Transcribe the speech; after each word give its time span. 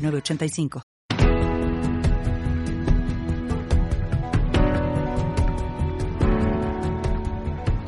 906985. 0.00 0.82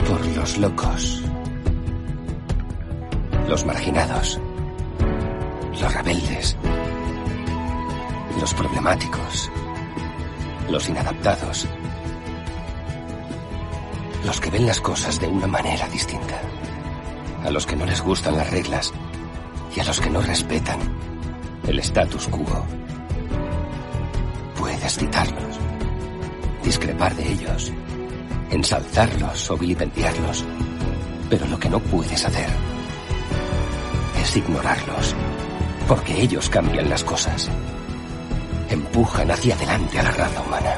Por 0.06 0.26
los 0.36 0.58
locos. 0.58 1.22
Los 3.48 3.64
marginados. 3.64 4.40
Los 5.80 5.94
rebeldes. 5.94 6.56
Los 8.40 8.54
problemáticos. 8.54 9.50
Los 10.70 10.88
inadaptados. 10.88 11.66
Los 14.24 14.40
que 14.40 14.50
ven 14.50 14.66
las 14.66 14.80
cosas 14.80 15.18
de 15.18 15.28
una 15.28 15.46
manera 15.46 15.88
distinta. 15.88 16.40
A 17.44 17.50
los 17.50 17.66
que 17.66 17.74
no 17.74 17.86
les 17.86 18.00
gustan 18.02 18.36
las 18.36 18.50
reglas 18.50 18.92
y 19.74 19.80
a 19.80 19.84
los 19.84 20.00
que 20.00 20.10
no 20.10 20.20
respetan 20.20 21.11
el 21.66 21.78
status 21.78 22.28
quo. 22.28 22.66
Puedes 24.56 24.98
citarlos, 24.98 25.58
discrepar 26.62 27.14
de 27.14 27.32
ellos, 27.32 27.72
ensalzarlos 28.50 29.50
o 29.50 29.56
vilipendiarlos, 29.56 30.44
pero 31.30 31.46
lo 31.46 31.58
que 31.58 31.68
no 31.68 31.78
puedes 31.80 32.24
hacer 32.24 32.48
es 34.20 34.36
ignorarlos, 34.36 35.14
porque 35.88 36.20
ellos 36.20 36.48
cambian 36.48 36.88
las 36.88 37.04
cosas, 37.04 37.50
empujan 38.68 39.30
hacia 39.30 39.54
adelante 39.54 39.98
a 39.98 40.02
la 40.02 40.10
raza 40.10 40.42
humana. 40.42 40.76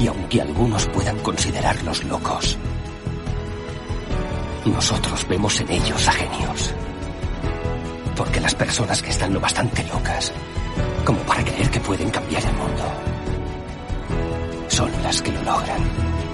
Y 0.00 0.06
aunque 0.06 0.40
algunos 0.40 0.86
puedan 0.86 1.18
considerarlos 1.20 2.04
locos, 2.04 2.56
nosotros 4.64 5.26
vemos 5.28 5.60
en 5.60 5.70
ellos 5.70 6.06
a 6.06 6.12
genios. 6.12 6.74
Porque 8.18 8.40
las 8.40 8.56
personas 8.56 9.00
que 9.00 9.10
están 9.10 9.32
lo 9.32 9.38
bastante 9.38 9.84
locas 9.84 10.32
como 11.04 11.20
para 11.20 11.44
creer 11.44 11.70
que 11.70 11.78
pueden 11.78 12.10
cambiar 12.10 12.42
el 12.44 12.52
mundo 12.54 12.82
son 14.66 14.90
las 15.04 15.22
que 15.22 15.30
lo 15.30 15.40
logran. 15.44 16.27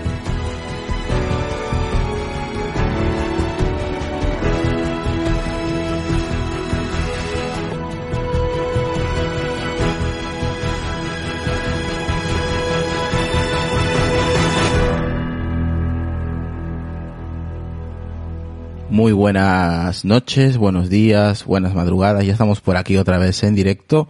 Muy 18.95 19.11
buenas 19.11 20.05
noches, 20.05 20.57
buenos 20.57 20.89
días, 20.89 21.45
buenas 21.47 21.75
madrugadas. 21.75 22.25
Ya 22.25 22.31
estamos 22.31 22.61
por 22.61 22.77
aquí 22.77 22.97
otra 22.97 23.19
vez 23.19 23.43
en 23.43 23.57
directo. 23.57 24.07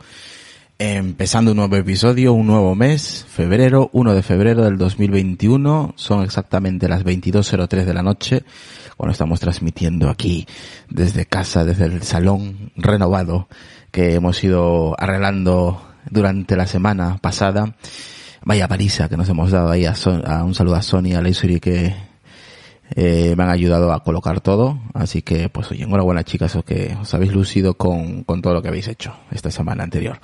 Empezando 0.79 1.53
un 1.53 1.57
nuevo 1.57 1.75
episodio, 1.77 2.35
un 2.35 2.47
nuevo 2.49 2.75
mes, 2.75 3.25
febrero, 3.27 3.89
1 3.95 4.13
de 4.13 4.23
febrero 4.23 4.63
del 4.63 4.77
2021. 4.77 5.95
Son 5.97 6.23
exactamente 6.23 6.87
las 6.87 7.03
22.03 7.03 7.85
de 7.87 7.95
la 7.95 8.03
noche 8.03 8.45
cuando 8.99 9.13
estamos 9.13 9.41
transmitiendo 9.41 10.11
aquí 10.11 10.47
desde 10.91 11.25
casa, 11.25 11.65
desde 11.65 11.87
el 11.87 12.03
salón 12.03 12.71
renovado 12.77 13.49
que 13.91 14.13
hemos 14.13 14.45
ido 14.45 15.01
arreglando 15.01 15.81
durante 16.11 16.57
la 16.57 16.67
semana 16.67 17.17
pasada. 17.23 17.75
Vaya 18.43 18.69
parisa 18.69 19.09
que 19.09 19.17
nos 19.17 19.31
hemos 19.31 19.51
dado 19.51 19.71
ahí 19.71 19.87
a, 19.87 19.95
Son- 19.95 20.31
a 20.31 20.45
un 20.45 20.55
saludo 20.55 20.75
a 20.75 20.83
Sonia, 20.83 21.21
a 21.21 21.23
Leisuri 21.23 21.59
que 21.59 22.13
eh, 22.97 23.35
me 23.37 23.43
han 23.43 23.51
ayudado 23.51 23.93
a 23.93 24.03
colocar 24.05 24.41
todo. 24.41 24.79
Así 24.95 25.23
que, 25.23 25.49
pues 25.49 25.71
oye, 25.71 25.85
enhorabuena 25.85 26.25
chicas, 26.25 26.57
que 26.65 26.97
os 27.01 27.13
habéis 27.15 27.33
lucido 27.33 27.75
con, 27.75 28.25
con 28.25 28.41
todo 28.41 28.55
lo 28.55 28.63
que 28.63 28.69
habéis 28.69 28.89
hecho 28.89 29.15
esta 29.31 29.51
semana 29.51 29.83
anterior. 29.85 30.21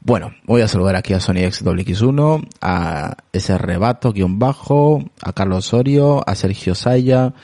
Bueno, 0.00 0.34
voy 0.44 0.62
a 0.62 0.68
saludar 0.68 0.96
aquí 0.96 1.14
a 1.14 1.18
SonyXWX1, 1.18 2.48
a 2.60 3.16
ese 3.32 3.58
rebato 3.58 4.12
guion 4.12 4.38
bajo, 4.38 5.04
a 5.20 5.32
Carlos 5.32 5.66
Osorio, 5.66 6.22
a 6.28 6.34
Sergio 6.34 6.74
Saya, 6.74 7.34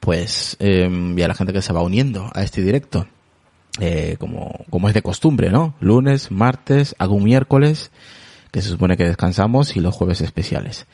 pues, 0.00 0.56
eh, 0.60 0.88
y 1.16 1.22
a 1.22 1.28
la 1.28 1.34
gente 1.34 1.52
que 1.52 1.62
se 1.62 1.72
va 1.72 1.82
uniendo 1.82 2.30
a 2.34 2.42
este 2.42 2.62
directo. 2.62 3.06
Eh, 3.78 4.16
como, 4.18 4.64
como 4.70 4.88
es 4.88 4.94
de 4.94 5.02
costumbre, 5.02 5.50
¿no? 5.50 5.74
Lunes, 5.80 6.30
martes, 6.30 6.94
algún 6.98 7.24
miércoles, 7.24 7.90
que 8.50 8.62
se 8.62 8.70
supone 8.70 8.96
que 8.96 9.04
descansamos, 9.04 9.76
y 9.76 9.80
los 9.80 9.94
jueves 9.94 10.22
especiales. 10.22 10.86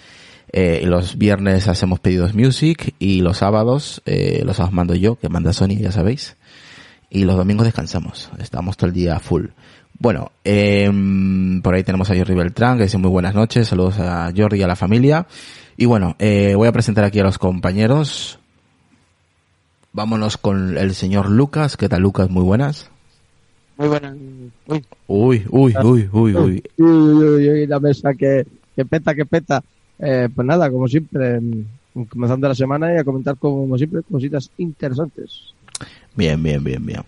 Eh, 0.53 0.83
los 0.85 1.17
viernes 1.17 1.67
hacemos 1.67 1.99
pedidos 1.99 2.35
music 2.35 2.95
y 2.99 3.23
los 3.23 3.39
sábados, 3.39 4.03
eh, 4.05 4.43
los 4.45 4.57
sábados 4.57 4.75
mando 4.75 4.95
yo, 4.95 5.17
que 5.17 5.31
manda 5.31 5.53
Sony, 5.55 5.79
ya 5.81 5.93
sabéis. 5.93 6.37
Y 7.09 7.25
los 7.25 7.37
domingos 7.37 7.65
descansamos. 7.65 8.31
Estamos 8.39 8.77
todo 8.77 8.89
el 8.89 8.95
día 8.95 9.19
full. 9.19 9.47
Bueno, 9.99 10.33
em, 10.45 11.63
por 11.63 11.75
ahí 11.75 11.85
tenemos 11.85 12.11
a 12.11 12.17
Jordi 12.17 12.35
Beltrán, 12.35 12.77
que 12.77 12.85
dice 12.85 12.99
muy 12.99 13.11
buenas 13.11 13.35
noches. 13.35 13.69
Saludos 13.69 13.99
a 13.99 14.33
Jordi 14.37 14.59
y 14.59 14.63
a 14.63 14.67
la 14.67 14.77
familia. 14.77 15.27
Y 15.77 15.87
bueno, 15.87 16.17
eh, 16.19 16.55
voy 16.55 16.69
a 16.69 16.73
presentar 16.73 17.05
aquí 17.05 17.21
a 17.21 17.25
los 17.25 17.39
compañeros. 17.39 18.39
Vámonos 19.93 20.37
con 20.39 20.77
el 20.77 20.95
señor 20.95 21.31
Lucas. 21.31 21.77
¿Qué 21.77 21.89
tal, 21.89 22.03
Lucas? 22.03 22.29
Muy 22.31 22.43
buenas. 22.43 22.91
Muy 23.77 23.89
buenas. 23.89 24.17
Uy, 24.67 24.85
Uy, 25.07 25.45
uy, 25.51 25.75
uy, 25.83 26.09
uy, 26.13 26.35
uy. 26.35 26.35
uy, 26.35 26.63
uy, 26.79 27.25
uy, 27.25 27.51
uy, 27.51 27.67
la 27.67 27.79
mesa 27.79 28.13
que, 28.15 28.47
que 28.75 28.85
peta, 28.85 29.15
que 29.15 29.25
peta. 29.25 29.63
Eh, 30.05 30.29
pues 30.35 30.47
nada, 30.47 30.71
como 30.71 30.89
siempre, 30.89 31.39
comenzando 32.09 32.49
la 32.49 32.55
semana 32.55 32.93
y 32.95 32.99
a 32.99 33.05
comentar 33.05 33.37
como 33.37 33.77
siempre 33.79 34.03
cositas 34.11 34.51
interesantes. 34.59 35.55
Bien, 36.17 36.43
bien, 36.43 36.63
bien, 36.63 36.85
bien. 36.85 37.03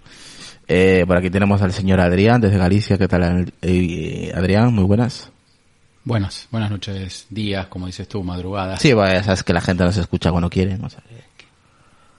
Eh, 0.66 1.04
por 1.06 1.16
aquí 1.18 1.28
tenemos 1.28 1.60
al 1.60 1.72
señor 1.72 2.00
Adrián 2.00 2.40
desde 2.40 2.56
Galicia. 2.56 2.96
¿Qué 2.96 3.08
tal, 3.08 3.52
eh, 3.62 4.32
Adrián? 4.34 4.72
Muy 4.72 4.84
buenas. 4.84 5.30
Buenas, 6.04 6.48
buenas 6.50 6.70
noches, 6.70 7.26
días, 7.30 7.66
como 7.68 7.86
dices 7.86 8.06
tú, 8.06 8.22
madrugadas. 8.22 8.80
Sí, 8.80 8.92
vaya, 8.92 9.22
sabes 9.22 9.42
que 9.42 9.52
la 9.54 9.60
gente 9.62 9.84
nos 9.84 9.96
escucha 9.96 10.30
cuando 10.30 10.50
quiere. 10.50 10.76
o 10.82 10.88
sea, 10.88 11.02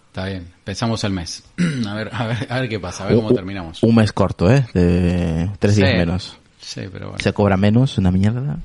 Está 0.07 0.25
bien, 0.27 0.47
pensamos 0.63 1.03
el 1.03 1.11
mes. 1.11 1.43
a 1.87 1.93
ver, 1.93 2.09
a 2.11 2.25
ver, 2.25 2.47
a 2.49 2.59
ver 2.61 2.69
qué 2.69 2.79
pasa, 2.79 3.03
a 3.03 3.07
ver 3.07 3.15
cómo 3.17 3.29
un- 3.29 3.35
terminamos. 3.35 3.83
Un 3.83 3.95
mes 3.95 4.11
corto, 4.11 4.51
¿eh? 4.51 4.65
De 4.73 5.49
tres 5.59 5.75
días 5.75 5.93
menos. 5.95 6.37
Sí, 6.59 6.81
pero 6.91 7.07
bueno. 7.09 7.19
Se 7.23 7.31
cobra 7.33 7.57
menos, 7.57 7.97
una 7.97 8.11
mierda. 8.11 8.57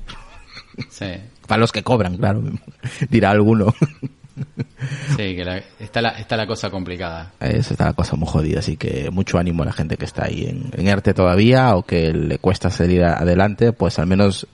Sí, 0.89 1.05
Para 1.51 1.59
los 1.59 1.73
que 1.73 1.83
cobran, 1.83 2.15
claro. 2.15 2.41
Dirá 3.09 3.31
alguno. 3.31 3.75
sí, 5.17 5.35
que 5.35 5.43
la- 5.43 5.61
está, 5.81 6.01
la, 6.01 6.11
está 6.11 6.37
la 6.37 6.47
cosa 6.47 6.69
complicada. 6.69 7.33
Eso 7.41 7.73
está 7.73 7.87
la 7.87 7.93
cosa 7.93 8.15
muy 8.15 8.25
jodida, 8.29 8.59
así 8.59 8.77
que 8.77 9.09
mucho 9.11 9.37
ánimo 9.37 9.63
a 9.63 9.65
la 9.65 9.73
gente 9.73 9.97
que 9.97 10.05
está 10.05 10.27
ahí 10.27 10.45
en, 10.45 10.71
en 10.71 10.87
ERTE 10.87 11.13
todavía 11.13 11.75
o 11.75 11.83
que 11.83 12.13
le 12.13 12.37
cuesta 12.37 12.69
salir 12.69 13.03
adelante, 13.03 13.73
pues 13.73 13.99
al 13.99 14.07
menos 14.07 14.47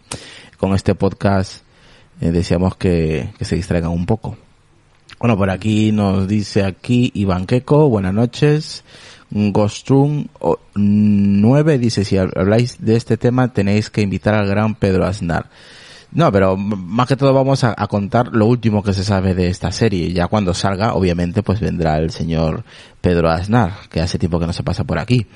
con 0.58 0.74
este 0.74 0.96
podcast 0.96 1.62
eh, 2.20 2.32
deseamos 2.32 2.76
que, 2.78 3.30
que 3.38 3.46
se 3.46 3.56
distraigan 3.56 3.92
un 3.92 4.08
poco. 4.08 4.36
Bueno, 5.20 5.38
por 5.38 5.52
aquí 5.52 5.92
nos 5.92 6.28
dice 6.28 6.64
aquí 6.64 7.12
Iván 7.14 7.46
Queco, 7.46 7.90
buenas 7.90 8.16
noches. 8.16 8.84
Gostrum 9.30 10.26
9 10.74 11.78
dice, 11.78 12.04
si 12.06 12.18
habláis 12.18 12.84
de 12.84 12.96
este 12.96 13.18
tema 13.18 13.54
tenéis 13.54 13.92
que 13.92 14.02
invitar 14.02 14.34
al 14.34 14.48
gran 14.48 14.74
Pedro 14.74 15.06
Aznar. 15.06 15.46
No, 16.18 16.32
pero 16.32 16.58
más 16.58 17.08
que 17.08 17.16
todo 17.16 17.32
vamos 17.32 17.64
a, 17.64 17.76
a 17.78 17.86
contar 17.86 18.30
lo 18.34 18.48
último 18.48 18.82
que 18.82 18.92
se 18.92 19.04
sabe 19.04 19.36
de 19.36 19.50
esta 19.50 19.72
serie. 19.72 20.12
Ya 20.14 20.26
cuando 20.28 20.56
salga, 20.56 20.96
obviamente, 20.96 21.44
pues 21.44 21.60
vendrá 21.60 22.00
el 22.00 22.10
señor 22.10 22.64
Pedro 23.02 23.30
Aznar, 23.30 23.74
que 23.92 24.02
hace 24.02 24.18
tiempo 24.18 24.40
que 24.40 24.48
no 24.48 24.54
se 24.54 24.64
pasa 24.64 24.84
por 24.84 24.98
aquí. 24.98 25.28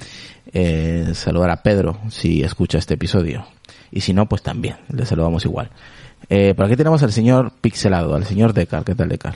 Eh, 0.52 1.12
saludar 1.14 1.52
a 1.52 1.62
Pedro 1.62 2.00
si 2.10 2.42
escucha 2.42 2.80
este 2.80 2.96
episodio. 2.96 3.46
Y 3.92 4.02
si 4.02 4.12
no, 4.14 4.26
pues 4.28 4.42
también, 4.42 4.78
le 4.90 5.06
saludamos 5.06 5.46
igual. 5.46 5.70
Eh, 6.30 6.56
por 6.56 6.66
aquí 6.66 6.76
tenemos 6.76 7.04
al 7.04 7.12
señor 7.12 7.52
Pixelado, 7.62 8.16
al 8.16 8.26
señor 8.26 8.54
Decar. 8.54 8.84
¿Qué 8.84 8.96
tal, 8.96 9.10
Decar? 9.10 9.36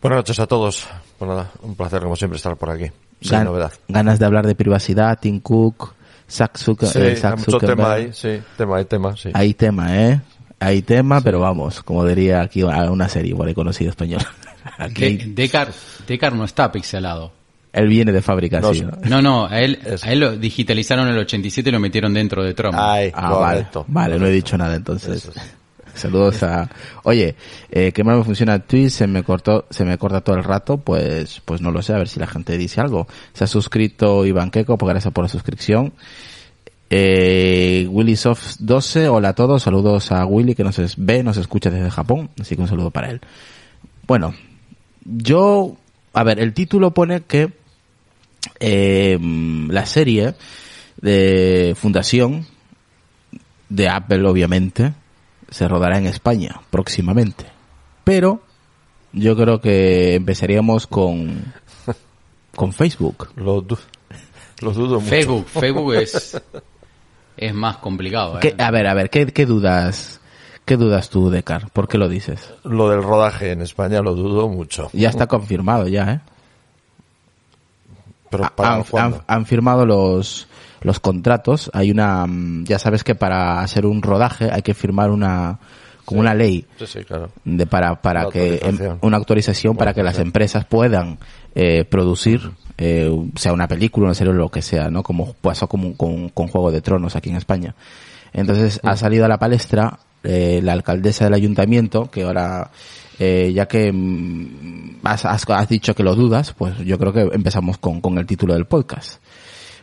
Buenas 0.00 0.18
noches 0.18 0.38
a 0.38 0.46
todos. 0.46 0.86
Pues 1.18 1.28
nada, 1.28 1.50
un 1.62 1.74
placer 1.74 2.00
como 2.02 2.14
siempre 2.14 2.36
estar 2.36 2.56
por 2.56 2.70
aquí. 2.70 2.84
Sin 3.20 3.32
Gan- 3.32 3.44
novedad. 3.46 3.72
Ganas 3.88 4.20
de 4.20 4.26
hablar 4.26 4.46
de 4.46 4.54
privacidad, 4.54 5.18
Tim 5.20 5.40
Cook, 5.40 5.94
Zack 6.30 6.58
Zucker- 6.58 6.86
Sí, 6.88 6.98
eh, 6.98 7.02
hay 7.10 7.16
Zack 7.16 7.38
mucho 7.38 7.50
Zuckerberg. 7.52 7.76
tema 7.78 7.92
ahí, 7.92 8.10
sí, 8.12 8.40
tema, 8.56 8.76
hay 8.76 8.84
tema, 8.84 9.16
sí. 9.16 9.30
Hay 9.32 9.54
tema, 9.54 9.96
¿eh? 9.96 10.20
Hay 10.60 10.82
tema, 10.82 11.20
pero 11.20 11.40
vamos, 11.40 11.82
como 11.82 12.04
diría 12.04 12.40
aquí 12.42 12.62
a 12.62 12.90
una 12.90 13.08
serie 13.08 13.30
igual 13.30 13.48
he 13.50 13.54
conocido 13.54 13.90
español. 13.90 14.20
Aquí 14.78 15.16
De- 15.16 15.24
Decar, 15.34 15.68
Decar 16.06 16.34
no 16.34 16.44
está 16.44 16.70
pixelado. 16.70 17.32
Él 17.72 17.86
viene 17.88 18.12
de 18.12 18.20
fábrica, 18.22 18.60
No, 18.60 18.72
sí. 18.74 18.80
sí. 18.80 18.86
¿no? 19.08 19.22
No, 19.22 19.46
a 19.46 19.60
él, 19.60 19.78
Es- 19.84 20.04
a 20.04 20.12
él 20.12 20.20
lo 20.20 20.36
digitalizaron 20.36 21.06
en 21.08 21.14
el 21.14 21.20
87 21.20 21.68
y 21.68 21.72
lo 21.72 21.80
metieron 21.80 22.12
dentro 22.12 22.42
de 22.42 22.54
Trump. 22.54 22.74
Ay, 22.78 23.10
Ah, 23.14 23.30
vale, 23.30 23.56
correcto. 23.58 23.84
vale, 23.88 24.18
no 24.18 24.26
he 24.26 24.30
dicho 24.30 24.56
nada 24.58 24.74
entonces. 24.74 25.16
Eso 25.16 25.32
es. 25.34 25.54
Saludos 25.98 26.42
a... 26.42 26.70
Oye, 27.04 27.34
eh, 27.70 27.92
¿qué 27.92 28.04
mal 28.04 28.16
me 28.18 28.24
funciona 28.24 28.58
Twitch? 28.60 28.90
Se 28.90 29.06
me 29.06 29.22
cortó, 29.22 29.66
se 29.70 29.84
me 29.84 29.98
corta 29.98 30.20
todo 30.22 30.36
el 30.36 30.44
rato, 30.44 30.78
pues, 30.78 31.42
pues 31.44 31.60
no 31.60 31.70
lo 31.70 31.82
sé, 31.82 31.92
a 31.92 31.98
ver 31.98 32.08
si 32.08 32.18
la 32.20 32.26
gente 32.26 32.56
dice 32.56 32.80
algo. 32.80 33.06
Se 33.34 33.44
ha 33.44 33.46
suscrito 33.46 34.24
Iván 34.24 34.50
Queco, 34.50 34.78
pues 34.78 34.90
gracias 34.90 35.12
por 35.12 35.24
la 35.24 35.28
suscripción. 35.28 35.92
Eh, 36.90 37.86
WillySoft12, 37.90 39.08
hola 39.12 39.30
a 39.30 39.34
todos, 39.34 39.62
saludos 39.62 40.10
a 40.10 40.24
Willy 40.24 40.54
que 40.54 40.64
nos 40.64 40.78
es- 40.78 40.94
ve, 40.96 41.22
nos 41.22 41.36
escucha 41.36 41.68
desde 41.70 41.90
Japón, 41.90 42.30
así 42.40 42.56
que 42.56 42.62
un 42.62 42.68
saludo 42.68 42.90
para 42.90 43.10
él. 43.10 43.20
Bueno, 44.06 44.34
yo, 45.04 45.76
a 46.14 46.22
ver, 46.24 46.40
el 46.40 46.54
título 46.54 46.94
pone 46.94 47.22
que 47.22 47.52
eh, 48.60 49.18
la 49.68 49.84
serie 49.84 50.34
de 51.00 51.74
Fundación 51.78 52.46
de 53.68 53.88
Apple, 53.88 54.24
obviamente, 54.26 54.94
se 55.50 55.66
rodará 55.68 55.98
en 55.98 56.06
España 56.06 56.60
próximamente. 56.70 57.46
Pero 58.04 58.40
yo 59.12 59.36
creo 59.36 59.60
que 59.60 60.14
empezaríamos 60.14 60.86
con 60.86 61.52
con 62.56 62.72
Facebook. 62.72 63.28
Lo, 63.36 63.60
du- 63.60 63.78
lo 64.62 64.72
dudo 64.72 64.94
mucho. 65.00 65.08
Facebook, 65.10 65.46
Facebook 65.48 65.94
es, 65.94 66.42
es 67.36 67.54
más 67.54 67.76
complicado. 67.78 68.36
¿eh? 68.36 68.40
¿Qué- 68.40 68.54
a 68.58 68.70
ver, 68.70 68.86
a 68.88 68.94
ver, 68.94 69.10
¿qué, 69.10 69.26
qué 69.26 69.46
dudas 69.46 70.20
qué 70.64 70.76
dudas 70.76 71.08
tú, 71.08 71.30
Decar? 71.30 71.70
¿Por 71.70 71.88
qué 71.88 71.96
lo 71.96 72.08
dices? 72.08 72.52
Lo 72.64 72.90
del 72.90 73.02
rodaje 73.02 73.52
en 73.52 73.62
España 73.62 74.02
lo 74.02 74.14
dudo 74.14 74.48
mucho. 74.48 74.90
Ya 74.92 75.08
está 75.08 75.26
confirmado 75.26 75.88
ya, 75.88 76.12
¿eh? 76.12 76.20
Pero 78.30 78.44
para 78.54 78.74
han, 78.74 78.82
cuándo? 78.84 79.16
han- 79.16 79.24
han 79.26 79.46
firmado 79.46 79.86
los 79.86 80.46
los 80.82 81.00
contratos. 81.00 81.70
Hay 81.74 81.90
una, 81.90 82.26
mm, 82.26 82.64
ya 82.64 82.78
sabes 82.78 83.04
que 83.04 83.14
para 83.14 83.60
hacer 83.60 83.86
un 83.86 84.02
rodaje 84.02 84.50
hay 84.52 84.62
que 84.62 84.74
firmar 84.74 85.10
una 85.10 85.58
como 86.04 86.20
una 86.22 86.34
ley 86.34 86.64
Sí, 86.78 86.86
sí, 86.86 87.04
claro. 87.04 87.28
de 87.44 87.66
para 87.66 88.00
para 88.00 88.22
Una 88.22 88.30
que 88.30 88.54
em- 88.54 88.60
autorización. 88.62 88.98
una 89.02 89.16
autorización 89.18 89.76
para 89.76 89.92
que 89.92 90.02
las 90.02 90.18
empresas 90.18 90.64
puedan 90.64 91.18
eh, 91.54 91.84
producir 91.84 92.50
eh, 92.78 93.10
sea 93.36 93.52
una 93.52 93.68
película 93.68 94.06
una 94.06 94.14
serie 94.14 94.32
lo 94.32 94.48
que 94.48 94.62
sea 94.62 94.88
no 94.88 95.02
como 95.02 95.34
pasó 95.34 95.66
como 95.68 95.94
con, 95.98 96.30
con 96.30 96.48
Juego 96.48 96.70
de 96.72 96.80
Tronos 96.80 97.14
aquí 97.14 97.28
en 97.28 97.36
España 97.36 97.74
entonces 98.32 98.80
ha 98.84 98.96
salido 98.96 99.26
a 99.26 99.28
la 99.28 99.36
palestra 99.38 99.98
eh, 100.24 100.60
la 100.62 100.72
alcaldesa 100.72 101.24
del 101.24 101.34
ayuntamiento 101.34 102.10
que 102.10 102.22
ahora 102.22 102.70
eh, 103.18 103.52
ya 103.54 103.66
que 103.68 103.92
mm, 103.92 105.00
has, 105.04 105.26
has- 105.26 105.44
has 105.50 105.68
dicho 105.68 105.94
que 105.94 106.02
lo 106.02 106.14
dudas 106.14 106.54
pues 106.56 106.78
yo 106.78 106.98
creo 106.98 107.12
que 107.12 107.20
empezamos 107.34 107.76
con, 107.76 108.00
con 108.00 108.16
el 108.16 108.24
título 108.26 108.54
del 108.54 108.64
podcast 108.64 109.20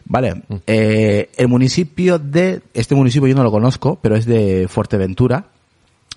Vale, 0.07 0.43
eh, 0.67 1.29
el 1.35 1.47
municipio 1.47 2.19
de, 2.19 2.61
este 2.73 2.93
municipio 2.95 3.27
yo 3.27 3.35
no 3.35 3.43
lo 3.43 3.51
conozco, 3.51 3.97
pero 4.01 4.15
es 4.15 4.25
de 4.25 4.67
Fuerteventura, 4.69 5.47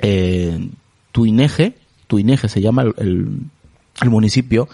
eh, 0.01 0.69
Tuineje, 1.13 1.75
Tuineje 2.07 2.49
se 2.49 2.61
llama 2.61 2.83
el, 2.83 3.29
municipio, 4.11 4.69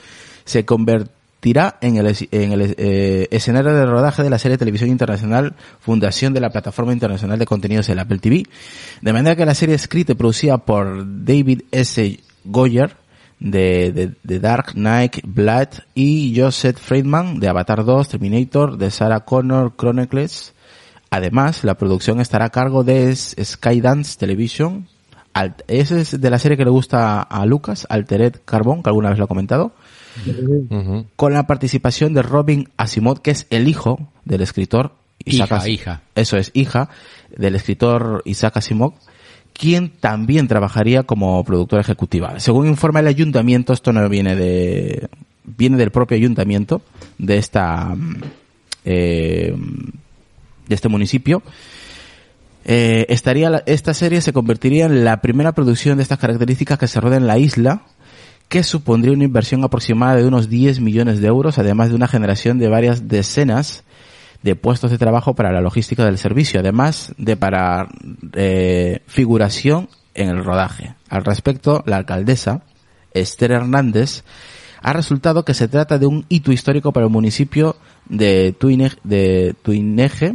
se 0.44 0.64
convertirá 0.64 1.78
en 1.80 1.96
el, 1.96 2.06
es- 2.08 2.26
en 2.32 2.52
el 2.52 2.74
eh, 2.76 3.28
escenario 3.30 3.72
de 3.72 3.86
rodaje 3.86 4.22
de 4.22 4.30
la 4.30 4.38
serie 4.38 4.54
de 4.54 4.58
televisión 4.58 4.90
internacional 4.90 5.54
Fundación 5.80 6.34
de 6.34 6.40
la 6.40 6.50
Plataforma 6.50 6.92
Internacional 6.92 7.38
de 7.38 7.46
Contenidos 7.46 7.86
del 7.86 8.00
Apple 8.00 8.18
TV. 8.18 8.42
De 9.00 9.12
manera 9.12 9.36
que 9.36 9.46
la 9.46 9.54
serie 9.54 9.74
escrita 9.76 10.12
y 10.12 10.16
producida 10.16 10.58
por 10.58 11.04
David 11.24 11.62
S. 11.70 12.18
Goyer, 12.44 12.96
de, 13.44 13.92
de, 13.92 14.12
de 14.22 14.40
Dark 14.40 14.72
Knight, 14.72 15.18
Blood 15.22 15.68
y 15.94 16.34
Joseph 16.36 16.78
Friedman 16.78 17.38
de 17.40 17.48
Avatar 17.48 17.84
2, 17.84 18.08
Terminator, 18.08 18.78
de 18.78 18.90
Sarah 18.90 19.20
Connor 19.20 19.74
Chronicles. 19.76 20.54
Además, 21.10 21.62
la 21.62 21.74
producción 21.76 22.20
estará 22.20 22.46
a 22.46 22.50
cargo 22.50 22.82
de 22.82 23.14
Skydance 23.14 24.16
Television. 24.18 24.88
Alt- 25.34 25.62
ese 25.68 26.00
es 26.00 26.20
de 26.20 26.30
la 26.30 26.38
serie 26.38 26.56
que 26.56 26.64
le 26.64 26.70
gusta 26.70 27.20
a 27.20 27.44
Lucas, 27.44 27.86
Altered 27.90 28.36
Carbon, 28.44 28.82
que 28.82 28.88
alguna 28.90 29.10
vez 29.10 29.18
lo 29.18 29.24
ha 29.26 29.28
comentado. 29.28 29.72
Con 31.16 31.32
la 31.34 31.46
participación 31.46 32.14
de 32.14 32.22
Robin 32.22 32.70
Asimov, 32.76 33.20
que 33.20 33.30
es 33.32 33.46
el 33.50 33.68
hijo 33.68 34.08
del 34.24 34.40
escritor 34.40 34.94
Isaac 35.24 35.48
Hija, 35.48 35.56
As- 35.56 35.68
hija. 35.68 36.00
Eso 36.14 36.36
es, 36.36 36.50
hija 36.54 36.88
del 37.36 37.54
escritor 37.56 38.22
Isaac 38.24 38.56
Asimov, 38.56 38.94
quien 39.54 39.88
también 39.88 40.48
trabajaría 40.48 41.04
como 41.04 41.42
productora 41.44 41.80
ejecutiva. 41.80 42.38
Según 42.40 42.66
informa 42.66 43.00
el 43.00 43.06
ayuntamiento, 43.06 43.72
esto 43.72 43.92
no 43.92 44.06
viene 44.08 44.34
de, 44.36 45.08
viene 45.44 45.76
del 45.76 45.90
propio 45.90 46.16
ayuntamiento 46.16 46.82
de 47.18 47.38
esta, 47.38 47.94
mm, 47.94 48.16
eh, 48.84 49.54
de 50.66 50.74
este 50.74 50.88
municipio. 50.88 51.42
Eh, 52.64 53.06
estaría 53.10 53.62
esta 53.66 53.94
serie 53.94 54.22
se 54.22 54.32
convertiría 54.32 54.86
en 54.86 55.04
la 55.04 55.20
primera 55.20 55.52
producción 55.52 55.98
de 55.98 56.02
estas 56.02 56.18
características 56.18 56.78
que 56.78 56.88
se 56.88 57.00
roda 57.00 57.16
en 57.16 57.26
la 57.26 57.38
isla, 57.38 57.82
que 58.48 58.62
supondría 58.62 59.14
una 59.14 59.24
inversión 59.24 59.62
aproximada 59.64 60.16
de 60.16 60.26
unos 60.26 60.48
10 60.48 60.80
millones 60.80 61.20
de 61.20 61.28
euros, 61.28 61.58
además 61.58 61.90
de 61.90 61.94
una 61.94 62.08
generación 62.08 62.58
de 62.58 62.68
varias 62.68 63.06
decenas 63.06 63.84
de 64.44 64.56
puestos 64.56 64.90
de 64.90 64.98
trabajo 64.98 65.34
para 65.34 65.50
la 65.50 65.62
logística 65.62 66.04
del 66.04 66.18
servicio, 66.18 66.60
además 66.60 67.14
de 67.16 67.34
para 67.34 67.88
eh, 68.34 69.00
figuración 69.06 69.88
en 70.12 70.28
el 70.28 70.44
rodaje. 70.44 70.96
Al 71.08 71.24
respecto, 71.24 71.82
la 71.86 71.96
alcaldesa, 71.96 72.60
Esther 73.14 73.52
Hernández, 73.52 74.22
ha 74.82 74.92
resultado 74.92 75.46
que 75.46 75.54
se 75.54 75.66
trata 75.66 75.96
de 75.96 76.04
un 76.04 76.26
hito 76.28 76.52
histórico 76.52 76.92
para 76.92 77.06
el 77.06 77.12
municipio 77.12 77.76
de 78.04 78.52
Tuineje, 78.52 78.98
de 79.02 79.54
Tuineje 79.62 80.34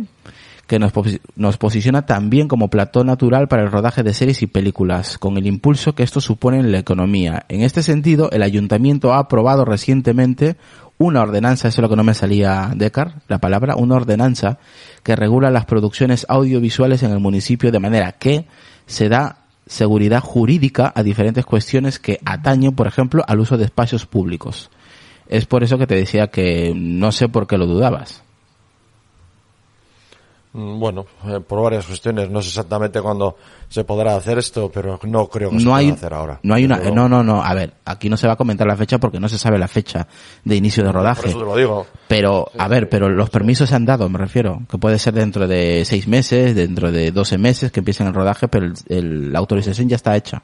que 0.66 0.80
nos, 0.80 0.92
nos 1.36 1.58
posiciona 1.58 2.08
también 2.08 2.48
como 2.48 2.70
plató 2.70 3.04
natural 3.04 3.48
para 3.48 3.62
el 3.62 3.72
rodaje 3.72 4.02
de 4.02 4.16
series 4.16 4.42
y 4.42 4.48
películas, 4.48 5.20
con 5.20 5.38
el 5.38 5.46
impulso 5.46 5.94
que 5.94 6.04
esto 6.04 6.20
supone 6.20 6.58
en 6.58 6.72
la 6.72 6.80
economía. 6.80 7.46
En 7.48 7.62
este 7.62 7.84
sentido, 7.84 8.32
el 8.32 8.42
ayuntamiento 8.42 9.14
ha 9.14 9.20
aprobado 9.20 9.66
recientemente 9.66 10.58
una 11.00 11.22
ordenanza, 11.22 11.70
eso 11.70 11.80
es 11.80 11.82
lo 11.82 11.90
que 11.90 11.96
no 11.96 12.04
me 12.04 12.14
salía, 12.14 12.72
Decar, 12.76 13.22
la 13.30 13.40
palabra, 13.40 13.76
una 13.78 13.96
ordenanza 13.96 14.60
que 15.02 15.16
regula 15.16 15.50
las 15.50 15.66
producciones 15.66 16.26
audiovisuales 16.30 17.04
en 17.04 17.12
el 17.12 17.20
municipio 17.20 17.72
de 17.72 17.80
manera 17.80 18.12
que 18.12 18.46
se 18.86 19.08
da 19.08 19.46
seguridad 19.66 20.20
jurídica 20.20 20.92
a 20.94 21.02
diferentes 21.02 21.46
cuestiones 21.46 22.00
que 22.00 22.20
atañen, 22.26 22.76
por 22.76 22.86
ejemplo, 22.86 23.24
al 23.28 23.40
uso 23.40 23.58
de 23.58 23.66
espacios 23.66 24.06
públicos. 24.06 24.70
Es 25.30 25.46
por 25.46 25.64
eso 25.64 25.78
que 25.78 25.88
te 25.88 25.96
decía 25.96 26.28
que 26.28 26.74
no 26.76 27.14
sé 27.14 27.30
por 27.30 27.48
qué 27.48 27.58
lo 27.58 27.66
dudabas. 27.66 28.24
Mm, 30.52 30.80
Bueno, 30.80 31.06
eh, 31.28 31.40
por 31.48 31.62
varias 31.62 31.86
cuestiones. 31.86 32.28
No 32.30 32.42
sé 32.42 32.48
exactamente 32.50 33.00
cuándo 33.02 33.38
se 33.68 33.84
podrá 33.84 34.16
hacer 34.16 34.40
esto, 34.40 34.72
pero 34.74 35.00
no 35.04 35.28
creo 35.28 35.52
que 35.52 35.60
se 35.60 35.64
no 35.64 35.70
pueda 35.72 35.78
hay 35.80 35.90
hacer 35.92 36.12
ahora. 36.12 36.40
no 36.42 36.56
hay 36.56 36.66
una 36.66 36.78
no 36.90 37.08
no 37.08 37.24
no 37.24 37.44
a 37.44 37.54
ver 37.54 37.74
aquí 37.86 38.10
no 38.10 38.18
se 38.18 38.26
va 38.26 38.34
a 38.34 38.36
comentar 38.36 38.66
la 38.66 38.76
fecha 38.76 38.98
porque 38.98 39.20
no 39.20 39.30
se 39.30 39.38
sabe 39.38 39.60
la 39.60 39.68
fecha 39.68 40.08
de 40.44 40.56
inicio 40.56 40.82
de 40.84 40.90
Por 40.90 40.96
rodaje 41.02 41.30
eso 41.30 41.38
te 41.38 41.46
lo 41.46 41.56
digo. 41.56 41.86
pero 42.08 42.50
a 42.58 42.68
ver 42.68 42.90
pero 42.90 43.10
los 43.10 43.30
permisos 43.30 43.70
se 43.70 43.76
han 43.76 43.86
dado 43.86 44.10
me 44.10 44.18
refiero 44.18 44.64
que 44.68 44.80
puede 44.80 44.98
ser 44.98 45.14
dentro 45.14 45.48
de 45.48 45.84
seis 45.86 46.08
meses 46.08 46.56
dentro 46.56 46.92
de 46.92 47.12
12 47.12 47.38
meses 47.38 47.72
que 47.72 47.82
empiecen 47.82 48.08
el 48.08 48.14
rodaje 48.16 48.48
pero 48.48 48.66
el- 48.66 48.74
el- 48.88 49.32
la 49.32 49.38
autorización 49.38 49.88
ya 49.88 49.98
está 49.98 50.16
hecha 50.16 50.42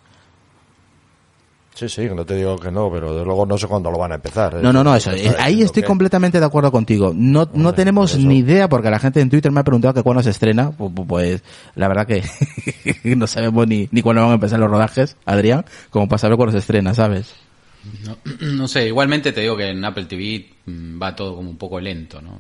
Sí, 1.75 1.89
sí, 1.89 2.08
no 2.15 2.25
te 2.25 2.36
digo 2.38 2.55
que 2.58 2.72
no, 2.72 2.89
pero 2.89 3.13
de 3.20 3.25
luego 3.25 3.46
no 3.46 3.58
sé 3.58 3.67
cuándo 3.67 3.91
lo 3.91 3.98
van 3.98 4.13
a 4.13 4.15
empezar. 4.15 4.55
no 4.55 4.72
no 4.72 4.82
no 4.82 4.96
eso 4.96 5.12
eh, 5.12 5.36
ahí 5.38 5.62
estoy 5.62 5.84
que- 5.84 5.88
completamente 5.88 6.39
de 6.39 6.46
acuerdo 6.46 6.72
contigo 6.72 7.12
no 7.13 7.50
no 7.53 7.74
tenemos 7.74 8.17
ni 8.17 8.38
idea 8.38 8.70
porque 8.70 8.89
la 8.89 8.98
gente 8.98 9.20
en 9.20 9.29
Twitter 9.29 9.51
me 9.51 9.60
ha 9.60 9.63
preguntado 9.65 9.94
que 9.94 10.01
cuándo 10.01 10.24
se 10.24 10.29
estrena 10.29 10.72
Pu- 10.72 10.94
pu- 10.94 11.05
pues 11.05 11.44
la 11.75 11.89
verdad 11.89 12.08
que 12.08 12.24
no 13.15 13.27
sabemos 13.27 13.67
ni 13.67 13.89
ni 13.91 14.01
cuándo 14.01 14.22
van 14.22 14.32
a 14.32 14.36
empezar 14.36 14.58
los 14.58 14.72
rodajes 14.72 15.17
Adrián 15.25 15.65
como 15.89 16.08
para 16.08 16.17
saber 16.20 16.38
cuándo 16.38 16.53
se 16.53 16.60
estrena 16.60 16.94
sabes 16.94 17.34
No, 18.05 18.17
no 18.55 18.67
sé, 18.70 18.88
igualmente 18.88 19.34
te 19.34 19.41
digo 19.41 19.58
que 19.58 19.70
en 19.70 19.84
Apple 19.84 20.05
TV 20.05 20.48
mm, 20.67 21.01
va 21.01 21.13
todo 21.15 21.36
como 21.36 21.50
un 21.50 21.58
poco 21.58 21.79
lento, 21.82 22.22
¿no? 22.22 22.39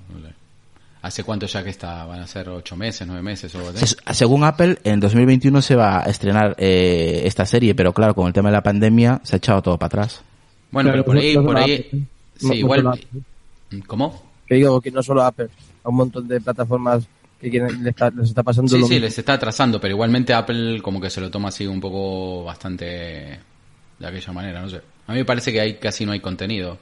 ¿Hace 1.05 1.23
cuánto 1.23 1.45
ya 1.45 1.63
que 1.63 1.69
está? 1.69 2.03
¿Van 2.05 2.19
a 2.19 2.25
ser 2.27 2.49
ocho 2.49 2.75
meses, 2.75 3.05
nueve 3.05 3.21
meses 3.21 3.53
o 3.53 3.59
algo 3.59 3.69
así? 3.69 3.85
Se- 3.85 4.13
según 4.13 4.43
Apple, 4.43 4.79
en 4.83 4.99
2021 4.99 5.61
se 5.61 5.75
va 5.75 5.99
a 6.03 6.05
estrenar 6.05 6.55
eh, 6.57 7.21
esta 7.25 7.45
serie, 7.45 7.75
pero 7.75 7.93
claro, 7.93 8.15
con 8.15 8.25
el 8.27 8.33
tema 8.33 8.49
de 8.49 8.53
la 8.53 8.63
pandemia 8.63 9.21
se 9.23 9.35
ha 9.35 9.37
echado 9.37 9.61
todo 9.61 9.77
para 9.77 9.87
atrás. 9.87 10.21
Bueno, 10.71 10.89
Claro, 10.89 11.03
pero 11.03 11.13
por 11.15 11.17
ahí, 11.23 11.35
no 11.35 11.43
por 11.43 11.57
ahí, 11.57 11.73
Apple, 11.75 11.99
¿eh? 11.99 12.03
sí, 12.37 12.47
No- 12.47 12.53
igual, 12.55 12.79
solo 12.79 12.89
Apple. 12.93 13.81
¿cómo? 13.87 14.23
Que 14.47 14.55
digo 14.55 14.81
que 14.81 14.91
no 14.91 15.03
solo 15.03 15.23
Apple, 15.23 15.47
a 15.83 15.89
un 15.89 15.95
montón 15.95 16.27
de 16.27 16.41
plataformas 16.41 17.03
que 17.39 17.49
quieren, 17.51 17.83
les, 17.83 17.87
está, 17.91 18.09
les 18.09 18.29
está 18.29 18.41
pasando 18.41 18.69
Sí, 18.69 18.79
lo 18.79 18.87
sí, 18.87 18.93
mismo. 18.93 19.05
les 19.05 19.17
está 19.19 19.33
atrasando, 19.33 19.79
pero 19.79 19.93
igualmente 19.93 20.33
Apple 20.33 20.81
como 20.81 20.99
que 20.99 21.09
se 21.11 21.21
lo 21.21 21.29
toma 21.29 21.49
así 21.49 21.67
un 21.67 21.79
poco 21.81 22.43
bastante 22.45 23.39
de 23.99 24.07
aquella 24.07 24.33
manera, 24.33 24.61
no 24.61 24.69
sé. 24.69 24.81
A 25.07 25.11
mí 25.11 25.19
me 25.19 25.25
parece 25.25 25.51
que 25.53 25.61
hay 25.61 25.75
casi 25.75 26.03
no 26.05 26.13
hay 26.13 26.19
contenido 26.19 26.79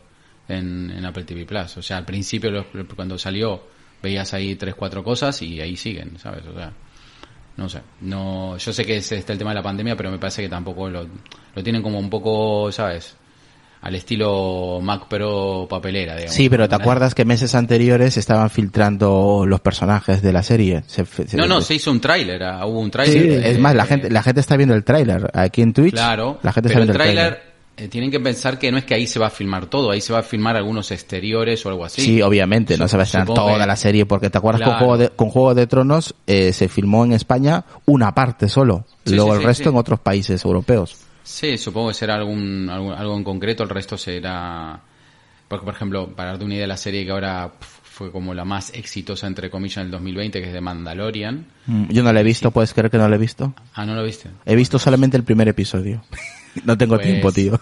en, 0.48 0.92
en 0.92 1.06
Apple 1.06 1.24
TV 1.25 1.46
Plus. 1.46 1.75
O 1.77 1.82
sea, 1.82 1.98
al 1.98 2.06
principio 2.06 2.50
lo- 2.51 2.65
cuando 2.96 3.18
salió 3.18 3.63
veías 4.03 4.31
ahí 4.36 4.53
tres, 4.55 4.75
cuatro 4.75 5.03
cosas 5.03 5.41
y 5.41 5.60
ahí 5.62 5.75
siguen, 5.75 6.19
¿sabes? 6.19 6.45
O 6.45 6.53
sea, 6.53 6.72
no 7.57 7.67
sé. 7.69 7.79
No, 8.01 8.57
yo 8.57 8.72
sé 8.74 8.86
que 8.86 8.98
es, 8.98 9.12
está 9.12 9.31
el 9.33 9.39
tema 9.39 9.51
de 9.51 9.55
la 9.55 9.63
pandemia, 9.63 9.95
pero 9.95 10.12
me 10.12 10.19
parece 10.19 10.43
que 10.43 10.50
tampoco 10.50 10.89
lo, 10.89 11.07
lo 11.55 11.63
tienen 11.63 11.81
como 11.81 11.98
un 11.98 12.10
poco, 12.10 12.72
¿sabes? 12.72 13.15
al 13.81 13.95
estilo 13.95 14.79
Mac 14.81 15.10
Pro 15.10 15.67
papelera, 15.69 16.13
digamos. 16.15 16.33
Sí, 16.33 16.48
pero 16.50 16.69
¿te 16.69 16.75
acuerdas 16.75 17.13
que 17.13 17.25
meses 17.25 17.53
anteriores 17.53 18.15
estaban 18.15 18.50
filtrando 18.50 19.43
los 19.45 19.60
personajes 19.60 20.22
de 20.22 20.31
la 20.31 20.41
serie? 20.41 20.83
Se- 20.88 21.03
se- 21.05 21.36
No, 21.36 21.48
no, 21.48 21.60
se 21.60 21.75
hizo 21.75 21.91
un 21.91 22.00
tráiler, 22.00 22.41
ah, 22.43 22.65
hubo 22.65 22.79
un 22.79 22.86
Sí, 22.86 22.91
tráiler. 22.91 23.45
es 23.45 23.60
más, 23.60 23.75
la 23.75 23.86
gente, 23.86 24.10
la 24.10 24.24
gente 24.24 24.39
está 24.39 24.55
viendo 24.55 24.74
el 24.74 24.86
tráiler. 24.86 25.29
Aquí 25.33 25.62
en 25.62 25.74
Twitch, 25.74 25.95
Claro, 25.95 26.39
la 26.43 26.53
gente 26.53 26.69
pero 26.69 26.81
está 26.83 26.93
el 26.93 26.98
viendo 26.98 27.22
el 27.22 27.27
tráiler. 27.33 27.52
Eh, 27.77 27.88
tienen 27.88 28.12
que 28.12 28.20
pensar 28.20 28.60
que 28.60 28.72
no 28.72 28.77
es 28.77 28.86
que 28.86 28.94
ahí 28.94 29.08
se 29.08 29.20
va 29.20 29.27
a 29.27 29.30
filmar 29.32 29.65
todo, 29.68 29.92
ahí 29.92 30.01
se 30.01 30.13
va 30.13 30.20
a 30.20 30.24
filmar 30.24 30.56
algunos 30.56 30.92
exteriores 30.92 31.65
o 31.65 31.70
algo 31.70 31.86
así. 31.86 32.01
Sí, 32.01 32.22
obviamente, 32.22 32.77
no 32.77 32.88
se 32.88 32.98
va 32.98 33.03
a 33.03 33.06
estrenar 33.06 33.27
supongo 33.27 33.48
toda 33.50 33.60
que- 33.62 33.68
la 33.68 33.75
serie, 33.75 34.06
porque 34.06 34.30
te 34.30 34.38
acuerdas 34.38 34.62
con. 34.63 34.77
Juego 34.77 34.98
de, 34.98 35.10
con 35.10 35.30
Juego 35.30 35.56
de 35.56 35.68
Tronos 35.68 36.15
eh, 36.27 36.53
se 36.53 36.68
filmó 36.70 37.03
en 37.06 37.13
España 37.13 37.65
una 37.86 38.13
parte 38.13 38.48
solo, 38.50 38.86
Sí, 39.06 39.15
luego 39.15 39.32
sí, 39.32 39.36
el 39.38 39.42
sí, 39.42 39.46
resto 39.48 39.70
en 39.70 39.75
otros 39.77 40.00
países 40.00 40.44
europeos. 40.46 40.98
Sí, 41.24 41.58
supongo 41.58 41.88
que 41.89 41.94
será 41.96 42.15
algún, 42.15 42.70
algún- 42.70 42.94
algo 42.94 43.15
en 43.18 43.24
concreto, 43.24 43.63
el 43.63 43.70
resto 43.70 43.98
será... 43.98 44.80
Porque, 45.48 45.65
por 45.65 45.74
ejemplo, 45.75 46.08
para 46.15 46.30
darte 46.32 46.46
una 46.46 46.56
idea 46.56 46.63
de 46.63 46.68
la 46.68 46.77
serie 46.77 47.06
que 47.06 47.12
ahora 47.12 47.51
fue 47.62 48.12
como 48.12 48.34
la 48.34 48.44
más 48.44 48.72
exitosa, 48.74 49.27
entre 49.27 49.50
comillas, 49.51 49.77
en 49.77 49.84
el 49.84 49.92
2020, 49.92 50.42
que 50.42 50.48
es 50.48 50.53
de 50.53 50.62
Mandalorian. 50.62 51.46
Mm, 51.68 51.89
Yo 51.92 52.01
no 52.03 52.12
la 52.12 52.22
he 52.22 52.24
visto, 52.24 52.50
¿puedes 52.50 52.74
creer 52.74 52.89
que 52.89 52.98
no 52.98 53.08
la 53.08 53.15
he 53.15 53.20
visto? 53.20 53.53
Ah, 53.75 53.86
¿no 53.86 53.94
lo 53.94 54.03
viste? 54.03 54.30
He 54.46 54.56
visto 54.56 54.80
solamente 54.80 55.15
el 55.15 55.24
primer 55.24 55.48
episodio. 55.48 56.03
no 56.65 56.77
tengo 56.77 56.95
Pues- 56.95 57.07
tiempo, 57.07 57.31
tío. 57.31 57.60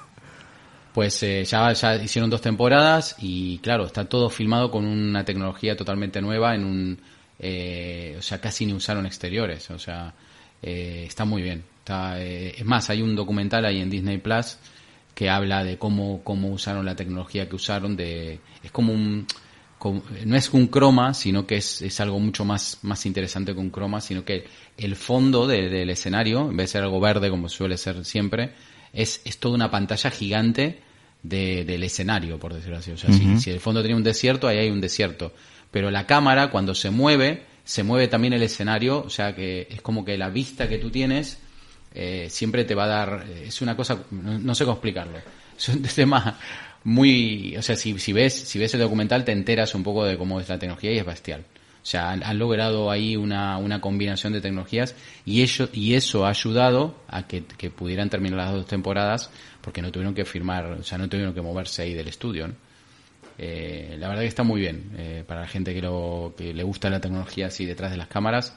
Pues 0.93 1.23
eh, 1.23 1.45
ya, 1.45 1.71
ya 1.71 1.95
hicieron 1.95 2.29
dos 2.29 2.41
temporadas 2.41 3.15
y 3.19 3.59
claro, 3.59 3.85
está 3.85 4.03
todo 4.09 4.29
filmado 4.29 4.69
con 4.69 4.85
una 4.85 5.23
tecnología 5.23 5.77
totalmente 5.77 6.21
nueva 6.21 6.53
en 6.53 6.65
un... 6.65 6.99
eh, 7.39 8.15
o 8.19 8.21
sea, 8.21 8.41
casi 8.41 8.65
ni 8.65 8.73
usaron 8.73 9.05
exteriores, 9.05 9.71
o 9.71 9.79
sea, 9.79 10.13
eh, 10.61 11.05
está 11.07 11.23
muy 11.23 11.41
bien. 11.43 11.63
Está, 11.79 12.21
eh, 12.21 12.55
es 12.57 12.65
más, 12.65 12.89
hay 12.89 13.01
un 13.01 13.15
documental 13.15 13.63
ahí 13.65 13.79
en 13.79 13.89
Disney 13.89 14.17
Plus 14.17 14.57
que 15.15 15.29
habla 15.29 15.63
de 15.63 15.77
cómo, 15.77 16.21
cómo 16.25 16.49
usaron 16.49 16.85
la 16.85 16.95
tecnología 16.97 17.47
que 17.47 17.55
usaron, 17.55 17.95
de 17.95 18.41
es 18.61 18.71
como 18.71 18.91
un... 18.91 19.25
no 20.25 20.35
es 20.35 20.49
un 20.51 20.67
croma, 20.67 21.13
sino 21.13 21.47
que 21.47 21.55
es, 21.55 21.81
es 21.81 22.01
algo 22.01 22.19
mucho 22.19 22.43
más, 22.43 22.79
más 22.81 23.05
interesante 23.05 23.53
que 23.53 23.59
un 23.61 23.69
croma, 23.69 24.01
sino 24.01 24.25
que 24.25 24.45
el 24.77 24.97
fondo 24.97 25.47
de- 25.47 25.69
del 25.69 25.89
escenario, 25.89 26.49
en 26.49 26.57
vez 26.57 26.65
de 26.67 26.71
ser 26.73 26.83
algo 26.83 26.99
verde 26.99 27.29
como 27.29 27.47
suele 27.47 27.77
ser 27.77 28.03
siempre, 28.03 28.51
es, 28.93 29.21
es 29.25 29.37
toda 29.37 29.55
una 29.55 29.69
pantalla 29.71 30.09
gigante 30.11 30.79
de- 31.23 31.65
del 31.65 31.83
escenario, 31.83 32.39
por 32.39 32.53
decirlo 32.53 32.77
así. 32.77 32.91
O 32.91 32.97
sea, 32.97 33.11
si, 33.13 33.23
si 33.39 33.49
el 33.51 33.59
fondo 33.59 33.81
tenía 33.81 33.95
un 33.97 34.03
desierto, 34.03 34.47
ahí 34.47 34.57
hay 34.57 34.69
un 34.69 34.81
desierto. 34.81 35.33
Pero 35.71 35.89
la 35.91 36.05
cámara, 36.07 36.49
cuando 36.49 36.75
se 36.75 36.89
mueve, 36.89 37.43
se 37.63 37.83
mueve 37.83 38.07
también 38.07 38.33
el 38.33 38.43
escenario, 38.43 39.01
o 39.03 39.09
sea 39.09 39.35
que 39.35 39.67
es 39.69 39.81
como 39.81 40.03
que 40.03 40.17
la 40.17 40.29
vista 40.29 40.67
que 40.67 40.77
tú 40.79 40.89
tienes 40.89 41.37
eh, 41.93 42.27
siempre 42.29 42.63
te 42.65 42.73
va 42.75 42.85
a 42.85 42.87
dar, 42.87 43.25
eh, 43.29 43.43
es 43.47 43.61
una 43.61 43.75
cosa, 43.77 44.03
no, 44.11 44.37
no 44.39 44.55
sé 44.55 44.65
cómo 44.65 44.75
explicarlo. 44.75 45.17
Es 45.57 45.69
un 45.69 45.81
tema 45.95 46.39
muy, 46.83 47.55
o 47.57 47.61
sea, 47.61 47.75
si, 47.75 47.97
si 47.99 48.11
ves, 48.13 48.33
si 48.33 48.57
ves 48.59 48.73
el 48.73 48.79
documental 48.81 49.23
te 49.23 49.31
enteras 49.31 49.75
un 49.75 49.83
poco 49.83 50.03
de 50.05 50.17
cómo 50.17 50.39
es 50.39 50.49
la 50.49 50.57
tecnología 50.59 50.91
y 50.91 50.97
es 50.97 51.05
bestial. 51.05 51.43
O 51.81 51.85
sea, 51.85 52.11
han, 52.11 52.23
han 52.23 52.37
logrado 52.37 52.91
ahí 52.91 53.15
una, 53.15 53.57
una 53.57 53.81
combinación 53.81 54.33
de 54.33 54.41
tecnologías 54.41 54.95
y 55.25 55.41
ello, 55.41 55.67
y 55.73 55.95
eso 55.95 56.25
ha 56.25 56.29
ayudado 56.29 56.95
a 57.07 57.27
que, 57.27 57.43
que 57.43 57.71
pudieran 57.71 58.09
terminar 58.09 58.37
las 58.37 58.51
dos 58.53 58.67
temporadas 58.67 59.31
porque 59.61 59.81
no 59.81 59.91
tuvieron 59.91 60.13
que 60.13 60.25
firmar, 60.25 60.65
o 60.65 60.83
sea, 60.83 60.97
no 60.97 61.09
tuvieron 61.09 61.33
que 61.33 61.41
moverse 61.41 61.81
ahí 61.81 61.93
del 61.93 62.07
estudio. 62.07 62.47
¿no? 62.47 62.53
Eh, 63.37 63.95
la 63.97 64.07
verdad 64.07 64.21
que 64.21 64.27
está 64.27 64.43
muy 64.43 64.61
bien. 64.61 64.91
Eh, 64.97 65.23
para 65.25 65.41
la 65.41 65.47
gente 65.47 65.73
que, 65.73 65.81
lo, 65.81 66.33
que 66.37 66.53
le 66.53 66.63
gusta 66.63 66.89
la 66.89 67.01
tecnología 67.01 67.47
así 67.47 67.65
detrás 67.65 67.89
de 67.89 67.97
las 67.97 68.07
cámaras, 68.07 68.55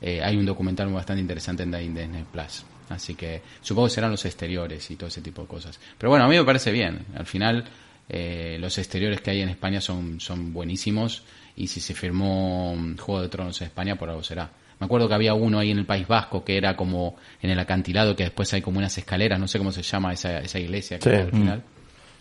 eh, 0.00 0.20
hay 0.22 0.36
un 0.36 0.44
documental 0.44 0.92
bastante 0.92 1.22
interesante 1.22 1.62
en 1.62 1.70
Disney 1.70 2.24
Plus. 2.30 2.64
Así 2.88 3.14
que 3.14 3.42
supongo 3.62 3.88
que 3.88 3.94
serán 3.94 4.10
los 4.10 4.24
exteriores 4.24 4.90
y 4.90 4.96
todo 4.96 5.08
ese 5.08 5.20
tipo 5.20 5.42
de 5.42 5.48
cosas. 5.48 5.80
Pero 5.98 6.10
bueno, 6.10 6.26
a 6.26 6.28
mí 6.28 6.36
me 6.36 6.44
parece 6.44 6.70
bien. 6.70 7.06
Al 7.16 7.26
final, 7.26 7.64
eh, 8.08 8.58
los 8.60 8.76
exteriores 8.78 9.20
que 9.20 9.30
hay 9.30 9.40
en 9.40 9.48
España 9.48 9.80
son, 9.80 10.20
son 10.20 10.52
buenísimos. 10.52 11.24
Y 11.56 11.66
si 11.68 11.80
se 11.80 11.94
firmó 11.94 12.74
mm, 12.76 12.98
Juego 12.98 13.22
de 13.22 13.28
Tronos 13.28 13.60
en 13.60 13.66
España, 13.68 13.96
por 13.96 14.08
algo 14.10 14.22
será. 14.22 14.50
Me 14.78 14.84
acuerdo 14.84 15.08
que 15.08 15.14
había 15.14 15.32
uno 15.32 15.58
ahí 15.58 15.70
en 15.70 15.78
el 15.78 15.86
País 15.86 16.06
Vasco 16.06 16.44
que 16.44 16.58
era 16.58 16.76
como 16.76 17.16
en 17.40 17.50
el 17.50 17.58
acantilado, 17.58 18.14
que 18.14 18.24
después 18.24 18.52
hay 18.52 18.60
como 18.60 18.78
unas 18.78 18.96
escaleras, 18.98 19.40
no 19.40 19.48
sé 19.48 19.56
cómo 19.58 19.72
se 19.72 19.82
llama 19.82 20.12
esa, 20.12 20.38
esa 20.40 20.58
iglesia 20.58 20.98
que 20.98 21.04
Sí. 21.04 21.10
hay 21.16 21.22
al 21.22 21.30
final. 21.30 21.62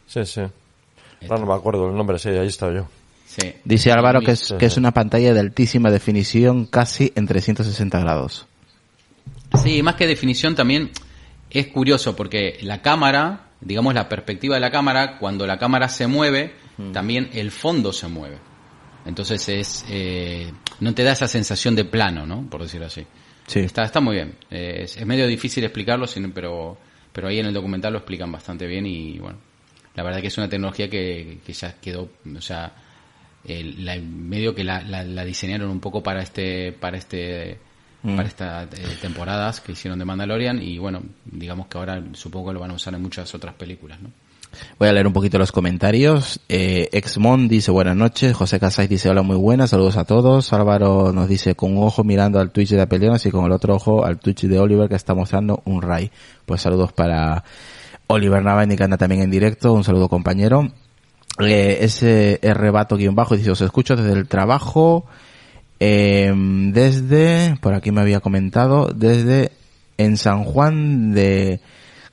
Sí, 0.08 0.26
sí. 0.26 0.42
Ahora 1.24 1.40
no 1.40 1.46
me 1.48 1.54
acuerdo 1.54 1.90
el 1.90 1.98
nombre, 1.98 2.18
sí, 2.18 2.30
ahí 2.30 2.48
estaba 2.48 2.74
yo. 2.74 2.88
Sí. 3.26 3.54
Dice 3.66 3.92
Álvaro 3.92 4.22
que 4.22 4.32
es, 4.32 4.40
Sí, 4.40 4.56
que 4.58 4.68
es 4.68 4.78
una 4.78 4.92
pantalla 4.92 5.34
de 5.34 5.40
altísima 5.42 5.92
definición, 5.92 6.66
casi 6.66 7.12
en 7.16 7.28
360 7.28 8.00
grados. 8.00 8.46
Sí, 9.62 9.82
más 9.84 9.96
que 9.96 10.08
definición 10.08 10.56
también 10.56 10.92
es 11.50 11.68
curioso 11.68 12.16
porque 12.16 12.58
la 12.62 12.82
cámara, 12.82 13.48
digamos 13.62 13.94
la 13.94 14.08
perspectiva 14.08 14.56
de 14.56 14.62
la 14.62 14.72
cámara, 14.72 15.18
cuando 15.18 15.46
la 15.48 15.58
cámara 15.58 15.90
se 15.90 16.08
mueve, 16.08 16.54
también 16.94 17.30
el 17.34 17.52
fondo 17.52 17.92
se 17.92 18.08
mueve. 18.08 18.38
Entonces 19.06 19.48
es 19.50 19.86
eh, 19.90 20.52
no 20.80 20.94
te 20.94 21.04
da 21.04 21.12
esa 21.14 21.28
sensación 21.28 21.76
de 21.76 21.86
plano, 21.86 22.26
¿no? 22.26 22.50
Por 22.50 22.62
decirlo 22.64 22.88
así. 22.88 23.06
Sí. 23.48 23.60
Está, 23.60 23.84
está 23.84 24.00
muy 24.02 24.16
bien. 24.16 24.36
Eh, 24.50 24.80
es, 24.84 24.98
es 24.98 25.06
medio 25.06 25.28
difícil 25.28 25.64
explicarlo, 25.64 26.08
sin- 26.08 26.32
pero, 26.32 26.78
pero 27.14 27.28
ahí 27.28 27.40
en 27.40 27.46
el 27.46 27.54
documental 27.54 27.94
lo 27.94 28.00
explican 28.00 28.32
bastante 28.32 28.66
bien 28.66 28.86
y 28.88 29.20
bueno, 29.20 29.38
la 29.96 30.04
verdad 30.04 30.20
que 30.22 30.28
es 30.28 30.38
una 30.38 30.50
tecnología 30.50 30.90
que, 30.90 31.40
que 31.46 31.54
ya 31.54 31.76
quedó, 31.80 32.10
o 32.36 32.42
sea, 32.42 32.74
el- 33.48 33.86
la- 33.86 33.98
medio 33.98 34.56
que 34.56 34.64
la, 34.64 34.82
la- 34.82 35.04
la 35.04 35.24
diseñaron 35.24 35.70
un 35.70 35.80
poco 35.80 36.02
para 36.02 36.22
este, 36.24 36.72
para 36.72 36.98
este, 36.98 37.60
para 38.16 38.28
estas 38.28 38.68
eh, 38.80 38.98
temporadas 39.02 39.62
que 39.62 39.72
hicieron 39.74 39.98
de 40.00 40.06
Mandalorian 40.06 40.62
y 40.62 40.78
bueno, 40.80 41.02
digamos 41.26 41.68
que 41.68 41.78
ahora 41.78 42.04
supongo 42.14 42.48
que 42.50 42.54
lo 42.56 42.60
van 42.60 42.72
a 42.72 42.76
usar 42.76 42.94
en 42.96 43.02
muchas 43.04 43.34
otras 43.36 43.54
películas, 43.56 44.00
¿no? 44.02 44.10
Voy 44.80 44.88
a 44.88 44.94
leer 44.94 45.08
un 45.08 45.14
poquito 45.14 45.38
los 45.38 45.52
comentarios. 45.52 46.40
Eh, 46.50 46.90
Exmon 46.92 47.48
dice 47.48 47.72
buenas 47.72 47.96
noches. 47.96 48.36
José 48.36 48.60
Casais 48.60 48.90
dice 48.90 49.10
hola 49.10 49.22
muy 49.22 49.38
buenas. 49.38 49.70
Saludos 49.70 49.98
a 49.98 50.06
todos. 50.06 50.52
Álvaro 50.54 51.12
nos 51.14 51.28
dice 51.28 51.56
con 51.56 51.78
un 51.78 51.84
ojo 51.84 52.04
mirando 52.04 52.40
al 52.40 52.52
Twitch 52.52 52.70
de 52.70 52.82
Apelionas 52.82 53.26
y 53.26 53.32
con 53.32 53.46
el 53.46 53.52
otro 53.52 53.76
ojo 53.76 54.06
al 54.06 54.20
Twitch 54.20 54.44
de 54.44 54.60
Oliver 54.60 54.90
que 54.90 54.96
está 54.96 55.14
mostrando 55.14 55.62
un 55.66 55.82
Ray. 55.82 56.12
Pues 56.46 56.62
saludos 56.62 56.94
para 56.94 57.44
Oliver 58.08 58.44
Navani 58.44 58.76
que 58.76 58.84
anda 58.84 58.98
también 58.98 59.22
en 59.22 59.32
directo. 59.32 59.74
Un 59.74 59.84
saludo 59.84 60.10
compañero. 60.10 60.70
Eh, 61.40 61.80
ese 61.82 62.40
rebato 62.42 62.96
guion 62.98 63.16
bajo 63.16 63.36
dice 63.36 63.52
os 63.52 63.62
escucho 63.62 63.96
desde 63.96 64.14
el 64.14 64.28
trabajo. 64.28 65.06
eh, 65.80 66.34
desde, 66.36 67.58
por 67.62 67.74
aquí 67.74 67.92
me 67.92 68.02
había 68.02 68.22
comentado, 68.22 68.90
desde 68.96 69.52
en 69.98 70.18
San 70.18 70.44
Juan 70.44 71.14
de 71.14 71.60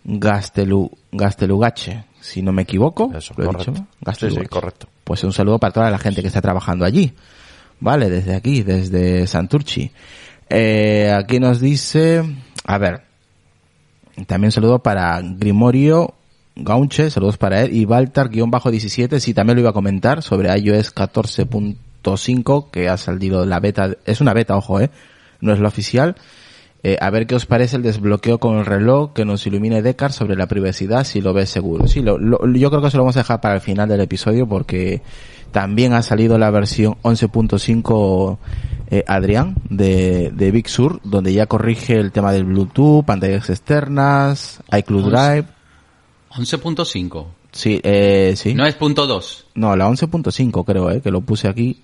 Gastelu, 0.05 0.91
Gastelugache, 1.13 2.05
si 2.23 2.41
no 2.41 2.53
me 2.53 2.63
equivoco. 2.63 3.13
Eso, 3.15 3.35
¿lo 3.37 3.45
he 3.45 3.47
correcto. 3.47 3.73
dicho? 3.73 3.83
Sí, 3.83 3.89
sí, 3.91 4.05
Gastelugache. 4.05 4.49
correcto. 4.49 4.89
Pues 5.05 5.25
un 5.25 5.33
saludo 5.33 5.59
para 5.59 5.73
toda 5.73 5.91
la 5.91 5.99
gente 5.99 6.23
que 6.23 6.29
está 6.29 6.41
trabajando 6.41 6.85
allí. 6.85 7.13
Vale, 7.81 8.09
desde 8.09 8.37
aquí, 8.37 8.63
desde 8.63 9.27
Santurchi. 9.27 9.91
Eh, 10.49 11.13
aquí 11.13 11.41
nos 11.41 11.61
dice, 11.61 12.23
a 12.65 12.79
ver, 12.79 13.03
también 14.27 14.49
un 14.49 14.53
saludo 14.53 14.79
para 14.79 15.21
Grimorio 15.21 16.15
Gaunche, 16.55 17.11
saludos 17.11 17.39
para 17.39 17.63
él, 17.63 17.75
y 17.75 17.87
Baltar-17, 17.87 19.19
sí, 19.19 19.35
también 19.35 19.57
lo 19.57 19.63
iba 19.63 19.71
a 19.71 19.75
comentar 19.75 20.23
sobre 20.23 20.57
iOS 20.57 20.95
14.5, 20.95 22.71
que 22.71 22.89
ha 22.89 22.97
salido 22.99 23.47
la 23.47 23.59
beta, 23.59 23.97
es 24.05 24.21
una 24.21 24.35
beta, 24.35 24.57
ojo, 24.57 24.81
eh, 24.81 24.91
no 25.41 25.53
es 25.53 25.59
la 25.59 25.69
oficial. 25.69 26.17
Eh, 26.85 26.97
a 27.01 27.11
ver 27.11 27.29
qué 27.29 27.37
os 27.37 27.47
parece 27.47 27.77
el 27.77 27.83
desbloqueo 27.83 28.39
con 28.39 28.59
el 28.59 28.67
reloj 28.67 29.13
que 29.13 29.25
nos 29.25 29.47
ilumine 29.47 29.83
Decar 29.83 30.13
sobre 30.13 30.35
la 30.35 30.49
privacidad, 30.49 31.05
si 31.05 31.21
lo 31.21 31.33
ves 31.33 31.49
seguro. 31.51 31.87
Sí, 31.87 32.03
lo, 32.03 32.19
lo- 32.19 32.45
yo 32.53 32.71
creo 32.71 32.83
que 32.83 32.91
se 32.91 32.97
lo 32.97 33.05
vamos 33.05 33.17
a 33.17 33.21
dejar 33.21 33.41
para 33.41 33.55
el 33.55 33.61
final 33.61 33.89
del 33.89 34.01
episodio 34.01 34.49
porque 34.49 35.01
también 35.53 35.93
ha 35.93 36.03
salido 36.03 36.39
la 36.39 36.51
versión 36.51 36.97
11.5 37.03 38.39
eh, 38.91 39.05
Adrián 39.07 39.55
de, 39.71 40.31
de 40.35 40.51
Big 40.51 40.69
Sur, 40.69 41.01
donde 41.05 41.33
ya 41.33 41.47
corrige 41.47 41.99
el 41.99 42.11
tema 42.11 42.33
del 42.33 42.45
Bluetooth, 42.45 43.05
pantallas 43.05 43.49
externas, 43.49 44.61
iCloud 44.77 45.11
Drive. 45.11 45.45
11.5. 46.31 47.27
Sí, 47.53 47.81
eh, 47.85 48.33
sí. 48.37 48.55
No 48.55 48.67
es 48.67 48.75
punto 48.75 49.07
2. 49.07 49.47
No, 49.55 49.77
la 49.77 49.87
11.5 49.89 50.65
creo, 50.65 50.91
eh, 50.91 51.01
que 51.01 51.11
lo 51.11 51.21
puse 51.21 51.49
aquí. 51.49 51.83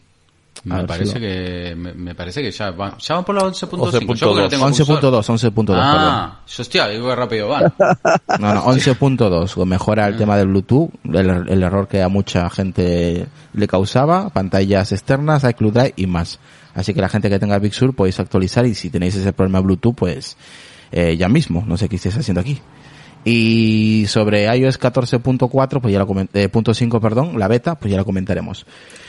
Me 0.64 0.84
parece 0.84 1.06
si 1.06 1.14
lo- 1.14 1.20
que 1.20 1.74
me, 1.76 1.94
me 1.94 2.14
parece 2.14 2.42
que 2.42 2.50
ya 2.50 2.70
va, 2.72 2.96
ya 2.98 3.14
va 3.16 3.24
por 3.24 3.34
la 3.34 3.42
11.5. 3.42 3.68
11.2. 3.90 4.14
Yo 4.16 4.26
porque 4.28 4.42
lo 4.42 4.48
tengo 4.48 4.66
11.2, 4.66 5.24
11.2, 5.28 5.52
perdón. 5.66 5.76
Ah, 5.80 6.40
yo 6.46 6.62
hostia, 6.62 6.88
digo 6.88 7.08
que 7.08 7.14
rápido 7.14 7.48
va. 7.48 7.60
No, 8.38 8.54
no, 8.54 8.64
11.2, 8.64 9.56
o 9.56 9.64
mejora 9.66 10.06
el 10.08 10.16
tema 10.16 10.36
del 10.36 10.48
Bluetooth, 10.48 10.90
el, 11.04 11.48
el 11.48 11.62
error 11.62 11.88
que 11.88 12.02
a 12.02 12.08
mucha 12.08 12.48
gente 12.50 13.26
le 13.52 13.66
causaba, 13.68 14.28
pantallas 14.30 14.92
externas, 14.92 15.44
iCloud 15.44 15.72
Drive 15.72 15.94
y 15.96 16.06
más. 16.06 16.38
Así 16.74 16.94
que 16.94 17.00
la 17.00 17.08
gente 17.08 17.28
que 17.30 17.38
tenga 17.38 17.58
Big 17.58 17.74
Sur 17.74 17.94
podéis 17.94 18.20
actualizar 18.20 18.64
y 18.66 18.74
si 18.74 18.90
tenéis 18.90 19.14
ese 19.16 19.32
problema 19.32 19.60
Bluetooth, 19.60 19.94
pues 19.96 20.36
eh, 20.92 21.16
ya 21.16 21.28
mismo, 21.28 21.64
no 21.66 21.76
sé 21.76 21.88
qué 21.88 21.96
estáis 21.96 22.16
haciendo 22.16 22.40
aquí. 22.40 22.60
Y 23.24 24.04
sobre 24.08 24.44
iOS 24.56 24.80
14.4, 24.80 25.80
pues 25.80 25.92
ya 25.92 26.04
comenté, 26.06 26.44
eh, 26.44 26.48
punto 26.48 26.72
5, 26.72 27.00
perdón, 27.00 27.38
la 27.38 27.48
beta, 27.48 27.74
pues 27.74 27.90
ya 27.90 27.96
la 27.98 28.04
comentaremos. 28.04 28.64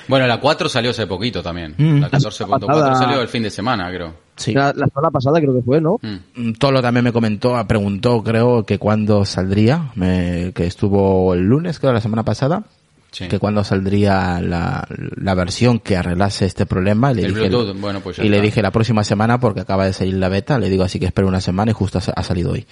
Bueno, 0.07 0.25
la 0.25 0.39
4 0.39 0.67
salió 0.69 0.91
hace 0.91 1.05
poquito 1.07 1.43
también. 1.43 1.75
Mm. 1.77 1.99
La 2.01 2.09
14.4 2.09 2.65
Pasada. 2.65 2.95
salió 2.95 3.21
el 3.21 3.27
fin 3.27 3.43
de 3.43 3.51
semana, 3.51 3.89
creo. 3.93 4.13
Sí. 4.35 4.53
La, 4.53 4.73
la 4.75 4.87
semana 4.87 5.11
pasada 5.11 5.39
creo 5.39 5.53
que 5.53 5.61
fue, 5.61 5.79
¿no? 5.79 5.97
Mm. 6.01 6.49
Mm, 6.49 6.53
Tolo 6.53 6.81
también 6.81 7.03
me 7.03 7.11
comentó, 7.13 7.55
ah, 7.55 7.67
preguntó, 7.67 8.23
creo, 8.23 8.65
que 8.65 8.79
cuándo 8.79 9.23
saldría, 9.25 9.91
me- 9.95 10.51
que 10.55 10.65
estuvo 10.65 11.33
el 11.33 11.41
lunes, 11.41 11.79
creo, 11.79 11.93
la 11.93 12.01
semana 12.01 12.23
pasada, 12.23 12.63
Sí. 13.11 13.27
que 13.27 13.39
cuándo 13.39 13.63
saldría 13.63 14.39
la, 14.41 14.87
la 15.15 15.33
versión 15.33 15.79
que 15.79 15.97
arreglase 15.97 16.45
este 16.45 16.65
problema. 16.67 17.11
Y 17.11 17.15
le 17.15 17.21
El 17.25 17.33
dije, 17.35 17.49
Bluetooth, 17.49 17.79
bueno, 17.79 18.01
pues 18.01 18.17
ya 18.17 18.23
y 18.23 18.29
le 18.29 18.39
dije 18.41 18.61
la 18.61 18.69
próxima 18.71 19.03
semana 19.03 19.39
porque 19.39 19.61
acaba 19.61 19.85
de 19.85 19.93
salir 19.93 20.13
la 20.15 20.29
beta, 20.29 20.59
le 20.59 20.69
digo 20.69 20.83
así 20.83 20.99
que 20.99 21.07
espero 21.07 21.27
una 21.27 21.41
semana 21.41 21.71
y 21.71 21.73
justo 21.73 21.97
ha, 21.99 22.11
ha 22.19 22.23
salido 22.23 22.51
hoy. 22.51 22.65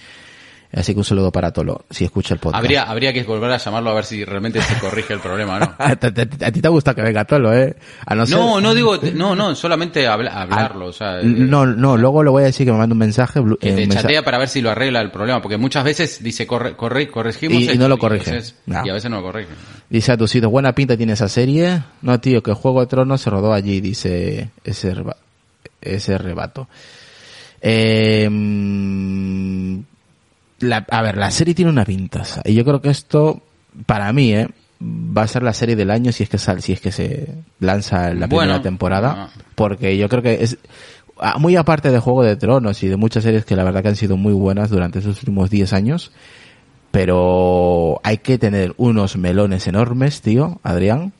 Así 0.70 0.92
que 0.92 0.98
un 0.98 1.04
saludo 1.04 1.32
para 1.32 1.50
Tolo, 1.50 1.86
si 1.88 2.04
escucha 2.04 2.34
el 2.34 2.40
podcast. 2.40 2.62
Habría, 2.62 2.82
habría 2.82 3.10
que 3.14 3.22
volver 3.22 3.50
a 3.50 3.56
llamarlo 3.56 3.88
a 3.88 3.94
ver 3.94 4.04
si 4.04 4.22
realmente 4.22 4.60
se 4.60 4.78
corrige 4.78 5.14
el 5.14 5.20
problema, 5.20 5.58
¿no? 5.58 5.74
a, 5.78 5.96
ti- 5.96 6.44
a 6.44 6.52
te 6.52 6.68
gusta 6.68 6.94
que 6.94 7.00
venga 7.00 7.24
Tolo, 7.24 7.54
¿eh? 7.54 7.74
A 8.04 8.14
no, 8.14 8.26
ser- 8.26 8.36
No, 8.36 8.60
no 8.60 8.74
digo, 8.74 8.98
no, 9.14 9.34
no, 9.34 9.54
solamente 9.54 10.06
habla- 10.06 10.42
hablarlo, 10.42 10.88
o 10.88 10.92
sea, 10.92 11.20
No, 11.22 11.64
no, 11.64 11.96
luego 11.96 12.22
le 12.22 12.28
voy 12.28 12.42
a 12.42 12.46
decir 12.46 12.66
que 12.66 12.72
me 12.72 12.76
mande 12.78 12.92
un 12.92 12.98
mensaje. 12.98 13.40
que 13.58 13.70
eh, 13.70 13.74
te 13.76 13.88
chatea 13.88 14.22
para 14.22 14.36
ver 14.36 14.48
si 14.48 14.60
lo 14.60 14.70
arregla 14.70 15.00
el 15.00 15.10
problema, 15.10 15.40
porque 15.40 15.56
muchas 15.56 15.84
veces 15.84 16.22
dice 16.22 16.46
corre, 16.46 16.76
corre, 16.76 17.08
corregimos 17.08 17.62
Y- 17.62 17.70
y 17.70 17.78
no 17.78 17.88
lo 17.88 17.94
a 17.94 17.98
corrige. 17.98 18.30
veces- 18.32 18.54
No. 18.66 18.84
Y 18.84 18.90
a 18.90 18.92
veces 18.92 19.10
no 19.10 19.16
lo 19.16 19.22
corrige. 19.22 19.48
Dice 19.88 20.12
Atucido, 20.12 20.50
buena 20.50 20.74
pinta 20.74 20.98
tiene 20.98 21.14
esa 21.14 21.30
serie. 21.30 21.82
No, 22.02 22.20
tío, 22.20 22.42
que 22.42 22.52
Juego 22.52 22.80
de 22.80 22.88
Tronos 22.88 23.22
se 23.22 23.30
rodó 23.30 23.54
allí, 23.54 23.80
dice 23.80 24.50
ese, 24.64 24.94
ese 25.80 26.18
rebato. 26.18 26.68
Eh, 27.62 28.28
la- 30.60 30.86
a 30.90 31.02
ver, 31.02 31.16
la 31.16 31.30
serie 31.30 31.54
tiene 31.54 31.70
una 31.70 31.84
pintaza. 31.84 32.42
Y 32.44 32.54
yo 32.54 32.64
creo 32.64 32.80
que 32.80 32.90
esto, 32.90 33.42
para 33.86 34.12
mí, 34.12 34.34
eh, 34.34 34.48
va 34.80 35.22
a 35.22 35.28
ser 35.28 35.42
la 35.42 35.52
serie 35.52 35.76
del 35.76 35.90
año 35.90 36.12
si 36.12 36.22
es 36.22 36.28
que 36.28 36.38
sal, 36.38 36.62
si 36.62 36.72
es 36.72 36.80
que 36.80 36.92
se 36.92 37.34
lanza 37.60 38.14
la 38.14 38.26
Bueno, 38.26 38.28
primera 38.28 38.62
temporada. 38.62 39.30
Porque 39.54 39.96
yo 39.98 40.08
creo 40.08 40.22
que 40.22 40.42
es, 40.42 40.58
muy 41.38 41.56
aparte 41.56 41.90
de 41.90 41.98
Juego 41.98 42.22
de 42.22 42.36
Tronos 42.36 42.82
y 42.82 42.88
de 42.88 42.96
muchas 42.96 43.24
series 43.24 43.44
que 43.44 43.56
la 43.56 43.64
verdad 43.64 43.82
que 43.82 43.88
han 43.88 43.96
sido 43.96 44.16
muy 44.16 44.32
buenas 44.32 44.70
durante 44.70 45.00
estos 45.00 45.18
últimos 45.18 45.50
10 45.50 45.72
años, 45.72 46.12
pero 46.90 48.00
hay 48.04 48.18
que 48.18 48.38
tener 48.38 48.74
unos 48.76 49.16
melones 49.16 49.66
enormes, 49.66 50.20
tío, 50.22 50.60
Adrián, 50.62 51.12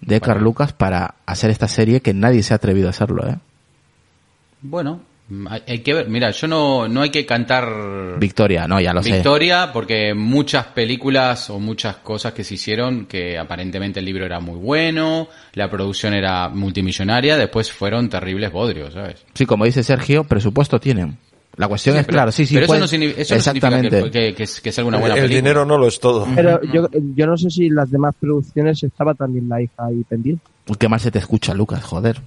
de 0.00 0.20
Carl 0.20 0.42
Lucas 0.42 0.72
para 0.72 1.14
hacer 1.26 1.50
esta 1.50 1.68
serie 1.68 2.00
que 2.00 2.12
nadie 2.12 2.42
se 2.42 2.54
ha 2.54 2.56
atrevido 2.56 2.88
a 2.88 2.90
hacerlo, 2.90 3.26
¿eh? 3.26 3.36
Bueno, 4.62 5.00
hay, 5.48 5.62
hay 5.66 5.78
que 5.80 5.92
ver, 5.94 6.08
mira, 6.08 6.30
yo 6.30 6.46
no, 6.46 6.86
no 6.88 7.02
hay 7.02 7.10
que 7.10 7.26
cantar 7.26 8.18
Victoria, 8.18 8.68
no, 8.68 8.80
ya 8.80 8.92
lo 8.92 9.02
sé. 9.02 9.12
Victoria 9.12 9.70
porque 9.72 10.14
muchas 10.14 10.66
películas 10.66 11.50
o 11.50 11.58
muchas 11.58 11.96
cosas 11.96 12.32
que 12.32 12.44
se 12.44 12.54
hicieron 12.54 13.06
que 13.06 13.36
aparentemente 13.38 14.00
el 14.00 14.06
libro 14.06 14.24
era 14.24 14.38
muy 14.40 14.56
bueno, 14.58 15.28
la 15.54 15.68
producción 15.70 16.14
era 16.14 16.48
multimillonaria, 16.48 17.36
después 17.36 17.72
fueron 17.72 18.08
terribles 18.08 18.52
bodrios, 18.52 18.94
¿sabes? 18.94 19.24
Sí, 19.34 19.46
como 19.46 19.64
dice 19.64 19.82
Sergio, 19.82 20.24
presupuesto 20.24 20.78
tienen. 20.78 21.18
La 21.56 21.68
cuestión 21.68 21.94
Sí, 21.94 22.00
es, 22.00 22.06
pero- 22.06 22.16
claro, 22.16 22.32
sí, 22.32 22.44
sí. 22.44 22.54
Pero 22.54 22.66
puede- 22.66 22.84
eso 22.84 22.96
no, 22.96 23.02
signi- 23.02 23.14
eso 23.16 23.34
no 23.34 23.40
significa 23.40 23.68
Exactamente. 23.68 24.02
que, 24.02 24.10
que, 24.10 24.34
que, 24.34 24.42
es- 24.42 24.60
que 24.60 24.72
sea 24.72 24.84
una 24.84 24.98
buena 24.98 25.14
el 25.14 25.22
película. 25.22 25.36
dinero 25.40 25.64
no 25.64 25.78
lo 25.78 25.88
es 25.88 25.98
todo. 25.98 26.26
Pero 26.34 26.60
yo, 26.70 26.86
yo 26.92 27.26
no 27.26 27.36
sé 27.38 27.48
si 27.48 27.70
las 27.70 27.90
demás 27.90 28.14
producciones 28.20 28.82
estaba 28.82 29.14
también 29.14 29.48
la 29.48 29.62
hija 29.62 29.72
ahí 29.86 30.04
pendiente. 30.06 30.42
¿Qué 30.78 30.88
más 30.88 31.00
se 31.00 31.10
te 31.10 31.18
escucha, 31.18 31.54
Lucas? 31.54 31.82
Joder. 31.82 32.20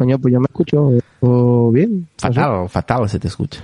Coño, 0.00 0.18
pues 0.18 0.32
yo 0.32 0.40
me 0.40 0.46
escucho 0.46 0.92
oh, 1.20 1.70
bien. 1.70 2.08
Fatal, 2.16 2.70
fatal 2.70 3.06
se 3.06 3.18
te 3.18 3.28
escucha. 3.28 3.62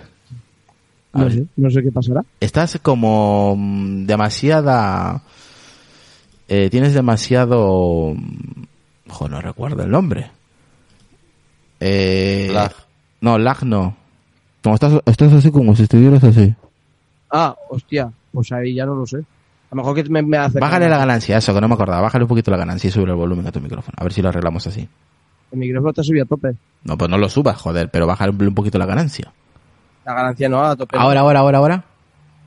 A 1.14 1.20
no 1.20 1.24
ver. 1.24 1.32
sé, 1.32 1.46
no 1.56 1.70
sé 1.70 1.82
qué 1.82 1.90
pasará. 1.90 2.22
Estás 2.40 2.78
como 2.82 3.54
mm, 3.56 4.04
demasiada... 4.04 5.22
eh, 6.46 6.68
tienes 6.68 6.92
demasiado... 6.92 8.12
mm, 8.14 9.08
Ojo, 9.08 9.28
no 9.30 9.40
recuerdo 9.40 9.82
el 9.82 9.90
nombre. 9.90 10.30
Eh, 11.80 12.50
Lag. 12.52 12.72
No, 13.22 13.38
lag 13.38 13.64
no. 13.64 13.96
Como 14.62 14.74
estás, 14.74 14.92
estás 15.06 15.32
así 15.32 15.50
como 15.50 15.74
si 15.74 15.84
estuvieras 15.84 16.22
así. 16.22 16.54
Ah, 17.30 17.56
hostia, 17.70 18.12
pues 18.30 18.52
ahí 18.52 18.74
ya 18.74 18.84
no 18.84 18.94
lo 18.94 19.06
sé. 19.06 19.16
A 19.16 19.74
lo 19.74 19.76
mejor 19.76 19.94
que 19.94 20.04
me, 20.10 20.20
me 20.20 20.36
hace... 20.36 20.60
Bájale 20.60 20.86
la 20.90 20.98
ganancia, 20.98 21.38
eso, 21.38 21.54
que 21.54 21.62
no 21.62 21.68
me 21.68 21.74
acordaba. 21.76 22.02
Bájale 22.02 22.24
un 22.24 22.28
poquito 22.28 22.50
la 22.50 22.58
ganancia 22.58 22.88
y 22.88 22.90
sube 22.90 23.04
el 23.08 23.14
volumen 23.16 23.46
a 23.46 23.52
tu 23.52 23.60
micrófono. 23.62 23.94
A 23.96 24.02
ver 24.04 24.12
si 24.12 24.20
lo 24.20 24.28
arreglamos 24.28 24.66
así. 24.66 24.86
El 25.52 25.58
micrófono 25.58 25.90
está 25.90 26.02
subido 26.02 26.24
a 26.24 26.28
tope. 26.28 26.54
No, 26.84 26.96
pues 26.98 27.10
no 27.10 27.18
lo 27.18 27.28
subas, 27.28 27.60
joder, 27.60 27.90
pero 27.90 28.06
bájale 28.06 28.32
un 28.32 28.54
poquito 28.54 28.78
la 28.78 28.86
ganancia. 28.86 29.32
La 30.04 30.14
ganancia 30.14 30.48
no 30.48 30.62
a 30.64 30.76
tope. 30.76 30.96
Ahora, 30.96 31.20
ahora, 31.20 31.40
ahora, 31.40 31.58
ahora. 31.58 31.84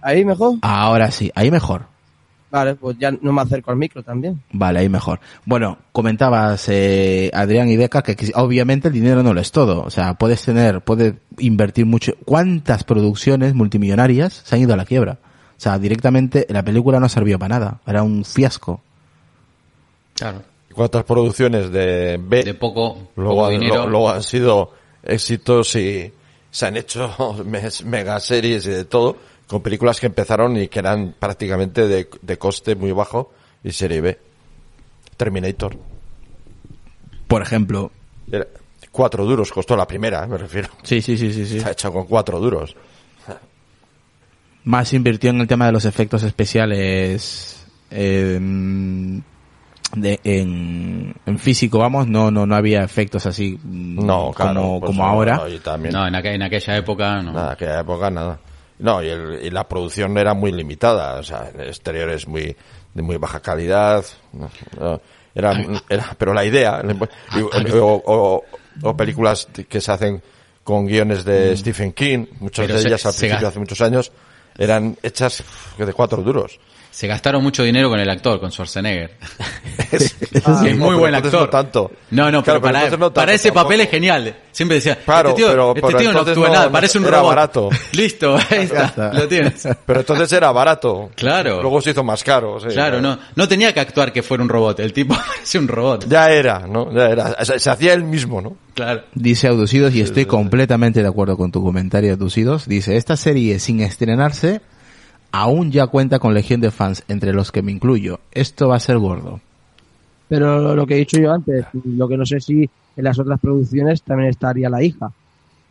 ¿Ahí 0.02 0.24
mejor? 0.24 0.56
Ahora 0.62 1.12
sí, 1.12 1.32
ahí 1.36 1.52
mejor. 1.52 1.88
Vale, 2.52 2.76
pues 2.76 2.98
ya 2.98 3.12
no 3.12 3.32
me 3.32 3.42
acerco 3.42 3.70
al 3.70 3.78
micro 3.78 4.02
también. 4.02 4.42
Vale, 4.52 4.80
ahí 4.80 4.90
mejor. 4.90 5.20
Bueno, 5.46 5.78
comentabas, 5.92 6.68
eh, 6.70 7.30
Adrián 7.34 7.70
y 7.70 7.76
Deca, 7.76 8.02
que, 8.02 8.16
que 8.16 8.32
obviamente 8.34 8.88
el 8.88 8.94
dinero 8.94 9.22
no 9.22 9.34
lo 9.34 9.42
es 9.42 9.52
todo. 9.52 9.84
O 9.84 9.92
sea, 9.92 10.16
puedes 10.16 10.44
tener, 10.44 10.82
puedes 10.82 11.14
invertir 11.38 11.86
mucho. 11.86 12.14
¿Cuántas 12.26 12.84
producciones 12.84 13.54
multimillonarias 13.54 14.42
se 14.46 14.56
han 14.56 14.62
ido 14.62 14.74
a 14.74 14.78
la 14.78 14.86
quiebra? 14.86 15.20
O 15.60 15.62
sea, 15.62 15.78
directamente 15.78 16.48
la 16.50 16.64
película 16.64 17.00
no 17.00 17.08
sirvió 17.08 17.38
para 17.38 17.60
nada. 17.60 17.82
Era 17.86 18.02
un 18.02 18.26
fiasco. 18.26 18.82
Claro. 20.16 20.42
¿Cuántas 20.74 21.04
producciones 21.04 21.72
de 21.72 22.18
B 22.22 22.44
De 22.44 22.54
poco, 22.54 23.10
luego, 23.16 23.36
poco 23.36 23.50
dinero. 23.50 23.76
lo- 23.86 23.88
luego 23.90 24.10
han 24.12 24.24
sido 24.24 24.72
éxitos 25.04 25.76
y 25.76 26.12
se 26.52 26.66
han 26.66 26.78
hecho 26.78 27.12
mes- 27.46 27.84
mega 27.86 28.20
series 28.20 28.66
y 28.68 28.70
de 28.72 28.86
todo 28.86 29.18
con 29.48 29.62
películas 29.62 30.00
que 30.00 30.06
empezaron 30.06 30.58
y 30.58 30.68
que 30.68 30.80
eran 30.80 31.16
prácticamente 31.18 31.88
de, 31.88 32.08
de 32.22 32.38
coste 32.38 32.76
muy 32.76 32.92
bajo 32.92 33.32
y 33.64 33.72
serie 33.72 34.00
B. 34.02 34.20
Terminator. 35.18 35.76
Por 37.28 37.42
ejemplo. 37.42 37.92
Era- 38.32 38.48
cuatro 38.92 39.26
duros 39.26 39.52
costó 39.52 39.76
la 39.76 39.88
primera, 39.88 40.26
me 40.28 40.38
refiero. 40.38 40.70
Sí, 40.84 41.02
sí, 41.02 41.18
sí, 41.18 41.34
sí, 41.34 41.46
sí. 41.46 41.60
Se 41.60 41.68
ha 41.68 41.72
hecho 41.72 41.92
con 41.92 42.06
cuatro 42.06 42.40
duros. 42.40 42.76
Más 44.64 44.94
invirtió 44.94 45.30
en 45.32 45.42
el 45.42 45.48
tema 45.48 45.66
de 45.66 45.72
los 45.72 45.86
efectos 45.86 46.22
especiales 46.24 47.66
eh, 47.92 48.38
de, 49.96 50.20
en, 50.24 51.16
en 51.26 51.40
físico, 51.40 51.80
vamos, 51.80 52.08
no, 52.08 52.30
no, 52.32 52.46
no 52.46 52.56
había 52.56 52.84
efectos 52.84 53.26
así 53.26 53.60
mm, 53.64 54.06
No, 54.06 54.32
claro. 54.32 54.62
como, 54.62 54.80
pues 54.80 54.90
como 54.92 55.04
no, 55.04 55.10
ahora. 55.10 55.36
no, 55.38 55.48
y 55.48 55.60
también. 55.60 55.94
No, 55.94 56.08
en, 56.08 56.14
aqu- 56.14 56.34
en 56.36 56.44
aquella 56.44 56.78
época 56.78 57.22
no. 57.22 57.34
Nada, 57.34 57.52
aquella 57.54 57.80
época 57.80 58.10
nada. 58.10 58.40
No, 58.80 59.04
y, 59.04 59.10
el- 59.10 59.40
y 59.44 59.50
la 59.50 59.68
producción 59.68 60.18
era 60.18 60.34
muy 60.34 60.52
limitada, 60.52 61.20
o 61.20 61.24
sea, 61.24 61.50
el 61.54 61.68
exterior 61.68 62.10
es 62.12 62.28
muy, 62.28 62.56
de 62.94 63.02
muy 63.02 63.18
baja 63.18 63.40
calidad. 63.42 64.06
no, 64.34 64.50
no, 64.80 65.02
era, 65.36 65.54
era, 65.90 66.16
pero 66.18 66.34
la 66.34 66.44
idea, 66.46 66.82
y- 67.36 67.72
o, 67.74 68.02
o- 68.06 68.44
o 68.82 68.98
películas 68.98 69.48
que 69.68 69.82
se 69.82 69.92
hacen 69.92 70.22
con 70.64 70.86
guiones 70.86 71.26
de 71.26 71.56
Stephen 71.58 71.94
King, 71.94 72.26
muchas 72.40 72.66
Pero 72.68 72.76
de 72.78 72.82
se- 72.84 72.88
ellas 72.90 73.06
al 73.06 73.14
se 73.14 73.20
principio, 73.22 73.48
ga- 73.48 73.50
hace 73.50 73.60
muchos 73.60 73.82
años, 73.82 74.12
eran 74.58 74.96
hechas 75.02 75.44
de 75.78 75.94
cuatro 75.94 76.22
duros. 76.22 76.60
Se 76.92 77.08
gastaron 77.08 77.42
mucho 77.42 77.64
dinero 77.64 77.90
con 77.90 78.00
el 78.00 78.10
actor, 78.10 78.40
con 78.40 78.52
Schwarzenegger. 78.52 79.12
Es, 79.92 80.16
Ah, 80.46 80.64
es 80.66 80.78
muy 80.78 80.96
buen 80.96 81.16
actor. 81.16 81.34
No 81.34 81.50
tanto. 81.50 81.92
No, 82.12 82.30
no, 82.32 82.44
Claro, 82.44 82.62
pero, 82.62 82.74
para, 82.74 82.90
no 82.92 83.12
para 83.12 83.14
tanto 83.14 83.32
ese 83.32 83.52
papel 83.52 83.80
tampoco. 83.80 83.84
es 83.84 83.90
genial. 83.90 84.36
Siempre 84.52 84.76
decía, 84.76 84.98
Claro, 85.04 85.30
este 85.30 85.42
tío, 85.42 85.48
pero- 85.50 85.70
este 85.76 85.82
pero 85.88 85.98
tío 86.00 86.12
no 86.14 86.20
actúa 86.20 86.48
no- 86.48 86.54
nada, 86.54 86.72
parece 86.72 86.98
un 87.00 87.06
era 87.06 87.18
robot. 87.18 87.30
barato. 87.30 87.70
Listo, 87.94 88.36
ahí 88.36 88.46
está, 88.72 89.12
lo 89.14 89.28
tienes. 89.28 89.68
Pero 89.86 90.00
entonces 90.02 90.32
era 90.34 90.52
barato. 90.52 91.10
Claro. 91.16 91.62
Luego 91.62 91.82
se 91.82 91.92
hizo 91.92 92.04
más 92.04 92.24
caro. 92.24 92.60
sí, 92.60 92.68
Claro, 92.68 93.02
no, 93.02 93.18
no 93.36 93.48
tenía 93.48 93.74
que 93.74 93.80
actuar 93.80 94.12
que 94.14 94.22
fuera 94.22 94.44
un 94.44 94.50
robot, 94.50 94.80
el 94.80 94.94
tipo 94.94 95.16
parecía 95.16 95.60
un 95.62 95.68
robot. 95.68 96.06
Ya 96.08 96.30
era, 96.32 96.60
¿no? 96.68 96.92
Ya 96.94 97.08
era. 97.08 97.44
Se, 97.46 97.60
se 97.60 97.70
hacía 97.70 97.94
él 97.94 98.04
mismo, 98.04 98.42
¿no? 98.42 98.56
Claro. 98.76 99.04
Dice 99.16 99.48
Auducidos, 99.48 99.94
y 99.96 100.02
estoy 100.02 100.26
completamente 100.26 101.02
de 101.02 101.08
acuerdo 101.08 101.36
con 101.38 101.52
tu 101.52 101.64
comentario, 101.64 102.12
Auducidos. 102.14 102.68
Dice, 102.68 102.96
esta 102.98 103.18
serie 103.18 103.60
sin 103.60 103.80
estrenarse, 103.82 104.62
aún 105.32 105.72
ya 105.72 105.88
cuenta 105.88 106.20
con 106.20 106.34
legión 106.34 106.62
de 106.62 106.72
fans, 106.72 107.04
entre 107.08 107.34
los 107.34 107.52
que 107.52 107.62
me 107.62 107.72
incluyo. 107.72 108.20
Esto 108.32 108.68
va 108.68 108.78
a 108.78 108.80
ser 108.80 108.98
gordo. 108.98 109.40
Pero 110.28 110.76
lo 110.76 110.86
que 110.86 110.96
he 110.96 111.00
dicho 111.00 111.18
yo 111.20 111.32
antes, 111.32 111.66
lo 111.74 112.08
que 112.08 112.18
no 112.18 112.26
sé 112.26 112.40
si 112.40 112.70
en 112.96 113.04
las 113.04 113.18
otras 113.18 113.40
producciones 113.40 114.02
también 114.04 114.30
estaría 114.30 114.70
la 114.70 114.84
hija. 114.84 115.12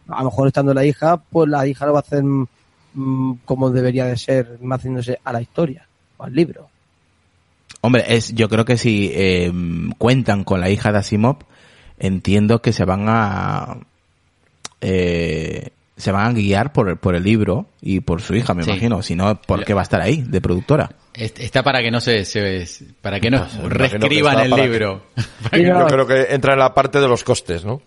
A 0.08 0.18
lo 0.18 0.30
mejor 0.30 0.48
estando 0.48 0.74
la 0.74 0.84
hija, 0.84 1.16
pues 1.16 1.48
la 1.48 1.66
hija 1.66 1.86
lo 1.86 1.92
va 1.92 2.00
a 2.00 2.02
hacer 2.02 2.24
mm, 2.24 3.40
como 3.44 3.70
debería 3.70 4.06
de 4.06 4.16
ser, 4.16 4.58
más 4.62 4.80
haciéndose 4.80 5.18
a 5.22 5.32
la 5.32 5.42
historia 5.42 5.86
o 6.16 6.24
al 6.24 6.34
libro. 6.34 6.68
Hombre, 7.80 8.04
es, 8.08 8.34
yo 8.34 8.48
creo 8.48 8.64
que 8.64 8.76
si 8.76 9.10
eh, 9.14 9.52
cuentan 9.98 10.42
con 10.42 10.60
la 10.60 10.70
hija 10.70 10.90
de 10.90 10.98
Asimov, 10.98 11.36
entiendo 11.98 12.60
que 12.60 12.72
se 12.72 12.84
van 12.84 13.04
a 13.08 13.78
eh, 14.80 15.70
se 15.98 16.10
van 16.12 16.26
a 16.28 16.32
guiar 16.32 16.72
por 16.72 16.88
el, 16.88 16.96
por 16.96 17.14
el 17.14 17.22
libro 17.22 17.66
y 17.82 18.00
por 18.00 18.22
su 18.22 18.34
hija, 18.34 18.54
me 18.54 18.62
Sí. 18.62 18.70
imagino. 18.70 19.02
Si 19.02 19.14
no, 19.14 19.40
¿por 19.42 19.64
qué 19.64 19.74
va 19.74 19.80
a 19.80 19.82
estar 19.82 20.00
ahí 20.00 20.22
de 20.22 20.40
productora? 20.40 20.88
Est- 21.12 21.38
Está 21.40 21.62
para 21.62 21.80
que 21.82 21.90
no 21.90 22.00
se, 22.00 22.24
se- 22.24 22.66
para 23.02 23.20
que 23.20 23.30
no 23.30 23.38
Pues, 23.60 23.72
reescriban 23.72 24.40
el 24.40 24.54
que- 24.54 24.62
libro. 24.62 25.02
Yo 25.52 25.86
creo 25.86 26.06
que 26.06 26.26
entra 26.30 26.54
en 26.54 26.60
la 26.60 26.72
parte 26.72 27.00
de 27.00 27.08
los 27.08 27.22
costes, 27.24 27.64
¿no? 27.64 27.82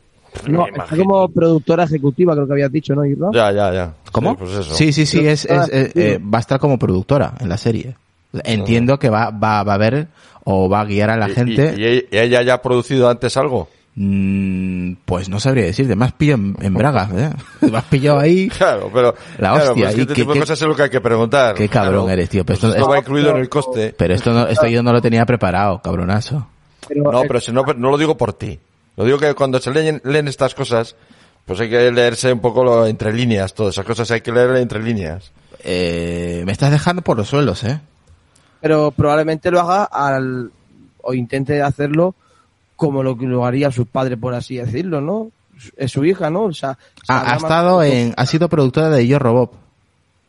no, 0.48 0.66
está 0.68 0.96
como 0.96 1.28
productora 1.28 1.84
ejecutiva, 1.84 2.34
creo 2.34 2.48
que 2.48 2.54
habías 2.54 2.72
dicho, 2.72 2.94
¿no, 2.96 3.04
Irra? 3.06 3.30
Ya, 3.34 3.52
ya, 3.52 3.74
ya. 3.74 3.94
¿Cómo? 4.14 4.32
Sí, 4.32 4.36
pues 4.40 4.52
eso. 4.52 4.76
Sí, 4.76 4.94
sí, 4.94 5.06
sí, 5.06 5.20
es, 5.28 5.44
es, 5.46 5.52
Ah, 5.52 5.68
eh, 5.72 5.92
eh, 5.96 6.20
va 6.22 6.38
a 6.38 6.42
estar 6.42 6.58
como 6.60 6.78
productora 6.80 7.34
en 7.40 7.50
la 7.50 7.58
serie. 7.58 7.96
Entiendo 8.46 8.98
que 8.98 9.10
va, 9.10 9.30
va, 9.32 9.64
va 9.64 9.74
a 9.74 9.78
ver 9.78 10.08
o 10.46 10.70
va 10.70 10.82
a 10.82 10.86
guiar 10.86 11.10
a 11.10 11.18
la 11.18 11.30
Y- 11.30 11.34
gente. 11.34 11.76
Y, 11.78 12.16
y 12.16 12.18
ella 12.18 12.42
ya 12.44 12.54
ha 12.56 12.62
producido 12.62 13.10
antes 13.10 13.36
algo? 13.36 13.68
Mm, 13.96 14.94
Pues 15.06 15.28
no 15.30 15.40
sabría 15.40 15.66
decirte, 15.66 15.96
me 15.96 16.06
has 16.06 16.14
pillado 16.14 16.42
en, 16.42 16.56
en 16.62 16.74
Braga, 16.74 17.10
¿eh? 17.16 17.30
Me 17.72 17.78
has 17.78 17.84
pillado 17.86 18.20
ahí. 18.20 18.48
Claro, 18.50 18.90
pero, 18.94 19.14
La 19.38 19.52
claro, 19.54 19.72
hostia, 19.72 19.74
pues 19.74 19.90
es 19.90 19.96
que 19.96 20.00
y 20.00 20.02
este 20.04 20.14
qué- 20.14 20.22
tipo 20.22 20.34
de 20.34 20.40
cosas 20.40 20.62
es 20.62 20.68
lo 20.68 20.76
que 20.76 20.84
hay 20.84 20.90
que 20.90 21.02
preguntar. 21.02 21.56
Qué 21.56 21.68
cabrón 21.70 22.04
Claro. 22.06 22.10
eres, 22.10 22.30
tío. 22.30 22.46
Pero 22.46 22.60
Pues 22.60 22.70
esto, 22.72 22.78
esto 22.80 22.90
va 22.90 23.00
incluido 23.00 23.32
en 23.32 23.38
el 23.38 23.50
coste. 23.50 23.94
pero 23.98 24.14
esto, 24.14 24.32
no, 24.34 24.48
esto 24.48 24.68
yo 24.68 24.82
no 24.82 24.94
lo 24.94 25.02
tenía 25.02 25.26
preparado, 25.26 25.82
cabronazo. 25.82 26.48
No, 26.96 27.22
pero 27.28 27.40
si 27.40 27.52
no, 27.52 27.64
no 27.64 27.90
lo 27.92 27.98
digo 27.98 28.18
por 28.18 28.34
ti. 28.34 28.60
Lo 28.98 29.06
digo 29.06 29.18
que 29.18 29.34
cuando 29.36 29.60
se 29.60 29.72
leen, 29.72 30.02
leen 30.04 30.28
estas 30.28 30.54
cosas, 30.56 30.96
pues 31.46 31.60
hay 31.60 31.70
que 31.70 31.92
leerse 31.92 32.32
un 32.34 32.40
poco 32.40 32.64
lo, 32.64 32.88
entre 32.88 33.14
líneas, 33.14 33.54
todas 33.54 33.76
esas 33.76 33.86
cosas 33.86 34.10
hay 34.12 34.22
que 34.22 34.32
leer 34.32 34.56
entre 34.58 34.82
líneas. 34.82 35.32
Eh, 35.64 36.44
me 36.46 36.52
estás 36.52 36.72
dejando 36.72 37.02
por 37.02 37.18
los 37.18 37.28
suelos, 37.28 37.64
¿eh? 37.64 37.80
pero 38.60 38.92
probablemente 38.92 39.50
lo 39.52 39.60
haga 39.60 39.84
al 39.86 40.52
o 41.02 41.14
intente 41.14 41.62
hacerlo 41.62 42.14
como 42.82 43.04
lo 43.04 43.16
que 43.18 43.26
lo 43.28 43.46
haría 43.46 43.70
sus 43.72 43.88
padres 43.88 44.18
por 44.18 44.34
así 44.34 44.58
decirlo 44.58 45.02
no 45.02 45.30
es 45.78 45.92
su 45.92 46.04
hija 46.04 46.30
no 46.32 46.46
o 46.46 46.54
sea 46.54 46.78
Ah, 47.08 47.34
ha 47.34 47.36
estado 47.36 47.84
en, 47.84 48.14
ha 48.18 48.26
sido 48.26 48.50
productora 48.50 48.90
de 48.90 49.06
Yo 49.08 49.20
Robot 49.20 49.54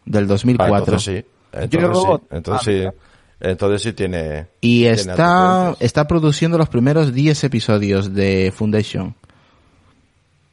del 0.05 0.25
Ah, 0.25 0.27
2004. 0.27 0.77
entonces 0.79 1.03
sí. 1.25 1.31
Entonces 1.53 1.89
Robot. 1.89 2.21
sí. 2.23 2.27
Entonces 2.37 2.87
Ah, 2.87 2.91
sí. 2.93 2.99
Entonces 3.45 3.83
sí 3.83 3.93
tiene. 3.93 4.47
Y 4.61 4.83
tiene 4.83 4.93
está, 4.93 5.75
está 5.81 6.07
produciendo 6.07 6.59
los 6.59 6.69
primeros 6.69 7.13
10 7.13 7.43
episodios 7.45 8.15
de 8.15 8.53
Foundation. 8.55 9.15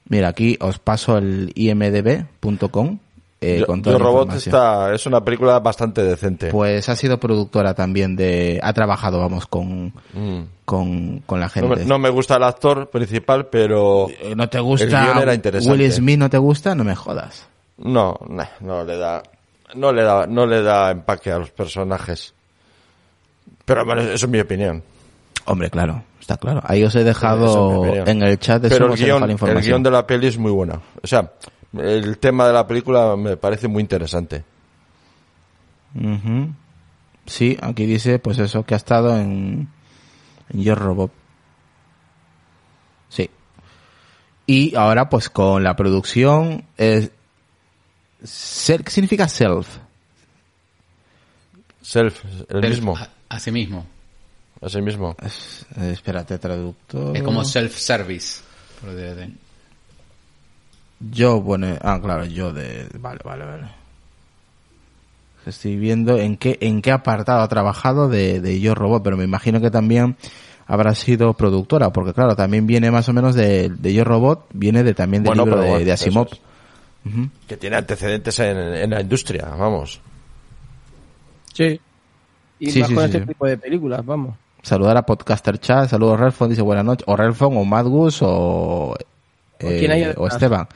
Mira, 0.07 0.29
aquí 0.29 0.57
os 0.59 0.79
paso 0.79 1.17
el 1.17 1.51
imdb.com 1.53 2.97
eh, 3.41 3.59
Yo, 3.59 3.65
con 3.67 3.81
toda 3.81 3.97
Yo 3.97 4.03
Robot 4.03 4.33
está, 4.33 4.93
es 4.93 5.05
una 5.05 5.21
película 5.23 5.59
bastante 5.59 6.03
decente. 6.03 6.49
Pues 6.51 6.89
ha 6.89 6.95
sido 6.95 7.19
productora 7.19 7.73
también 7.73 8.15
de, 8.15 8.59
ha 8.61 8.73
trabajado, 8.73 9.19
vamos, 9.19 9.45
con, 9.47 9.93
Mm. 10.13 10.41
con, 10.65 11.19
con 11.25 11.39
la 11.39 11.45
No, 11.47 11.51
gente. 11.51 11.75
me, 11.77 11.85
no 11.85 11.99
me 11.99 12.09
gusta 12.09 12.35
el 12.35 12.43
actor 12.43 12.89
principal, 12.89 13.47
pero 13.47 14.07
Eh, 14.09 14.33
¿No 14.35 14.49
te 14.49 14.57
el 14.57 14.63
gusta 14.63 14.85
guion 14.87 15.17
era 15.19 15.33
interesante. 15.33 15.77
Will 15.81 15.91
Smith? 15.91 16.19
¿No 16.19 16.29
te 16.29 16.37
gusta? 16.37 16.75
No 16.75 16.83
me 16.83 16.95
jodas. 16.95 17.47
no, 17.77 18.17
no, 18.27 18.43
no 18.59 18.83
le 18.83 18.97
da, 18.97 19.23
no 19.75 19.93
le 19.93 20.03
da, 20.03 20.27
no 20.27 20.45
le 20.45 20.61
da 20.61 20.91
empaque 20.91 21.31
a 21.31 21.37
los 21.39 21.49
personajes. 21.51 22.33
Pero 23.65 23.85
bueno, 23.85 24.01
eso 24.01 24.25
es 24.25 24.29
mi 24.29 24.39
opinión. 24.39 24.83
Hombre, 25.45 25.69
claro, 25.69 26.03
está 26.19 26.37
claro. 26.37 26.61
Ahí 26.65 26.83
os 26.83 26.93
he 26.95 26.99
es 26.99 27.05
dejado 27.05 27.79
opinión. 27.81 28.07
en 28.07 28.21
el 28.23 28.37
chat 28.39 28.61
de 28.61 28.69
Pero 28.69 28.87
el 28.93 28.99
guion, 28.99 29.21
la 29.21 29.51
el 29.51 29.61
guion 29.61 29.81
de 29.83 29.91
la 29.91 30.05
peli 30.05 30.27
es 30.27 30.37
muy 30.37 30.51
buena. 30.51 30.79
O 31.01 31.07
sea, 31.07 31.31
el 31.73 32.17
tema 32.17 32.47
de 32.47 32.53
la 32.53 32.65
película 32.67 33.15
me 33.15 33.37
parece 33.37 33.67
muy 33.67 33.81
interesante. 33.81 34.43
Sí, 37.25 37.57
aquí 37.61 37.85
dice, 37.85 38.19
pues 38.19 38.39
eso, 38.39 38.63
que 38.63 38.73
ha 38.73 38.77
estado 38.77 39.17
en, 39.17 39.67
en 40.49 40.61
Yo 40.63 40.75
Robot. 40.75 41.11
Sí. 43.09 43.29
Y 44.45 44.75
ahora, 44.75 45.09
pues 45.09 45.29
con 45.29 45.63
la 45.63 45.75
producción, 45.75 46.65
es, 46.77 47.11
ser- 48.23 48.83
¿qué 48.83 48.91
significa 48.91 49.27
self? 49.27 49.67
Self, 51.81 52.23
el 52.49 52.69
mismo, 52.69 52.97
a- 52.97 53.09
Así 53.29 53.51
mismo. 53.51 53.85
es 54.61 54.75
el 54.75 54.81
mismo. 54.83 55.15
Es- 55.23 55.65
eh, 55.77 55.91
espérate, 55.93 56.37
traductor. 56.39 57.15
Es 57.15 57.23
como 57.23 57.43
self-service. 57.43 58.41
Yo, 60.99 61.41
bueno, 61.41 61.67
ah, 61.81 61.99
claro, 62.01 62.25
yo 62.25 62.51
de, 62.51 62.87
vale, 62.99 63.19
vale, 63.23 63.45
vale. 63.45 63.63
Estoy 65.45 65.77
viendo 65.77 66.17
en 66.17 66.35
qué, 66.37 66.57
en 66.61 66.81
qué 66.81 66.91
apartado 66.91 67.41
ha 67.41 67.47
trabajado 67.47 68.09
de, 68.09 68.41
de 68.41 68.59
Yo 68.59 68.75
Robot, 68.75 69.01
pero 69.03 69.15
me 69.17 69.23
imagino 69.23 69.61
que 69.61 69.71
también 69.71 70.17
habrá 70.67 70.93
sido 70.93 71.33
productora, 71.33 71.91
porque 71.91 72.13
claro, 72.13 72.35
también 72.35 72.67
viene 72.67 72.91
más 72.91 73.07
o 73.09 73.13
menos 73.13 73.33
de, 73.35 73.69
de 73.69 73.93
Yo 73.93 74.03
Robot, 74.03 74.47
viene 74.53 74.83
de 74.83 74.93
también 74.93 75.23
del 75.23 75.29
Bueno, 75.35 75.45
libro 75.45 75.61
de, 75.61 75.69
bueno, 75.69 75.85
de 75.85 75.91
Asimov. 75.91 76.27
Que 77.47 77.57
tiene 77.57 77.77
antecedentes 77.77 78.37
en, 78.39 78.57
en 78.57 78.89
la 78.89 79.01
industria, 79.01 79.45
vamos. 79.57 80.01
sí 81.53 81.79
y 82.59 82.71
Sí, 82.71 82.81
más 82.81 82.89
sí, 82.89 82.93
con 82.95 83.03
sí, 83.03 83.07
este 83.07 83.19
sí. 83.21 83.25
tipo 83.27 83.47
de 83.47 83.57
películas 83.57 84.05
vamos 84.05 84.35
Saludar 84.61 84.97
a 84.97 85.03
Podcaster 85.03 85.57
Chat, 85.59 85.89
saludos 85.89 86.19
Relfon, 86.19 86.49
dice 86.49 86.61
buenas 86.61 86.83
noches, 86.83 87.05
o 87.07 87.15
Relfon, 87.15 87.55
o 87.55 87.63
Madgus, 87.63 88.19
o, 88.21 88.93
eh, 89.59 90.13
o? 90.17 90.27
Esteban. 90.27 90.67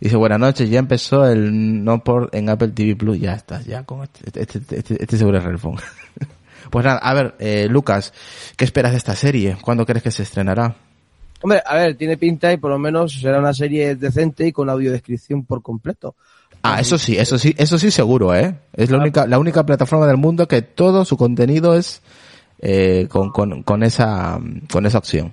Dice 0.00 0.16
buenas 0.16 0.40
noches, 0.40 0.68
ya 0.68 0.80
empezó 0.80 1.28
el 1.28 1.84
no 1.84 2.02
por 2.02 2.28
en 2.32 2.48
Apple 2.48 2.68
TV 2.68 2.96
Plus, 2.96 3.20
ya 3.20 3.34
estás, 3.34 3.64
ya 3.64 3.84
con 3.84 4.02
este, 4.02 4.40
este, 4.40 4.58
este, 4.58 4.78
este, 4.78 5.02
este 5.02 5.16
seguro 5.16 5.38
es 5.38 5.44
Relfon. 5.44 5.76
pues 6.70 6.84
nada, 6.84 6.98
a 6.98 7.14
ver, 7.14 7.36
eh, 7.38 7.68
Lucas, 7.70 8.12
¿qué 8.56 8.64
esperas 8.64 8.92
de 8.92 8.98
esta 8.98 9.14
serie? 9.14 9.56
¿Cuándo 9.62 9.86
crees 9.86 10.02
que 10.02 10.10
se 10.10 10.24
estrenará? 10.24 10.74
hombre 11.44 11.60
a 11.66 11.74
ver 11.74 11.96
tiene 11.96 12.16
pinta 12.16 12.52
y 12.52 12.56
por 12.56 12.70
lo 12.70 12.78
menos 12.78 13.20
será 13.20 13.40
una 13.40 13.52
serie 13.52 13.96
decente 13.96 14.46
y 14.46 14.52
con 14.52 14.70
audiodescripción 14.70 15.44
por 15.44 15.60
completo 15.60 16.14
Ah, 16.62 16.80
eso 16.80 16.96
sí, 16.96 17.16
eso 17.18 17.38
sí, 17.38 17.54
eso 17.58 17.76
sí 17.76 17.90
seguro, 17.90 18.34
¿eh? 18.34 18.54
Es 18.72 18.88
la 18.88 18.98
única, 18.98 19.26
la 19.26 19.40
única 19.40 19.66
plataforma 19.66 20.06
del 20.06 20.16
mundo 20.16 20.46
que 20.46 20.62
todo 20.62 21.04
su 21.04 21.16
contenido 21.16 21.74
es 21.74 22.02
eh, 22.60 23.08
con, 23.10 23.30
con, 23.30 23.64
con 23.64 23.82
esa, 23.82 24.38
con 24.70 24.86
esa 24.86 24.98
opción. 24.98 25.32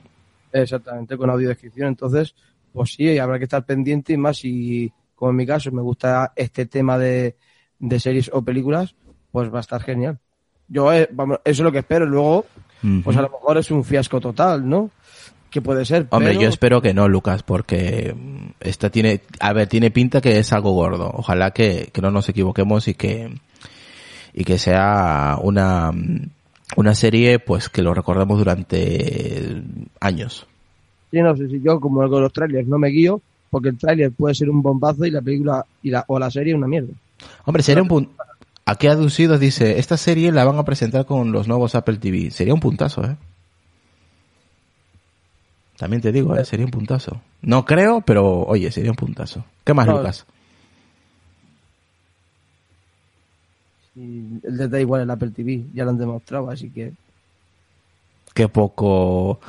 Exactamente, 0.51 1.17
con 1.17 1.29
audiodescripción. 1.29 1.89
Entonces, 1.89 2.33
pues 2.73 2.93
sí, 2.93 3.17
habrá 3.17 3.37
que 3.37 3.45
estar 3.45 3.65
pendiente 3.65 4.13
y 4.13 4.17
más 4.17 4.37
si, 4.37 4.91
como 5.15 5.31
en 5.31 5.37
mi 5.37 5.45
caso, 5.45 5.71
me 5.71 5.81
gusta 5.81 6.33
este 6.35 6.65
tema 6.65 6.97
de, 6.97 7.35
de 7.79 7.99
series 7.99 8.29
o 8.33 8.41
películas, 8.41 8.95
pues 9.31 9.53
va 9.53 9.57
a 9.57 9.61
estar 9.61 9.81
genial. 9.81 10.19
Yo, 10.67 10.93
eh, 10.93 11.09
vamos, 11.11 11.39
eso 11.43 11.61
es 11.61 11.65
lo 11.65 11.71
que 11.71 11.79
espero. 11.79 12.05
Luego, 12.05 12.45
pues 13.03 13.17
a 13.17 13.21
lo 13.21 13.29
mejor 13.29 13.57
es 13.57 13.71
un 13.71 13.83
fiasco 13.83 14.19
total, 14.21 14.67
¿no? 14.69 14.91
Que 15.49 15.61
puede 15.61 15.83
ser. 15.83 16.05
Hombre, 16.11 16.29
pero- 16.29 16.41
yo 16.41 16.47
espero 16.49 16.81
que 16.81 16.93
no, 16.93 17.07
Lucas, 17.07 17.41
porque 17.43 18.13
mm, 18.15 18.51
esta 18.59 18.89
tiene, 18.91 19.21
a 19.39 19.51
ver, 19.51 19.67
tiene 19.67 19.89
pinta 19.89 20.21
que 20.21 20.37
es 20.37 20.53
algo 20.53 20.71
gordo. 20.73 21.11
Ojalá 21.13 21.51
que, 21.51 21.89
que 21.91 22.01
no 22.01 22.11
nos 22.11 22.29
equivoquemos 22.29 22.87
y 22.87 22.93
que, 22.93 23.33
y 24.33 24.43
que 24.43 24.59
sea 24.59 25.37
una, 25.41 25.91
mm, 25.91 26.29
una 26.75 26.93
serie, 26.93 27.39
pues, 27.39 27.67
que 27.69 27.81
lo 27.81 27.95
recordemos 27.95 28.37
durante 28.37 29.63
años. 29.99 30.45
Sí, 31.11 31.21
no 31.21 31.35
sé 31.35 31.47
si 31.47 31.61
yo, 31.61 31.79
como 31.79 32.07
con 32.09 32.21
los 32.21 32.33
trailers, 32.33 32.67
no 32.67 32.77
me 32.77 32.89
guío, 32.89 33.21
porque 33.49 33.69
el 33.69 33.77
trailer 33.77 34.11
puede 34.11 34.35
ser 34.35 34.49
un 34.49 34.61
bombazo 34.61 35.05
y 35.05 35.11
la 35.11 35.21
película 35.21 35.65
y 35.81 35.89
la, 35.89 36.03
o 36.07 36.19
la 36.19 36.29
serie 36.29 36.53
una 36.53 36.67
mierda. 36.67 36.93
Hombre, 37.45 37.63
sería 37.63 37.81
un 37.81 37.87
punto, 37.87 38.11
aquí 38.65 38.87
aducidos 38.87 39.39
dice, 39.39 39.79
esta 39.79 39.97
serie 39.97 40.31
la 40.31 40.45
van 40.45 40.57
a 40.57 40.65
presentar 40.65 41.05
con 41.05 41.31
los 41.31 41.47
nuevos 41.47 41.75
Apple 41.75 41.97
TV. 41.97 42.31
Sería 42.31 42.53
un 42.53 42.59
puntazo, 42.59 43.03
eh. 43.03 43.17
También 45.77 46.01
te 46.01 46.11
digo, 46.11 46.35
eh, 46.35 46.45
sería 46.45 46.65
un 46.65 46.71
puntazo. 46.71 47.21
No 47.41 47.65
creo, 47.65 48.01
pero 48.01 48.41
oye, 48.41 48.69
sería 48.71 48.91
un 48.91 48.97
puntazo. 48.97 49.45
¿Qué 49.63 49.73
más, 49.73 49.87
No, 49.87 49.97
Lucas? 49.97 50.25
El 53.95 54.57
de 54.57 54.67
da 54.67 54.79
igual 54.79 55.01
el 55.01 55.09
Apple 55.09 55.31
TV, 55.31 55.65
ya 55.73 55.83
lo 55.83 55.89
han 55.89 55.97
demostrado, 55.97 56.49
así 56.49 56.69
que 56.69 56.93
Qué 58.33 58.47
poco, 58.47 59.39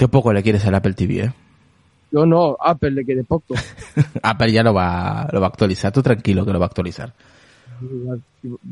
qué 0.00 0.08
poco 0.08 0.32
le 0.32 0.42
quieres 0.42 0.64
al 0.64 0.74
Apple 0.74 0.94
TV, 0.94 1.24
eh. 1.24 1.32
yo 2.10 2.24
no, 2.24 2.56
Apple 2.58 2.92
le 2.92 3.04
quede 3.04 3.22
poco. 3.22 3.54
Apple 4.22 4.50
ya 4.50 4.62
lo 4.62 4.72
va, 4.72 5.28
lo 5.30 5.40
va 5.40 5.48
a 5.48 5.50
actualizar. 5.50 5.92
Tú 5.92 6.02
tranquilo 6.02 6.46
que 6.46 6.52
lo 6.54 6.58
va 6.58 6.64
a 6.64 6.68
actualizar. 6.68 7.12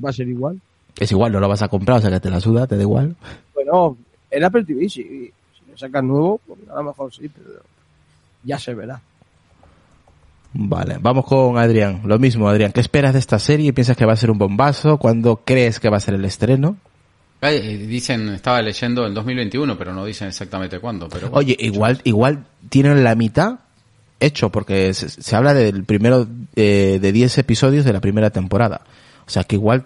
Va 0.02 0.08
a 0.08 0.12
ser 0.14 0.26
igual. 0.26 0.58
Es 0.98 1.12
igual, 1.12 1.30
no 1.30 1.38
lo 1.38 1.46
vas 1.46 1.60
a 1.60 1.68
comprar, 1.68 1.98
o 1.98 2.00
sea 2.00 2.10
que 2.10 2.18
te 2.18 2.30
la 2.30 2.40
suda, 2.40 2.66
te 2.66 2.76
da 2.76 2.82
igual. 2.82 3.14
Bueno, 3.54 3.98
el 4.30 4.42
Apple 4.42 4.64
TV 4.64 4.88
sí, 4.88 5.30
si 5.52 5.70
lo 5.70 5.76
sacan 5.76 6.08
nuevo, 6.08 6.40
pues 6.46 6.60
a 6.70 6.76
lo 6.76 6.84
mejor 6.84 7.12
sí, 7.12 7.28
pero 7.28 7.60
ya 8.42 8.58
se 8.58 8.72
verá. 8.72 8.98
Vale, 10.54 10.96
vamos 10.98 11.26
con 11.26 11.58
Adrián. 11.58 12.00
Lo 12.06 12.18
mismo, 12.18 12.48
Adrián. 12.48 12.72
¿Qué 12.72 12.80
esperas 12.80 13.12
de 13.12 13.18
esta 13.18 13.38
serie? 13.38 13.74
¿Piensas 13.74 13.98
que 13.98 14.06
va 14.06 14.14
a 14.14 14.16
ser 14.16 14.30
un 14.30 14.38
bombazo? 14.38 14.96
¿Cuándo 14.96 15.42
crees 15.44 15.78
que 15.78 15.90
va 15.90 15.98
a 15.98 16.00
ser 16.00 16.14
el 16.14 16.24
estreno? 16.24 16.78
Eh, 17.40 17.86
Dicen, 17.86 18.28
estaba 18.30 18.60
leyendo 18.62 19.06
el 19.06 19.14
2021, 19.14 19.78
pero 19.78 19.94
no 19.94 20.04
dicen 20.04 20.28
exactamente 20.28 20.80
cuándo. 20.80 21.08
Pero 21.08 21.30
bueno, 21.30 21.38
Oye, 21.38 21.56
igual, 21.58 22.00
igual 22.04 22.46
tienen 22.68 23.04
la 23.04 23.14
mitad 23.14 23.60
hecho, 24.20 24.50
porque 24.50 24.92
se, 24.94 25.08
se 25.08 25.36
habla 25.36 25.54
del 25.54 25.84
primero 25.84 26.26
eh, 26.56 26.98
de 27.00 27.12
10 27.12 27.38
episodios 27.38 27.84
de 27.84 27.92
la 27.92 28.00
primera 28.00 28.30
temporada. 28.30 28.82
O 29.26 29.30
sea 29.30 29.44
que 29.44 29.56
igual 29.56 29.84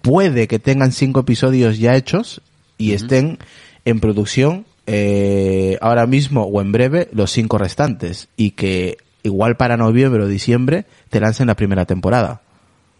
puede 0.00 0.48
que 0.48 0.58
tengan 0.58 0.92
5 0.92 1.20
episodios 1.20 1.78
ya 1.78 1.94
hechos 1.94 2.40
y 2.78 2.92
estén 2.92 3.38
en 3.84 4.00
producción 4.00 4.66
eh, 4.86 5.78
ahora 5.80 6.06
mismo 6.06 6.42
o 6.42 6.60
en 6.60 6.72
breve 6.72 7.08
los 7.12 7.30
5 7.30 7.58
restantes. 7.58 8.28
Y 8.36 8.52
que 8.52 8.96
igual 9.22 9.56
para 9.56 9.76
noviembre 9.76 10.24
o 10.24 10.26
diciembre 10.26 10.86
te 11.10 11.20
lancen 11.20 11.46
la 11.46 11.54
primera 11.54 11.84
temporada. 11.84 12.42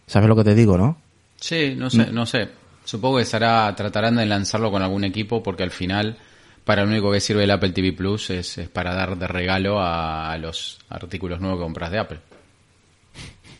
¿Sabes 0.06 0.28
lo 0.28 0.36
que 0.36 0.44
te 0.44 0.54
digo, 0.54 0.78
no? 0.78 0.98
Sí, 1.40 1.74
no 1.76 1.90
sé, 1.90 2.12
no 2.12 2.26
sé. 2.26 2.48
Supongo 2.84 3.18
que 3.18 3.24
será, 3.24 3.74
tratarán 3.76 4.16
de 4.16 4.26
lanzarlo 4.26 4.70
con 4.70 4.82
algún 4.82 5.04
equipo 5.04 5.42
porque 5.42 5.62
al 5.62 5.70
final, 5.70 6.16
para 6.64 6.82
lo 6.82 6.88
único 6.90 7.10
que 7.12 7.20
sirve 7.20 7.44
el 7.44 7.50
Apple 7.50 7.70
TV 7.70 7.92
Plus 7.92 8.30
es, 8.30 8.58
es 8.58 8.68
para 8.68 8.94
dar 8.94 9.16
de 9.16 9.26
regalo 9.26 9.80
a, 9.80 10.32
a 10.32 10.38
los 10.38 10.78
artículos 10.88 11.40
nuevos 11.40 11.58
que 11.58 11.64
compras 11.64 11.90
de 11.90 11.98
Apple. 11.98 12.18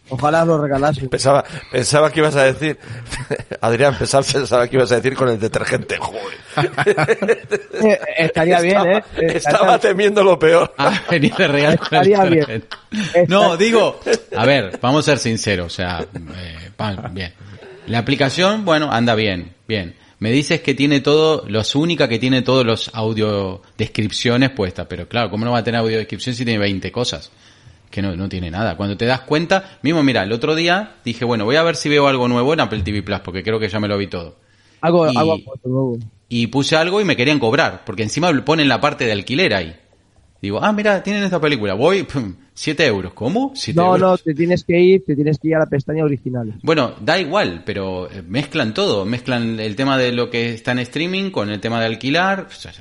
Ojalá 0.08 0.44
lo 0.44 0.60
regalase. 0.60 1.08
Pensaba, 1.08 1.42
pensaba 1.70 2.10
que 2.10 2.20
ibas 2.20 2.36
a 2.36 2.44
decir, 2.44 2.78
Adrián, 3.62 3.96
pensaba, 3.96 4.22
pensaba 4.22 4.68
que 4.68 4.76
ibas 4.76 4.92
a 4.92 4.96
decir 4.96 5.14
con 5.14 5.28
el 5.30 5.40
detergente. 5.40 5.96
Joder. 5.98 6.42
Eh, 7.84 7.98
estaría 8.18 8.60
bien, 8.60 8.78
¿eh? 8.86 9.02
Estaba 9.16 9.78
temiendo 9.78 10.22
lo 10.22 10.38
peor. 10.38 10.72
Ah, 10.76 11.00
venir 11.10 11.34
de 11.34 11.48
regalo 11.48 11.78
con 11.78 11.86
el 11.86 11.94
Estaría 11.94 12.24
bien. 12.24 12.40
detergente. 12.46 13.26
No, 13.26 13.56
digo, 13.56 13.98
a 14.36 14.44
ver, 14.44 14.78
vamos 14.80 15.08
a 15.08 15.12
ser 15.12 15.18
sinceros, 15.18 15.66
o 15.66 15.70
sea, 15.74 16.00
eh, 16.14 16.70
bien. 17.10 17.32
La 17.86 17.98
aplicación, 17.98 18.64
bueno, 18.64 18.90
anda 18.92 19.14
bien, 19.14 19.52
bien. 19.66 19.94
Me 20.18 20.30
dices 20.30 20.60
que 20.60 20.74
tiene 20.74 21.00
todo, 21.00 21.44
los 21.48 21.74
única 21.74 22.08
que 22.08 22.18
tiene 22.18 22.42
todos 22.42 22.64
los 22.64 22.90
audio 22.94 23.60
descripciones 23.76 24.50
puestas, 24.50 24.86
pero 24.88 25.08
claro, 25.08 25.30
¿cómo 25.30 25.44
no 25.44 25.50
va 25.52 25.58
a 25.58 25.64
tener 25.64 25.80
audio 25.80 25.98
descripción 25.98 26.34
si 26.36 26.44
tiene 26.44 26.60
20 26.60 26.92
cosas? 26.92 27.32
Que 27.90 28.00
no, 28.02 28.14
no 28.14 28.28
tiene 28.28 28.50
nada. 28.50 28.76
Cuando 28.76 28.96
te 28.96 29.04
das 29.04 29.22
cuenta, 29.22 29.78
mismo 29.82 30.02
mira, 30.04 30.22
el 30.22 30.32
otro 30.32 30.54
día 30.54 30.94
dije, 31.04 31.24
bueno, 31.24 31.44
voy 31.44 31.56
a 31.56 31.62
ver 31.64 31.74
si 31.74 31.88
veo 31.88 32.06
algo 32.06 32.28
nuevo 32.28 32.52
en 32.54 32.60
Apple 32.60 32.82
TV 32.82 33.02
Plus, 33.02 33.18
porque 33.20 33.42
creo 33.42 33.58
que 33.58 33.68
ya 33.68 33.80
me 33.80 33.88
lo 33.88 33.98
vi 33.98 34.06
todo. 34.06 34.36
Algo, 34.80 35.10
Y- 35.10 35.44
nuevo. 35.64 35.98
y 36.28 36.46
puse 36.46 36.76
algo 36.76 37.00
y 37.00 37.04
me 37.04 37.16
querían 37.16 37.38
cobrar, 37.40 37.82
porque 37.84 38.04
encima 38.04 38.32
ponen 38.44 38.68
la 38.68 38.80
parte 38.80 39.04
de 39.04 39.12
alquiler 39.12 39.54
ahí. 39.54 39.76
Digo, 40.40 40.62
ah, 40.62 40.72
mira, 40.72 41.02
tienen 41.02 41.24
esta 41.24 41.40
película, 41.40 41.74
voy, 41.74 42.02
pum, 42.04 42.34
7 42.54 42.86
euros. 42.86 43.12
¿Cómo? 43.14 43.52
7 43.54 43.78
No, 43.78 43.96
no, 43.96 44.16
te 44.18 44.34
tienes 44.34 44.64
que 44.64 44.78
ir, 44.78 45.04
te 45.04 45.14
tienes 45.14 45.38
que 45.38 45.48
ir 45.48 45.56
a 45.56 45.60
la 45.60 45.66
pestaña 45.66 46.04
original. 46.04 46.54
Bueno, 46.62 46.92
da 47.00 47.18
igual, 47.18 47.62
pero 47.64 48.10
eh, 48.10 48.22
mezclan 48.26 48.74
todo, 48.74 49.04
mezclan 49.04 49.58
el 49.58 49.74
tema 49.76 49.96
de 49.98 50.12
lo 50.12 50.30
que 50.30 50.52
está 50.54 50.72
en 50.72 50.80
streaming 50.80 51.30
con 51.30 51.50
el 51.50 51.60
tema 51.60 51.80
de 51.80 51.86
alquilar, 51.86 52.46
o 52.48 52.54
sea, 52.54 52.72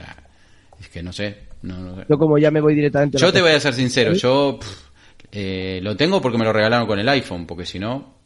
es 0.80 0.90
que 0.90 1.02
no 1.02 1.14
sé, 1.14 1.38
no, 1.62 1.78
no 1.78 1.96
sé. 1.96 2.06
Yo 2.10 2.18
como 2.18 2.38
ya 2.38 2.52
me 2.52 2.60
voy 2.62 2.76
directamente 2.76 3.18
a 3.18 3.20
la 3.20 3.26
Yo 3.28 3.34
te 3.34 3.42
voy 3.42 3.52
a 3.52 3.60
ser 3.60 3.74
sincero, 3.74 4.14
yo 4.14 4.58
pff, 4.60 4.90
eh, 5.32 5.80
lo 5.82 5.96
tengo 5.96 6.22
porque 6.22 6.38
me 6.38 6.44
lo 6.46 6.52
regalaron 6.54 6.88
con 6.88 7.00
el 7.00 7.08
iPhone, 7.10 7.46
porque 7.46 7.66
si 7.66 7.80
no, 7.80 8.20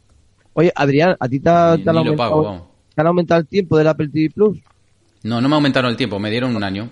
Oye, 0.54 0.72
Adrián, 0.74 1.16
¿a 1.20 1.28
ti 1.28 1.40
te, 1.40 1.50
Ni- 1.50 1.84
te 1.84 1.90
han 1.90 1.98
aumentado, 1.98 2.16
pago, 2.16 2.70
te 2.96 3.02
han 3.02 3.08
aumentado 3.08 3.42
el 3.42 3.48
tiempo 3.48 3.78
del 3.78 3.88
Apple 3.88 4.08
TV 4.10 4.30
Plus? 4.34 4.58
no, 5.24 5.42
no 5.42 5.50
me 5.50 5.56
aumentaron 5.56 5.92
el 5.92 5.98
tiempo, 5.98 6.18
me 6.18 6.32
dieron 6.32 6.56
un 6.56 6.64
año. 6.64 6.90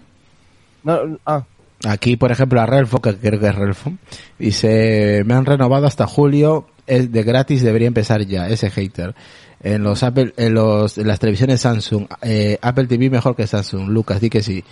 No, 0.83 1.17
ah, 1.25 1.43
Aquí, 1.85 2.15
por 2.15 2.31
ejemplo, 2.31 2.61
a 2.61 2.65
Relfo, 2.65 3.01
que 3.01 3.15
creo 3.15 3.39
que 3.39 3.47
es 3.47 3.55
Relfo, 3.55 3.91
dice, 4.39 5.23
me 5.25 5.33
han 5.33 5.45
renovado 5.45 5.85
hasta 5.85 6.07
julio, 6.07 6.67
es 6.87 7.11
de 7.11 7.23
gratis, 7.23 7.61
debería 7.61 7.87
empezar 7.87 8.25
ya, 8.25 8.47
ese 8.47 8.69
hater. 8.69 9.15
En 9.61 9.83
los 9.83 10.03
Apple, 10.03 10.33
en 10.37 10.53
los, 10.53 10.97
en 10.97 11.07
las 11.07 11.19
televisiones 11.19 11.61
Samsung, 11.61 12.07
eh, 12.21 12.57
Apple 12.61 12.87
TV 12.87 13.09
mejor 13.09 13.35
que 13.35 13.47
Samsung, 13.47 13.89
Lucas, 13.89 14.21
di 14.21 14.29
que 14.29 14.41
sí. 14.41 14.63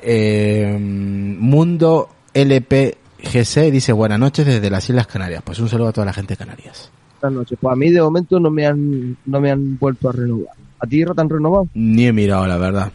Eh, 0.00 0.76
Mundo 0.78 2.08
LPGC 2.32 3.70
dice, 3.70 3.92
buenas 3.92 4.18
noches 4.18 4.46
desde 4.46 4.70
las 4.70 4.88
Islas 4.88 5.06
Canarias. 5.06 5.42
Pues 5.44 5.58
un 5.58 5.68
saludo 5.68 5.88
a 5.88 5.92
toda 5.92 6.06
la 6.06 6.12
gente 6.12 6.34
de 6.34 6.38
Canarias. 6.38 6.90
buenas 7.20 7.40
noches. 7.40 7.58
Pues 7.60 7.72
a 7.72 7.76
mí 7.76 7.90
de 7.90 8.00
momento 8.00 8.38
no 8.38 8.50
me 8.50 8.66
han, 8.66 9.16
no 9.26 9.40
me 9.40 9.50
han 9.50 9.78
vuelto 9.78 10.08
a 10.08 10.12
renovar. 10.12 10.54
¿A 10.78 10.86
ti 10.86 11.04
te 11.04 11.20
han 11.20 11.28
renovado? 11.28 11.68
Ni 11.74 12.06
he 12.06 12.12
mirado, 12.12 12.46
la 12.46 12.56
verdad. 12.56 12.92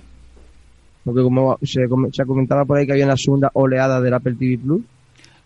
Porque 1.03 1.21
como 1.21 1.57
se, 1.63 1.87
com- 1.87 2.11
se 2.11 2.25
comentaba 2.25 2.65
por 2.65 2.77
ahí 2.77 2.85
que 2.85 2.93
había 2.93 3.05
una 3.05 3.17
segunda 3.17 3.49
oleada 3.53 3.99
del 4.01 4.13
Apple 4.13 4.35
TV 4.39 4.57
Plus. 4.57 4.81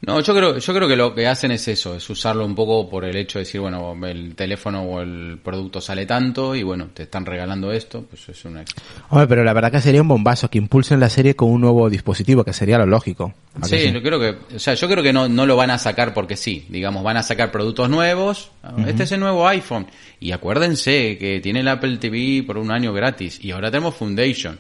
No, 0.06 0.22
yo 0.22 0.36
creo, 0.36 0.60
yo 0.60 0.74
creo 0.76 0.88
que 0.88 0.96
lo 0.96 1.16
que 1.16 1.26
hacen 1.26 1.50
es 1.50 1.68
eso, 1.68 1.96
es 1.96 2.08
usarlo 2.08 2.46
un 2.46 2.54
poco 2.54 2.88
por 2.88 3.04
el 3.04 3.16
hecho 3.16 3.40
de 3.40 3.46
decir, 3.46 3.60
bueno, 3.60 3.96
el 4.06 4.36
teléfono 4.36 4.84
o 4.84 5.02
el 5.02 5.40
producto 5.44 5.82
sale 5.82 6.06
tanto 6.06 6.54
y 6.54 6.62
bueno, 6.62 6.90
te 6.94 7.02
están 7.04 7.26
regalando 7.26 7.72
esto, 7.72 8.04
pues 8.08 8.30
es 8.30 8.46
una... 8.46 8.64
Hombre, 9.10 9.28
pero 9.28 9.44
la 9.44 9.54
verdad 9.54 9.72
que 9.72 9.82
sería 9.82 10.04
un 10.04 10.08
bombazo 10.08 10.52
que 10.52 10.60
impulsen 10.60 11.00
la 11.00 11.10
serie 11.10 11.36
con 11.36 11.50
un 11.50 11.62
nuevo 11.62 11.90
dispositivo, 11.90 12.44
que 12.44 12.54
sería 12.54 12.78
lo 12.78 12.86
lógico. 12.86 13.34
¿A 13.60 13.62
que 13.68 13.80
Sí, 13.88 13.92
yo 13.92 14.04
creo 14.04 14.20
que, 14.20 14.56
o 14.56 14.60
sea, 14.60 14.76
yo 14.76 14.88
creo 14.88 15.02
que 15.02 15.12
no, 15.12 15.28
no 15.28 15.48
lo 15.48 15.56
van 15.56 15.72
a 15.72 15.80
sacar 15.80 16.14
porque 16.14 16.38
sí, 16.38 16.68
digamos, 16.70 17.04
van 17.04 17.18
a 17.18 17.24
sacar 17.24 17.52
productos 17.52 17.90
nuevos, 17.90 18.52
este 18.86 19.02
es 19.02 19.12
el 19.14 19.20
nuevo 19.20 19.48
iPhone, 19.48 19.88
y 20.20 20.32
acuérdense 20.32 21.18
que 21.18 21.40
tiene 21.42 21.62
el 21.62 21.68
Apple 21.70 21.98
TV 21.98 22.44
por 22.46 22.60
un 22.60 22.70
año 22.70 22.94
gratis, 22.94 23.44
y 23.44 23.50
ahora 23.50 23.72
tenemos 23.72 23.96
Foundation. 23.96 24.60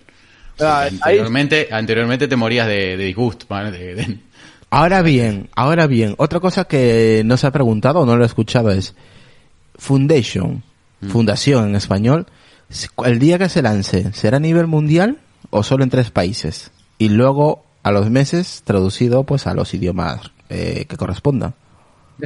Ah, 0.60 0.82
ahí- 0.84 0.90
anteriormente, 0.96 1.68
anteriormente 1.72 2.28
te 2.28 2.36
morías 2.36 2.68
de, 2.68 2.98
de 2.98 3.04
disgusto, 3.06 3.46
¿vale? 3.50 3.72
De- 3.72 3.96
de- 3.96 4.20
Ahora 4.70 5.02
bien, 5.02 5.50
ahora 5.56 5.88
bien, 5.88 6.14
otra 6.18 6.40
cosa 6.42 6.66
que 6.66 7.22
no 7.26 7.38
se 7.38 7.48
ha 7.48 7.52
preguntado 7.52 8.02
o 8.02 8.06
no 8.06 8.18
lo 8.18 8.24
he 8.24 8.28
escuchado 8.28 8.70
es 8.72 8.96
Foundation, 9.78 10.64
fundación 11.10 11.70
en 11.70 11.76
español, 11.76 12.26
el 13.06 13.20
día 13.20 13.38
que 13.38 13.48
se 13.50 13.62
lance, 13.62 14.12
¿será 14.14 14.38
a 14.38 14.40
nivel 14.42 14.68
mundial 14.68 15.20
o 15.52 15.64
solo 15.64 15.84
en 15.84 15.90
tres 15.90 16.12
países? 16.12 16.72
Y 16.98 17.10
luego 17.10 17.64
a 17.84 17.92
los 17.92 18.10
meses 18.10 18.64
traducido 18.66 19.24
pues 19.24 19.48
a 19.48 19.54
los 19.54 19.74
idiomas 19.74 20.32
eh, 20.50 20.86
que 20.90 20.98
correspondan. 20.98 21.54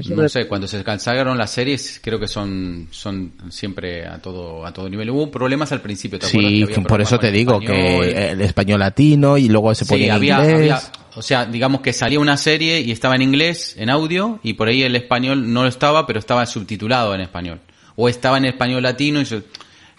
No 0.10 0.30
sé, 0.30 0.48
cuando 0.48 0.68
se 0.68 0.84
consagraron 0.86 1.38
las 1.38 1.52
series, 1.52 2.00
creo 2.02 2.18
que 2.18 2.28
son, 2.28 2.88
son 2.92 3.34
siempre 3.50 4.08
a 4.08 4.20
todo, 4.20 4.66
a 4.66 4.72
todo 4.72 4.90
nivel. 4.90 5.10
Hubo 5.10 5.30
problemas 5.30 5.72
al 5.74 5.82
principio, 5.82 6.18
¿te? 6.18 6.28
Sí, 6.28 6.66
Que 6.74 6.80
por 6.82 7.02
eso 7.02 7.20
te 7.20 7.30
digo 7.30 7.60
español. 7.62 8.06
que 8.06 8.30
el 8.32 8.42
español 8.42 8.80
latino 8.80 9.38
y 9.38 9.50
luego 9.50 9.76
se 9.76 9.84
Sí, 9.84 9.90
ponía 9.90 10.06
en 10.08 10.12
había, 10.14 10.36
inglés. 10.40 10.56
había- 10.56 10.82
o 11.16 11.22
sea, 11.22 11.46
digamos 11.46 11.82
que 11.82 11.92
salía 11.92 12.22
una 12.22 12.38
serie 12.38 12.80
y 12.80 12.92
estaba 12.92 13.16
en 13.16 13.22
inglés, 13.24 13.76
en 13.78 13.90
audio, 13.90 14.40
y 14.44 14.54
por 14.54 14.70
ahí 14.70 14.82
el 14.84 14.96
español 14.96 15.52
no 15.52 15.64
lo 15.64 15.68
estaba, 15.68 16.08
pero 16.08 16.20
estaba 16.20 16.46
subtitulado 16.46 17.14
en 17.14 17.20
español. 17.20 17.60
O 17.98 18.08
estaba 18.08 18.38
en 18.38 18.46
español 18.46 18.84
latino 18.84 19.20
y 19.20 19.26
se- 19.26 19.44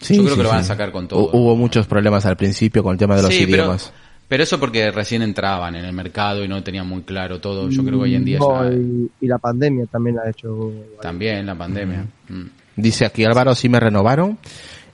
Sí, 0.01 0.17
yo 0.17 0.23
creo 0.23 0.35
sí, 0.35 0.37
que 0.39 0.43
lo 0.45 0.49
van 0.49 0.59
a 0.61 0.63
sí. 0.63 0.69
sacar 0.69 0.91
con 0.91 1.07
todo. 1.07 1.29
Hu- 1.31 1.31
Hubo 1.35 1.55
muchos 1.55 1.87
problemas 1.87 2.25
al 2.27 2.37
principio 2.37 2.83
con 2.83 2.93
el 2.93 2.99
tema 2.99 3.15
de 3.15 3.23
los 3.23 3.31
Sí, 3.33 3.45
pero, 3.45 3.65
idiomas. 3.65 3.93
Pero 4.33 4.45
eso 4.45 4.59
porque 4.59 4.91
recién 4.91 5.21
entraban 5.21 5.77
en 5.77 5.85
el 5.85 5.93
mercado 5.93 6.43
y 6.43 6.49
no 6.49 6.63
tenían 6.63 6.89
muy 6.89 7.03
claro 7.03 7.39
todo. 7.39 7.69
Yo 7.69 7.85
creo 7.85 7.99
que 7.99 8.05
hoy 8.05 8.15
en 8.15 8.25
día 8.25 8.39
No, 8.39 8.65
ya, 8.65 8.75
y, 8.75 9.11
y 9.21 9.27
la 9.27 9.37
pandemia 9.37 9.85
también 9.85 10.19
ha 10.19 10.31
hecho. 10.31 10.73
también 11.03 11.45
la 11.45 11.55
pandemia. 11.55 12.07
Mm. 12.31 12.47
Dice 12.77 13.05
aquí 13.05 13.27
Álvaro, 13.27 13.55
sí 13.55 13.69
me 13.69 13.79
renovaron. 13.79 14.39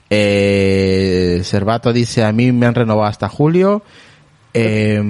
Eh, 0.09 1.39
Cervato 1.45 1.93
dice, 1.93 2.25
a 2.25 2.33
mí 2.33 2.51
me 2.51 2.65
han 2.65 2.75
renovado 2.75 3.07
hasta 3.07 3.29
julio. 3.29 3.81
Eh, 4.53 5.01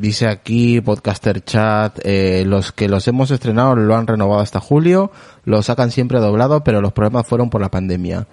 dice 0.00 0.28
aquí 0.28 0.80
Podcaster 0.80 1.42
Chat, 1.42 1.98
eh, 2.04 2.44
los 2.46 2.70
que 2.70 2.88
los 2.88 3.08
hemos 3.08 3.32
estrenado 3.32 3.74
lo 3.74 3.96
han 3.96 4.06
renovado 4.06 4.40
hasta 4.40 4.60
julio, 4.60 5.10
lo 5.44 5.64
sacan 5.64 5.90
siempre 5.90 6.20
doblado, 6.20 6.62
pero 6.62 6.80
los 6.80 6.92
problemas 6.92 7.26
fueron 7.26 7.50
por 7.50 7.60
la 7.60 7.72
pandemia. 7.72 8.28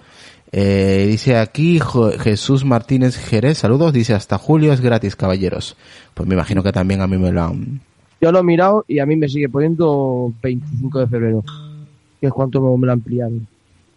Eh, 0.56 1.06
dice 1.08 1.36
aquí 1.36 1.80
Jo- 1.80 2.12
Jesús 2.16 2.64
Martínez 2.64 3.16
Jerez, 3.16 3.58
saludos, 3.58 3.92
dice 3.92 4.14
hasta 4.14 4.38
julio 4.38 4.72
es 4.72 4.80
gratis, 4.80 5.16
caballeros. 5.16 5.76
Pues 6.14 6.28
me 6.28 6.36
imagino 6.36 6.62
que 6.62 6.70
también 6.70 7.00
a 7.00 7.08
mí 7.08 7.18
me 7.18 7.32
lo 7.32 7.42
han... 7.42 7.80
Yo 8.20 8.30
lo 8.30 8.38
he 8.38 8.42
mirado 8.44 8.84
y 8.86 9.00
a 9.00 9.06
mí 9.06 9.16
me 9.16 9.28
sigue 9.28 9.48
poniendo 9.48 10.32
25 10.44 11.00
de 11.00 11.06
febrero. 11.08 11.44
Que 12.20 12.28
es 12.28 12.32
cuánto 12.32 12.60
me, 12.60 12.86
lo 12.86 12.92
ampliaron. 12.92 13.48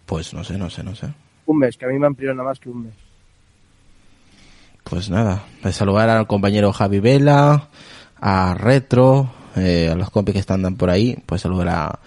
Pues 0.07 0.33
no 0.33 0.43
sé, 0.43 0.57
no 0.57 0.67
sé, 0.71 0.83
no 0.83 0.95
sé. 0.95 1.13
Un 1.45 1.59
mes, 1.59 1.77
que 1.77 1.85
a 1.85 1.89
mí 1.89 1.99
me 1.99 2.07
ampliaron 2.07 2.37
nada 2.37 2.49
más 2.49 2.59
que 2.59 2.69
un 2.69 2.85
mes. 2.85 2.93
Pues 4.83 5.11
nada, 5.11 5.43
de 5.63 5.71
saludar 5.71 6.09
al 6.09 6.25
compañero 6.25 6.73
Javi 6.73 6.99
Vela, 6.99 7.67
a 8.19 8.55
Retro, 8.55 9.29
eh, 9.55 9.89
a 9.91 9.95
los 9.95 10.09
compis 10.09 10.33
que 10.33 10.39
están 10.39 10.75
por 10.75 10.89
ahí, 10.89 11.17
pues 11.27 11.41
saludar 11.41 11.67
a, 11.69 11.99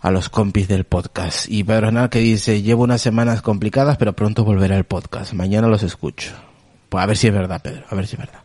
a 0.00 0.10
los 0.10 0.28
compis 0.28 0.68
del 0.68 0.84
podcast. 0.84 1.46
Y 1.48 1.64
Pedro 1.64 1.88
Hernán 1.88 2.08
que 2.08 2.20
dice, 2.20 2.62
llevo 2.62 2.84
unas 2.84 3.00
semanas 3.02 3.42
complicadas, 3.42 3.96
pero 3.96 4.12
pronto 4.14 4.44
volverá 4.44 4.76
el 4.76 4.84
podcast. 4.84 5.32
Mañana 5.32 5.66
los 5.68 5.82
escucho. 5.82 6.32
Pues 6.88 7.02
a 7.02 7.06
ver 7.06 7.16
si 7.16 7.26
es 7.26 7.32
verdad, 7.34 7.60
Pedro, 7.62 7.84
a 7.90 7.94
ver 7.94 8.06
si 8.06 8.14
es 8.14 8.18
verdad. 8.20 8.40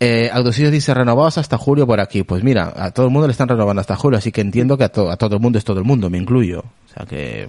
Eh, 0.00 0.30
Aldosidio 0.32 0.70
dice, 0.72 0.92
renovados 0.94 1.38
hasta 1.38 1.56
julio 1.58 1.86
por 1.86 2.00
aquí. 2.00 2.24
Pues 2.24 2.42
mira, 2.42 2.72
a 2.76 2.90
todo 2.90 3.06
el 3.06 3.12
mundo 3.12 3.28
le 3.28 3.32
están 3.32 3.48
renovando 3.48 3.80
hasta 3.80 3.94
julio, 3.94 4.18
así 4.18 4.32
que 4.32 4.40
entiendo 4.40 4.76
que 4.76 4.84
a, 4.84 4.88
to- 4.88 5.10
a 5.10 5.16
todo 5.16 5.36
el 5.36 5.40
mundo 5.42 5.58
es 5.58 5.64
todo 5.64 5.78
el 5.78 5.84
mundo, 5.84 6.10
me 6.10 6.18
incluyo. 6.18 6.60
O 6.60 6.88
sea 6.94 7.06
que... 7.06 7.48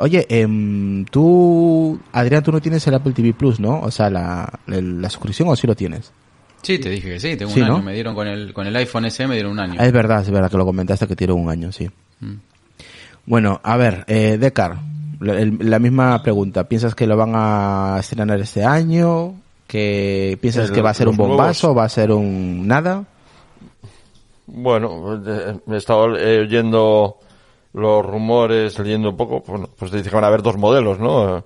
Oye, 0.00 0.26
em, 0.30 1.04
tú, 1.06 2.00
Adrián, 2.12 2.42
tú 2.42 2.50
no 2.50 2.60
tienes 2.60 2.86
el 2.86 2.94
Apple 2.94 3.12
TV 3.12 3.32
Plus, 3.34 3.60
¿no? 3.60 3.80
O 3.80 3.90
sea, 3.90 4.10
la, 4.10 4.60
el- 4.66 5.00
la 5.00 5.08
suscripción 5.10 5.48
o 5.48 5.56
sí 5.56 5.66
lo 5.66 5.74
tienes. 5.76 6.12
Sí, 6.62 6.78
te 6.78 6.88
dije 6.90 7.08
que 7.08 7.20
sí, 7.20 7.36
tengo 7.36 7.52
Sí, 7.52 7.60
un 7.60 7.66
año. 7.66 7.76
¿no? 7.78 7.82
Me 7.82 7.92
dieron 7.94 8.14
con 8.14 8.26
el, 8.28 8.52
con 8.52 8.66
el 8.66 8.76
iPhone 8.76 9.10
SE, 9.10 9.26
me 9.26 9.34
dieron 9.34 9.52
un 9.52 9.60
año. 9.60 9.74
Ah, 9.78 9.86
es 9.86 9.92
verdad, 9.92 10.22
es 10.22 10.30
verdad 10.30 10.50
que 10.50 10.56
lo 10.56 10.64
comentaste 10.64 11.06
que 11.06 11.16
tiene 11.16 11.32
un 11.32 11.48
año, 11.48 11.72
sí. 11.72 11.88
Mm. 12.22 12.34
Bueno, 13.26 13.60
a 13.62 13.76
ver, 13.76 14.04
eh, 14.08 14.36
Decar, 14.38 14.78
la, 15.20 15.78
misma 15.78 16.22
pregunta. 16.22 16.64
¿Piensas 16.64 16.94
que 16.94 17.06
lo 17.06 17.16
van 17.16 17.32
a 17.34 17.96
estrenar 18.00 18.40
este 18.40 18.64
año? 18.64 19.34
¿Que 19.66 20.36
piensas 20.40 20.68
El- 20.68 20.74
que 20.74 20.82
va 20.82 20.90
a 20.90 20.94
ser 20.94 21.08
un 21.08 21.16
bombazo? 21.16 21.68
nuevos. 21.68 21.80
¿Va 21.82 21.84
a 21.86 21.88
ser 21.88 22.10
un 22.10 22.66
nada? 22.66 23.04
Bueno, 24.46 25.20
eh, 25.24 25.58
me 25.66 25.76
he 25.76 25.78
estado 25.78 26.16
eh, 26.16 26.40
oyendo 26.40 27.18
los 27.74 28.04
rumores, 28.04 28.78
leyendo 28.78 29.10
un 29.10 29.16
poco, 29.16 29.42
pues 29.42 29.90
dice 29.92 30.10
que 30.10 30.14
van 30.14 30.24
a 30.24 30.28
haber 30.28 30.42
dos 30.42 30.56
modelos, 30.58 30.98
¿no? 30.98 31.38
Eh, 31.38 31.42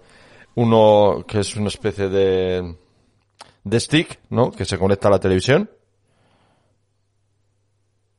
Uno 0.57 1.23
que 1.29 1.41
es 1.41 1.55
una 1.57 1.69
especie 1.69 2.09
de, 2.09 2.75
de 3.63 3.81
stick, 3.81 4.19
¿no? 4.31 4.51
Que 4.51 4.65
se 4.65 4.79
conecta 4.79 5.09
a 5.09 5.11
la 5.13 5.19
televisión. 5.21 5.69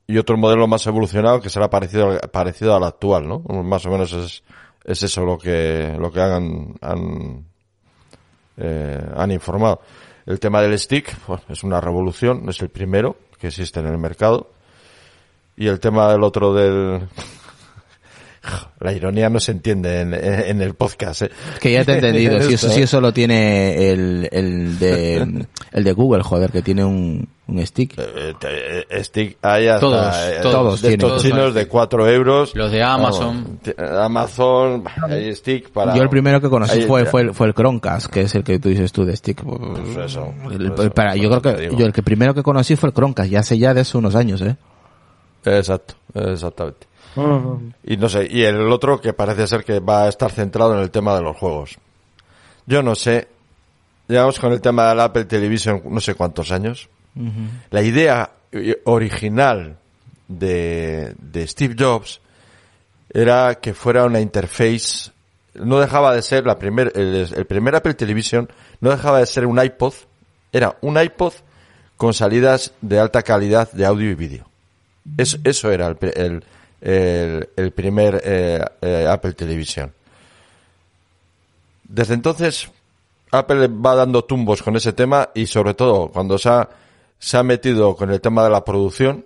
Y 0.08 0.18
otro 0.18 0.38
modelo 0.38 0.68
más 0.68 0.88
evolucionado 0.88 1.42
que 1.42 1.50
será 1.50 1.70
parecido, 1.70 2.18
parecido 2.32 2.76
al 2.76 2.84
actual, 2.84 3.28
¿no? 3.28 3.40
Más 3.64 3.86
o 3.86 3.90
menos 3.90 4.14
es, 4.14 4.44
es 4.86 5.04
eso 5.04 5.26
lo 5.26 5.38
que, 5.38 5.96
lo 6.00 6.10
que 6.10 6.22
han, 6.22 6.76
han, 6.82 7.46
eh, 8.56 9.06
han 9.16 9.32
informado. 9.32 9.82
El 10.26 10.40
tema 10.40 10.62
del 10.62 10.80
stick, 10.80 11.16
pues, 11.26 11.42
es 11.50 11.64
una 11.64 11.82
revolución, 11.82 12.48
es 12.48 12.62
el 12.62 12.70
primero 12.70 13.18
que 13.38 13.48
existe 13.48 13.82
en 13.82 13.88
el 13.88 13.98
mercado. 13.98 14.50
Y 15.58 15.68
el 15.68 15.80
tema 15.80 16.12
del 16.12 16.24
otro 16.24 16.54
del, 16.54 17.08
La 18.80 18.94
ironía 18.94 19.30
no 19.30 19.40
se 19.40 19.52
entiende 19.52 20.02
en, 20.02 20.14
en 20.14 20.62
el 20.62 20.74
podcast. 20.76 21.24
¿eh? 21.24 21.30
Que 21.60 21.72
ya 21.72 21.84
te 21.84 21.94
he 21.94 21.96
entendido. 21.96 22.40
si 22.42 22.54
eso, 22.54 22.70
si 22.70 22.82
eso 22.84 23.02
lo 23.02 23.12
tiene 23.12 23.92
el, 23.92 24.30
el 24.32 24.78
de, 24.80 25.46
el 25.72 25.84
de 25.84 25.92
Google, 25.94 26.22
joder, 26.24 26.52
que 26.52 26.62
tiene 26.62 26.86
un, 26.86 27.28
un 27.48 27.66
stick. 27.66 27.96
Eh, 27.98 28.34
eh, 28.90 29.04
Stick 29.04 29.38
hay 29.42 29.68
hasta, 29.68 29.80
Todos, 29.80 30.16
eh, 30.16 30.40
todos 30.44 30.82
de 30.82 30.88
tienen. 30.90 31.08
estos 31.08 31.24
chinos 31.24 31.54
de 31.56 31.68
4 31.68 32.08
euros. 32.10 32.56
Los 32.56 32.72
de 32.72 32.84
Amazon. 32.84 33.60
Amazon, 33.78 34.84
hay 35.10 35.36
Stick 35.36 35.70
para... 35.72 35.96
Yo 35.96 36.04
el 36.04 36.10
primero 36.10 36.40
que 36.40 36.50
conocí 36.50 36.82
fue, 36.84 37.06
fue, 37.06 37.22
el, 37.24 37.34
fue 37.34 37.48
el 37.48 37.54
Chromecast, 37.54 38.08
que 38.08 38.22
es 38.22 38.36
el 38.36 38.44
que 38.44 38.60
tú 38.60 38.70
dices 38.70 38.92
tú 38.92 39.06
de 39.06 39.16
stick. 39.16 39.42
Pues 39.44 40.12
eso, 40.12 40.34
El- 40.52 40.72
pues 40.72 40.80
eso, 40.88 40.92
para, 40.94 41.16
yo 41.16 41.30
creo 41.30 41.42
que 41.42 41.76
yo 41.76 41.86
el 41.86 41.94
que 41.94 42.04
primero 42.04 42.34
que 42.36 42.44
conocí 42.44 42.76
fue 42.76 42.90
el 42.90 42.94
Chromecast, 42.96 43.30
ya 43.30 43.40
hace 43.40 43.58
ya 43.58 43.74
de 43.74 43.82
eso 43.82 43.98
unos 43.98 44.16
años, 44.16 44.42
eh. 44.42 44.56
Exacto, 45.46 45.96
exactamente. 46.14 46.88
Y 47.84 47.98
no 47.98 48.10
sé, 48.10 48.28
y 48.30 48.44
el 48.44 48.72
otro 48.72 49.02
que 49.02 49.14
parece 49.14 49.48
ser 49.48 49.64
que 49.64 49.80
va 49.80 50.04
a 50.04 50.10
estar 50.10 50.32
centrado 50.32 50.76
en 50.76 50.82
el 50.82 50.92
tema 50.92 51.16
de 51.16 51.22
los 51.22 51.36
juegos. 51.36 51.78
Yo 52.66 52.84
no 52.84 52.96
sé, 52.96 53.28
llevamos 54.08 54.40
con 54.40 54.52
el 54.52 54.62
tema 54.62 54.90
del 54.90 55.00
Apple 55.00 55.26
Television 55.26 55.82
no 55.86 56.00
sé 56.00 56.16
cuántos 56.16 56.52
años. 56.52 56.90
La 57.72 57.82
idea 57.82 58.30
original 58.86 59.78
de, 60.28 61.16
de 61.18 61.48
Steve 61.48 61.76
Jobs 61.78 62.22
era 63.12 63.56
que 63.56 63.74
fuera 63.74 64.06
una 64.06 64.20
interface, 64.20 65.12
no 65.56 65.80
dejaba 65.80 66.14
de 66.14 66.22
ser 66.22 66.46
la 66.46 66.60
primer, 66.60 66.92
el, 66.96 67.28
el 67.36 67.46
primer 67.46 67.76
Apple 67.76 67.96
Television, 67.96 68.48
no 68.80 68.92
dejaba 68.92 69.20
de 69.20 69.26
ser 69.26 69.46
un 69.46 69.64
iPod, 69.64 69.94
era 70.52 70.78
un 70.82 71.02
iPod 71.02 71.34
con 71.96 72.14
salidas 72.14 72.74
de 72.82 73.00
alta 73.00 73.24
calidad 73.24 73.72
de 73.72 73.86
audio 73.86 74.12
y 74.12 74.16
vídeo. 74.16 74.48
Eso, 75.18 75.38
eso 75.44 75.72
era 75.72 75.88
el, 75.88 75.98
el, 76.16 76.44
el, 76.82 77.50
el 77.56 77.72
primer 77.72 78.22
eh, 78.24 78.64
eh, 78.82 79.08
Apple 79.10 79.34
Television. 79.34 79.92
Desde 81.84 82.14
entonces, 82.14 82.70
Apple 83.32 83.68
va 83.68 83.96
dando 83.96 84.24
tumbos 84.26 84.62
con 84.62 84.76
ese 84.76 84.94
tema 84.94 85.30
y 85.34 85.46
sobre 85.48 85.74
todo 85.74 86.10
cuando 86.10 86.38
se 86.38 86.50
ha, 86.50 86.70
se 87.18 87.38
ha 87.38 87.44
metido 87.44 87.96
con 87.96 88.12
el 88.12 88.22
tema 88.22 88.44
de 88.44 88.50
la 88.50 88.64
producción, 88.64 89.26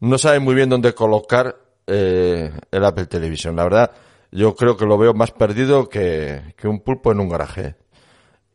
no 0.00 0.18
sabe 0.18 0.40
muy 0.40 0.54
bien 0.54 0.68
dónde 0.68 0.94
colocar 0.94 1.56
eh, 1.86 2.52
el 2.70 2.84
Apple 2.84 3.06
Television. 3.06 3.56
La 3.56 3.64
verdad, 3.64 3.90
yo 4.30 4.54
creo 4.54 4.76
que 4.76 4.86
lo 4.86 4.98
veo 4.98 5.14
más 5.14 5.30
perdido 5.30 5.88
que, 5.88 6.54
que 6.56 6.68
un 6.68 6.80
pulpo 6.80 7.12
en 7.12 7.20
un 7.20 7.28
garaje. 7.28 7.76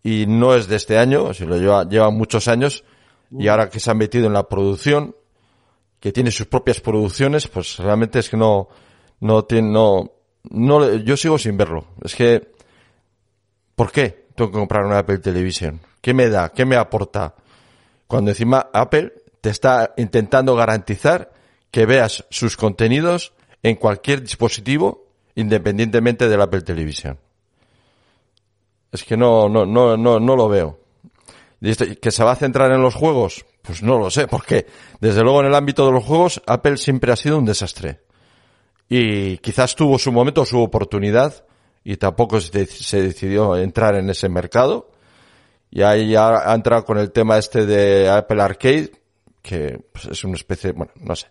Y 0.03 0.25
no 0.27 0.55
es 0.55 0.67
de 0.67 0.75
este 0.75 0.97
año, 0.97 1.33
si 1.33 1.45
lo 1.45 1.57
lleva, 1.57 1.87
lleva 1.87 2.09
muchos 2.09 2.47
años, 2.47 2.83
y 3.31 3.47
ahora 3.47 3.69
que 3.69 3.79
se 3.79 3.91
ha 3.91 3.93
metido 3.93 4.27
en 4.27 4.33
la 4.33 4.47
producción, 4.47 5.15
que 5.99 6.11
tiene 6.11 6.31
sus 6.31 6.47
propias 6.47 6.79
producciones, 6.79 7.47
pues 7.47 7.77
realmente 7.77 8.19
es 8.19 8.29
que 8.29 8.37
no, 8.37 8.69
no 9.19 9.43
tiene, 9.45 9.69
no, 9.69 10.11
no, 10.43 10.95
yo 10.95 11.17
sigo 11.17 11.37
sin 11.37 11.57
verlo. 11.57 11.85
Es 12.03 12.15
que, 12.15 12.51
¿por 13.75 13.91
qué 13.91 14.27
tengo 14.35 14.51
que 14.51 14.57
comprar 14.57 14.85
una 14.85 14.99
Apple 14.99 15.19
Television? 15.19 15.79
¿Qué 16.01 16.13
me 16.13 16.29
da? 16.29 16.49
¿Qué 16.49 16.65
me 16.65 16.75
aporta? 16.77 17.35
Cuando 18.07 18.31
encima 18.31 18.69
Apple 18.73 19.13
te 19.41 19.49
está 19.49 19.93
intentando 19.97 20.55
garantizar 20.55 21.31
que 21.71 21.85
veas 21.85 22.25
sus 22.29 22.55
contenidos 22.57 23.33
en 23.61 23.75
cualquier 23.75 24.21
dispositivo 24.21 25.05
independientemente 25.35 26.27
del 26.27 26.41
Apple 26.41 26.61
Television. 26.61 27.17
Es 28.91 29.03
que 29.03 29.15
no, 29.15 29.47
no, 29.49 29.65
no, 29.65 29.95
no, 29.97 30.19
no 30.19 30.35
lo 30.35 30.49
veo. 30.49 30.79
¿Y 31.61 31.69
esto- 31.69 31.85
¿Que 32.01 32.11
se 32.11 32.23
va 32.23 32.31
a 32.31 32.35
centrar 32.35 32.71
en 32.71 32.81
los 32.81 32.95
juegos? 32.95 33.45
Pues 33.61 33.83
no 33.83 33.99
lo 33.99 34.09
sé, 34.09 34.27
porque 34.27 34.65
desde 34.99 35.21
luego 35.21 35.41
en 35.41 35.47
el 35.47 35.55
ámbito 35.55 35.85
de 35.85 35.91
los 35.91 36.03
juegos 36.03 36.41
Apple 36.47 36.77
siempre 36.77 37.11
ha 37.11 37.15
sido 37.15 37.37
un 37.37 37.45
desastre. 37.45 38.01
Y 38.89 39.37
quizás 39.37 39.75
tuvo 39.75 39.99
su 39.99 40.11
momento, 40.11 40.45
su 40.45 40.59
oportunidad, 40.59 41.45
y 41.83 41.97
tampoco 41.97 42.41
se, 42.41 42.65
decidió 43.01 43.55
entrar 43.55 43.95
en 43.95 44.09
ese 44.09 44.29
mercado. 44.29 44.91
Y 45.71 45.83
ahí 45.83 46.09
ya 46.09 46.51
ha 46.51 46.55
entrado 46.55 46.83
con 46.83 46.97
el 46.97 47.11
tema 47.11 47.37
este 47.37 47.65
de 47.65 48.09
Apple 48.09 48.41
Arcade, 48.41 48.91
que 49.41 49.79
pues, 49.91 50.05
es 50.05 50.23
una 50.23 50.35
especie, 50.35 50.71
bueno, 50.71 50.91
no 50.95 51.15
sé. 51.15 51.27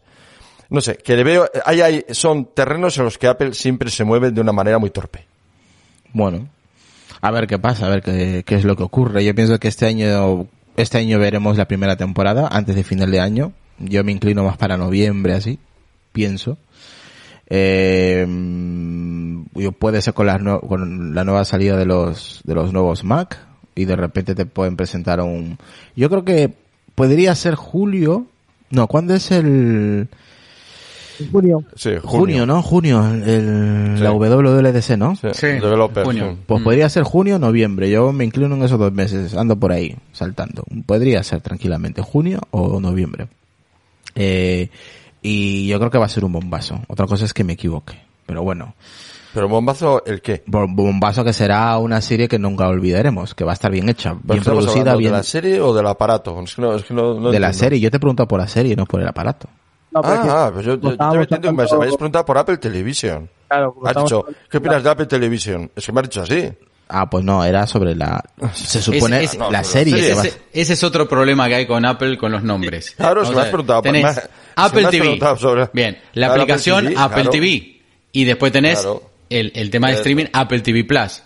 No 0.70 0.80
sé, 0.80 0.96
que 0.96 1.16
le 1.16 1.24
veo, 1.24 1.48
ahí 1.64 1.80
hay, 1.80 2.04
son 2.10 2.52
terrenos 2.54 2.98
en 2.98 3.04
los 3.04 3.16
que 3.16 3.26
Apple 3.26 3.54
siempre 3.54 3.90
se 3.90 4.04
mueve 4.04 4.30
de 4.30 4.40
una 4.40 4.52
manera 4.52 4.78
muy 4.78 4.90
torpe. 4.90 5.26
Bueno, 6.12 6.48
a 7.20 7.30
ver 7.30 7.46
qué 7.46 7.58
pasa, 7.58 7.86
a 7.86 7.88
ver 7.88 8.02
qué 8.02 8.44
es 8.46 8.64
lo 8.64 8.76
que 8.76 8.82
ocurre. 8.82 9.24
Yo 9.24 9.34
pienso 9.34 9.58
que 9.58 9.68
este 9.68 9.86
año, 9.86 10.46
este 10.78 10.98
año 10.98 11.18
veremos 11.18 11.56
la 11.58 11.66
primera 11.66 11.96
temporada 11.96 12.48
antes 12.50 12.76
de 12.76 12.84
final 12.84 13.10
de 13.10 13.20
año. 13.20 13.52
Yo 13.78 14.04
me 14.04 14.12
inclino 14.12 14.44
más 14.44 14.56
para 14.56 14.76
noviembre, 14.76 15.34
así, 15.34 15.58
pienso. 16.12 16.56
Eh, 17.50 18.26
puede 19.78 20.02
ser 20.02 20.14
con 20.14 20.26
la, 20.26 20.38
con 20.38 21.14
la 21.14 21.24
nueva 21.24 21.44
salida 21.44 21.76
de 21.76 21.86
los, 21.86 22.42
de 22.44 22.54
los 22.54 22.72
nuevos 22.72 23.04
Mac 23.04 23.38
y 23.74 23.86
de 23.86 23.96
repente 23.96 24.34
te 24.34 24.46
pueden 24.46 24.76
presentar 24.76 25.20
un, 25.20 25.58
yo 25.96 26.10
creo 26.10 26.24
que 26.24 26.54
podría 26.94 27.34
ser 27.34 27.54
julio, 27.54 28.26
no, 28.70 28.86
¿cuándo 28.86 29.14
es 29.14 29.30
el, 29.30 30.08
junio. 31.32 31.64
Sí, 31.74 31.90
junio, 32.02 32.46
¿no? 32.46 32.62
Junio, 32.62 33.04
el, 33.12 33.94
Sí. 33.96 34.02
la 34.02 34.12
WWDC, 34.12 34.96
¿no? 34.96 35.16
Sí, 35.16 35.28
Sí, 35.32 35.46
developer, 35.46 36.04
junio. 36.04 36.30
sí. 36.32 36.38
Pues 36.46 36.60
Mm. 36.60 36.64
podría 36.64 36.88
ser 36.88 37.02
junio 37.04 37.36
o 37.36 37.38
noviembre. 37.38 37.90
Yo 37.90 38.12
me 38.12 38.24
inclino 38.24 38.54
en 38.54 38.62
esos 38.62 38.78
dos 38.78 38.92
meses. 38.92 39.34
Ando 39.34 39.56
por 39.56 39.72
ahí, 39.72 39.96
saltando. 40.12 40.64
Podría 40.86 41.22
ser 41.22 41.40
tranquilamente 41.40 42.02
junio 42.02 42.40
o 42.50 42.80
noviembre. 42.80 43.28
Eh, 44.14 44.70
y 45.22 45.66
yo 45.68 45.78
creo 45.78 45.90
que 45.90 45.98
va 45.98 46.06
a 46.06 46.08
ser 46.08 46.24
un 46.24 46.32
bombazo. 46.32 46.80
Otra 46.88 47.06
cosa 47.06 47.24
es 47.24 47.32
que 47.34 47.44
me 47.44 47.54
equivoque. 47.54 47.98
Pero 48.26 48.42
bueno, 48.42 48.74
Pero 49.34 49.48
bombazo, 49.48 50.04
¿el 50.06 50.20
qué? 50.20 50.42
bo- 50.46 50.66
bombazo 50.68 51.24
que 51.24 51.32
será 51.32 51.76
una 51.78 52.00
serie 52.00 52.28
que 52.28 52.38
nunca 52.38 52.68
olvidaremos. 52.68 53.34
Que 53.34 53.44
va 53.44 53.52
a 53.52 53.54
estar 53.54 53.70
bien 53.70 53.88
hecha, 53.88 54.10
¿Pero 54.14 54.34
bien 54.34 54.44
producida, 54.44 54.96
bien... 54.96 55.12
¿De 55.12 55.18
la 55.18 55.22
serie 55.22 55.60
o 55.60 55.72
del 55.74 55.86
aparato? 55.86 56.40
Es 56.42 56.54
que 56.54 56.62
no, 56.62 56.74
es 56.74 56.84
que 56.84 56.94
no, 56.94 57.18
no 57.18 57.30
de 57.30 57.40
la 57.40 57.52
serie. 57.52 57.80
Yo 57.80 57.90
te 57.90 57.96
he 57.96 58.00
preguntado 58.00 58.28
por 58.28 58.38
la 58.40 58.48
serie, 58.48 58.76
no 58.76 58.84
por 58.86 59.00
el 59.00 59.08
aparato. 59.08 59.48
No, 59.90 60.00
es 60.00 60.06
Ah, 60.06 60.46
ah, 60.46 60.50
pues 60.52 60.66
yo, 60.66 60.74
yo, 60.78 60.90
yo 60.90 60.96
te 60.96 61.34
entiendo 61.34 61.48
que 61.48 61.52
me 61.54 61.62
habéis 61.62 61.96
preguntado 61.96 62.24
por 62.24 62.36
Apple 62.38 62.58
Television. 62.58 63.28
Claro, 63.48 63.74
Has 63.84 63.96
dicho, 63.96 64.18
hablando- 64.20 64.38
¿qué 64.50 64.56
opinas 64.58 64.82
de 64.84 64.90
Apple 64.90 65.06
Television? 65.06 65.70
Es 65.74 65.86
que 65.86 65.92
me 65.92 66.00
has 66.00 66.08
dicho 66.08 66.22
así. 66.22 66.52
Ah, 66.90 67.08
pues 67.08 67.22
no, 67.24 67.44
era 67.44 67.66
sobre 67.66 67.94
la... 67.94 68.22
Se 68.54 68.80
supone 68.80 69.22
es- 69.24 69.36
la 69.36 69.50
no, 69.50 69.64
serie. 69.64 70.10
Ese, 70.12 70.40
ese 70.52 70.72
es 70.72 70.84
otro 70.84 71.06
problema 71.08 71.46
que 71.48 71.54
hay 71.56 71.66
con 71.66 71.84
Apple 71.84 72.16
con 72.18 72.32
los 72.32 72.42
nombres. 72.42 72.90
Claro, 72.96 73.24
si 73.24 73.34
me 73.34 73.40
has 73.42 73.48
preguntado, 73.48 73.82
tenés 73.82 74.04
me 74.04 74.12
si 74.14 74.20
Apple 74.56 74.86
TV. 74.90 75.18
sobre- 75.38 75.68
Bien, 75.72 75.98
la 76.14 76.28
Claro, 76.28 76.32
Apple 76.32 76.42
aplicación 76.42 76.84
TV, 76.86 76.94
Apple 76.98 77.14
claro. 77.22 77.30
TV. 77.30 77.80
Y 78.12 78.24
después 78.24 78.52
tenés 78.52 78.80
Claro. 78.80 79.02
el, 79.30 79.52
el 79.54 79.70
tema 79.70 79.88
de 79.88 79.92
Eso. 79.94 80.00
streaming 80.00 80.26
Apple 80.32 80.60
TV 80.60 80.84
Plus. 80.84 81.22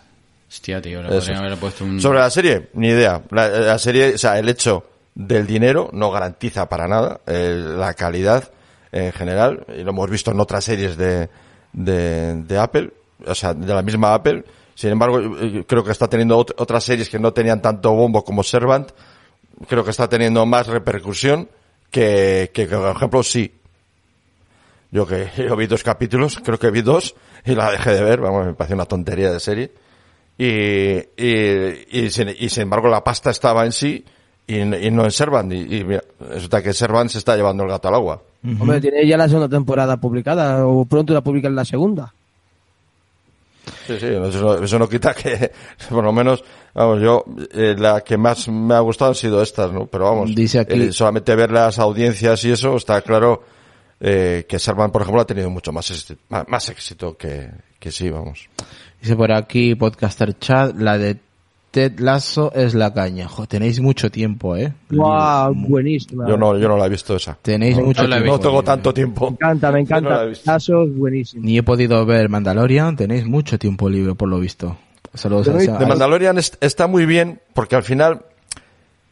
Hostia, 0.48 0.83
tío, 0.83 1.01
podrían 1.03 1.37
haber 1.44 1.57
puesto 1.59 1.85
un... 1.85 2.01
Sobre 2.01 2.18
la 2.18 2.29
serie, 2.31 2.68
ni 2.75 2.88
idea. 2.88 3.22
La, 3.31 3.48
la 3.48 3.79
serie, 3.79 4.14
o 4.14 4.18
sea, 4.18 4.38
el 4.38 4.48
hecho 4.48 4.85
del 5.14 5.46
dinero 5.46 5.90
no 5.92 6.11
garantiza 6.11 6.68
para 6.68 6.88
nada 6.88 7.20
eh, 7.27 7.55
la 7.77 7.94
calidad 7.94 8.51
en 8.92 9.12
general. 9.12 9.66
Y 9.77 9.83
lo 9.83 9.90
hemos 9.90 10.11
visto 10.11 10.31
en 10.31 10.40
otras 10.40 10.64
series 10.64 10.96
de, 10.96 11.29
de, 11.72 12.35
de 12.42 12.59
Apple, 12.59 12.92
o 13.27 13.35
sea, 13.35 13.55
de 13.55 13.72
la 13.75 13.83
misma 13.83 14.14
Apple. 14.14 14.44
Sin 14.75 14.90
embargo, 14.90 15.20
eh, 15.20 15.64
creo 15.66 15.85
que 15.85 15.92
está 15.92 16.09
teniendo 16.09 16.38
ot- 16.38 16.55
otras 16.57 16.83
series 16.85 17.09
que 17.09 17.18
no 17.18 17.33
tenían 17.33 17.61
tanto 17.61 17.92
bombo 17.92 18.25
como 18.25 18.42
Servant. 18.42 18.90
Creo 19.68 19.85
que 19.85 19.90
está 19.90 20.09
teniendo 20.09 20.44
más 20.46 20.66
repercusión 20.66 21.48
que, 21.90 22.51
que, 22.55 22.66
por 22.66 22.96
ejemplo, 22.96 23.22
sí. 23.22 23.55
Yo 24.90 25.07
que 25.07 25.29
yo 25.37 25.57
vi 25.57 25.66
dos 25.66 25.83
capítulos, 25.83 26.38
creo 26.44 26.59
que 26.59 26.70
vi 26.70 26.83
dos 26.83 27.14
y 27.44 27.55
la 27.55 27.70
dejé 27.70 27.90
de 27.92 28.03
ver, 28.03 28.20
vamos, 28.20 28.46
me 28.46 28.55
pareció 28.55 28.77
una 28.77 28.87
tontería 28.87 29.31
de 29.33 29.40
serie. 29.40 29.72
Y, 30.38 30.96
y, 31.16 32.05
y 32.07 32.11
sin 32.11 32.62
embargo 32.62 32.88
la 32.88 33.05
pasta 33.05 33.31
estaba 33.31 33.64
en 33.66 33.72
sí 33.72 34.05
y, 34.46 34.57
y 34.59 34.90
no 34.90 35.05
en 35.05 35.11
Servant. 35.11 35.52
Y, 35.52 35.76
y 35.78 35.85
mira, 35.85 36.02
resulta 36.20 36.62
que 36.62 36.72
Servant 36.72 37.11
se 37.11 37.18
está 37.18 37.37
llevando 37.37 37.62
el 37.64 37.70
gato 37.70 37.88
al 37.88 37.94
agua. 37.94 38.22
Hombre, 38.61 38.81
tiene 38.81 39.07
ya 39.07 39.16
la 39.16 39.28
segunda 39.28 39.48
temporada 39.48 39.96
publicada, 39.98 40.66
o 40.66 40.85
pronto 40.85 41.12
la 41.14 41.20
publican 41.20 41.55
la 41.55 41.64
segunda. 41.64 42.12
Sí, 43.87 43.94
sí, 44.00 44.07
eso, 44.07 44.40
no- 44.40 44.55
eso 44.64 44.78
no 44.78 44.88
quita 44.88 45.14
que, 45.14 45.52
por 45.88 46.02
lo 46.02 46.12
menos, 46.12 46.42
vamos, 46.74 47.00
yo, 47.00 47.24
eh, 47.52 47.76
la 47.78 48.00
que 48.00 48.16
más 48.16 48.48
me 48.48 48.74
ha 48.74 48.81
gustado 48.81 49.11
han 49.11 49.14
sido 49.14 49.40
estas, 49.42 49.72
¿no? 49.72 49.87
Pero 49.87 50.05
vamos, 50.07 50.35
Dice 50.35 50.59
aquí- 50.61 50.83
eh, 50.83 50.92
solamente 50.92 51.35
ver 51.37 51.52
las 51.52 51.78
audiencias 51.78 52.44
y 52.44 52.50
eso, 52.50 52.76
está 52.76 53.00
claro 53.02 53.44
eh, 54.00 54.46
que 54.48 54.59
Servant, 54.59 54.92
por 54.92 55.02
ejemplo, 55.02 55.22
ha 55.22 55.26
tenido 55.26 55.48
mucho 55.48 55.70
más, 55.72 55.88
éxito- 55.92 56.18
más, 56.28 56.44
más 56.48 56.68
éxito 56.70 57.16
que, 57.16 57.48
que 57.78 57.92
sí, 57.92 58.11
vamos. 58.11 58.48
Dice 59.00 59.14
por 59.14 59.33
aquí, 59.33 59.76
podcaster 59.76 60.36
chat, 60.38 60.74
la 60.76 60.99
de 60.99 61.18
Ted 61.73 61.99
Lasso 62.01 62.53
es 62.55 62.75
la 62.75 62.93
caña. 62.95 63.27
Jo, 63.29 63.47
tenéis 63.47 63.81
mucho 63.81 64.11
tiempo, 64.11 64.55
eh. 64.57 64.73
¡Guau! 64.91 65.55
Buenísima. 65.55 66.29
Yo 66.29 66.37
no, 66.37 66.57
yo 66.59 66.68
no 66.68 66.77
la 66.77 66.87
he 66.87 66.89
visto 66.91 67.16
esa. 67.16 67.37
Tenéis 67.43 67.77
no, 67.79 67.87
mucho 67.87 68.03
no 68.03 68.09
tiempo. 68.09 68.27
no 68.33 68.39
tengo 68.39 68.62
tanto 68.62 68.95
tiempo. 68.95 69.31
Me 69.31 69.35
encanta, 69.35 69.68
me 69.73 69.73
no 69.73 69.79
encanta. 69.81 70.11
la 70.11 70.23
he 70.25 70.29
visto. 70.29 70.45
Caso 70.45 70.83
es 70.85 70.95
buenísimo. 70.97 71.43
Ni 71.45 71.59
he 71.59 71.62
podido 71.64 72.05
ver 72.07 72.29
Mandalorian, 72.29 72.95
tenéis 72.97 73.27
mucho 73.27 73.59
tiempo 73.59 73.89
libre 73.89 74.14
por 74.14 74.29
lo 74.29 74.39
visto. 74.39 74.77
Saludos 75.14 75.49
a- 75.49 75.79
De 75.79 75.87
Mandalorian 75.87 76.39
es- 76.39 76.57
está 76.61 76.87
muy 76.87 77.07
bien 77.07 77.41
porque 77.55 77.75
al 77.77 77.83
final 77.83 78.23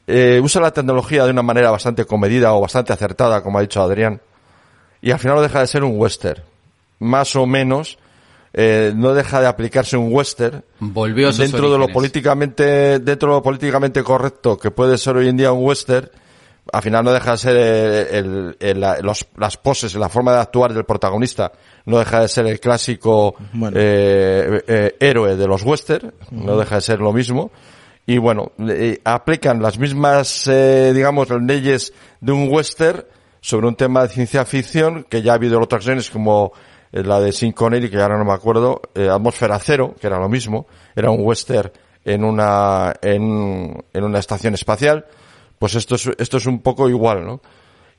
eh, 0.07 0.41
usa 0.43 0.61
la 0.61 0.71
tecnología 0.73 1.25
de 1.25 1.31
una 1.31 1.43
manera 1.43 1.71
bastante 1.71 2.05
comedida 2.05 2.53
o 2.53 2.61
bastante 2.61 2.93
acertada, 2.93 3.43
como 3.43 3.59
ha 3.59 3.63
dicho 3.63 3.81
Adrián, 3.83 4.21
y 5.01 5.13
al 5.13 5.19
final 5.19 5.37
no 5.37 5.43
deja 5.43 5.61
de 5.61 5.67
ser 5.67 5.83
un 5.85 5.99
western. 5.99 6.43
más 6.99 7.35
o 7.37 7.47
menos, 7.47 7.99
eh, 8.53 8.93
no 8.97 9.15
deja 9.15 9.41
de 9.41 9.47
aplicarse 9.47 9.97
un 9.97 10.13
western 10.13 10.65
Volvió 10.81 11.29
a 11.29 11.33
sus 11.33 11.39
dentro 11.41 11.71
de 11.71 11.79
lo 11.79 11.87
políticamente 11.89 12.99
dentro 12.99 13.29
de 13.31 13.35
lo 13.37 13.43
políticamente 13.43 14.03
correcto 14.03 14.59
que 14.59 14.71
puede 14.71 14.99
ser 14.99 15.17
hoy 15.17 15.29
en 15.29 15.37
día 15.37 15.53
un 15.53 15.65
western 15.65 16.09
al 16.73 16.83
final 16.83 17.05
no 17.05 17.13
deja 17.13 17.33
de 17.33 17.39
ser 17.39 17.57
el- 17.57 18.07
el- 18.15 18.57
el- 18.61 18.81
la- 18.81 18.99
los- 19.01 19.27
las 19.37 19.57
poses 19.57 19.95
la 19.95 20.09
forma 20.09 20.33
de 20.35 20.41
actuar 20.41 20.73
del 20.75 20.85
protagonista 20.85 21.53
no 21.87 21.99
deja 21.99 22.21
de 22.21 22.29
ser 22.29 22.47
el 22.47 22.61
clásico 22.61 23.35
Bueno. 23.53 23.77
eh, 23.81 24.63
eh, 24.67 24.97
héroe 25.01 25.37
de 25.37 25.47
los 25.47 25.63
western 25.63 26.13
no 26.31 26.57
deja 26.57 26.77
de 26.77 26.81
ser 26.83 26.99
lo 27.01 27.13
mismo. 27.13 27.51
Y 28.07 28.19
bueno 28.19 28.53
eh, 28.69 29.01
aplican 29.05 29.63
las 29.63 29.79
mismas 29.79 30.47
eh, 30.49 30.93
digamos 30.95 31.29
las 31.31 31.41
leyes 31.43 31.93
de 32.21 32.33
un 32.33 32.49
western 32.53 33.05
sobre 33.41 33.67
un 33.69 33.75
tema 33.77 34.03
de 34.03 34.09
ciencia 34.09 34.45
ficción 34.45 35.05
que 35.09 35.23
ya 35.23 35.33
ha 35.33 35.35
habido 35.37 35.57
en 35.57 35.63
otras 35.63 35.79
ocasiones 35.81 36.11
como 36.11 36.53
eh, 36.93 37.03
la 37.03 37.21
de 37.21 37.33
Sin 37.33 37.53
Connery, 37.53 37.91
que 37.91 38.01
ahora 38.01 38.19
no 38.19 38.25
me 38.25 38.33
acuerdo, 38.33 38.81
eh, 38.95 39.09
Atmósfera 39.09 39.59
Cero, 39.59 39.95
que 40.01 40.07
era 40.07 40.19
lo 40.19 40.29
mismo, 40.29 40.67
era 40.95 41.11
un 41.11 41.21
western 41.21 41.71
en 42.05 42.25
una, 42.25 42.95
en, 43.03 43.85
en 43.93 44.05
una 44.05 44.19
estación 44.19 44.55
espacial, 44.55 45.07
pues 45.59 45.75
esto 45.75 45.97
es, 45.97 46.09
esto 46.19 46.39
es 46.39 46.47
un 46.47 46.61
poco 46.61 46.89
igual, 46.89 47.25
¿no? 47.27 47.41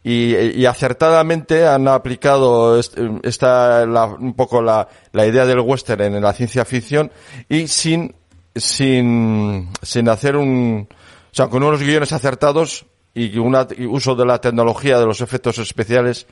Y, 0.04 0.36
y 0.36 0.66
acertadamente 0.66 1.68
han 1.68 1.88
aplicado 1.88 2.80
est- 2.80 2.98
esta, 3.22 3.86
la- 3.86 4.06
un 4.06 4.34
poco 4.34 4.60
la, 4.64 4.88
la 5.12 5.28
idea 5.28 5.46
del 5.46 5.60
western 5.60 6.02
en 6.16 6.22
la 6.24 6.34
ciencia 6.34 6.66
ficción 6.66 7.12
y 7.48 7.68
sin, 7.68 8.16
sin, 8.56 9.70
sin 9.84 10.10
hacer 10.10 10.36
un, 10.38 10.88
o 10.90 10.96
sea, 11.36 11.50
con 11.50 11.62
unos 11.62 11.82
guiones 11.84 12.12
acertados 12.14 12.88
y 13.14 13.38
un 13.38 13.56
uso 13.90 14.16
de 14.16 14.26
la 14.26 14.42
tecnología 14.42 14.98
de 15.00 15.06
los 15.06 15.22
efectos 15.22 15.60
especiales 15.60 16.26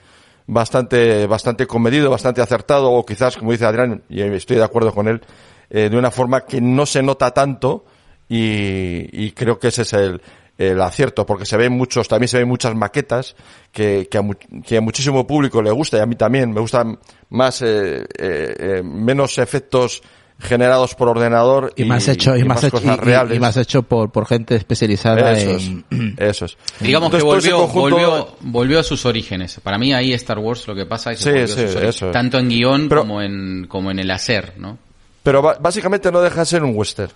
bastante, 0.49 1.27
bastante 1.27 1.67
comedido, 1.67 2.09
bastante 2.09 2.41
acertado, 2.41 2.91
o 2.91 3.05
quizás, 3.05 3.37
como 3.37 3.51
dice 3.51 3.65
Adrián, 3.65 4.03
y 4.09 4.21
estoy 4.21 4.57
de 4.57 4.63
acuerdo 4.63 4.93
con 4.93 5.07
él, 5.07 5.21
eh, 5.69 5.89
de 5.89 5.97
una 5.97 6.09
forma 6.09 6.41
que 6.41 6.59
no 6.59 6.85
se 6.85 7.03
nota 7.03 7.31
tanto, 7.31 7.85
y, 8.27 9.31
creo 9.31 9.59
que 9.59 9.69
ese 9.69 9.83
es 9.83 9.93
el, 9.93 10.81
acierto, 10.81 11.25
porque 11.25 11.45
se 11.45 11.55
ven 11.55 11.71
muchos, 11.71 12.07
también 12.07 12.27
se 12.27 12.39
ven 12.39 12.47
muchas 12.47 12.75
maquetas 12.75 13.35
que, 13.71 14.07
a, 14.13 14.81
muchísimo 14.81 15.25
público 15.25 15.61
le 15.61 15.71
gusta, 15.71 15.97
y 15.97 16.01
a 16.01 16.05
mí 16.05 16.15
también, 16.15 16.51
me 16.51 16.61
gustan 16.61 16.97
más, 17.29 17.61
eh, 17.61 18.05
eh, 18.17 18.81
menos 18.83 19.37
efectos 19.37 20.01
generados 20.39 20.95
por 20.95 21.09
ordenador 21.09 21.73
Y, 21.75 21.83
más 21.83 22.07
hecho, 22.07 22.35
y, 22.37 22.43
más, 22.45 22.63
hecho, 22.63 22.71
cosas 22.71 22.97
reales. 22.97 23.35
y 23.35 23.39
más 23.39 23.57
hecho 23.57 23.83
por, 23.83 24.09
por 24.11 24.25
gente 24.25 24.55
especializada 24.55 25.33
Eso 25.33 25.51
es, 25.51 25.67
en, 25.67 25.85
eso 26.17 26.45
es. 26.45 26.57
Digamos 26.79 27.09
que 27.11 27.17
Entonces, 27.17 27.51
volvió, 27.51 27.67
conjunto- 27.67 27.79
volvió, 27.97 28.27
volvió 28.41 28.79
a 28.79 28.83
sus 28.83 29.05
orígenes. 29.05 29.59
Para 29.61 29.77
mí 29.77 29.93
ahí 29.93 30.13
Star 30.13 30.39
Wars 30.39 30.67
lo 30.67 30.75
que 30.75 30.85
pasa 30.85 31.11
es 31.11 31.17
que 31.17 31.23
Sí, 31.23 31.29
volvió 31.29 31.43
a 31.43 31.47
sí, 31.47 31.53
sus 31.53 31.61
orígenes. 31.63 31.95
eso 31.95 32.05
es. 32.07 32.11
tanto 32.13 32.37
en 32.39 32.49
guion 32.49 32.87
Pero- 32.89 33.01
como 33.01 33.21
en 33.21 33.67
como 33.67 33.91
en 33.91 33.99
el 33.99 34.09
hacer, 34.11 34.53
¿no? 34.57 34.77
Pero 35.23 35.41
básicamente 35.41 36.11
no 36.11 36.21
deja 36.21 36.39
de 36.39 36.45
ser 36.45 36.63
un 36.63 36.71
western. 36.75 37.11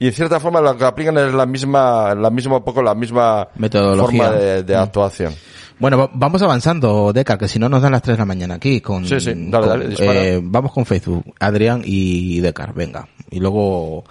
Y 0.00 0.06
en 0.06 0.12
cierta 0.12 0.38
forma 0.40 0.60
lo 0.60 0.76
que 0.76 0.84
aplican 0.84 1.18
es 1.18 1.34
la 1.34 1.44
misma, 1.44 2.14
la 2.14 2.30
misma, 2.30 2.56
un 2.58 2.64
poco 2.64 2.80
la 2.82 2.94
misma 2.94 3.48
Metodología. 3.56 4.24
forma 4.28 4.36
de, 4.38 4.62
de 4.62 4.76
actuación. 4.76 5.34
Bueno, 5.80 5.96
va- 5.98 6.10
vamos 6.12 6.42
avanzando, 6.42 7.12
Deca, 7.12 7.38
que 7.38 7.46
si 7.48 7.58
no 7.58 7.68
nos 7.68 7.82
dan 7.82 7.92
las 7.92 8.02
3 8.02 8.16
de 8.16 8.22
la 8.22 8.24
mañana 8.24 8.54
aquí 8.54 8.80
con... 8.80 9.06
Sí, 9.06 9.20
sí, 9.20 9.32
dale, 9.34 9.50
con- 9.50 9.68
dale, 9.68 9.88
dispara. 9.88 10.24
eh, 10.24 10.40
vamos 10.42 10.72
con 10.72 10.84
Facebook, 10.86 11.34
Adrián 11.38 11.82
y 11.84 12.40
Decar, 12.40 12.74
venga. 12.74 13.08
Y 13.30 13.38
luego 13.40 14.04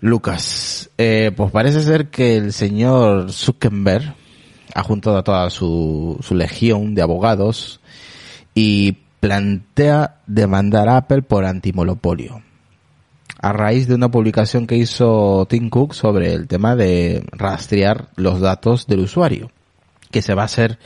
Lucas. 0.00 0.90
Eh, 0.98 1.32
pues 1.36 1.50
parece 1.50 1.82
ser 1.82 2.08
que 2.08 2.36
el 2.36 2.52
señor 2.52 3.32
Zuckerberg 3.32 4.14
ha 4.74 4.82
juntado 4.82 5.16
a 5.18 5.24
toda 5.24 5.50
su, 5.50 6.18
su 6.22 6.34
legión 6.34 6.94
de 6.94 7.02
abogados 7.02 7.80
y 8.54 8.92
plantea 9.20 10.16
demandar 10.26 10.88
a 10.88 10.98
Apple 10.98 11.22
por 11.22 11.44
antimonopolio. 11.44 12.42
A 13.40 13.52
raíz 13.52 13.86
de 13.88 13.94
una 13.94 14.10
publicación 14.10 14.66
que 14.66 14.76
hizo 14.76 15.46
Tim 15.48 15.70
Cook 15.70 15.94
sobre 15.94 16.34
el 16.34 16.46
tema 16.48 16.74
de 16.76 17.24
rastrear 17.32 18.08
los 18.16 18.40
datos 18.40 18.86
del 18.86 19.00
usuario 19.00 19.50
que 20.10 20.22
se 20.22 20.34
va 20.34 20.42
a 20.42 20.46
hacer. 20.46 20.78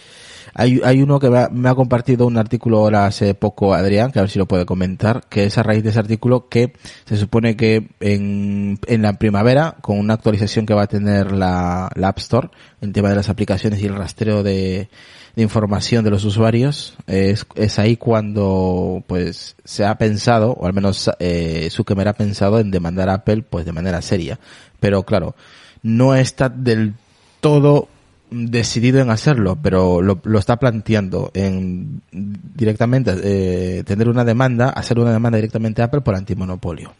Hay, 0.54 0.80
hay 0.84 1.00
uno 1.00 1.18
que 1.18 1.30
me 1.30 1.68
ha 1.68 1.74
compartido 1.74 2.26
un 2.26 2.36
artículo 2.36 2.78
ahora 2.78 3.06
hace 3.06 3.34
poco, 3.34 3.72
Adrián, 3.72 4.12
que 4.12 4.18
a 4.18 4.22
ver 4.22 4.30
si 4.30 4.38
lo 4.38 4.46
puede 4.46 4.66
comentar, 4.66 5.22
que 5.30 5.44
es 5.44 5.56
a 5.56 5.62
raíz 5.62 5.82
de 5.82 5.90
ese 5.90 5.98
artículo 5.98 6.48
que 6.48 6.74
se 7.06 7.16
supone 7.16 7.56
que 7.56 7.88
en, 8.00 8.78
en 8.86 9.02
la 9.02 9.14
primavera, 9.14 9.76
con 9.80 9.98
una 9.98 10.14
actualización 10.14 10.66
que 10.66 10.74
va 10.74 10.82
a 10.82 10.88
tener 10.88 11.32
la, 11.32 11.90
la 11.94 12.08
App 12.08 12.18
Store, 12.18 12.50
el 12.82 12.92
tema 12.92 13.08
de 13.08 13.16
las 13.16 13.30
aplicaciones 13.30 13.80
y 13.80 13.86
el 13.86 13.94
rastreo 13.94 14.42
de, 14.42 14.90
de 15.36 15.42
información 15.42 16.04
de 16.04 16.10
los 16.10 16.24
usuarios, 16.24 16.96
es, 17.06 17.46
es 17.54 17.78
ahí 17.78 17.96
cuando 17.96 19.02
pues 19.06 19.56
se 19.64 19.86
ha 19.86 19.96
pensado, 19.96 20.52
o 20.52 20.66
al 20.66 20.74
menos 20.74 21.10
eh, 21.18 21.68
Zuckerberg 21.70 22.08
ha 22.08 22.12
pensado 22.12 22.58
en 22.60 22.70
demandar 22.70 23.08
a 23.08 23.14
Apple 23.14 23.42
pues 23.48 23.64
de 23.64 23.72
manera 23.72 24.02
seria. 24.02 24.38
Pero 24.80 25.04
claro, 25.04 25.34
no 25.82 26.14
está 26.14 26.50
del 26.50 26.94
todo 27.40 27.88
decidido 28.32 29.00
en 29.00 29.10
hacerlo, 29.10 29.58
pero 29.62 30.02
lo, 30.02 30.20
lo 30.24 30.38
está 30.38 30.56
planteando 30.56 31.30
en 31.34 32.02
directamente 32.10 33.14
eh, 33.22 33.84
tener 33.84 34.08
una 34.08 34.24
demanda, 34.24 34.70
hacer 34.70 34.98
una 34.98 35.12
demanda 35.12 35.36
directamente 35.36 35.82
a 35.82 35.86
Apple 35.86 36.00
por 36.00 36.14
antimonopolio. 36.14 36.92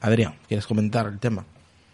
Adrián, 0.00 0.34
¿quieres 0.48 0.66
comentar 0.66 1.06
el 1.06 1.18
tema? 1.18 1.44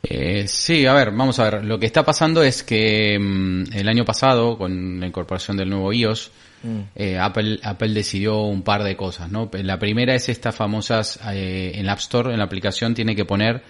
Eh, 0.02 0.46
sí, 0.48 0.84
a 0.86 0.94
ver, 0.94 1.12
vamos 1.12 1.38
a 1.38 1.44
ver. 1.44 1.64
Lo 1.64 1.78
que 1.78 1.86
está 1.86 2.04
pasando 2.04 2.42
es 2.42 2.62
que 2.62 3.18
mm, 3.18 3.72
el 3.72 3.88
año 3.88 4.04
pasado, 4.04 4.58
con 4.58 4.98
la 4.98 5.06
incorporación 5.06 5.56
del 5.56 5.70
nuevo 5.70 5.92
iOS, 5.92 6.32
eh, 6.94 7.18
Apple, 7.18 7.58
Apple 7.62 7.92
decidió 7.92 8.42
un 8.42 8.62
par 8.62 8.84
de 8.84 8.96
cosas, 8.96 9.30
¿no? 9.30 9.50
La 9.52 9.78
primera 9.78 10.14
es 10.14 10.28
estas 10.28 10.54
famosas, 10.54 11.18
eh, 11.32 11.72
en 11.74 11.86
la 11.86 11.92
App 11.92 11.98
Store, 11.98 12.32
en 12.32 12.38
la 12.38 12.44
aplicación, 12.44 12.94
tiene 12.94 13.16
que 13.16 13.24
poner 13.24 13.62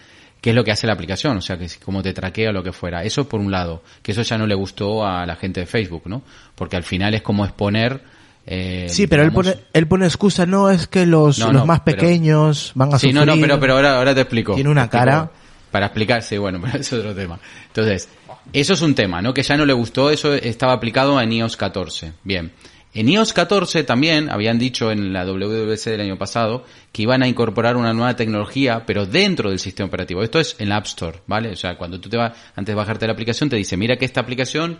qué 0.43 0.51
es 0.51 0.57
lo 0.57 0.63
que 0.65 0.73
hace 0.73 0.87
la 0.87 0.93
aplicación, 0.93 1.39
o 1.39 1.41
sea, 1.41 1.57
que 1.57 1.69
si- 1.71 1.79
cómo 1.81 2.03
te 2.03 2.13
traquea 2.13 2.51
o 2.51 2.53
lo 2.53 2.63
que 2.63 2.73
fuera. 2.73 3.03
Eso 3.05 3.27
por 3.27 3.41
un 3.41 3.51
lado, 3.51 3.83
que 4.03 4.13
eso 4.13 4.21
ya 4.23 4.37
no 4.37 4.47
le 4.47 4.55
gustó 4.55 5.07
a 5.07 5.25
la 5.25 5.37
gente 5.37 5.61
de 5.61 5.67
Facebook, 5.67 6.03
¿no? 6.05 6.23
Porque 6.55 6.77
al 6.77 6.83
final 6.83 7.15
es 7.15 7.23
como 7.23 7.45
exponer... 7.47 8.03
eh, 8.47 8.87
Sí, 8.91 9.07
pero 9.07 9.23
él 9.23 9.33
pone, 9.33 9.55
él 9.73 9.87
pone 9.87 10.05
excusa, 10.05 10.45
no 10.45 10.69
es 10.69 10.87
que 10.89 11.07
los, 11.07 11.39
No, 11.39 11.47
los 11.47 11.63
no, 11.63 11.67
más 11.67 11.81
pero- 11.81 11.97
pequeños 11.99 12.73
van 12.75 12.89
a 12.93 12.99
Sí, 12.99 13.07
sufrir. 13.13 13.15
no, 13.15 13.25
no, 13.25 13.41
pero, 13.41 13.59
pero 13.61 13.75
ahora, 13.77 13.97
ahora 13.99 14.15
te 14.15 14.21
explico. 14.23 14.55
Tiene 14.55 14.69
una 14.69 14.83
explico. 14.83 15.05
cara. 15.07 15.31
Para 15.71 15.87
explicarse, 15.87 16.37
bueno, 16.39 16.61
pero 16.63 16.77
es 16.79 16.93
otro 16.93 17.15
tema. 17.15 17.39
Entonces, 17.69 18.09
eso 18.53 18.73
es 18.73 18.83
un 18.83 18.95
tema, 18.97 19.23
¿no? 19.23 19.33
Que 19.33 19.43
ya 19.45 19.57
no 19.57 19.65
le 19.65 19.73
gustó, 19.73 20.11
eso 20.11 20.35
estaba 20.35 20.73
aplicado 20.73 21.19
en 21.21 21.33
iOS 21.33 21.57
14. 21.57 22.13
Bien. 22.25 22.51
En 22.95 23.09
iOS 23.09 23.33
14 23.33 23.85
también 23.85 24.29
habían 24.29 24.59
dicho 24.59 24.91
en 24.91 25.15
la 25.15 25.25
WWDC 25.25 25.85
del 25.85 26.03
año 26.03 26.19
pasado 26.19 26.67
que 26.93 27.03
iban 27.03 27.23
a 27.23 27.29
incorporar 27.29 27.77
una 27.77 27.95
nueva 27.95 28.17
tecnología, 28.17 28.85
pero 28.85 29.07
dentro 29.07 29.49
del 29.49 29.59
sistema 29.59 29.87
operativo. 29.87 30.23
Esto 30.23 30.39
es 30.39 30.57
en 30.59 30.69
la 30.69 30.77
App 30.77 30.85
Store, 30.85 31.21
¿vale? 31.27 31.51
O 31.51 31.57
sea, 31.57 31.79
cuando 31.79 31.99
tú 31.99 32.11
te 32.11 32.19
vas, 32.19 32.33
antes 32.55 32.73
de 32.73 32.77
bajarte 32.77 33.07
la 33.07 33.15
aplicación, 33.15 33.49
te 33.49 33.57
dice, 33.57 33.79
mira 33.79 33.97
que 33.97 34.05
esta 34.05 34.21
aplicación 34.21 34.79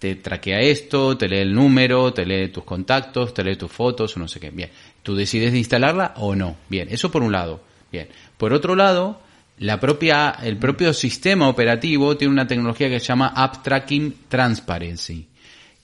te 0.00 0.16
traquea 0.16 0.58
esto, 0.58 1.16
te 1.16 1.28
lee 1.28 1.38
el 1.38 1.54
número, 1.54 2.12
te 2.12 2.26
lee 2.26 2.48
tus 2.48 2.64
contactos, 2.64 3.32
te 3.32 3.44
lee 3.44 3.54
tus 3.54 3.70
fotos, 3.70 4.16
no 4.16 4.26
sé 4.26 4.40
qué. 4.40 4.50
Bien. 4.50 4.70
Tú 5.04 5.14
decides 5.14 5.52
de 5.52 5.58
instalarla 5.58 6.14
o 6.16 6.34
no. 6.34 6.56
Bien. 6.68 6.88
Eso 6.90 7.12
por 7.12 7.22
un 7.22 7.30
lado. 7.30 7.62
Bien. 7.92 8.08
Por 8.38 8.52
otro 8.52 8.74
lado, 8.74 9.20
la 9.58 9.78
propia, 9.78 10.34
el 10.42 10.56
propio 10.56 10.92
sistema 10.92 11.48
operativo 11.48 12.16
tiene 12.16 12.32
una 12.32 12.48
tecnología 12.48 12.88
que 12.88 12.98
se 12.98 13.06
llama 13.06 13.32
App 13.36 13.62
Tracking 13.62 14.16
Transparency. 14.26 15.28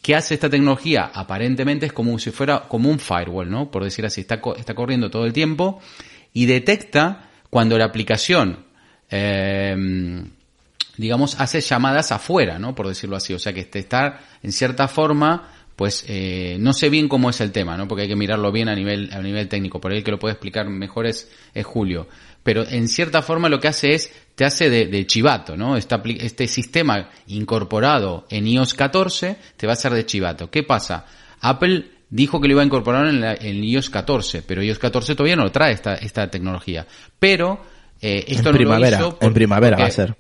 ¿Qué 0.03 0.15
hace 0.15 0.35
esta 0.35 0.49
tecnología? 0.49 1.11
Aparentemente 1.13 1.87
es 1.87 1.93
como 1.93 2.19
si 2.19 2.31
fuera 2.31 2.69
como 2.69 2.89
un 2.89 2.99
firewall, 2.99 3.51
¿no? 3.51 3.71
Por 3.71 3.85
decir 3.85 4.07
así, 4.07 4.23
está, 4.23 4.41
está 4.57 4.75
corriendo 4.75 5.11
todo 5.11 5.25
el 5.25 5.33
tiempo 5.33 5.81
y 6.33 6.47
detecta 6.47 7.31
cuando 7.51 7.77
la 7.79 7.87
aplicación, 7.87 8.65
eh, 9.11 10.25
digamos, 10.97 11.41
hace 11.41 11.61
llamadas 11.61 12.13
afuera, 12.13 12.59
¿no? 12.59 12.75
Por 12.75 12.89
decirlo 12.89 13.17
así. 13.17 13.35
O 13.35 13.39
sea, 13.39 13.53
que 13.53 13.61
este 13.61 13.81
está, 13.81 14.21
en 14.43 14.53
cierta 14.53 14.89
forma, 14.89 15.51
pues, 15.75 16.05
eh, 16.09 16.57
no 16.61 16.73
sé 16.73 16.91
bien 16.91 17.09
cómo 17.09 17.31
es 17.31 17.41
el 17.41 17.53
tema, 17.53 17.77
¿no? 17.77 17.89
Porque 17.89 18.03
hay 18.03 18.09
que 18.09 18.17
mirarlo 18.17 18.53
bien 18.53 18.69
a 18.69 18.75
nivel, 18.75 19.11
a 19.13 19.21
nivel 19.21 19.49
técnico. 19.49 19.81
Por 19.81 19.93
ahí 19.93 19.99
el 19.99 20.05
que 20.05 20.11
lo 20.11 20.19
puede 20.19 20.33
explicar 20.33 20.69
mejor 20.69 21.07
es, 21.07 21.31
es 21.55 21.65
Julio. 21.65 22.09
Pero 22.43 22.67
en 22.67 22.89
cierta 22.89 23.23
forma 23.23 23.49
lo 23.49 23.61
que 23.61 23.69
hace 23.69 23.95
es, 23.95 24.13
te 24.39 24.45
hace 24.45 24.71
de, 24.71 24.87
de 24.87 25.05
chivato, 25.05 25.57
¿no? 25.57 25.77
Esta 25.77 26.01
este 26.21 26.47
sistema 26.47 27.09
incorporado 27.27 28.25
en 28.31 28.47
iOS 28.47 28.73
14 28.75 29.37
te 29.57 29.67
va 29.67 29.73
a 29.73 29.75
hacer 29.75 29.93
de 29.93 30.07
chivato. 30.07 30.49
¿Qué 30.49 30.63
pasa? 30.63 31.07
Apple 31.41 31.87
dijo 32.09 32.41
que 32.41 32.47
lo 32.47 32.53
iba 32.53 32.63
a 32.63 32.65
incorporar 32.65 33.09
en, 33.09 33.21
la- 33.21 33.35
en 33.35 33.65
iOS 33.65 33.91
14, 33.91 34.43
pero 34.43 34.63
iOS 34.63 34.79
14 34.79 35.17
todavía 35.17 35.35
no 35.35 35.51
trae 35.51 35.73
esta, 35.73 35.97
esta 35.97 36.31
tecnología. 36.31 36.87
Pero, 37.19 37.61
eh, 38.01 38.27
esto 38.29 38.51
en 38.51 38.53
no 38.55 38.59
primavera, 38.59 39.01
lo 39.01 39.09
hizo 39.09 39.19
en 39.21 39.35
primavera 39.35 39.77
va 39.77 39.87
a 39.87 39.91
ser. 39.91 40.15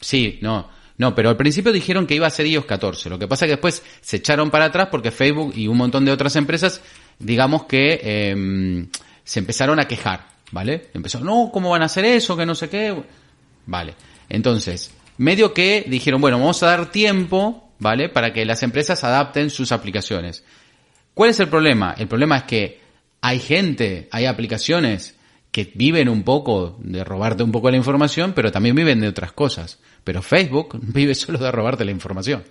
Sí, 0.00 0.38
no. 0.40 0.70
No, 0.96 1.14
pero 1.14 1.28
al 1.28 1.36
principio 1.36 1.70
dijeron 1.70 2.06
que 2.06 2.14
iba 2.14 2.26
a 2.26 2.30
ser 2.30 2.46
iOS 2.46 2.64
14. 2.64 3.10
Lo 3.10 3.18
que 3.18 3.28
pasa 3.28 3.44
es 3.44 3.48
que 3.50 3.56
después 3.56 3.82
se 4.00 4.16
echaron 4.16 4.50
para 4.50 4.64
atrás 4.64 4.88
porque 4.90 5.10
Facebook 5.10 5.52
y 5.54 5.68
un 5.68 5.76
montón 5.76 6.06
de 6.06 6.10
otras 6.12 6.34
empresas, 6.36 6.80
digamos 7.18 7.64
que 7.64 8.00
em, 8.02 8.88
se 9.24 9.40
empezaron 9.40 9.78
a 9.78 9.86
quejar, 9.86 10.26
¿vale? 10.52 10.88
Empezaron, 10.94 11.26
no, 11.26 11.50
¿cómo 11.52 11.68
van 11.68 11.82
a 11.82 11.84
hacer 11.84 12.06
eso? 12.06 12.34
Que 12.34 12.46
no 12.46 12.54
sé 12.54 12.70
qué. 12.70 12.96
Vale. 13.68 13.94
Entonces, 14.30 14.90
medio 15.18 15.52
que 15.52 15.84
dijeron, 15.86 16.22
bueno, 16.22 16.38
vamos 16.38 16.62
a 16.62 16.68
dar 16.68 16.90
tiempo, 16.90 17.70
¿vale? 17.78 18.08
Para 18.08 18.32
que 18.32 18.46
las 18.46 18.62
empresas 18.62 19.04
adapten 19.04 19.50
sus 19.50 19.72
aplicaciones. 19.72 20.42
¿Cuál 21.12 21.30
es 21.30 21.40
el 21.40 21.48
problema? 21.48 21.94
El 21.96 22.08
problema 22.08 22.38
es 22.38 22.42
que 22.44 22.80
Hay 23.20 23.40
gente, 23.40 24.08
hay 24.10 24.24
aplicaciones 24.26 25.16
que 25.50 25.70
viven 25.74 26.08
un 26.08 26.22
poco 26.22 26.78
de 26.80 27.02
robarte 27.04 27.42
un 27.42 27.50
poco 27.52 27.70
la 27.70 27.76
información, 27.76 28.32
pero 28.32 28.50
también 28.52 28.76
viven 28.76 29.00
de 29.00 29.08
otras 29.08 29.32
cosas. 29.32 29.78
Pero 30.04 30.22
Facebook 30.22 30.78
vive 30.80 31.14
solo 31.14 31.38
de 31.38 31.50
robarte 31.52 31.84
la 31.84 31.90
información. 31.90 32.44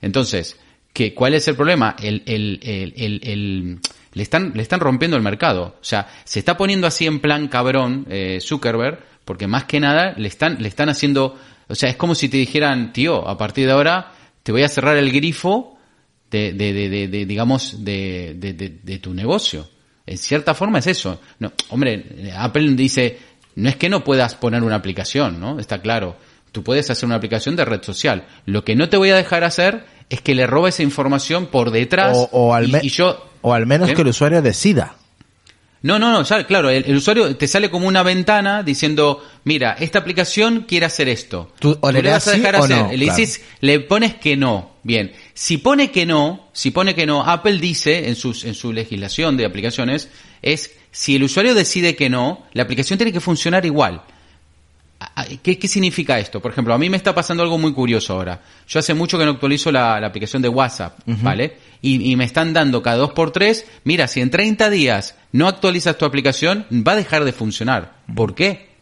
Entonces, 0.00 0.56
¿qué, 0.94 1.12
¿cuál 1.12 1.34
es 1.34 1.46
el 1.48 1.56
problema? 1.56 1.94
El, 2.00 2.22
el, 2.26 2.60
el, 2.62 3.20
el, 3.22 3.80
le, 4.14 4.22
están, 4.22 4.52
le 4.54 4.62
están 4.62 4.80
rompiendo 4.80 5.16
el 5.16 5.22
mercado. 5.22 5.76
O 5.78 5.84
sea, 5.84 6.08
se 6.24 6.38
está 6.38 6.56
poniendo 6.56 6.86
así 6.86 7.06
en 7.06 7.20
plan 7.20 7.48
cabrón 7.48 8.06
eh, 8.08 8.38
Zuckerberg, 8.40 9.13
porque 9.24 9.46
más 9.46 9.64
que 9.64 9.80
nada 9.80 10.14
le 10.16 10.28
están, 10.28 10.62
le 10.62 10.68
están 10.68 10.88
haciendo, 10.88 11.36
o 11.68 11.74
sea, 11.74 11.88
es 11.88 11.96
como 11.96 12.14
si 12.14 12.28
te 12.28 12.36
dijeran, 12.36 12.92
tío, 12.92 13.26
a 13.28 13.38
partir 13.38 13.66
de 13.66 13.72
ahora 13.72 14.12
te 14.42 14.52
voy 14.52 14.62
a 14.62 14.68
cerrar 14.68 14.96
el 14.96 15.10
grifo 15.10 15.78
de, 16.30 16.52
de, 16.52 16.72
de, 16.72 17.08
de 17.08 17.26
digamos, 17.26 17.84
de, 17.84 18.34
de, 18.36 18.98
tu 18.98 19.14
negocio. 19.14 19.68
En 20.06 20.18
cierta 20.18 20.52
forma 20.54 20.80
es 20.80 20.86
eso. 20.86 21.20
No, 21.38 21.52
hombre, 21.70 22.32
Apple 22.36 22.72
dice, 22.74 23.18
no 23.54 23.68
es 23.68 23.76
que 23.76 23.88
no 23.88 24.04
puedas 24.04 24.34
poner 24.34 24.62
una 24.62 24.74
aplicación, 24.74 25.40
¿no? 25.40 25.58
Está 25.58 25.80
claro. 25.80 26.16
Tú 26.52 26.62
puedes 26.62 26.90
hacer 26.90 27.06
una 27.06 27.16
aplicación 27.16 27.56
de 27.56 27.64
red 27.64 27.82
social. 27.82 28.26
Lo 28.46 28.64
que 28.64 28.76
no 28.76 28.88
te 28.88 28.96
voy 28.96 29.10
a 29.10 29.16
dejar 29.16 29.44
hacer 29.44 29.86
es 30.10 30.20
que 30.20 30.34
le 30.34 30.46
robe 30.46 30.68
esa 30.68 30.82
información 30.82 31.46
por 31.46 31.70
detrás 31.70 32.28
o, 32.30 32.54
al, 32.54 32.84
y, 32.84 32.88
yo, 32.90 33.30
o 33.40 33.54
al 33.54 33.66
menos 33.66 33.90
que 33.92 34.02
el 34.02 34.08
usuario 34.08 34.42
decida. 34.42 34.96
No, 35.84 35.98
no, 35.98 36.10
no, 36.10 36.46
claro, 36.46 36.70
el, 36.70 36.96
usuario 36.96 37.36
te 37.36 37.46
sale 37.46 37.68
como 37.68 37.86
una 37.86 38.02
ventana 38.02 38.62
diciendo, 38.62 39.22
mira, 39.44 39.76
esta 39.78 39.98
aplicación 39.98 40.64
quiere 40.66 40.86
hacer 40.86 41.10
esto. 41.10 41.52
Tú, 41.58 41.76
o 41.78 41.92
le, 41.92 42.00
vas 42.00 42.26
a 42.26 42.30
dejar 42.30 42.56
hacer. 42.56 42.98
le 42.98 43.04
dices, 43.04 43.42
le 43.60 43.80
pones 43.80 44.14
que 44.14 44.34
no. 44.34 44.76
Bien. 44.82 45.12
Si 45.34 45.58
pone 45.58 45.90
que 45.90 46.06
no, 46.06 46.48
si 46.54 46.70
pone 46.70 46.94
que 46.94 47.04
no, 47.04 47.22
Apple 47.22 47.58
dice 47.58 48.08
en 48.08 48.16
sus, 48.16 48.46
en 48.46 48.54
su 48.54 48.72
legislación 48.72 49.36
de 49.36 49.44
aplicaciones, 49.44 50.08
es 50.40 50.74
si 50.90 51.16
el 51.16 51.24
usuario 51.24 51.52
decide 51.52 51.94
que 51.94 52.08
no, 52.08 52.46
la 52.54 52.62
aplicación 52.62 52.96
tiene 52.98 53.12
que 53.12 53.20
funcionar 53.20 53.66
igual. 53.66 54.04
¿Qué, 55.42 55.58
¿Qué, 55.58 55.68
significa 55.68 56.18
esto? 56.18 56.40
Por 56.40 56.52
ejemplo, 56.52 56.74
a 56.74 56.78
mí 56.78 56.88
me 56.90 56.96
está 56.96 57.14
pasando 57.14 57.42
algo 57.42 57.58
muy 57.58 57.72
curioso 57.72 58.14
ahora. 58.14 58.40
Yo 58.68 58.78
hace 58.78 58.94
mucho 58.94 59.18
que 59.18 59.24
no 59.24 59.32
actualizo 59.32 59.72
la, 59.72 59.96
aplicación 59.96 60.42
de 60.42 60.48
WhatsApp, 60.48 60.98
¿vale? 61.06 61.56
Y, 61.82 62.14
me 62.16 62.24
están 62.24 62.52
dando 62.52 62.82
cada 62.82 62.96
dos 62.96 63.12
por 63.12 63.30
tres, 63.30 63.66
mira, 63.84 64.08
si 64.08 64.20
en 64.20 64.30
30 64.30 64.70
días 64.70 65.16
no 65.32 65.48
actualizas 65.48 65.98
tu 65.98 66.04
aplicación, 66.04 66.66
va 66.70 66.92
a 66.92 66.96
dejar 66.96 67.24
de 67.24 67.32
funcionar. 67.32 67.96
¿Por 68.14 68.34
qué? 68.34 68.74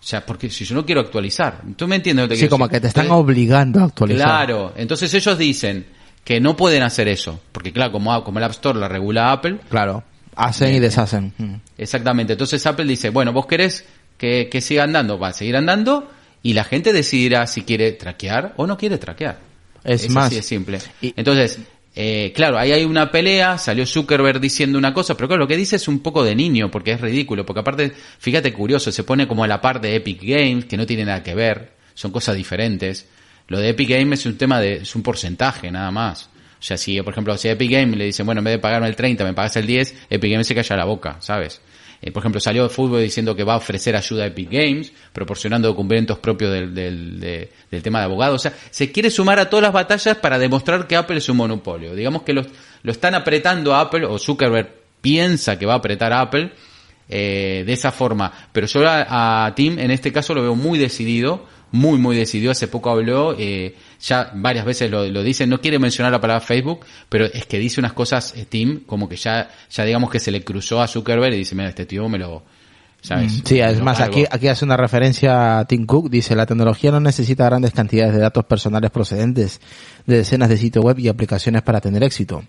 O 0.00 0.06
sea, 0.06 0.24
porque 0.24 0.50
si 0.50 0.64
yo 0.64 0.74
no 0.74 0.86
quiero 0.86 1.00
actualizar. 1.00 1.62
¿Tú 1.74 1.88
me 1.88 1.96
entiendes? 1.96 2.38
sí, 2.38 2.48
como 2.48 2.68
que 2.68 2.80
te 2.80 2.88
están 2.88 3.10
obligando 3.10 3.80
a 3.80 3.84
actualizar. 3.84 4.26
Claro. 4.26 4.72
Entonces 4.76 5.12
ellos 5.14 5.36
dicen 5.36 5.86
que 6.22 6.40
no 6.40 6.56
pueden 6.56 6.82
hacer 6.82 7.08
eso. 7.08 7.40
Porque 7.50 7.72
claro, 7.72 7.92
como, 7.92 8.22
como 8.22 8.38
el 8.38 8.44
App 8.44 8.52
Store 8.52 8.78
la 8.78 8.88
regula 8.88 9.32
Apple. 9.32 9.58
Claro. 9.68 10.04
Hacen 10.36 10.74
y 10.74 10.80
deshacen. 10.80 11.32
Exactamente. 11.78 12.34
Entonces 12.34 12.64
Apple 12.66 12.84
dice, 12.84 13.10
bueno, 13.10 13.32
vos 13.32 13.46
querés 13.46 13.86
que, 14.18 14.48
que 14.50 14.60
siga 14.60 14.84
andando, 14.84 15.18
va 15.18 15.28
a 15.28 15.32
seguir 15.32 15.56
andando 15.56 16.10
y 16.42 16.52
la 16.54 16.64
gente 16.64 16.92
decidirá 16.92 17.46
si 17.46 17.62
quiere 17.62 17.92
traquear 17.92 18.54
o 18.56 18.66
no 18.66 18.76
quiere 18.76 18.98
traquear. 18.98 19.38
Es, 19.82 20.08
más. 20.10 20.32
Así 20.32 20.42
simple. 20.42 20.78
Entonces, 21.00 21.58
eh, 21.98 22.32
claro, 22.34 22.58
ahí 22.58 22.72
hay 22.72 22.84
una 22.84 23.10
pelea, 23.10 23.56
salió 23.56 23.86
Zuckerberg 23.86 24.38
diciendo 24.38 24.76
una 24.78 24.92
cosa, 24.92 25.16
pero 25.16 25.28
claro, 25.28 25.44
lo 25.44 25.48
que 25.48 25.56
dice 25.56 25.76
es 25.76 25.88
un 25.88 26.00
poco 26.00 26.22
de 26.22 26.34
niño, 26.34 26.70
porque 26.70 26.92
es 26.92 27.00
ridículo, 27.00 27.46
porque 27.46 27.60
aparte, 27.60 27.92
fíjate 28.18 28.52
curioso, 28.52 28.92
se 28.92 29.02
pone 29.02 29.26
como 29.26 29.44
a 29.44 29.48
la 29.48 29.60
par 29.60 29.80
de 29.80 29.96
Epic 29.96 30.20
Games, 30.22 30.66
que 30.66 30.76
no 30.76 30.84
tiene 30.84 31.04
nada 31.04 31.22
que 31.22 31.34
ver, 31.34 31.72
son 31.94 32.10
cosas 32.10 32.36
diferentes. 32.36 33.08
Lo 33.48 33.58
de 33.58 33.70
Epic 33.70 33.88
Games 33.88 34.20
es 34.20 34.26
un 34.26 34.36
tema 34.36 34.60
de, 34.60 34.74
es 34.74 34.94
un 34.94 35.02
porcentaje 35.02 35.70
nada 35.70 35.90
más. 35.90 36.28
O 36.58 36.62
sea, 36.62 36.76
si, 36.76 37.00
por 37.00 37.12
ejemplo, 37.12 37.36
si 37.38 37.48
Epic 37.48 37.70
Games 37.70 37.96
le 37.96 38.04
dicen, 38.04 38.26
bueno, 38.26 38.40
en 38.40 38.44
vez 38.44 38.54
de 38.54 38.58
pagarme 38.58 38.88
el 38.88 38.96
30, 38.96 39.24
me 39.24 39.32
pagas 39.32 39.56
el 39.56 39.66
10, 39.66 39.94
Epic 40.10 40.30
Games 40.30 40.46
se 40.46 40.54
calla 40.54 40.76
la 40.76 40.84
boca, 40.84 41.16
¿sabes? 41.20 41.60
Eh, 42.02 42.10
por 42.10 42.22
ejemplo, 42.22 42.40
salió 42.40 42.64
de 42.64 42.68
fútbol 42.68 43.02
diciendo 43.02 43.34
que 43.34 43.44
va 43.44 43.54
a 43.54 43.56
ofrecer 43.56 43.96
ayuda 43.96 44.24
a 44.24 44.26
Epic 44.26 44.50
Games, 44.50 44.92
proporcionando 45.12 45.68
documentos 45.68 46.18
propios 46.18 46.52
del, 46.52 46.74
del, 46.74 47.82
tema 47.82 48.00
de 48.00 48.04
abogados. 48.04 48.36
O 48.36 48.42
sea, 48.48 48.58
se 48.70 48.92
quiere 48.92 49.10
sumar 49.10 49.38
a 49.38 49.48
todas 49.48 49.62
las 49.62 49.72
batallas 49.72 50.16
para 50.18 50.38
demostrar 50.38 50.86
que 50.86 50.96
Apple 50.96 51.18
es 51.18 51.28
un 51.28 51.38
monopolio. 51.38 51.94
Digamos 51.94 52.22
que 52.22 52.32
lo, 52.32 52.42
lo 52.82 52.92
están 52.92 53.14
apretando 53.14 53.74
a 53.74 53.80
Apple, 53.80 54.06
o 54.06 54.18
Zuckerberg 54.18 54.68
piensa 55.00 55.58
que 55.58 55.66
va 55.66 55.74
a 55.74 55.76
apretar 55.76 56.12
a 56.12 56.20
Apple 56.20 56.52
eh, 57.08 57.64
de 57.66 57.72
esa 57.72 57.92
forma. 57.92 58.32
Pero 58.52 58.66
yo 58.66 58.86
a, 58.86 59.46
a 59.46 59.54
Tim 59.54 59.78
en 59.78 59.90
este 59.90 60.12
caso 60.12 60.34
lo 60.34 60.42
veo 60.42 60.54
muy 60.54 60.78
decidido 60.78 61.46
muy, 61.70 61.98
muy 61.98 62.16
decidido. 62.16 62.52
Hace 62.52 62.68
poco 62.68 62.90
habló, 62.90 63.34
eh, 63.38 63.74
ya 64.06 64.30
varias 64.34 64.64
veces 64.64 64.88
lo, 64.90 65.04
lo, 65.08 65.22
dice, 65.22 65.46
no 65.46 65.60
quiere 65.60 65.78
mencionar 65.80 66.12
la 66.12 66.20
palabra 66.20 66.40
Facebook, 66.40 66.86
pero 67.08 67.24
es 67.24 67.44
que 67.46 67.58
dice 67.58 67.80
unas 67.80 67.92
cosas, 67.92 68.34
eh, 68.36 68.46
Tim, 68.48 68.84
como 68.86 69.08
que 69.08 69.16
ya, 69.16 69.50
ya 69.68 69.84
digamos 69.84 70.10
que 70.10 70.20
se 70.20 70.30
le 70.30 70.44
cruzó 70.44 70.80
a 70.80 70.86
Zuckerberg 70.86 71.34
y 71.34 71.38
dice, 71.38 71.54
mira, 71.54 71.68
este 71.68 71.86
tío 71.86 72.08
me 72.08 72.18
lo... 72.18 72.44
¿sabes? 73.00 73.32
Mm, 73.32 73.46
sí, 73.46 73.60
es 73.60 73.82
más, 73.82 74.00
aquí, 74.00 74.24
aquí 74.30 74.48
hace 74.48 74.64
una 74.64 74.76
referencia 74.76 75.58
a 75.58 75.64
Tim 75.64 75.86
Cook, 75.86 76.08
dice, 76.08 76.36
la 76.36 76.46
tecnología 76.46 76.92
no 76.92 77.00
necesita 77.00 77.46
grandes 77.46 77.72
cantidades 77.72 78.14
de 78.14 78.20
datos 78.20 78.44
personales 78.44 78.90
procedentes 78.90 79.60
de 80.06 80.18
decenas 80.18 80.48
de 80.48 80.56
sitios 80.56 80.84
web 80.84 80.98
y 81.00 81.08
aplicaciones 81.08 81.62
para 81.62 81.80
tener 81.80 82.02
éxito. 82.04 82.44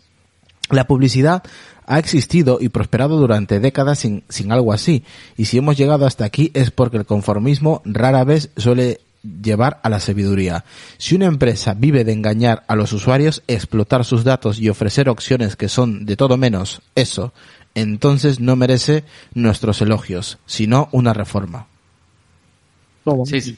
La 0.70 0.86
publicidad 0.86 1.43
ha 1.86 1.97
existido 1.97 2.60
y 2.62 2.70
prosperado 2.70 3.18
durante 3.18 3.60
décadas 3.60 3.99
sin, 3.99 4.24
sin 4.30 4.51
algo 4.51 4.74
así, 4.74 5.03
y 5.38 5.45
si 5.45 5.58
hemos 5.58 5.76
llegado 5.76 6.05
hasta 6.05 6.26
aquí 6.26 6.51
es 6.53 6.70
porque 6.70 6.97
el 6.97 7.05
conformismo 7.05 7.82
rara 7.86 8.24
vez 8.24 8.51
suele 8.58 8.99
llevar 9.41 9.80
a 9.84 9.89
la 9.89 9.99
sabiduría. 9.99 10.63
Si 10.97 11.15
una 11.15 11.25
empresa 11.25 11.73
vive 11.73 12.03
de 12.03 12.13
engañar 12.13 12.63
a 12.67 12.75
los 12.75 12.93
usuarios, 12.93 13.43
explotar 13.47 14.05
sus 14.05 14.23
datos 14.23 14.59
y 14.59 14.69
ofrecer 14.69 15.09
opciones 15.09 15.55
que 15.55 15.69
son 15.69 16.05
de 16.05 16.15
todo 16.15 16.38
menos 16.38 16.82
eso, 16.95 17.34
entonces 17.75 18.39
no 18.39 18.55
merece 18.55 19.03
nuestros 19.34 19.82
elogios, 19.82 20.38
sino 20.45 20.89
una 20.91 21.13
reforma. 21.13 21.67
Sí, 23.25 23.41
sí. 23.41 23.57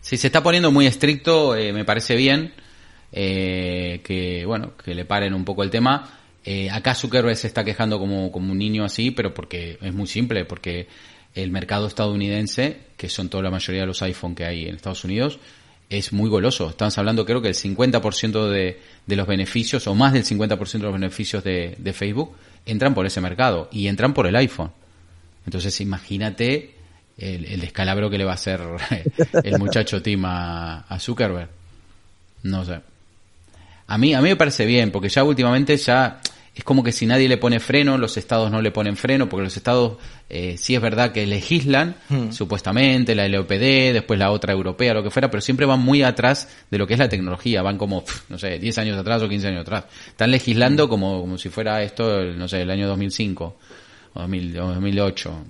Si 0.00 0.16
se 0.16 0.28
está 0.28 0.42
poniendo 0.42 0.70
muy 0.70 0.86
estricto, 0.86 1.56
eh, 1.56 1.72
me 1.72 1.84
parece 1.84 2.16
bien 2.16 2.52
eh, 3.12 4.00
que, 4.04 4.44
bueno, 4.46 4.72
que 4.76 4.94
le 4.94 5.04
paren 5.04 5.34
un 5.34 5.44
poco 5.44 5.62
el 5.62 5.70
tema. 5.70 6.18
Eh, 6.44 6.70
acá 6.70 6.94
Zuckerberg 6.94 7.36
se 7.36 7.46
está 7.46 7.64
quejando 7.64 7.98
como, 7.98 8.30
como 8.30 8.52
un 8.52 8.58
niño 8.58 8.84
así, 8.84 9.10
pero 9.10 9.34
porque 9.34 9.78
es 9.82 9.92
muy 9.92 10.06
simple, 10.06 10.44
porque 10.44 10.86
el 11.34 11.50
mercado 11.50 11.86
estadounidense, 11.86 12.78
que 12.96 13.08
son 13.08 13.28
toda 13.28 13.44
la 13.44 13.50
mayoría 13.50 13.82
de 13.82 13.86
los 13.86 14.02
iPhone 14.02 14.34
que 14.34 14.44
hay 14.44 14.66
en 14.66 14.74
Estados 14.74 15.04
Unidos, 15.04 15.38
es 15.90 16.12
muy 16.12 16.28
goloso. 16.28 16.68
Estamos 16.68 16.98
hablando 16.98 17.24
creo 17.24 17.40
que 17.40 17.48
el 17.48 17.54
50% 17.54 18.48
de, 18.48 18.80
de 19.06 19.16
los 19.16 19.26
beneficios, 19.26 19.86
o 19.86 19.94
más 19.94 20.12
del 20.12 20.24
50% 20.24 20.72
de 20.72 20.78
los 20.78 20.92
beneficios 20.92 21.42
de, 21.42 21.76
de, 21.78 21.92
Facebook, 21.92 22.34
entran 22.66 22.94
por 22.94 23.06
ese 23.06 23.20
mercado 23.20 23.68
y 23.72 23.88
entran 23.88 24.12
por 24.12 24.26
el 24.26 24.36
iPhone. 24.36 24.70
Entonces 25.46 25.80
imagínate 25.80 26.74
el, 27.16 27.60
descalabro 27.60 28.10
que 28.10 28.18
le 28.18 28.24
va 28.24 28.32
a 28.32 28.34
hacer 28.34 28.60
el 29.44 29.58
muchacho 29.58 30.02
Tim 30.02 30.24
a, 30.24 30.80
a 30.80 30.98
Zuckerberg. 30.98 31.48
No 32.42 32.64
sé. 32.64 32.80
A 33.86 33.96
mí, 33.96 34.12
a 34.12 34.20
mí 34.20 34.28
me 34.28 34.36
parece 34.36 34.66
bien, 34.66 34.90
porque 34.90 35.08
ya 35.08 35.24
últimamente 35.24 35.76
ya 35.76 36.20
es 36.58 36.64
como 36.64 36.82
que 36.82 36.90
si 36.90 37.06
nadie 37.06 37.28
le 37.28 37.36
pone 37.36 37.60
freno, 37.60 37.96
los 37.98 38.16
estados 38.16 38.50
no 38.50 38.60
le 38.60 38.72
ponen 38.72 38.96
freno, 38.96 39.28
porque 39.28 39.44
los 39.44 39.56
estados 39.56 39.98
eh, 40.28 40.56
sí 40.58 40.74
es 40.74 40.80
verdad 40.80 41.12
que 41.12 41.24
legislan, 41.24 41.94
hmm. 42.08 42.32
supuestamente, 42.32 43.14
la 43.14 43.28
LOPD, 43.28 43.92
después 43.92 44.18
la 44.18 44.32
otra 44.32 44.54
europea, 44.54 44.92
lo 44.92 45.04
que 45.04 45.10
fuera, 45.10 45.30
pero 45.30 45.40
siempre 45.40 45.66
van 45.66 45.78
muy 45.78 46.02
atrás 46.02 46.48
de 46.68 46.78
lo 46.78 46.88
que 46.88 46.94
es 46.94 46.98
la 46.98 47.08
tecnología, 47.08 47.62
van 47.62 47.78
como, 47.78 48.02
no 48.28 48.38
sé, 48.38 48.58
10 48.58 48.76
años 48.78 48.98
atrás 48.98 49.22
o 49.22 49.28
15 49.28 49.46
años 49.46 49.60
atrás. 49.60 49.84
Están 50.08 50.32
legislando 50.32 50.86
hmm. 50.86 50.90
como, 50.90 51.20
como 51.20 51.38
si 51.38 51.48
fuera 51.48 51.80
esto, 51.80 52.24
no 52.24 52.48
sé, 52.48 52.62
el 52.62 52.70
año 52.72 52.88
2005 52.88 53.56
o, 54.14 54.20
2008. 54.20 55.44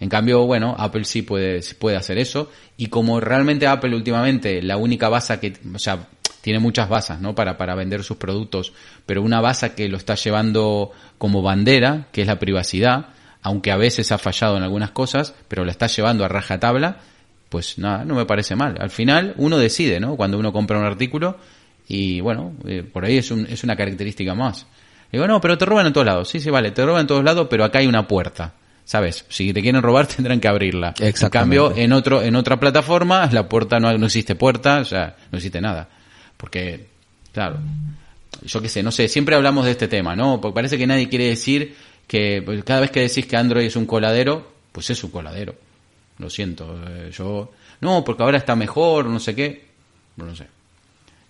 En 0.00 0.08
cambio, 0.08 0.46
bueno, 0.46 0.74
Apple 0.78 1.04
sí 1.04 1.20
puede, 1.20 1.60
puede 1.78 1.98
hacer 1.98 2.16
eso, 2.16 2.50
y 2.78 2.86
como 2.86 3.20
realmente 3.20 3.66
Apple 3.66 3.94
últimamente, 3.94 4.62
la 4.62 4.78
única 4.78 5.10
base 5.10 5.38
que, 5.38 5.52
o 5.74 5.78
sea, 5.78 6.08
tiene 6.40 6.58
muchas 6.58 6.88
basas, 6.88 7.20
¿no? 7.20 7.34
Para, 7.34 7.56
para 7.56 7.74
vender 7.74 8.02
sus 8.04 8.16
productos, 8.16 8.72
pero 9.06 9.22
una 9.22 9.40
base 9.40 9.72
que 9.72 9.88
lo 9.88 9.96
está 9.96 10.14
llevando 10.14 10.92
como 11.18 11.42
bandera, 11.42 12.06
que 12.12 12.22
es 12.22 12.26
la 12.26 12.38
privacidad, 12.38 13.08
aunque 13.42 13.70
a 13.70 13.76
veces 13.76 14.12
ha 14.12 14.18
fallado 14.18 14.56
en 14.56 14.62
algunas 14.62 14.90
cosas, 14.90 15.34
pero 15.48 15.64
lo 15.64 15.70
está 15.70 15.86
llevando 15.86 16.24
a 16.24 16.28
rajatabla, 16.28 16.98
pues 17.48 17.78
nada, 17.78 18.04
no 18.04 18.14
me 18.14 18.26
parece 18.26 18.56
mal. 18.56 18.76
Al 18.80 18.90
final 18.90 19.34
uno 19.36 19.58
decide, 19.58 20.00
¿no? 20.00 20.16
Cuando 20.16 20.38
uno 20.38 20.52
compra 20.52 20.78
un 20.78 20.84
artículo 20.84 21.38
y 21.88 22.20
bueno, 22.20 22.54
eh, 22.66 22.82
por 22.82 23.04
ahí 23.04 23.18
es, 23.18 23.30
un, 23.30 23.46
es 23.46 23.64
una 23.64 23.76
característica 23.76 24.34
más. 24.34 24.66
Digo, 25.10 25.26
no, 25.26 25.40
pero 25.40 25.58
te 25.58 25.64
roban 25.64 25.86
en 25.86 25.92
todos 25.92 26.06
lados. 26.06 26.28
Sí, 26.28 26.38
sí, 26.38 26.50
vale, 26.50 26.70
te 26.70 26.84
roban 26.84 27.02
en 27.02 27.06
todos 27.06 27.24
lados, 27.24 27.48
pero 27.50 27.64
acá 27.64 27.80
hay 27.80 27.86
una 27.86 28.06
puerta. 28.06 28.54
¿Sabes? 28.84 29.24
Si 29.28 29.52
te 29.52 29.62
quieren 29.62 29.82
robar 29.82 30.06
tendrán 30.16 30.40
que 30.40 30.48
abrirla. 30.48 30.94
En 30.98 31.12
cambio, 31.30 31.72
en 31.76 31.92
otro, 31.92 32.22
en 32.22 32.36
otra 32.36 32.58
plataforma, 32.58 33.28
la 33.32 33.48
puerta 33.48 33.78
no, 33.78 33.96
no 33.96 34.06
existe 34.06 34.34
puerta, 34.34 34.80
o 34.80 34.84
sea, 34.84 35.16
no 35.30 35.38
existe 35.38 35.60
nada. 35.60 35.88
Porque, 36.40 36.86
claro, 37.32 37.58
yo 38.42 38.62
qué 38.62 38.68
sé, 38.70 38.82
no 38.82 38.90
sé, 38.90 39.08
siempre 39.08 39.36
hablamos 39.36 39.66
de 39.66 39.72
este 39.72 39.88
tema, 39.88 40.16
¿no? 40.16 40.40
Porque 40.40 40.54
parece 40.54 40.78
que 40.78 40.86
nadie 40.86 41.10
quiere 41.10 41.26
decir 41.26 41.76
que 42.06 42.40
pues, 42.42 42.64
cada 42.64 42.80
vez 42.80 42.90
que 42.90 43.00
decís 43.00 43.26
que 43.26 43.36
Android 43.36 43.66
es 43.66 43.76
un 43.76 43.84
coladero, 43.84 44.50
pues 44.72 44.88
es 44.88 45.04
un 45.04 45.10
coladero. 45.10 45.54
Lo 46.18 46.30
siento, 46.30 46.80
eh, 46.88 47.10
yo... 47.12 47.52
No, 47.82 48.02
porque 48.04 48.22
ahora 48.22 48.38
está 48.38 48.56
mejor, 48.56 49.06
no 49.06 49.20
sé 49.20 49.34
qué. 49.34 49.66
No 50.16 50.34
sé. 50.34 50.46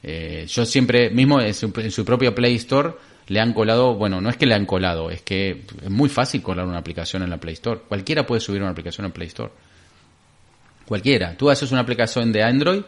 Eh, 0.03 0.47
yo 0.49 0.65
siempre, 0.65 1.11
mismo 1.11 1.41
en 1.41 1.55
su, 1.55 1.73
en 1.77 1.91
su 1.91 2.05
propio 2.05 2.35
Play 2.35 2.57
Store, 2.57 2.93
le 3.29 3.41
han 3.41 3.53
colado, 3.53 3.95
bueno, 3.95 4.21
no 4.21 4.31
es 4.31 4.37
que 4.37 4.47
le 4.47 4.55
han 4.55 4.67
colado, 4.67 5.11
es 5.11 5.23
que 5.23 5.63
es 5.83 5.91
muy 5.91 6.09
fácil 6.09 6.43
colar 6.43 6.67
una 6.67 6.79
aplicación 6.79 7.23
en 7.23 7.31
la 7.31 7.39
Play 7.39 7.55
Store. 7.55 7.81
Cualquiera 7.89 8.27
puede 8.27 8.41
subir 8.41 8.63
una 8.63 8.71
aplicación 8.71 9.07
en 9.07 9.13
Play 9.13 9.29
Store. 9.29 9.51
Cualquiera. 10.87 11.37
Tú 11.37 11.51
haces 11.51 11.71
una 11.71 11.83
aplicación 11.83 12.33
de 12.33 12.43
Android, 12.43 12.83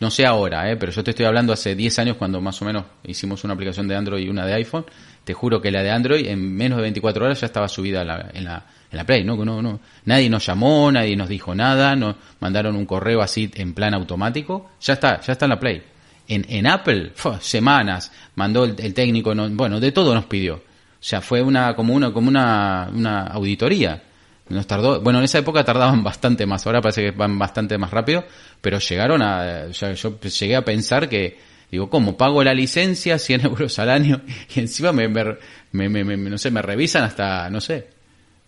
no 0.00 0.10
sé 0.10 0.24
ahora, 0.24 0.70
¿eh? 0.70 0.76
pero 0.76 0.92
yo 0.92 1.02
te 1.02 1.10
estoy 1.10 1.26
hablando 1.26 1.52
hace 1.52 1.74
10 1.74 1.98
años 1.98 2.16
cuando 2.16 2.40
más 2.40 2.60
o 2.62 2.64
menos 2.64 2.84
hicimos 3.04 3.42
una 3.42 3.54
aplicación 3.54 3.88
de 3.88 3.96
Android 3.96 4.24
y 4.24 4.28
una 4.28 4.46
de 4.46 4.54
iPhone. 4.54 4.86
Te 5.24 5.34
juro 5.34 5.60
que 5.60 5.72
la 5.72 5.82
de 5.82 5.90
Android 5.90 6.26
en 6.26 6.54
menos 6.56 6.76
de 6.76 6.82
24 6.82 7.24
horas 7.24 7.40
ya 7.40 7.46
estaba 7.46 7.68
subida 7.68 8.02
en 8.02 8.06
la, 8.06 8.30
en 8.32 8.44
la, 8.44 8.64
en 8.90 8.96
la 8.96 9.04
Play, 9.04 9.24
¿no? 9.24 9.36
No, 9.44 9.60
no. 9.60 9.80
Nadie 10.04 10.30
nos 10.30 10.46
llamó, 10.46 10.90
nadie 10.92 11.16
nos 11.16 11.28
dijo 11.28 11.54
nada, 11.54 11.96
nos 11.96 12.14
mandaron 12.38 12.76
un 12.76 12.86
correo 12.86 13.20
así 13.20 13.50
en 13.54 13.74
plan 13.74 13.92
automático. 13.92 14.70
Ya 14.80 14.94
está, 14.94 15.20
ya 15.20 15.32
está 15.32 15.46
en 15.46 15.50
la 15.50 15.58
Play. 15.58 15.82
En, 16.28 16.46
en 16.48 16.66
Apple, 16.66 17.12
semanas, 17.40 18.12
mandó 18.36 18.64
el, 18.64 18.94
técnico, 18.94 19.34
no, 19.34 19.50
bueno, 19.50 19.80
de 19.80 19.90
todo 19.90 20.14
nos 20.14 20.26
pidió. 20.26 20.56
O 20.56 20.62
sea, 21.00 21.20
fue 21.20 21.42
una, 21.42 21.74
como 21.74 21.94
una, 21.94 22.12
como 22.12 22.28
una, 22.28 22.88
una 22.92 23.22
auditoría. 23.26 24.02
Nos 24.50 24.66
tardó, 24.66 25.00
bueno, 25.00 25.18
en 25.18 25.24
esa 25.26 25.38
época 25.38 25.64
tardaban 25.64 26.02
bastante 26.04 26.46
más, 26.46 26.66
ahora 26.66 26.80
parece 26.80 27.02
que 27.02 27.10
van 27.10 27.38
bastante 27.38 27.76
más 27.78 27.90
rápido, 27.90 28.24
pero 28.60 28.78
llegaron 28.78 29.22
a, 29.22 29.72
sea, 29.72 29.92
yo 29.92 30.18
llegué 30.20 30.56
a 30.56 30.64
pensar 30.64 31.08
que, 31.08 31.38
digo, 31.70 31.90
¿cómo? 31.90 32.16
Pago 32.16 32.42
la 32.42 32.54
licencia, 32.54 33.18
100 33.18 33.44
euros 33.46 33.78
al 33.78 33.90
año, 33.90 34.22
y 34.54 34.60
encima 34.60 34.92
me, 34.92 35.08
me, 35.08 35.24
me, 35.72 35.88
me- 35.88 36.04
me- 36.04 36.30
no 36.30 36.38
sé, 36.38 36.50
me 36.50 36.62
revisan 36.62 37.04
hasta, 37.04 37.48
no 37.50 37.60
sé, 37.60 37.88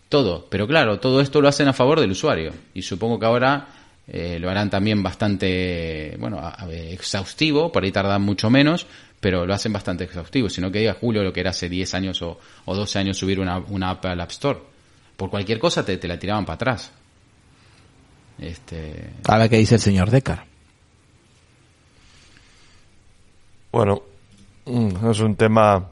todo. 0.08 0.46
Pero 0.50 0.66
claro, 0.66 0.98
todo 1.00 1.20
esto 1.20 1.40
lo 1.40 1.48
hacen 1.48 1.68
a 1.68 1.72
favor 1.72 2.00
del 2.00 2.10
usuario. 2.10 2.52
Y 2.74 2.82
supongo 2.82 3.18
que 3.18 3.26
ahora 3.26 3.68
eh, 4.08 4.38
lo 4.40 4.50
harán 4.50 4.68
también 4.70 5.02
bastante, 5.02 6.16
bueno, 6.18 6.38
a- 6.40 6.64
a- 6.64 6.72
exhaustivo, 6.72 7.70
por 7.70 7.84
ahí 7.84 7.92
tardan 7.92 8.22
mucho 8.22 8.50
menos, 8.50 8.86
pero 9.20 9.46
lo 9.46 9.54
hacen 9.54 9.72
bastante 9.72 10.04
exhaustivo. 10.04 10.48
Sino 10.48 10.72
que 10.72 10.80
diga 10.80 10.96
Julio 11.00 11.22
lo 11.22 11.32
que 11.32 11.40
era 11.40 11.50
hace 11.50 11.68
10 11.68 11.94
años 11.94 12.20
o, 12.22 12.40
o 12.64 12.74
12 12.74 12.98
años 12.98 13.18
subir 13.18 13.38
una, 13.38 13.58
una 13.58 13.90
app 13.90 14.06
al 14.06 14.20
App 14.20 14.30
Store. 14.30 14.58
Por 15.20 15.28
cualquier 15.28 15.58
cosa 15.58 15.84
te, 15.84 15.98
te 15.98 16.08
la 16.08 16.18
tiraban 16.18 16.46
para 16.46 16.54
atrás. 16.54 16.90
Este, 18.38 19.10
A 19.28 19.36
ver 19.36 19.50
qué 19.50 19.58
dice 19.58 19.74
el 19.74 19.80
señor 19.82 20.10
Decar. 20.10 20.46
Bueno, 23.70 24.00
mm, 24.64 25.10
es 25.10 25.20
un 25.20 25.36
tema 25.36 25.90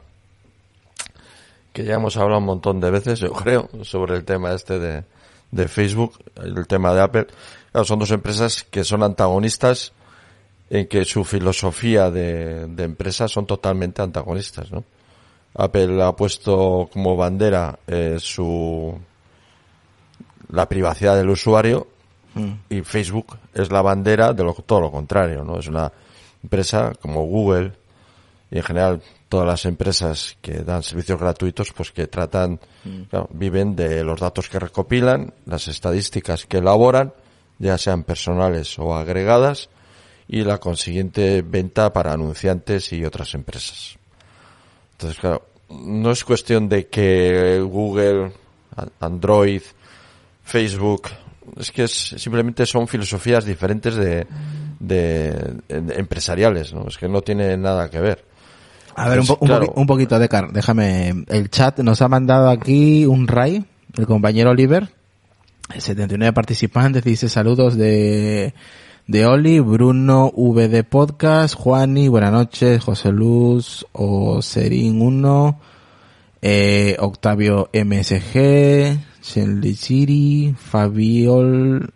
que 1.74 1.84
ya 1.84 1.96
hemos 1.96 2.16
hablado 2.16 2.38
un 2.38 2.46
montón 2.46 2.80
de 2.80 2.90
veces, 2.90 3.20
yo 3.20 3.30
creo, 3.34 3.68
sobre 3.82 4.16
el 4.16 4.24
tema 4.24 4.54
este 4.54 4.78
de, 4.78 5.04
de 5.50 5.68
Facebook, 5.68 6.18
el 6.42 6.66
tema 6.66 6.94
de 6.94 7.02
Apple. 7.02 7.26
Claro, 7.70 7.84
son 7.84 7.98
dos 7.98 8.10
empresas 8.10 8.64
que 8.64 8.82
son 8.82 9.02
antagonistas 9.02 9.92
en 10.70 10.88
que 10.88 11.04
su 11.04 11.22
filosofía 11.22 12.10
de, 12.10 12.66
de 12.66 12.82
empresa 12.82 13.28
son 13.28 13.46
totalmente 13.46 14.00
antagonistas, 14.00 14.72
¿no? 14.72 14.84
Apple 15.54 16.02
ha 16.02 16.12
puesto 16.12 16.88
como 16.90 17.14
bandera 17.14 17.78
eh, 17.86 18.16
su 18.18 18.98
la 20.48 20.68
privacidad 20.68 21.16
del 21.16 21.30
usuario 21.30 21.86
y 22.68 22.82
Facebook 22.82 23.36
es 23.52 23.72
la 23.72 23.82
bandera 23.82 24.32
de 24.32 24.44
lo, 24.44 24.54
todo 24.54 24.80
lo 24.80 24.90
contrario, 24.92 25.44
¿no? 25.44 25.58
Es 25.58 25.66
una 25.66 25.90
empresa 26.42 26.92
como 27.00 27.24
Google 27.24 27.72
y 28.50 28.58
en 28.58 28.62
general 28.62 29.02
todas 29.28 29.46
las 29.46 29.64
empresas 29.66 30.36
que 30.40 30.62
dan 30.62 30.82
servicios 30.82 31.20
gratuitos, 31.20 31.72
pues 31.72 31.90
que 31.90 32.06
tratan, 32.06 32.60
claro, 33.10 33.28
viven 33.32 33.76
de 33.76 34.02
los 34.04 34.20
datos 34.20 34.48
que 34.48 34.58
recopilan, 34.58 35.34
las 35.44 35.68
estadísticas 35.68 36.46
que 36.46 36.58
elaboran, 36.58 37.12
ya 37.58 37.76
sean 37.76 38.04
personales 38.04 38.78
o 38.78 38.94
agregadas, 38.96 39.68
y 40.28 40.44
la 40.44 40.58
consiguiente 40.58 41.42
venta 41.42 41.92
para 41.92 42.12
anunciantes 42.12 42.92
y 42.92 43.04
otras 43.04 43.34
empresas. 43.34 43.98
Entonces, 44.92 45.18
claro, 45.18 45.42
no 45.70 46.10
es 46.10 46.24
cuestión 46.24 46.68
de 46.68 46.86
que 46.86 47.60
Google, 47.60 48.32
Android, 49.00 49.62
Facebook, 50.48 51.02
es 51.58 51.70
que 51.70 51.84
es, 51.84 51.92
simplemente 51.92 52.64
son 52.64 52.88
filosofías 52.88 53.44
diferentes 53.44 53.94
de, 53.96 54.26
de, 54.80 55.30
de 55.68 55.94
empresariales, 55.96 56.72
¿no? 56.72 56.86
Es 56.88 56.96
que 56.96 57.06
no 57.08 57.20
tiene 57.20 57.56
nada 57.58 57.90
que 57.90 58.00
ver. 58.00 58.24
A 58.96 59.08
ver, 59.10 59.20
un, 59.20 59.26
Pues, 59.26 59.38
po- 59.38 59.44
un 59.44 59.48
claro. 59.48 59.66
poqui- 59.66 59.72
un 59.76 59.86
poquito, 59.86 60.18
Decar, 60.18 60.50
déjame. 60.52 61.24
El 61.28 61.50
chat 61.50 61.78
nos 61.80 62.00
ha 62.00 62.08
mandado 62.08 62.48
aquí 62.48 63.04
un 63.04 63.28
ray, 63.28 63.64
el 63.96 64.06
compañero 64.06 64.50
Oliver. 64.50 64.88
79 65.76 66.32
participantes, 66.32 67.04
dice 67.04 67.28
saludos 67.28 67.76
de, 67.76 68.54
de 69.06 69.26
Oli, 69.26 69.60
Bruno 69.60 70.32
VD 70.34 70.82
Podcast, 70.82 71.54
Juani, 71.56 72.08
buenas 72.08 72.32
noches, 72.32 72.82
José 72.82 73.12
Luz, 73.12 73.84
Oserín 73.92 75.02
1, 75.02 75.60
eh, 76.40 76.96
Octavio 77.00 77.68
MSG, 77.74 78.98
Fabiol 80.56 81.92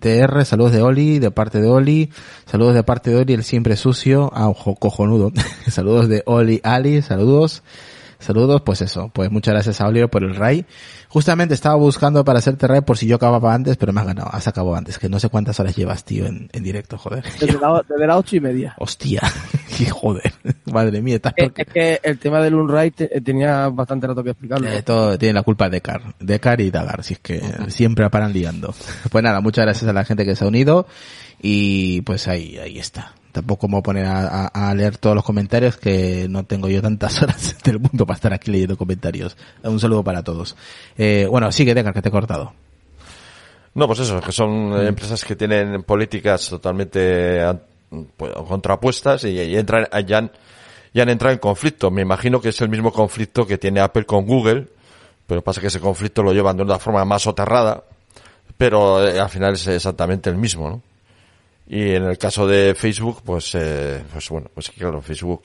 TR, 0.00 0.44
saludos 0.44 0.72
de 0.72 0.82
Oli, 0.82 1.18
de 1.18 1.30
parte 1.30 1.60
de 1.60 1.68
Oli, 1.68 2.10
saludos 2.44 2.74
de 2.74 2.82
parte 2.82 3.10
de 3.10 3.16
Oli, 3.16 3.32
el 3.32 3.42
siempre 3.42 3.76
sucio, 3.76 4.30
ah, 4.34 4.48
ojo, 4.48 4.74
cojonudo, 4.74 5.32
saludos 5.70 6.08
de 6.08 6.22
Oli 6.26 6.60
Ali, 6.62 7.00
saludos, 7.00 7.62
saludos, 8.18 8.60
pues 8.62 8.82
eso, 8.82 9.10
pues 9.14 9.30
muchas 9.30 9.54
gracias 9.54 9.80
a 9.80 9.86
Oliver 9.86 10.10
por 10.10 10.22
el 10.22 10.36
ray. 10.36 10.66
Justamente 11.14 11.54
estaba 11.54 11.76
buscando 11.76 12.24
para 12.24 12.40
hacerte 12.40 12.66
ray 12.66 12.80
por 12.80 12.98
si 12.98 13.06
yo 13.06 13.14
acababa 13.14 13.54
antes, 13.54 13.76
pero 13.76 13.92
me 13.92 14.00
has 14.00 14.06
ganado, 14.08 14.28
has 14.32 14.48
acabado 14.48 14.74
antes, 14.74 14.98
que 14.98 15.08
no 15.08 15.20
sé 15.20 15.28
cuántas 15.28 15.60
horas 15.60 15.76
llevas, 15.76 16.04
tío, 16.04 16.26
en, 16.26 16.50
en 16.52 16.62
directo, 16.64 16.98
joder. 16.98 17.22
Desde, 17.38 17.52
la, 17.60 17.84
desde 17.88 18.12
ocho 18.12 18.34
y 18.34 18.40
media. 18.40 18.74
Hostia, 18.78 19.22
y 19.78 19.84
joder, 19.84 20.32
madre 20.72 21.00
mía, 21.00 21.14
estás 21.14 21.32
Es, 21.36 21.44
porque- 21.44 21.62
es 21.62 21.68
que 21.68 22.00
el 22.02 22.18
tema 22.18 22.40
del 22.40 22.56
Unride 22.56 22.90
te- 22.90 23.20
tenía 23.20 23.68
bastante 23.68 24.08
rato 24.08 24.24
que 24.24 24.30
explicarlo. 24.30 24.68
Eh, 24.68 24.82
todo 24.82 25.16
tiene 25.16 25.34
la 25.34 25.44
culpa 25.44 25.66
de 25.66 25.76
Decar, 25.76 26.02
Decar 26.18 26.60
y 26.60 26.72
Dagar, 26.72 27.04
si 27.04 27.14
es 27.14 27.20
que 27.20 27.40
siempre 27.68 28.10
paran 28.10 28.32
liando. 28.32 28.74
Pues 29.10 29.22
nada, 29.22 29.40
muchas 29.40 29.64
gracias 29.66 29.88
a 29.88 29.92
la 29.92 30.04
gente 30.04 30.24
que 30.24 30.34
se 30.34 30.42
ha 30.44 30.48
unido 30.48 30.88
y 31.40 32.00
pues 32.02 32.26
ahí, 32.26 32.58
ahí 32.58 32.78
está. 32.80 33.12
Tampoco 33.34 33.66
me 33.66 33.72
voy 33.72 33.80
a 33.80 33.82
poner 33.82 34.06
a, 34.06 34.46
a- 34.46 34.70
a 34.70 34.74
leer 34.74 34.96
todos 34.96 35.16
los 35.16 35.24
comentarios 35.24 35.76
que 35.76 36.28
no 36.30 36.44
tengo 36.44 36.68
yo 36.68 36.80
tantas 36.80 37.20
horas 37.22 37.56
del 37.64 37.80
mundo 37.80 38.06
para 38.06 38.14
estar 38.14 38.32
aquí 38.32 38.50
leyendo 38.52 38.76
comentarios. 38.78 39.36
Un 39.64 39.80
saludo 39.80 40.04
para 40.04 40.22
todos. 40.22 40.56
Eh, 40.96 41.26
bueno, 41.28 41.50
sigue 41.50 41.74
Decar, 41.74 41.92
que 41.92 42.00
te 42.00 42.10
he 42.10 42.12
cortado. 42.12 42.52
No, 43.74 43.88
pues 43.88 43.98
eso, 43.98 44.20
que 44.20 44.30
son 44.30 44.72
eh, 44.74 44.86
empresas 44.86 45.24
que 45.24 45.34
tienen 45.34 45.82
políticas 45.82 46.48
totalmente 46.48 47.40
pues, 48.16 48.32
contrapuestas 48.46 49.24
y, 49.24 49.30
y 49.30 49.56
entran, 49.56 49.88
ya 50.06 50.18
han, 50.18 50.30
ya 50.94 51.02
han 51.02 51.08
entrado 51.08 51.32
en 51.32 51.40
conflicto. 51.40 51.90
Me 51.90 52.02
imagino 52.02 52.40
que 52.40 52.50
es 52.50 52.60
el 52.60 52.68
mismo 52.68 52.92
conflicto 52.92 53.44
que 53.44 53.58
tiene 53.58 53.80
Apple 53.80 54.06
con 54.06 54.26
Google, 54.26 54.68
pero 55.26 55.42
pasa 55.42 55.60
que 55.60 55.66
ese 55.66 55.80
conflicto 55.80 56.22
lo 56.22 56.32
llevan 56.32 56.56
de 56.56 56.62
una 56.62 56.78
forma 56.78 57.04
más 57.04 57.22
soterrada, 57.22 57.82
pero 58.56 59.04
eh, 59.04 59.18
al 59.18 59.28
final 59.28 59.54
es 59.54 59.66
exactamente 59.66 60.30
el 60.30 60.36
mismo, 60.36 60.68
¿no? 60.70 60.82
Y 61.66 61.94
en 61.94 62.04
el 62.04 62.18
caso 62.18 62.46
de 62.46 62.74
Facebook, 62.74 63.22
pues, 63.24 63.54
eh, 63.54 64.02
pues 64.12 64.28
bueno, 64.28 64.50
pues 64.52 64.70
claro, 64.70 65.00
Facebook 65.00 65.42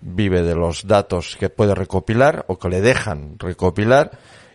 vive 0.00 0.42
de 0.42 0.54
los 0.54 0.86
datos 0.86 1.36
que 1.38 1.48
puede 1.48 1.74
recopilar 1.74 2.44
o 2.48 2.58
que 2.58 2.68
le 2.68 2.80
dejan 2.80 3.38
recopilar 3.38 4.10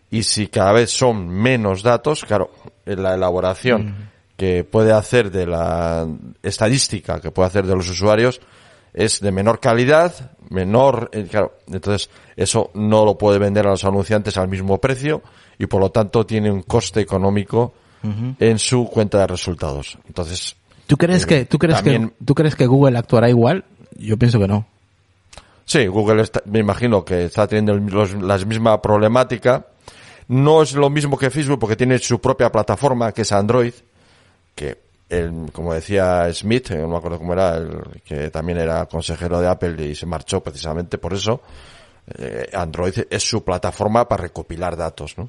y 0.10 0.24
si 0.24 0.48
cada 0.48 0.74
vez 0.74 0.92
son 0.92 1.28
menos 1.28 1.84
datos, 1.84 2.24
claro, 2.26 2.52
en 2.86 3.02
la 3.02 3.16
elaboración 3.16 4.12
que 4.38 4.64
puede 4.64 4.92
hacer 4.92 5.32
de 5.32 5.48
la 5.48 6.08
estadística 6.44 7.20
que 7.20 7.32
puede 7.32 7.48
hacer 7.48 7.66
de 7.66 7.76
los 7.76 7.90
usuarios 7.90 8.42
es 8.94 9.22
de 9.22 9.32
menor 9.32 9.60
calidad, 9.60 10.32
menor, 10.50 11.10
eh, 11.14 11.26
claro, 11.30 11.60
entonces 11.68 12.10
eso 12.36 12.72
no 12.74 13.06
lo 13.06 13.18
puede 13.18 13.40
vender 13.40 13.66
a 13.68 13.72
los 13.72 13.86
anunciantes 13.86 14.38
al 14.38 14.50
mismo 14.50 14.80
precio 14.80 15.22
y 15.58 15.68
por 15.68 15.80
lo 15.80 15.92
tanto 15.92 16.26
tiene 16.26 16.52
un 16.52 16.64
coste 16.64 17.00
económico 17.00 17.74
en 18.04 18.58
su 18.58 18.90
cuenta 18.90 19.20
de 19.20 19.28
resultados. 19.28 20.00
Entonces, 20.08 20.56
¿Tú 20.92 20.98
crees 20.98 21.26
que, 21.26 21.46
tú 21.46 21.58
crees 21.58 21.78
también- 21.78 22.10
que, 22.10 22.26
tú 22.26 22.36
crees 22.36 22.54
que 22.54 22.66
Google 22.68 22.98
actuará 22.98 23.30
igual? 23.30 23.64
Yo 23.98 24.18
pienso 24.18 24.40
que 24.40 24.48
no. 24.50 24.66
Sí, 25.64 25.88
Google 25.88 26.22
está- 26.22 26.42
me 26.46 26.60
imagino 26.60 27.06
que 27.06 27.24
está 27.26 27.48
teniendo 27.48 27.76
los- 27.76 28.14
la 28.22 28.38
misma 28.40 28.82
problemática. 28.82 29.68
No 30.28 30.62
es 30.62 30.74
lo 30.74 30.90
mismo 30.90 31.18
que 31.18 31.30
Facebook 31.30 31.60
porque 31.60 31.78
tiene 31.78 31.98
su 32.00 32.20
propia 32.20 32.52
plataforma 32.52 33.14
que 33.14 33.22
es 33.22 33.32
Android, 33.32 33.74
que 34.54 34.80
el- 35.08 35.50
como 35.54 35.74
decía 35.74 36.28
Smith, 36.34 36.72
eh, 36.72 36.78
no 36.80 36.90
me 36.90 36.98
acuerdo 36.98 37.20
cómo 37.20 37.32
era, 37.32 37.56
el, 37.56 37.70
que 38.04 38.30
también 38.30 38.58
era 38.58 38.86
consejero 38.86 39.40
de 39.40 39.48
Apple 39.48 39.86
y 39.86 39.96
se 39.96 40.06
marchó 40.06 40.42
precisamente 40.42 40.98
por 40.98 41.14
eso. 41.14 41.42
Eh, 42.18 42.50
Android 42.54 42.94
es 43.10 43.24
su 43.24 43.44
plataforma 43.44 44.08
para 44.08 44.24
recopilar 44.24 44.76
datos, 44.76 45.18
¿no? 45.18 45.28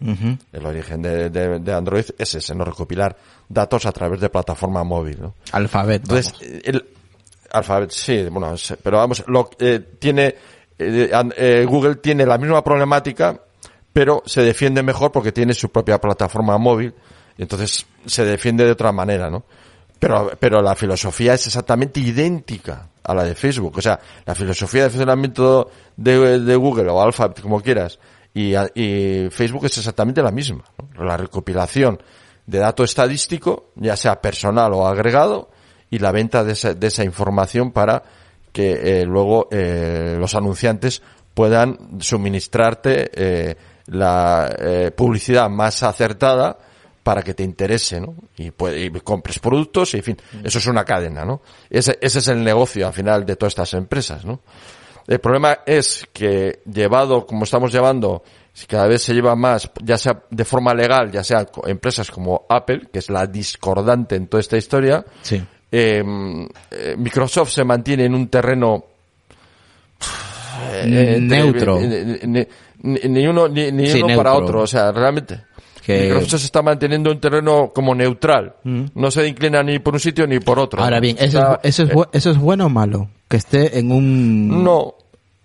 El 0.53 0.67
origen 0.67 1.03
de, 1.03 1.31
de- 1.31 1.59
de 1.61 1.73
Android 1.75 2.05
es 2.19 2.35
ese, 2.35 2.55
no 2.55 2.65
recopilar 2.65 3.17
datos 3.49 3.87
a 3.87 3.93
través 3.93 4.21
de 4.21 4.29
plataforma 4.31 4.83
móvil, 4.85 5.21
¿no? 5.21 5.35
Alphabet. 5.53 6.03
Entonces, 6.03 6.33
vamos. 6.33 6.61
el 6.65 6.85
Alphabet, 7.53 7.91
sí, 7.91 8.27
bueno, 8.31 8.55
pero 8.83 8.97
vamos, 8.99 9.23
lo, 9.27 9.51
eh, 9.59 9.79
tiene, 9.99 10.35
eh, 10.79 11.67
Google 11.69 11.97
tiene 11.97 12.25
la 12.27 12.39
misma 12.39 12.65
problemática, 12.65 13.39
pero 13.93 14.23
se 14.25 14.41
defiende 14.43 14.83
mejor 14.83 15.13
porque 15.13 15.33
tiene 15.33 15.53
su 15.55 15.71
propia 15.71 16.01
plataforma 16.01 16.57
móvil, 16.59 16.95
y 17.37 17.43
entonces 17.43 17.85
se 18.07 18.25
defiende 18.25 18.65
de 18.65 18.73
otra 18.73 18.91
manera, 18.93 19.31
¿no? 19.31 19.45
Pero, 19.99 20.33
pero 20.41 20.61
la 20.63 20.75
filosofía 20.75 21.35
es 21.35 21.47
exactamente 21.47 22.01
idéntica 22.01 22.89
a 23.03 23.15
la 23.15 23.25
de 23.25 23.35
Facebook. 23.35 23.79
O 23.79 23.83
sea, 23.83 23.99
la 24.25 24.35
filosofía 24.35 24.85
de 24.85 24.91
funcionamiento 24.91 25.71
de, 25.97 26.41
de 26.41 26.57
Google 26.57 26.91
o 26.91 27.03
Alphabet, 27.03 27.41
como 27.41 27.61
quieras, 27.61 27.99
y, 28.35 28.55
y 28.75 29.29
Facebook 29.31 29.67
es 29.67 29.79
exactamente 29.79 30.23
la 30.23 30.31
misma. 30.31 30.65
La 30.99 31.17
recopilación 31.17 32.03
de 32.47 32.59
dato 32.59 32.85
estadístico, 32.85 33.71
ya 33.77 33.97
sea 33.97 34.21
personal 34.21 34.73
o 34.73 34.87
agregado, 34.87 35.51
y 35.91 35.99
la 35.99 36.13
venta 36.13 36.43
de 36.43 36.53
esa, 36.53 36.75
de 36.75 36.87
esa 36.87 37.05
información 37.05 37.71
para 37.71 38.03
que 38.53 39.01
eh, 39.01 39.05
luego 39.05 39.49
eh, 39.51 40.17
los 40.19 40.35
anunciantes 40.35 41.03
puedan 41.35 42.01
suministrarte 42.01 43.11
eh, 43.15 43.57
la 43.87 44.55
eh, 44.59 44.91
publicidad 44.95 45.49
más 45.49 45.83
acertada 45.83 46.59
para 47.03 47.23
que 47.23 47.35
te 47.35 47.43
interese, 47.43 48.01
¿no? 48.01 48.15
Y, 48.37 48.51
puede- 48.53 48.81
y 48.85 48.91
compres 49.01 49.39
productos, 49.39 49.95
y 49.95 49.99
en 49.99 50.03
fin, 50.03 50.17
eso 50.45 50.59
es 50.59 50.67
una 50.67 50.85
cadena, 50.85 51.25
¿no? 51.25 51.43
Ese, 51.69 51.99
ese 52.01 52.21
es 52.21 52.29
el 52.29 52.43
negocio 52.45 52.87
al 52.87 52.93
final 52.93 53.25
de 53.27 53.37
todas 53.37 53.53
estas 53.53 53.75
empresas, 53.75 54.25
¿no? 54.25 54.41
El 55.09 55.19
problema 55.19 55.59
es 55.67 56.07
que 56.13 56.61
llevado 56.73 57.27
como 57.27 57.43
estamos 57.43 57.73
llevando, 57.73 58.23
si 58.53 58.67
cada 58.67 58.87
vez 58.87 59.03
se 59.03 59.13
lleva 59.15 59.35
más, 59.35 59.69
ya 59.83 59.99
sea 59.99 60.23
de 60.31 60.45
forma 60.45 60.73
legal, 60.75 61.11
ya 61.11 61.25
sea 61.25 61.45
empresas 61.67 62.09
como 62.11 62.47
Apple, 62.49 62.83
que 62.93 63.01
es 63.01 63.11
la 63.11 63.27
discordante 63.27 64.15
en 64.15 64.29
toda 64.29 64.41
esta 64.41 64.57
historia, 64.57 65.05
Sí. 65.23 65.43
eh, 65.73 66.05
eh, 66.71 66.95
Microsoft 66.97 67.51
se 67.51 67.65
mantiene 67.65 68.05
en 68.05 68.15
un 68.15 68.29
terreno 68.29 68.85
eh, 70.73 71.19
Neutro. 71.21 71.79
eh, 71.81 72.21
Ni, 72.25 72.47
ni- 72.83 73.09
ni 73.09 73.27
uno 73.27 73.49
ni, 73.49 73.71
ni 73.73 73.87
Sí, 73.89 74.03
uno 74.03 74.17
para 74.17 74.35
otro, 74.35 74.61
o 74.63 74.67
sea, 74.67 74.93
realmente. 74.93 75.41
Que- 75.85 76.03
Microsoft 76.05 76.41
se 76.41 76.47
está 76.47 76.63
manteniendo 76.63 77.11
en 77.11 77.17
un 77.17 77.21
terreno 77.21 77.71
como 77.75 77.95
neutral. 77.95 78.55
No 78.65 79.11
se 79.11 79.27
inclina 79.27 79.63
ni 79.63 79.79
por 79.81 79.95
un 79.95 80.01
sitio 80.01 80.27
ni 80.27 80.39
por 80.39 80.59
otro. 80.59 80.83
Ahora 80.83 81.01
bien, 81.01 81.17
¿eso, 81.19 81.39
Está- 81.39 81.61
es, 81.63 81.79
eso, 81.79 81.83
es, 81.85 81.91
bu- 81.91 82.09
¿eso 82.13 82.31
es 82.31 82.39
bueno 82.39 82.67
o 82.67 82.69
malo? 82.69 83.09
Que 83.29 83.37
esté 83.39 83.79
en 83.79 83.91
un, 83.91 84.63
no. 84.63 84.95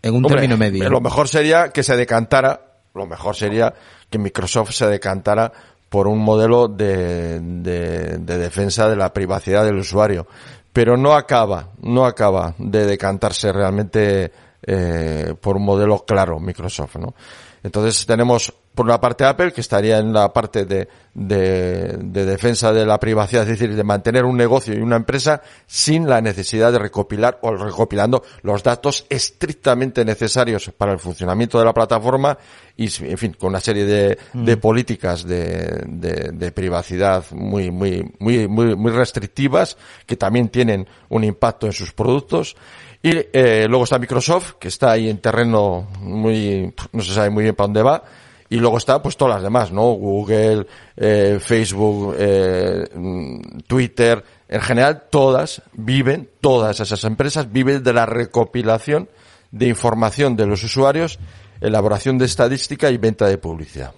en 0.01 0.11
un 0.15 0.25
Hombre, 0.25 0.41
término 0.41 0.57
medio. 0.57 0.89
Lo 0.89 1.01
mejor 1.01 1.27
sería 1.27 1.69
que 1.69 1.81
se 1.83 1.95
decantara, 1.97 2.61
lo 2.93 3.05
mejor 3.07 3.35
sería 3.35 3.73
que 4.09 4.19
Microsoft 4.19 4.71
se 4.71 4.85
decantara 4.87 5.51
por 5.89 6.07
un 6.07 6.19
modelo 6.19 6.67
de, 6.67 7.39
de, 7.39 8.17
de 8.17 8.37
defensa 8.37 8.87
de 8.89 8.95
la 8.95 9.11
privacidad 9.13 9.63
del 9.65 9.77
usuario. 9.77 10.27
Pero 10.73 10.97
no 10.97 11.13
acaba, 11.13 11.69
no 11.81 12.05
acaba 12.05 12.53
de 12.59 12.85
decantarse 12.85 13.51
realmente 13.51 14.31
eh, 14.61 15.33
por 15.41 15.55
un 15.57 15.63
modelo 15.65 16.03
claro 16.05 16.39
Microsoft, 16.39 16.97
¿no? 16.97 17.15
Entonces 17.63 18.05
tenemos 18.05 18.53
por 18.77 18.85
una 18.85 19.01
parte 19.01 19.25
Apple 19.25 19.51
que 19.51 19.61
estaría 19.61 19.97
en 19.97 20.13
la 20.13 20.31
parte 20.31 20.65
de, 20.65 20.87
de, 21.15 21.97
de 21.97 22.25
defensa 22.25 22.71
de 22.71 22.85
la 22.85 22.99
privacidad, 22.99 23.41
es 23.41 23.49
decir, 23.49 23.75
de 23.75 23.83
mantener 23.83 24.23
un 24.23 24.37
negocio 24.37 24.75
y 24.75 24.77
una 24.77 24.97
empresa 24.97 25.41
sin 25.65 26.07
la 26.07 26.21
necesidad 26.21 26.71
de 26.71 26.77
recopilar 26.77 27.39
o 27.41 27.55
recopilando 27.55 28.23
los 28.43 28.61
datos 28.61 29.07
estrictamente 29.09 30.05
necesarios 30.05 30.71
para 30.77 30.93
el 30.93 30.99
funcionamiento 30.99 31.57
de 31.57 31.65
la 31.65 31.73
plataforma 31.73 32.37
y, 32.75 32.83
en 33.03 33.17
fin, 33.17 33.33
con 33.33 33.49
una 33.49 33.59
serie 33.59 33.83
de, 33.83 34.19
de 34.33 34.57
políticas 34.57 35.25
de, 35.25 35.83
de, 35.87 36.29
de 36.31 36.51
privacidad 36.51 37.25
muy, 37.31 37.71
muy, 37.71 38.05
muy, 38.19 38.47
muy, 38.47 38.75
muy 38.75 38.91
restrictivas 38.91 39.75
que 40.05 40.17
también 40.17 40.49
tienen 40.49 40.87
un 41.09 41.23
impacto 41.23 41.65
en 41.65 41.73
sus 41.73 41.93
productos. 41.93 42.55
Y 43.01 43.09
eh, 43.33 43.65
luego 43.67 43.85
está 43.85 43.97
Microsoft, 43.97 44.53
que 44.59 44.67
está 44.67 44.91
ahí 44.91 45.09
en 45.09 45.17
terreno 45.17 45.87
muy, 45.99 46.71
no 46.91 47.01
se 47.01 47.13
sabe 47.13 47.31
muy 47.31 47.41
bien 47.41 47.55
para 47.55 47.65
dónde 47.65 47.81
va. 47.81 48.03
Y 48.49 48.57
luego 48.57 48.77
está 48.77 49.01
pues 49.01 49.17
todas 49.17 49.35
las 49.35 49.43
demás, 49.43 49.71
¿no? 49.71 49.91
Google, 49.93 50.65
eh, 50.95 51.37
Facebook, 51.41 52.15
eh, 52.17 52.87
mm, 52.93 53.59
Twitter, 53.67 54.23
en 54.47 54.61
general 54.61 55.03
todas 55.09 55.61
viven, 55.73 56.29
todas 56.39 56.79
esas 56.79 57.03
empresas 57.03 57.51
viven 57.51 57.83
de 57.83 57.93
la 57.93 58.05
recopilación 58.05 59.09
de 59.51 59.67
información 59.67 60.35
de 60.35 60.45
los 60.45 60.63
usuarios, 60.63 61.19
elaboración 61.61 62.17
de 62.17 62.25
estadística 62.25 62.89
y 62.89 62.97
venta 62.97 63.27
de 63.27 63.37
publicidad. 63.37 63.93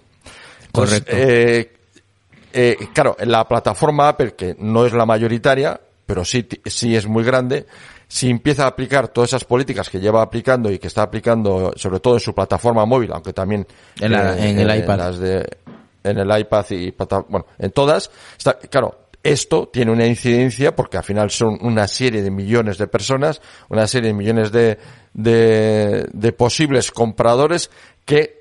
Entonces, 0.68 1.02
Correcto. 1.02 1.32
eh, 1.32 1.72
eh, 2.54 2.78
claro, 2.94 3.16
la 3.26 3.48
plataforma 3.48 4.10
Apple, 4.10 4.34
que 4.34 4.56
no 4.60 4.86
es 4.86 4.94
la 4.94 5.06
mayoritaria, 5.06 5.80
pero 6.06 6.26
sí, 6.26 6.48
sí 6.66 6.96
es 6.96 7.06
muy 7.08 7.24
grande, 7.24 7.66
si 8.12 8.30
empieza 8.30 8.64
a 8.66 8.68
aplicar 8.68 9.08
todas 9.10 9.30
esas 9.30 9.46
políticas 9.46 9.88
que 9.90 10.00
lleva 10.00 10.22
aplicando 10.24 10.70
y 10.72 10.80
que 10.80 10.88
está 10.88 11.04
aplicando, 11.04 11.72
sobre 11.78 12.00
todo 12.00 12.16
en 12.16 12.20
su 12.20 12.34
plataforma 12.34 12.84
móvil, 12.86 13.12
aunque 13.14 13.32
también 13.34 13.66
En 14.02 14.12
la- 14.12 14.36
en 14.38 14.60
el 14.60 14.80
iPad. 14.80 14.98
las 14.98 15.20
de- 15.20 15.48
en 16.04 16.18
el 16.18 16.40
iPad 16.40 16.66
y 16.72 16.92
bueno, 17.30 17.46
en 17.60 17.72
todas, 17.72 18.10
está, 18.38 18.58
claro, 18.58 19.10
esto 19.22 19.68
tiene 19.72 19.92
una 19.92 20.08
incidencia 20.08 20.76
porque 20.76 20.98
al 20.98 21.04
final 21.04 21.30
son 21.30 21.58
una 21.62 21.88
serie 21.88 22.24
de 22.24 22.32
millones 22.32 22.78
de 22.80 22.88
personas, 22.88 23.42
una 23.70 23.86
serie 23.86 24.08
de 24.08 24.14
millones 24.16 24.52
de, 24.52 24.78
de, 25.14 26.08
de 26.12 26.32
posibles 26.34 26.92
compradores 26.92 27.70
que 28.06 28.39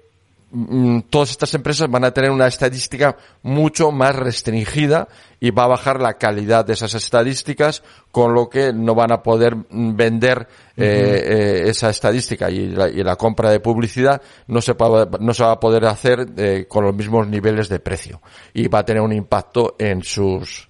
todas 1.11 1.31
estas 1.31 1.53
empresas 1.55 1.91
van 1.91 2.05
a 2.05 2.11
tener 2.11 2.31
una 2.31 2.47
estadística 2.47 3.17
mucho 3.43 3.91
más 3.91 4.17
restringida 4.17 5.09
y 5.41 5.51
va 5.51 5.65
a 5.65 5.69
bajar 5.69 6.01
la 6.01 6.15
calidad 6.15 6.65
de 6.65 6.73
esas 6.73 6.95
estadísticas, 6.95 7.83
con 8.11 8.33
lo 8.33 8.49
que 8.49 8.73
no 8.73 8.95
van 8.95 9.13
a 9.13 9.23
poder 9.23 9.55
mm, 9.57 9.95
vender 9.95 10.49
eh, 10.77 11.23
eh, 11.25 11.63
esa 11.69 11.91
estadística. 11.91 12.51
Y 12.51 12.69
la, 12.69 12.89
y 12.89 13.03
la 13.03 13.17
compra 13.17 13.51
de 13.51 13.61
publicidad 13.61 14.21
no 14.47 14.61
se, 14.63 14.75
no 15.21 15.35
se 15.35 15.45
va 15.45 15.53
a 15.53 15.61
poder 15.61 15.85
hacer 15.85 16.27
eh, 16.37 16.67
con 16.67 16.85
los 16.85 16.95
mismos 16.95 17.29
niveles 17.29 17.69
de 17.69 17.81
precio. 17.81 18.23
Y 18.55 18.69
va 18.69 18.81
a 18.81 18.85
tener 18.85 19.03
un 19.03 19.13
impacto 19.13 19.77
en 19.79 20.03
sus 20.03 20.68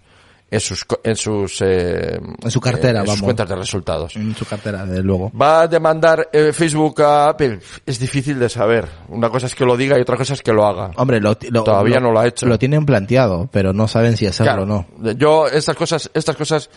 en 0.51 0.61
sus 0.61 0.87
en 1.05 1.17
sus 1.17 1.61
eh, 1.61 2.19
En 2.43 2.51
su 2.51 2.61
cartera, 2.61 3.01
en 3.01 3.07
sus 3.07 3.21
cuentas 3.23 3.49
de 3.49 3.57
resultados. 3.57 4.17
En 4.17 4.35
su 4.35 4.45
cartera, 4.47 4.87
desde 4.87 5.03
luego. 5.03 5.31
¿Va 5.39 5.63
a 5.63 5.67
demandar 5.69 6.29
eh, 6.33 6.53
Facebook 6.53 7.03
a 7.03 7.29
Apple? 7.31 7.61
Es 7.85 7.99
difícil 7.99 8.39
de 8.39 8.49
saber. 8.49 8.89
Una 9.09 9.29
cosa 9.31 9.47
es 9.47 9.55
que 9.55 9.65
lo 9.65 9.77
diga 9.77 9.99
y 9.99 10.03
otra 10.03 10.17
cosa 10.17 10.35
es 10.35 10.43
que 10.43 10.53
lo 10.53 10.65
haga. 10.67 10.91
Hombre, 10.97 11.21
lo, 11.21 11.37
lo- 11.51 11.65
Todavía 11.65 12.01
no 12.01 12.11
lo 12.13 12.21
ha 12.21 12.27
hecho. 12.27 12.47
Lo 12.47 12.59
tienen 12.59 12.87
planteado, 12.87 13.49
pero 13.53 13.73
no 13.73 13.89
saben 13.89 14.17
si 14.17 14.27
hacerlo 14.27 14.53
Claro, 14.53 14.63
o 14.63 14.67
no. 15.03 15.13
Yo 15.15 15.47
estas 15.49 15.77
cosas, 15.77 16.11
estas 16.15 16.37
cosas, 16.37 16.71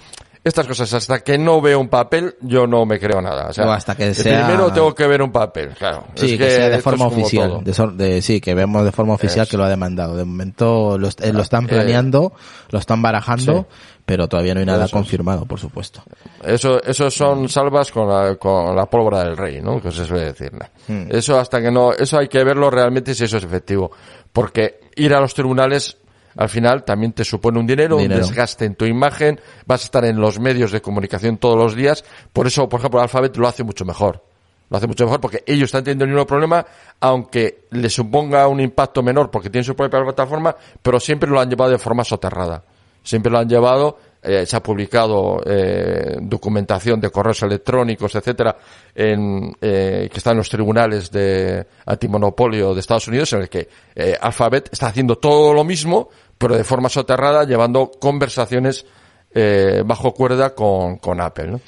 estas 0.44 0.66
cosas 0.66 0.92
hasta 0.94 1.20
que 1.20 1.38
no 1.38 1.62
veo 1.62 1.80
un 1.80 1.88
papel, 1.88 2.36
yo 2.42 2.66
no 2.66 2.86
me 2.86 3.00
creo 3.00 3.22
nada. 3.22 3.48
O 3.50 3.54
sea, 3.54 3.72
hasta 3.74 3.96
que 3.96 4.14
sea- 4.14 4.46
primero 4.48 4.72
tengo 4.74 4.96
que 4.96 5.06
ver 5.06 5.22
un 5.22 5.32
papel, 5.32 5.70
claro. 5.78 6.06
Sí, 6.16 6.34
Es 6.34 6.38
que, 6.40 6.50
sea 6.52 6.70
de 6.70 6.82
forma 6.82 7.06
oficial. 7.06 7.64
De, 7.64 7.72
de- 8.06 8.22
sí, 8.22 8.42
que 8.42 8.56
vemos 8.56 8.84
de 8.84 8.92
forma 8.92 9.14
oficial 9.14 9.44
Eso. 9.44 9.52
que 9.52 9.58
lo 9.58 9.64
ha 9.66 9.70
demandado. 9.70 10.16
De 10.18 10.26
momento 10.26 10.98
lo, 10.98 11.08
eh, 11.10 11.32
lo 11.34 11.42
están 11.42 11.66
Eh, 11.66 11.68
planeando, 11.70 12.34
lo 12.70 12.80
están 12.80 13.02
barajando, 13.04 13.68
sí. 13.70 13.76
pero 14.06 14.28
todavía 14.28 14.56
no 14.56 14.62
hay 14.62 14.66
nada 14.66 14.86
Eso 14.86 14.94
confirmado, 14.98 15.46
por 15.46 15.60
supuesto. 15.60 16.02
Eso, 16.44 16.82
eso 16.84 17.12
son 17.12 17.48
salvas 17.48 17.92
con 17.92 18.08
la, 18.10 18.36
con 18.38 18.76
la 18.76 18.88
pólvora 18.88 19.24
del 19.24 19.38
rey, 19.38 19.62
¿no? 19.62 19.80
Que 19.80 19.92
se 19.92 20.06
suele 20.06 20.26
decir. 20.26 20.52
Hmm. 20.88 21.04
Eso 21.10 21.40
hasta 21.40 21.62
que 21.62 21.70
no, 21.70 21.94
eso 21.94 22.18
hay 22.18 22.28
que 22.28 22.44
verlo 22.44 22.72
realmente 22.72 23.14
si 23.14 23.26
eso 23.26 23.38
es 23.38 23.44
efectivo. 23.44 23.92
Porque 24.34 24.80
ir 24.96 25.14
a 25.14 25.20
los 25.20 25.34
tribunales, 25.36 25.98
al 26.36 26.50
final, 26.50 26.84
también 26.84 27.14
te 27.14 27.24
supone 27.24 27.60
un 27.60 27.68
dinero, 27.68 27.98
Dinero. 27.98 28.22
un 28.22 28.28
desgaste 28.28 28.66
en 28.66 28.76
tu 28.76 28.86
imagen, 28.86 29.40
vas 29.66 29.82
a 29.82 29.86
estar 29.86 30.06
en 30.06 30.20
los 30.20 30.40
medios 30.40 30.72
de 30.72 30.82
comunicación 30.82 31.38
todos 31.38 31.58
los 31.58 31.76
días. 31.76 32.04
Por 32.32 32.48
eso, 32.48 32.68
por 32.70 32.80
ejemplo, 32.80 33.02
Alphabet 33.02 33.36
lo 33.38 33.48
hace 33.48 33.64
mucho 33.64 33.86
mejor. 33.86 34.24
Lo 34.70 34.78
hace 34.78 34.88
mucho 34.88 35.04
mejor 35.04 35.20
porque 35.20 35.44
ellos 35.46 35.66
están 35.66 35.84
teniendo 35.84 36.06
el 36.06 36.12
mismo 36.12 36.26
problema, 36.26 36.66
aunque 37.02 37.66
le 37.72 37.90
suponga 37.90 38.48
un 38.48 38.62
impacto 38.62 39.04
menor 39.04 39.30
porque 39.30 39.50
tienen 39.50 39.66
su 39.66 39.76
propia 39.76 40.02
plataforma, 40.02 40.56
pero 40.82 40.98
siempre 41.00 41.30
lo 41.30 41.42
han 41.42 41.50
llevado 41.50 41.72
de 41.72 41.78
forma 41.78 42.06
soterrada. 42.06 42.64
Siempre 43.04 43.32
lo 43.32 43.40
han 43.40 43.50
llevado, 43.50 43.98
eh, 44.22 44.46
se 44.46 44.56
ha 44.56 44.62
publicado 44.62 45.42
eh, 45.46 46.18
documentación 46.22 47.00
de 47.00 47.10
correos 47.10 47.42
electrónicos, 47.44 48.14
etcétera, 48.16 48.56
en, 48.94 49.56
eh, 49.62 50.10
que 50.12 50.18
está 50.18 50.32
en 50.32 50.38
los 50.38 50.50
tribunales 50.50 51.12
de 51.12 51.66
antimonopolio 51.86 52.74
de 52.74 52.80
Estados 52.80 53.08
Unidos, 53.08 53.34
en 53.34 53.42
el 53.42 53.50
que 53.50 53.68
eh, 53.96 54.18
Alphabet 54.20 54.70
está 54.72 54.88
haciendo 54.88 55.18
todo 55.18 55.54
lo 55.54 55.64
mismo, 55.64 56.10
pero 56.38 56.56
de 56.56 56.64
forma 56.64 56.90
soterrada, 56.90 57.46
llevando 57.46 57.92
conversaciones 58.00 58.86
eh, 59.34 59.84
bajo 59.86 60.14
cuerda 60.14 60.54
con, 60.54 60.98
con 60.98 61.22
Apple. 61.22 61.52
¿no? 61.52 61.62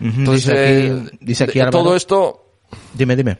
Entonces, 0.00 0.44
dice 0.44 1.04
aquí, 1.04 1.18
dice 1.20 1.44
aquí 1.44 1.60
todo 1.70 1.94
esto 1.94 2.44
Dime, 2.92 3.16
dime. 3.16 3.38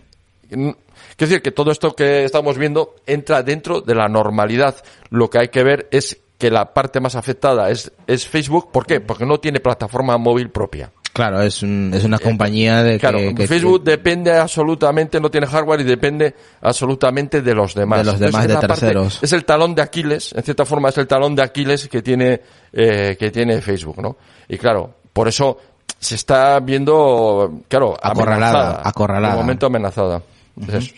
Quiero 0.48 0.76
decir 1.16 1.42
que 1.42 1.52
todo 1.52 1.70
esto 1.70 1.94
que 1.94 2.24
estamos 2.24 2.58
viendo 2.58 2.96
entra 3.06 3.42
dentro 3.42 3.80
de 3.80 3.94
la 3.94 4.08
normalidad. 4.08 4.76
Lo 5.10 5.30
que 5.30 5.38
hay 5.38 5.48
que 5.48 5.62
ver 5.62 5.88
es 5.90 6.18
que 6.44 6.50
la 6.50 6.74
parte 6.74 7.00
más 7.00 7.14
afectada 7.14 7.70
es, 7.70 7.90
es 8.06 8.28
Facebook. 8.28 8.70
¿Por 8.70 8.84
qué? 8.84 9.00
Porque 9.00 9.24
no 9.24 9.40
tiene 9.40 9.60
plataforma 9.60 10.18
móvil 10.18 10.50
propia. 10.50 10.90
Claro, 11.14 11.40
es, 11.40 11.62
un- 11.62 11.90
es 11.94 12.04
una 12.04 12.18
compañía 12.18 12.82
de 12.82 12.96
Eh, 12.96 12.98
Claro, 12.98 13.16
que, 13.18 13.34
que- 13.34 13.46
Facebook 13.46 13.82
depende 13.82 14.36
absolutamente, 14.36 15.20
no 15.20 15.30
tiene 15.30 15.46
hardware 15.46 15.80
y 15.80 15.84
depende 15.84 16.34
absolutamente 16.60 17.40
de 17.40 17.54
los 17.54 17.74
demás. 17.74 18.00
De 18.00 18.04
los 18.04 18.18
demás, 18.20 18.46
de 18.46 18.52
parte- 18.54 18.66
terceros. 18.66 19.20
es 19.22 19.32
el 19.32 19.46
talón 19.46 19.74
de 19.74 19.80
Aquiles, 19.80 20.34
en 20.36 20.42
cierta 20.42 20.66
forma 20.66 20.90
es 20.90 20.98
el 20.98 21.06
talón 21.06 21.34
de 21.34 21.42
Aquiles 21.42 21.88
que 21.88 22.02
tiene, 22.02 22.42
eh, 22.74 23.16
que 23.18 23.30
tiene 23.30 23.62
Facebook, 23.62 24.02
¿no? 24.02 24.16
Y 24.48 24.58
claro, 24.58 24.96
por 25.14 25.28
eso 25.28 25.56
se 25.98 26.16
está 26.16 26.60
viendo, 26.60 27.60
claro, 27.68 27.96
Acorralada, 28.02 28.82
acorralada. 28.84 29.34
De 29.36 29.40
momento 29.40 29.64
amenazada. 29.66 30.20
Eso. 30.68 30.92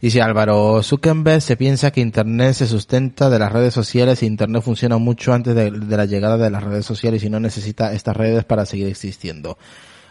Dice 0.00 0.22
Álvaro, 0.22 0.82
Zuckerberg 0.82 1.42
se 1.42 1.56
piensa 1.56 1.90
que 1.90 2.00
Internet 2.00 2.54
se 2.54 2.66
sustenta 2.66 3.28
de 3.28 3.38
las 3.38 3.52
redes 3.52 3.74
sociales 3.74 4.22
y 4.22 4.26
Internet 4.26 4.62
funciona 4.62 4.96
mucho 4.98 5.32
antes 5.34 5.54
de, 5.54 5.70
de 5.70 5.96
la 5.96 6.06
llegada 6.06 6.38
de 6.38 6.50
las 6.50 6.62
redes 6.62 6.86
sociales 6.86 7.22
y 7.22 7.28
no 7.30 7.38
necesita 7.38 7.92
estas 7.92 8.16
redes 8.16 8.44
para 8.44 8.64
seguir 8.64 8.86
existiendo. 8.86 9.58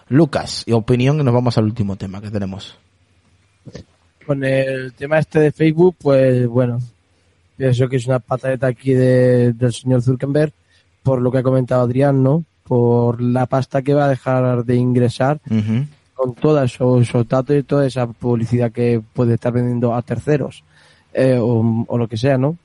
Lucas, 0.09 0.63
y 0.67 0.73
opinión 0.73 1.19
y 1.19 1.23
nos 1.23 1.33
vamos 1.33 1.57
al 1.57 1.63
último 1.65 1.95
tema 1.95 2.21
que 2.21 2.29
tenemos. 2.29 2.77
Con 4.25 4.43
el 4.43 4.93
tema 4.93 5.17
este 5.19 5.39
de 5.39 5.51
Facebook, 5.51 5.95
pues 5.99 6.47
bueno, 6.47 6.79
pienso 7.57 7.87
que 7.89 7.95
es 7.97 8.05
una 8.05 8.19
pataleta 8.19 8.67
aquí 8.67 8.93
de- 8.93 9.53
del 9.53 9.73
señor 9.73 10.01
Zuckerberg, 10.03 10.53
por 11.01 11.21
lo 11.21 11.31
que 11.31 11.39
ha 11.39 11.43
comentado 11.43 11.81
Adrián, 11.81 12.21
¿no? 12.21 12.43
Por 12.63 13.19
la 13.21 13.47
pasta 13.47 13.81
que 13.81 13.93
va 13.95 14.05
a 14.05 14.09
dejar 14.09 14.63
de 14.63 14.75
ingresar. 14.75 15.39
Con 16.21 16.35
todos 16.35 16.71
esos, 16.71 17.27
datos 17.27 17.55
y 17.57 17.63
toda 17.63 17.87
esa 17.87 18.05
publicidad 18.05 18.71
que 18.71 19.01
puede 19.13 19.33
estar 19.33 19.51
vendiendo 19.51 19.95
a 19.95 20.03
terceros 20.03 20.63
eh, 21.13 21.39
o, 21.41 21.97
lo 21.97 22.07
que 22.07 22.15
sea, 22.15 22.37
¿no? 22.37 22.57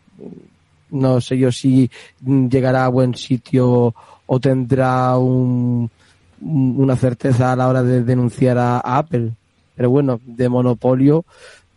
No 0.90 1.20
sé 1.22 1.38
yo 1.38 1.50
si 1.50 1.90
llegará 2.22 2.84
a 2.84 2.88
buen 2.88 3.14
sitio 3.14 3.94
o 4.26 4.40
tendrá 4.40 5.16
un, 5.16 5.90
un- 6.42 6.74
una 6.76 6.96
certeza 6.96 7.50
a 7.52 7.56
la 7.56 7.68
hora 7.68 7.82
de 7.82 8.02
denunciar 8.04 8.58
a, 8.58 8.78
Apple. 8.80 9.32
Pero 9.74 9.88
bueno, 9.88 10.20
de 10.26 10.48
monopolio 10.50 11.24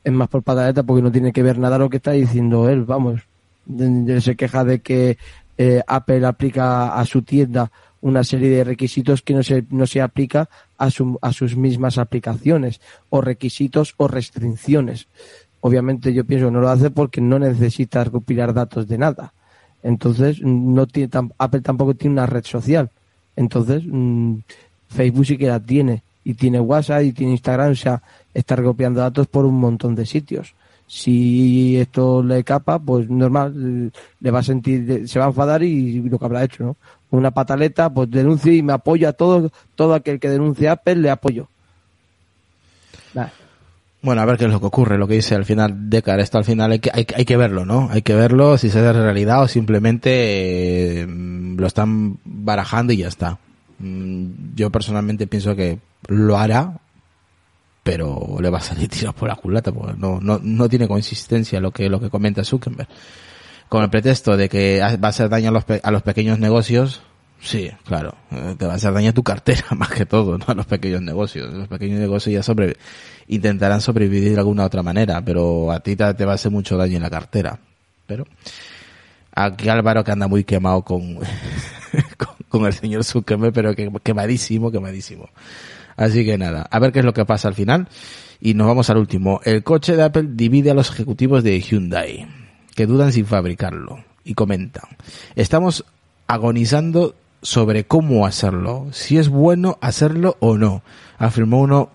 es 0.03 0.11
más 0.11 0.27
por 0.27 0.43
pataleta 0.43 0.83
porque 0.83 1.01
no 1.01 1.11
tiene 1.13 1.31
que 1.31 1.43
ver 1.43 1.57
nada 1.57 1.77
lo 1.77 1.89
que 1.89 1.97
está 1.97 2.11
diciendo 2.11 2.67
él, 2.67 2.83
vamos. 2.83 3.21
De- 3.65 4.19
Se 4.19 4.35
queja 4.35 4.65
de 4.65 4.79
que 4.79 5.17
eh, 5.57 5.81
Apple 5.87 6.25
aplica 6.25 6.93
a 6.99 7.05
su 7.05 7.21
tienda 7.21 7.71
una 8.01 8.23
serie 8.23 8.49
de 8.49 8.63
requisitos 8.63 9.21
que 9.21 9.33
no 9.33 9.43
se, 9.43 9.65
no 9.69 9.85
se 9.87 10.01
aplica 10.01 10.49
a, 10.77 10.89
su- 10.89 11.19
a 11.21 11.33
sus 11.33 11.55
mismas 11.55 11.97
aplicaciones, 11.97 12.79
o 13.09 13.21
requisitos 13.21 13.93
o 13.97 14.07
restricciones. 14.07 15.07
Obviamente 15.61 16.13
yo 16.13 16.23
pienso 16.23 16.47
que 16.47 16.51
no 16.53 16.61
lo 16.61 16.69
hace 16.69 16.89
porque 16.89 17.19
no 17.19 17.37
necesita 17.39 18.03
recopilar 18.03 18.53
datos 18.53 18.87
de 18.87 18.97
nada. 18.97 19.33
Entonces, 19.83 20.41
no 20.41 20.87
tiene, 20.87 21.09
Apple 21.37 21.61
tampoco 21.61 21.93
tiene 21.93 22.13
una 22.13 22.25
red 22.25 22.43
social. 22.45 22.89
Entonces, 23.35 23.83
mm, 23.85 24.35
Facebook 24.89 25.25
sí 25.25 25.37
que 25.37 25.47
la 25.47 25.59
tiene. 25.59 26.03
Y 26.23 26.33
tiene 26.33 26.59
WhatsApp 26.59 27.03
y 27.03 27.13
tiene 27.13 27.33
Instagram. 27.33 27.71
O 27.71 27.75
sea, 27.75 28.01
está 28.33 28.55
recopiando 28.55 28.99
datos 28.99 29.27
por 29.27 29.45
un 29.45 29.59
montón 29.59 29.95
de 29.95 30.05
sitios. 30.05 30.53
Si 30.91 31.77
esto 31.77 32.23
le 32.23 32.43
capa, 32.43 32.79
pues 32.79 33.07
normal, 33.07 33.91
le 34.19 34.31
va 34.31 34.39
a 34.39 34.43
sentir, 34.43 35.07
se 35.07 35.19
va 35.19 35.25
a 35.25 35.27
enfadar 35.27 35.61
y 35.61 36.01
lo 36.01 36.17
que 36.17 36.25
habrá 36.25 36.43
hecho, 36.43 36.63
¿no? 36.63 36.77
Una 37.11 37.29
pataleta, 37.29 37.93
pues 37.93 38.09
denuncio 38.09 38.51
y 38.51 38.63
me 38.63 38.73
apoyo 38.73 39.07
a 39.07 39.13
todo, 39.13 39.51
todo 39.75 39.93
aquel 39.93 40.19
que 40.19 40.29
denuncie 40.29 40.67
a 40.67 40.71
Apple, 40.73 40.95
le 40.95 41.11
apoyo. 41.11 41.47
Bueno, 44.01 44.21
a 44.21 44.25
ver 44.25 44.37
qué 44.37 44.45
es 44.45 44.51
lo 44.51 44.59
que 44.59 44.65
ocurre, 44.65 44.97
lo 44.97 45.07
que 45.07 45.15
dice 45.15 45.35
al 45.35 45.45
final 45.45 45.89
Decar, 45.91 46.19
esto 46.21 46.37
al 46.39 46.45
final 46.45 46.71
hay 46.71 46.79
que, 46.79 46.89
hay, 46.93 47.05
que- 47.25 47.37
verlo, 47.37 47.65
¿no? 47.65 47.89
Hay 47.91 48.01
que 48.01 48.15
verlo 48.15 48.57
si 48.57 48.69
se 48.69 48.79
hace 48.79 48.93
realidad 48.93 49.43
o 49.43 49.47
simplemente 49.47 51.01
eh, 51.01 51.07
lo 51.07 51.67
están 51.67 52.17
barajando 52.23 52.93
y 52.93 52.97
ya 52.97 53.09
está. 53.09 53.37
Mm, 53.79 54.55
Yo 54.55 54.69
personalmente 54.71 55.27
pienso 55.27 55.55
que 55.55 55.77
lo 56.07 56.37
hará, 56.37 56.79
pero 57.89 58.37
le 58.39 58.51
va 58.51 58.59
a 58.59 58.61
salir 58.61 58.87
tiros 58.89 59.15
por 59.15 59.27
la 59.29 59.35
culata, 59.35 59.71
porque 59.71 59.95
no, 59.97 60.19
no, 60.21 60.39
no 60.43 60.69
tiene 60.69 60.87
consistencia 60.87 61.59
lo 61.59 61.71
que, 61.71 61.89
lo 61.89 61.99
que 61.99 62.11
comenta 62.11 62.43
Zuckerberg. 62.43 62.87
Con 63.67 63.81
el 63.83 63.89
pretexto 63.89 64.37
de 64.37 64.47
que 64.47 64.79
va 64.79 65.07
a 65.07 65.09
hacer 65.09 65.27
daño 65.27 65.49
a 65.49 65.51
los, 65.51 65.63
pe- 65.65 65.81
a 65.83 65.89
los 65.89 66.03
pequeños 66.03 66.37
negocios, 66.37 67.01
sí, 67.41 67.71
claro, 67.85 68.13
eh, 68.29 68.53
te 68.59 68.67
va 68.67 68.73
a 68.73 68.75
hacer 68.75 68.93
daño 68.93 69.09
a 69.09 69.13
tu 69.13 69.23
cartera 69.23 69.63
más 69.75 69.89
que 69.89 70.05
todo, 70.05 70.37
no 70.37 70.45
a 70.47 70.53
los 70.53 70.67
pequeños 70.67 71.01
negocios. 71.01 71.51
Los 71.51 71.67
pequeños 71.67 71.99
negocios 71.99 72.31
ya 72.31 72.43
sobre, 72.43 72.77
intentarán 73.27 73.81
sobrevivir 73.81 74.33
de 74.33 74.39
alguna 74.39 74.65
otra 74.65 74.83
manera, 74.83 75.19
pero 75.25 75.71
a 75.71 75.79
ti 75.79 75.95
te, 75.95 76.03
va 76.25 76.31
a 76.33 76.35
hacer 76.35 76.51
mucho 76.51 76.77
daño 76.77 76.97
en 76.97 77.01
la 77.03 77.09
cartera. 77.09 77.57
Pero 78.05 78.25
aquí 79.33 79.67
Álvaro 79.67 80.03
que 80.03 80.11
anda 80.11 80.27
muy 80.27 80.43
quemado 80.43 80.83
con, 80.83 81.15
con, 82.17 82.35
con 82.49 82.65
el 82.67 82.73
señor 82.73 83.03
Zuckerberg, 83.03 83.51
pero 83.51 83.73
que, 83.75 83.91
quemadísimo, 84.03 84.71
quemadísimo. 84.71 85.27
Así 85.99 86.23
que 86.23 86.37
nada, 86.37 86.65
a 86.71 86.79
ver 86.79 86.93
qué 86.93 86.99
es 86.99 87.05
lo 87.05 87.13
que 87.13 87.25
pasa 87.25 87.49
al 87.49 87.55
final. 87.55 87.89
Y 88.39 88.53
nos 88.53 88.67
vamos 88.67 88.89
al 88.89 88.97
último. 88.97 89.41
El 89.43 89.63
coche 89.63 89.97
de 89.97 90.03
Apple 90.03 90.29
divide 90.31 90.71
a 90.71 90.73
los 90.73 90.89
ejecutivos 90.91 91.43
de 91.43 91.59
Hyundai, 91.59 92.25
que 92.73 92.85
dudan 92.85 93.11
sin 93.11 93.25
fabricarlo. 93.25 94.05
Y 94.23 94.33
comentan, 94.33 94.85
estamos 95.35 95.83
agonizando 96.25 97.15
sobre 97.41 97.83
cómo 97.83 98.25
hacerlo, 98.25 98.87
si 98.91 99.17
es 99.17 99.27
bueno 99.27 99.77
hacerlo 99.81 100.37
o 100.39 100.57
no, 100.57 100.83
afirmó 101.17 101.59
uno 101.59 101.89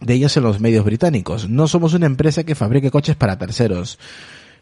de 0.00 0.14
ellos 0.14 0.34
en 0.38 0.44
los 0.44 0.60
medios 0.60 0.86
británicos. 0.86 1.50
No 1.50 1.68
somos 1.68 1.92
una 1.92 2.06
empresa 2.06 2.44
que 2.44 2.54
fabrique 2.54 2.90
coches 2.90 3.16
para 3.16 3.36
terceros. 3.36 3.98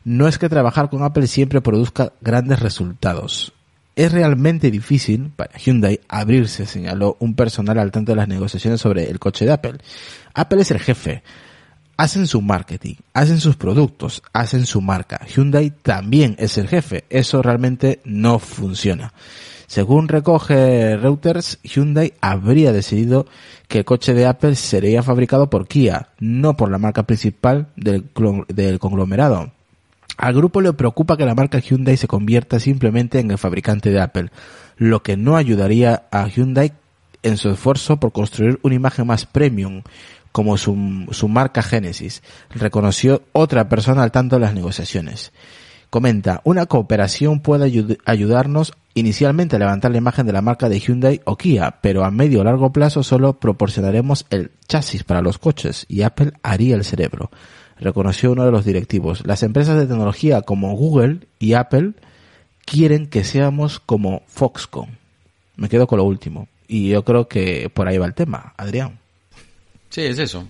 No 0.02 0.26
es 0.26 0.36
que 0.36 0.48
trabajar 0.48 0.90
con 0.90 1.04
Apple 1.04 1.28
siempre 1.28 1.60
produzca 1.60 2.12
grandes 2.20 2.58
resultados. 2.58 3.52
Es 3.96 4.12
realmente 4.12 4.70
difícil 4.70 5.30
para 5.34 5.58
Hyundai 5.58 6.00
abrirse, 6.08 6.66
señaló 6.66 7.16
un 7.20 7.34
personal 7.34 7.78
al 7.78 7.90
tanto 7.90 8.12
de 8.12 8.16
las 8.16 8.28
negociaciones 8.28 8.80
sobre 8.80 9.10
el 9.10 9.18
coche 9.18 9.44
de 9.44 9.52
Apple. 9.52 9.78
Apple 10.34 10.62
es 10.62 10.70
el 10.70 10.78
jefe. 10.78 11.22
Hacen 11.96 12.26
su 12.26 12.40
marketing, 12.40 12.94
hacen 13.12 13.40
sus 13.40 13.56
productos, 13.56 14.22
hacen 14.32 14.64
su 14.64 14.80
marca. 14.80 15.20
Hyundai 15.26 15.70
también 15.70 16.34
es 16.38 16.56
el 16.56 16.66
jefe. 16.66 17.04
Eso 17.10 17.42
realmente 17.42 18.00
no 18.04 18.38
funciona. 18.38 19.12
Según 19.66 20.08
recoge 20.08 20.96
Reuters, 20.96 21.60
Hyundai 21.62 22.14
habría 22.20 22.72
decidido 22.72 23.26
que 23.68 23.78
el 23.78 23.84
coche 23.84 24.14
de 24.14 24.26
Apple 24.26 24.56
sería 24.56 25.04
fabricado 25.04 25.48
por 25.48 25.68
Kia, 25.68 26.08
no 26.18 26.56
por 26.56 26.72
la 26.72 26.78
marca 26.78 27.04
principal 27.04 27.68
del, 27.76 28.10
del 28.48 28.78
conglomerado. 28.80 29.52
Al 30.20 30.34
grupo 30.34 30.60
le 30.60 30.74
preocupa 30.74 31.16
que 31.16 31.24
la 31.24 31.34
marca 31.34 31.60
Hyundai 31.60 31.96
se 31.96 32.06
convierta 32.06 32.60
simplemente 32.60 33.20
en 33.20 33.30
el 33.30 33.38
fabricante 33.38 33.90
de 33.90 34.02
Apple, 34.02 34.30
lo 34.76 35.02
que 35.02 35.16
no 35.16 35.38
ayudaría 35.38 36.02
a 36.10 36.28
Hyundai 36.28 36.72
en 37.22 37.38
su 37.38 37.48
esfuerzo 37.48 37.96
por 37.96 38.12
construir 38.12 38.60
una 38.62 38.74
imagen 38.74 39.06
más 39.06 39.24
premium, 39.24 39.82
como 40.30 40.58
su, 40.58 40.74
marca 41.26 41.62
Genesis, 41.62 42.22
reconoció 42.50 43.22
otra 43.32 43.70
persona 43.70 44.02
al 44.02 44.12
tanto 44.12 44.36
de 44.36 44.40
las 44.40 44.54
negociaciones. 44.54 45.32
Comenta, 45.88 46.42
una 46.44 46.66
cooperación 46.66 47.40
puede 47.40 47.66
ayu- 47.66 47.98
ayudarnos 48.04 48.74
inicialmente 48.92 49.56
a 49.56 49.58
levantar 49.58 49.90
la 49.90 49.98
imagen 49.98 50.26
de 50.26 50.34
la 50.34 50.42
marca 50.42 50.68
de 50.68 50.80
Hyundai 50.80 51.22
o 51.24 51.36
Kia, 51.38 51.78
pero 51.80 52.04
a 52.04 52.10
medio 52.10 52.44
largo 52.44 52.72
plazo 52.74 53.02
solo 53.02 53.38
proporcionaremos 53.40 54.26
el 54.28 54.50
chasis 54.68 55.02
para 55.02 55.22
los 55.22 55.38
coches 55.38 55.86
y 55.88 56.02
Apple 56.02 56.32
haría 56.42 56.76
el 56.76 56.84
cerebro, 56.84 57.30
reconoció 57.80 58.32
uno 58.32 58.44
de 58.44 58.52
los 58.52 58.64
directivos. 58.64 59.26
Las 59.26 59.42
empresas 59.42 59.76
de 59.76 59.86
tecnología 59.86 60.42
como 60.42 60.76
Google 60.76 61.20
y 61.38 61.54
Apple 61.54 61.92
quieren 62.64 63.08
que 63.08 63.24
seamos 63.24 63.80
como 63.80 64.22
Foxconn. 64.28 64.98
Me 65.56 65.68
quedo 65.68 65.86
con 65.86 65.98
lo 65.98 66.04
último. 66.04 66.48
Y 66.68 66.90
yo 66.90 67.04
creo 67.04 67.26
que 67.26 67.68
por 67.68 67.88
ahí 67.88 67.98
va 67.98 68.06
el 68.06 68.14
tema, 68.14 68.54
Adrián. 68.56 68.98
Sí, 69.88 70.02
es 70.02 70.18
eso. 70.18 70.46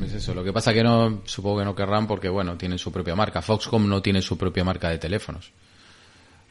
Es 0.00 0.12
eso. 0.12 0.34
Lo 0.34 0.44
que 0.44 0.52
pasa 0.52 0.72
que 0.72 0.84
no, 0.84 1.22
supongo 1.24 1.58
que 1.58 1.64
no 1.64 1.74
querrán 1.74 2.06
porque, 2.06 2.28
bueno, 2.28 2.56
tienen 2.56 2.78
su 2.78 2.92
propia 2.92 3.16
marca. 3.16 3.42
Foxcom 3.42 3.88
no 3.88 4.00
tiene 4.00 4.22
su 4.22 4.38
propia 4.38 4.62
marca 4.62 4.88
de 4.88 4.98
teléfonos. 4.98 5.50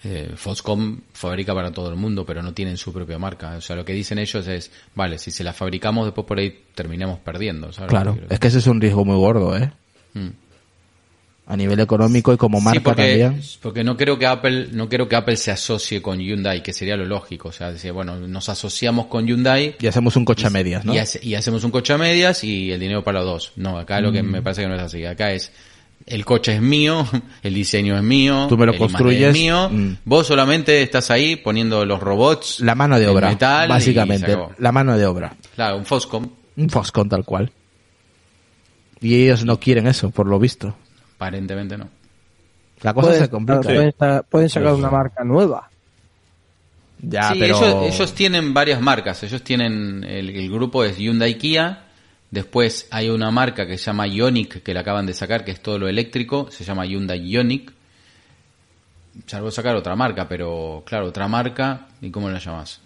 Eh, 0.04 0.34
Foxcom 0.36 1.02
fabrica 1.14 1.54
para 1.54 1.72
todo 1.72 1.90
el 1.90 1.96
mundo, 1.96 2.26
pero 2.26 2.44
no 2.44 2.54
tienen 2.54 2.78
su 2.78 2.94
propia 2.94 3.18
marca. 3.18 3.56
O 3.58 3.62
sea, 3.62 3.76
lo 3.76 3.86
que 3.86 3.94
dicen 3.94 4.20
ellos 4.20 4.46
es, 4.48 4.72
vale, 4.94 5.18
si 5.18 5.32
se 5.32 5.44
la 5.44 5.54
fabricamos, 5.54 6.06
después 6.06 6.28
por 6.28 6.38
ahí 6.38 6.66
terminemos 6.76 7.20
perdiendo. 7.20 7.72
¿sabes? 7.72 7.90
Claro, 7.90 8.18
es 8.30 8.40
que 8.40 8.48
ese 8.48 8.60
es 8.60 8.68
un 8.68 8.82
riesgo 8.82 9.06
muy 9.06 9.16
gordo, 9.16 9.58
¿eh? 9.58 9.72
Mm. 10.26 10.30
A 11.50 11.56
nivel 11.56 11.80
económico 11.80 12.34
y 12.34 12.38
como 12.38 12.60
marca 12.60 12.78
sí, 12.78 12.84
porque, 12.84 13.20
también. 13.20 13.42
porque 13.62 13.82
no 13.82 13.96
creo 13.96 14.20
que 14.20 14.26
Apple, 14.28 14.68
no 14.74 14.90
creo 14.90 15.08
que 15.08 15.16
Apple 15.16 15.38
se 15.38 15.50
asocie 15.50 16.02
con 16.02 16.20
Hyundai, 16.20 16.62
que 16.62 16.74
sería 16.74 16.98
lo 16.98 17.06
lógico. 17.06 17.48
O 17.48 17.52
sea, 17.54 17.72
decir, 17.72 17.94
bueno, 17.94 18.18
nos 18.20 18.50
asociamos 18.50 19.06
con 19.06 19.26
Hyundai 19.26 19.78
Y 19.80 19.88
hacemos 19.88 20.18
un 20.18 20.26
coche 20.26 20.46
a 20.46 20.50
medias, 20.50 20.84
¿no? 20.84 20.94
y, 20.94 20.98
hace- 20.98 21.22
y 21.24 21.36
hacemos 21.36 21.64
un 21.64 21.72
coche 21.72 21.94
a 21.94 21.98
medias 21.98 22.44
y 22.44 22.70
el 22.74 22.82
dinero 22.82 23.02
para 23.02 23.20
los 23.22 23.28
dos. 23.28 23.52
No, 23.56 23.78
acá 23.78 24.02
lo 24.02 24.12
que 24.12 24.24
Mm. 24.24 24.30
me 24.30 24.42
parece 24.42 24.64
que 24.64 24.68
no 24.68 24.76
es 24.76 24.82
así. 24.82 25.06
Acá 25.06 25.32
es 25.32 25.54
el 26.06 26.26
coche 26.26 26.54
es 26.56 26.62
mío, 26.62 27.08
el 27.44 27.54
diseño 27.54 27.96
es 27.96 28.04
mío, 28.04 28.48
Tú 28.50 28.58
me 28.58 28.66
lo 28.66 28.74
el 28.74 28.78
construyes, 28.80 29.30
es 29.30 29.34
mío. 29.34 29.70
mm. 29.70 29.98
Vos 30.04 30.28
solamente 30.28 30.82
estás 30.82 31.10
ahí 31.12 31.38
poniendo 31.38 31.86
los 31.86 32.02
robots, 32.02 32.60
La 32.60 32.76
mano 32.76 33.00
de 33.00 33.08
obra, 33.08 33.30
metal 33.30 33.70
básicamente. 33.70 34.38
La 34.58 34.74
mano 34.74 34.98
de 34.98 35.06
obra. 35.06 35.34
Claro, 35.56 35.78
un 35.78 35.86
Foscom, 35.86 36.28
Un 36.58 36.70
Foxconn 36.70 37.08
tal 37.08 37.24
cual. 37.24 37.50
Y 39.02 39.24
ellos 39.24 39.46
no 39.46 39.60
quieren 39.60 39.88
eso, 39.88 40.10
por 40.10 40.28
lo 40.28 40.40
visto. 40.40 40.76
aparentemente 41.16 41.78
no. 41.78 41.90
La 42.82 42.94
cosa 42.94 43.08
Pueden, 43.08 43.24
se 43.24 43.30
complica. 43.30 43.62
pueden 43.62 44.24
pueden 44.30 44.50
sacar 44.50 44.74
una 44.74 44.90
marca 44.90 45.24
nueva. 45.24 45.70
Ya, 47.00 47.30
sí, 47.32 47.40
pero... 47.40 47.58
ellos, 47.58 47.94
ellos 47.94 48.14
tienen 48.14 48.54
varias 48.54 48.82
marcas. 48.82 49.22
Ellos 49.24 49.44
tienen, 49.44 50.04
el, 50.04 50.30
el 50.30 50.52
grupo 50.52 50.84
es 50.84 50.98
Hyundai 50.98 51.38
Kia. 51.38 51.84
Después 52.30 52.88
hay 52.92 53.10
una 53.10 53.32
marca 53.32 53.66
que 53.66 53.78
se 53.78 53.86
llama 53.86 54.08
Ionic, 54.08 54.62
que 54.62 54.74
la 54.74 54.82
acaban 54.82 55.06
de 55.06 55.14
sacar, 55.14 55.46
que 55.46 55.52
es 55.52 55.62
todo 55.62 55.80
lo 55.80 55.88
eléctrico. 55.88 56.50
Se 56.52 56.64
llama 56.64 56.86
Hyundai 56.86 57.20
Ionic. 57.20 57.72
Salvo 59.26 59.50
sacar 59.50 59.76
otra 59.76 59.96
marca, 59.96 60.28
pero 60.28 60.84
claro, 60.86 61.08
otra 61.08 61.28
marca. 61.28 61.88
¿Y 62.02 62.12
cómo 62.12 62.30
la 62.30 62.40
llamas? 62.40 62.82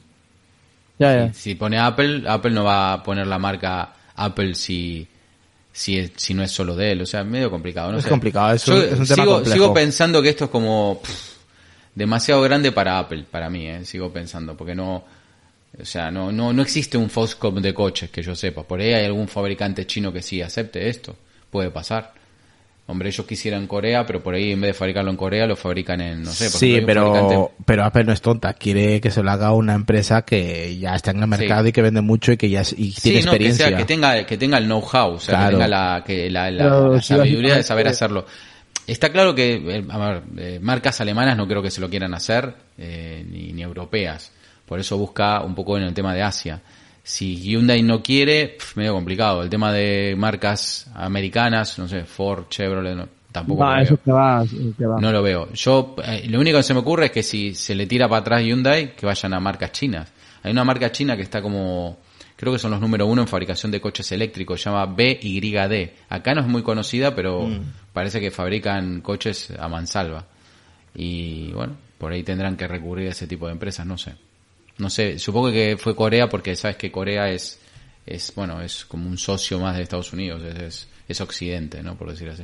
Ya, 0.99 1.15
ya. 1.25 1.33
Si 1.33 1.55
pone 1.55 1.79
Apple, 1.79 2.23
Apple 2.27 2.51
no 2.51 2.63
va 2.63 2.93
a 2.93 3.03
poner 3.03 3.27
la 3.27 3.39
marca 3.39 3.93
Apple 4.15 4.53
si, 4.55 5.07
si, 5.71 6.11
si 6.15 6.33
no 6.33 6.43
es 6.43 6.51
solo 6.51 6.75
de 6.75 6.91
él. 6.93 7.01
O 7.01 7.05
sea, 7.05 7.23
medio 7.23 7.49
complicado. 7.49 7.91
No 7.91 7.97
Es 7.97 8.03
sé. 8.03 8.09
complicado, 8.09 8.53
es 8.53 8.65
Yo 8.65 8.75
un- 8.75 8.81
es 8.81 8.91
un 8.99 9.05
tema 9.07 9.15
sigo, 9.23 9.33
complejo. 9.35 9.53
sigo 9.53 9.73
pensando 9.73 10.21
que 10.21 10.29
esto 10.29 10.45
es 10.45 10.51
como 10.51 10.99
pff, 11.01 11.31
demasiado 11.95 12.41
grande 12.41 12.71
para 12.71 12.99
Apple, 12.99 13.25
para 13.29 13.49
mí, 13.49 13.67
eh, 13.67 13.85
sigo 13.85 14.11
pensando, 14.11 14.55
porque 14.55 14.75
no, 14.75 15.03
o 15.81 15.85
sea, 15.85 16.09
no, 16.11 16.31
no, 16.31 16.51
no 16.53 16.61
existe 16.61 16.97
un 16.97 17.09
Foxconn 17.09 17.61
de 17.61 17.73
coches 17.73 18.09
que 18.09 18.21
yo 18.21 18.35
sepa. 18.35 18.63
Por 18.63 18.79
ahí 18.79 18.93
hay 18.93 19.05
algún 19.05 19.27
fabricante 19.27 19.85
chino 19.87 20.11
que 20.13 20.21
sí 20.21 20.41
acepte 20.41 20.87
esto, 20.89 21.15
puede 21.49 21.69
pasar. 21.71 22.13
Hombre, 22.91 23.09
ellos 23.09 23.25
quisieran 23.25 23.65
Corea, 23.67 24.05
pero 24.05 24.21
por 24.21 24.35
ahí 24.35 24.51
en 24.51 24.61
vez 24.61 24.69
de 24.69 24.73
fabricarlo 24.73 25.09
en 25.09 25.17
Corea 25.17 25.47
lo 25.47 25.55
fabrican 25.55 26.01
en, 26.01 26.23
no 26.23 26.31
sé, 26.31 26.49
por 26.51 26.59
Sí, 26.59 26.81
pero, 26.85 27.13
fabricante- 27.13 27.51
pero 27.65 27.83
Apple 27.85 28.03
no 28.03 28.11
es 28.13 28.21
tonta. 28.21 28.53
Quiere 28.53 29.01
que 29.01 29.09
se 29.11 29.23
lo 29.23 29.31
haga 29.31 29.51
una 29.53 29.73
empresa 29.73 30.21
que 30.23 30.77
ya 30.77 30.95
está 30.95 31.11
en 31.11 31.21
el 31.23 31.27
mercado 31.27 31.63
Sí. 31.63 31.69
y 31.69 31.71
que 31.71 31.81
vende 31.81 32.01
mucho 32.01 32.31
y 32.33 32.37
que 32.37 32.49
ya 32.49 32.61
y 32.61 32.91
tiene 32.91 32.91
Sí, 32.91 33.09
no, 33.09 33.13
que, 33.13 33.19
experiencia. 33.19 33.67
sea, 33.69 33.77
que 33.77 33.85
tenga 33.85 34.25
que 34.25 34.37
tenga 34.37 34.57
el 34.57 34.65
know-how, 34.65 35.13
o 35.13 35.19
sea, 35.19 35.35
Claro. 35.35 35.47
que 35.49 35.53
tenga 35.63 35.67
la, 35.67 36.03
que 36.05 36.29
la, 36.29 36.51
la- 36.51 36.63
Pero 36.63 36.93
la 36.95 37.01
sí, 37.01 37.07
sabiduría 37.15 37.55
de 37.55 37.63
saber 37.63 37.87
hacerlo. 37.87 38.25
Está 38.87 39.09
claro 39.09 39.33
que, 39.33 39.53
eh, 39.55 39.85
a 39.89 39.97
ver, 39.97 40.23
eh, 40.37 40.59
marcas 40.61 40.99
alemanas 41.01 41.37
no 41.37 41.47
creo 41.47 41.61
que 41.61 41.71
se 41.71 41.79
lo 41.79 41.89
quieran 41.89 42.13
hacer, 42.13 42.53
eh, 42.77 43.23
ni, 43.29 43.53
ni 43.53 43.61
europeas. 43.61 44.31
Por 44.65 44.79
eso 44.79 44.97
busca 44.97 45.41
un 45.41 45.53
poco 45.55 45.77
en 45.77 45.83
el 45.83 45.93
tema 45.93 46.13
de 46.13 46.23
Asia. 46.23 46.61
Si 47.03 47.35
Hyundai 47.41 47.81
no 47.81 48.03
quiere, 48.03 48.49
pf, 48.49 48.77
medio 48.77 48.93
complicado. 48.93 49.43
El 49.43 49.49
tema 49.49 49.71
de 49.71 50.15
marcas 50.17 50.89
americanas, 50.93 51.79
no 51.79 51.87
sé, 51.87 52.03
Ford, 52.03 52.45
Chevrolet, 52.49 52.95
no, 52.95 53.07
tampoco 53.31 53.61
Va, 53.61 53.77
lo 53.77 53.81
eso 53.81 53.95
veo. 53.95 54.03
que 54.77 54.85
va. 54.85 54.99
No 54.99 55.11
lo 55.11 55.23
veo. 55.23 55.51
Yo, 55.53 55.95
eh, 56.03 56.25
lo 56.29 56.39
único 56.39 56.57
que 56.57 56.63
se 56.63 56.73
me 56.73 56.81
ocurre 56.81 57.05
es 57.05 57.11
que 57.11 57.23
si 57.23 57.55
se 57.55 57.73
le 57.73 57.87
tira 57.87 58.07
para 58.07 58.21
atrás 58.21 58.43
Hyundai, 58.43 58.95
que 58.95 59.05
vayan 59.05 59.33
a 59.33 59.39
marcas 59.39 59.71
chinas. 59.71 60.11
Hay 60.43 60.51
una 60.51 60.63
marca 60.63 60.91
china 60.91 61.15
que 61.15 61.23
está 61.23 61.41
como, 61.41 61.97
creo 62.35 62.53
que 62.53 62.59
son 62.59 62.71
los 62.71 62.81
número 62.81 63.05
uno 63.05 63.21
en 63.21 63.27
fabricación 63.27 63.71
de 63.71 63.79
coches 63.81 64.11
eléctricos, 64.11 64.61
se 64.61 64.69
llama 64.69 64.85
BYD. 64.85 65.91
Acá 66.09 66.33
no 66.33 66.41
es 66.41 66.47
muy 66.47 66.63
conocida, 66.63 67.15
pero 67.15 67.47
parece 67.93 68.19
que 68.19 68.31
fabrican 68.31 69.01
coches 69.01 69.51
a 69.59 69.67
mansalva. 69.67 70.25
Y 70.95 71.51
bueno, 71.51 71.75
por 71.97 72.11
ahí 72.11 72.23
tendrán 72.23 72.57
que 72.57 72.67
recurrir 72.67 73.07
a 73.07 73.11
ese 73.11 73.27
tipo 73.27 73.45
de 73.45 73.53
empresas, 73.53 73.85
no 73.85 73.97
sé. 73.97 74.13
No 74.81 74.89
sé, 74.89 75.19
supongo 75.19 75.51
que 75.51 75.77
fue 75.77 75.95
Corea 75.95 76.27
porque 76.27 76.55
sabes 76.55 76.75
que 76.77 76.91
Corea 76.91 77.29
es, 77.29 77.59
es 78.05 78.33
bueno, 78.35 78.61
es 78.61 78.83
como 78.85 79.07
un 79.07 79.17
socio 79.19 79.59
más 79.59 79.77
de 79.77 79.83
Estados 79.83 80.11
Unidos, 80.11 80.41
es, 80.43 80.59
es, 80.59 80.87
es 81.07 81.21
occidente, 81.21 81.83
¿no? 81.83 81.95
Por 81.95 82.09
decir 82.09 82.29
así. 82.29 82.43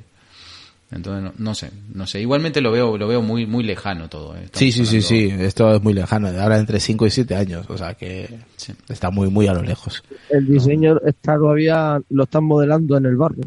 Entonces, 0.91 1.23
no, 1.23 1.33
no 1.37 1.55
sé, 1.55 1.71
no 1.95 2.05
sé. 2.05 2.21
Igualmente 2.21 2.61
lo 2.61 2.71
veo, 2.71 2.95
lo 2.95 3.07
veo 3.07 3.23
muy, 3.23 3.47
muy 3.47 3.63
lejano 3.63 4.07
todo. 4.07 4.37
¿eh? 4.37 4.47
Sí, 4.53 4.71
sí, 4.71 4.85
sí, 4.85 5.01
sí. 5.01 5.33
Esto 5.39 5.75
es 5.75 5.81
muy 5.81 5.93
lejano. 5.93 6.27
Ahora 6.39 6.57
entre 6.59 6.79
5 6.79 7.07
y 7.07 7.09
7 7.09 7.35
años. 7.35 7.65
O 7.69 7.77
sea 7.77 7.95
que 7.95 8.29
Sí. 8.55 8.71
está 8.87 9.09
muy, 9.09 9.29
muy 9.29 9.47
a 9.47 9.53
lo 9.53 9.63
lejos. 9.63 10.03
El 10.29 10.45
diseño 10.45 10.97
está 11.05 11.35
todavía, 11.37 11.99
lo 12.09 12.23
están 12.23 12.43
modelando 12.45 12.95
en 12.97 13.05
el 13.07 13.15
barrio. 13.17 13.45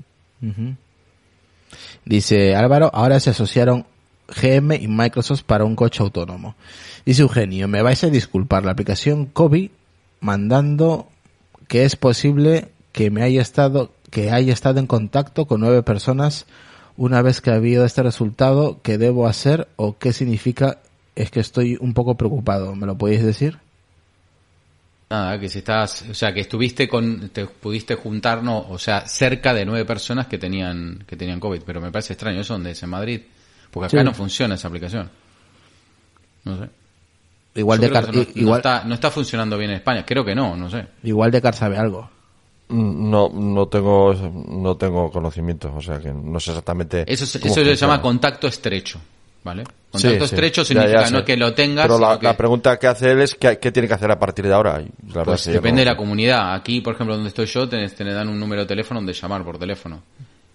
Dice 2.04 2.54
Álvaro, 2.56 2.90
ahora 2.92 3.20
se 3.20 3.30
asociaron 3.30 3.86
GM 4.30 4.74
y 4.74 4.88
Microsoft 4.88 5.42
para 5.42 5.64
un 5.64 5.76
coche 5.76 6.02
autónomo. 6.02 6.54
Dice 7.04 7.22
Eugenio, 7.22 7.68
me 7.68 7.82
vais 7.82 8.02
a 8.04 8.08
disculpar 8.08 8.64
la 8.64 8.72
aplicación 8.72 9.26
COVID 9.26 9.70
mandando 10.20 11.08
que 11.68 11.84
es 11.84 11.96
posible 11.96 12.68
que 12.92 13.10
me 13.10 13.22
haya 13.22 13.42
estado, 13.42 13.92
que 14.10 14.30
haya 14.30 14.52
estado 14.52 14.80
en 14.80 14.86
contacto 14.86 15.46
con 15.46 15.60
nueve 15.60 15.82
personas 15.82 16.46
una 16.96 17.22
vez 17.22 17.40
que 17.40 17.50
ha 17.50 17.54
habido 17.54 17.84
este 17.86 18.02
resultado, 18.02 18.80
¿qué 18.82 18.98
debo 18.98 19.26
hacer 19.26 19.68
o 19.76 19.96
qué 19.96 20.12
significa? 20.12 20.80
Es 21.16 21.30
que 21.30 21.40
estoy 21.40 21.78
un 21.80 21.94
poco 21.94 22.16
preocupado. 22.16 22.74
¿Me 22.74 22.86
lo 22.86 22.98
podéis 22.98 23.24
decir? 23.24 23.58
Nada, 25.08 25.40
que 25.40 25.48
si 25.48 25.60
estás, 25.60 26.04
o 26.10 26.14
sea, 26.14 26.34
que 26.34 26.40
estuviste 26.40 26.88
con, 26.88 27.30
te 27.30 27.46
pudiste 27.46 27.94
juntar, 27.94 28.44
no, 28.44 28.66
o 28.68 28.78
sea, 28.78 29.08
cerca 29.08 29.54
de 29.54 29.64
nueve 29.64 29.84
personas 29.84 30.26
que 30.26 30.38
tenían, 30.38 31.02
que 31.06 31.16
tenían 31.16 31.40
COVID, 31.40 31.62
pero 31.64 31.80
me 31.80 31.90
parece 31.90 32.12
extraño, 32.12 32.42
¿eso 32.42 32.52
dónde 32.52 32.72
es? 32.72 32.82
¿En 32.82 32.90
Madrid? 32.90 33.22
Porque 33.70 33.86
acá 33.86 33.98
Sí. 33.98 34.04
no 34.04 34.14
funciona 34.14 34.54
esa 34.54 34.68
aplicación. 34.68 35.10
No 36.44 36.58
sé. 36.58 36.68
Igual 37.54 37.80
Yo 37.80 37.86
de 37.88 37.92
Car, 37.92 38.06
no, 38.08 38.12
no 38.22 38.26
igual, 38.34 38.58
está, 38.60 38.84
no 38.84 38.94
está 38.94 39.10
funcionando 39.10 39.58
bien 39.58 39.70
en 39.70 39.76
España, 39.78 40.04
creo 40.06 40.24
que 40.24 40.34
no, 40.34 40.56
no 40.56 40.70
sé. 40.70 40.86
igual 41.02 41.30
de 41.30 41.42
Car 41.42 41.54
sabe 41.54 41.76
algo. 41.76 42.08
Mm, 42.68 43.10
No, 43.10 43.28
no 43.28 43.66
tengo, 43.66 44.14
no 44.14 44.76
tengo 44.76 45.10
conocimiento, 45.10 45.72
o 45.74 45.82
sea 45.82 45.98
que 45.98 46.12
no 46.12 46.38
sé 46.38 46.52
exactamente. 46.52 47.04
Eso, 47.12 47.24
eso 47.24 47.38
se 47.64 47.74
llama 47.76 48.00
contacto 48.00 48.46
estrecho, 48.46 49.00
¿vale? 49.42 49.64
Contacto 49.90 50.18
sí. 50.28 50.34
estrecho 50.34 50.64
significa 50.64 51.00
ya 51.00 51.06
sé. 51.08 51.12
no 51.12 51.24
que 51.24 51.36
lo 51.36 51.52
tengas, 51.52 51.86
Pero 51.86 51.98
la, 51.98 52.06
sino 52.10 52.20
que- 52.20 52.26
la 52.26 52.36
pregunta 52.36 52.78
que 52.78 52.86
hace 52.86 53.10
él 53.10 53.22
es 53.22 53.34
¿qué, 53.34 53.58
qué 53.58 53.72
tiene 53.72 53.88
que 53.88 53.94
hacer 53.94 54.10
a 54.12 54.18
partir 54.20 54.46
de 54.46 54.54
ahora? 54.54 54.80
La 55.12 55.24
Pues 55.24 55.46
depende 55.46 55.80
de 55.80 55.86
no- 55.86 55.90
la 55.90 55.96
comunidad. 55.96 56.54
Aquí, 56.54 56.80
por 56.80 56.94
ejemplo, 56.94 57.16
donde 57.16 57.28
estoy 57.30 57.46
yo, 57.46 57.68
te, 57.68 57.84
te 57.88 58.04
dan 58.04 58.28
un 58.28 58.38
número 58.38 58.62
de 58.62 58.68
teléfono 58.68 59.00
donde 59.00 59.12
llamar 59.12 59.42
por 59.44 59.58
teléfono. 59.58 60.00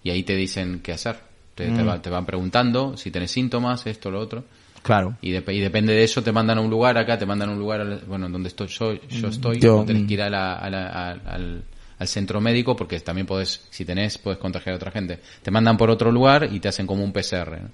Y 0.02 0.08
ahí 0.08 0.22
te 0.22 0.34
dicen 0.34 0.80
qué 0.82 0.92
hacer. 0.94 1.16
Te, 1.56 1.68
Mm. 1.68 1.76
te 1.76 1.82
va- 1.82 2.00
te 2.02 2.10
van 2.10 2.24
preguntando 2.26 2.96
si 2.96 3.10
tenés 3.10 3.32
síntomas, 3.32 3.84
esto, 3.86 4.10
lo 4.12 4.20
otro. 4.20 4.44
Claro. 4.82 5.16
Y, 5.20 5.32
dep- 5.32 5.52
y 5.52 5.58
depende 5.58 5.92
de 5.94 6.04
eso, 6.04 6.22
te 6.22 6.30
mandan 6.30 6.58
a 6.58 6.60
un 6.60 6.70
lugar 6.70 6.96
acá, 6.96 7.18
te 7.18 7.26
mandan 7.26 7.48
a 7.48 7.52
un 7.54 7.58
lugar, 7.58 8.02
bueno, 8.06 8.28
donde 8.28 8.48
estoy 8.48 8.68
yo, 8.68 8.92
yo 9.08 9.28
estoy, 9.28 9.58
Yo, 9.58 9.80
o 9.80 9.84
tenés 9.84 10.04
mm. 10.04 10.06
que 10.06 10.14
ir 10.14 10.22
a 10.22 10.30
la- 10.30 10.54
a 10.54 10.70
la- 10.70 10.86
a- 10.88 11.10
al, 11.34 11.64
al 11.98 12.06
centro 12.08 12.40
médico 12.40 12.76
porque 12.76 13.00
también 13.00 13.26
podés, 13.26 13.66
si 13.70 13.84
tenés, 13.84 14.18
puedes 14.18 14.38
contagiar 14.38 14.74
a 14.74 14.76
otra 14.76 14.92
gente. 14.92 15.18
Te 15.42 15.50
mandan 15.50 15.76
por 15.76 15.90
otro 15.90 16.12
lugar 16.12 16.48
y 16.52 16.60
te 16.60 16.68
hacen 16.68 16.86
como 16.86 17.02
un 17.02 17.12
PCR. 17.12 17.58
¿no? 17.62 17.68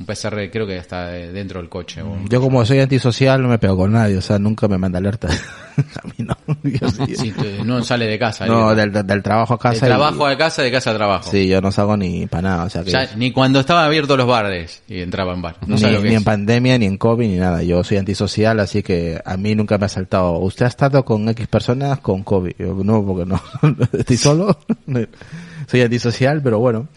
Un 0.00 0.06
PCR 0.06 0.50
creo 0.50 0.66
que 0.66 0.76
está 0.78 1.16
eh, 1.16 1.30
dentro 1.30 1.60
del 1.60 1.68
coche. 1.68 2.02
Yo 2.28 2.40
como 2.40 2.64
soy 2.64 2.80
antisocial 2.80 3.40
no 3.40 3.48
me 3.48 3.58
pego 3.58 3.76
con 3.76 3.92
nadie, 3.92 4.16
o 4.16 4.20
sea, 4.20 4.38
nunca 4.38 4.66
me 4.66 4.76
manda 4.78 4.98
alerta. 4.98 5.28
a 5.76 6.06
mí 6.08 6.14
no. 6.18 6.36
Sí- 7.16 7.32
no 7.64 7.82
sale 7.84 8.06
de 8.06 8.18
casa. 8.18 8.46
no, 8.46 8.74
del, 8.74 8.92
del 8.92 9.22
trabajo 9.22 9.54
a 9.54 9.56
De 9.56 9.62
casa. 9.62 9.86
y- 9.86 9.88
trabajo 9.88 10.26
a 10.26 10.36
casa, 10.36 10.62
de 10.62 10.70
casa 10.72 10.90
a 10.90 10.94
trabajo. 10.94 11.30
Sí, 11.30 11.46
yo 11.46 11.60
no 11.60 11.70
salgo 11.70 11.96
ni 11.96 12.26
para 12.26 12.42
nada, 12.42 12.64
o 12.64 12.70
sea 12.70 12.82
que... 12.82 12.90
Ya, 12.90 13.10
ni 13.16 13.30
cuando 13.32 13.60
estaban 13.60 13.84
abiertos 13.84 14.16
los 14.16 14.26
bares 14.26 14.82
y 14.88 15.00
entraba 15.00 15.34
en 15.34 15.42
bar. 15.42 15.56
No 15.66 15.76
ni, 15.76 16.08
ni 16.08 16.14
en 16.14 16.24
pandemia, 16.24 16.78
ni 16.78 16.86
en 16.86 16.96
COVID, 16.98 17.26
ni 17.28 17.36
nada. 17.36 17.62
Yo 17.62 17.84
soy 17.84 17.98
antisocial, 17.98 18.58
así 18.60 18.82
que 18.82 19.20
a 19.24 19.36
mí 19.36 19.54
nunca 19.54 19.78
me 19.78 19.86
ha 19.86 19.88
saltado. 19.88 20.38
¿Usted 20.38 20.64
ha 20.66 20.68
estado 20.68 21.04
con 21.04 21.28
X 21.28 21.46
personas 21.46 22.00
con 22.00 22.22
COVID? 22.22 22.52
Yo, 22.58 22.74
no, 22.82 23.04
porque 23.04 23.26
no. 23.26 23.40
Estoy 23.92 24.16
solo. 24.16 24.58
soy 25.66 25.80
antisocial, 25.82 26.40
pero 26.42 26.58
bueno. 26.58 26.88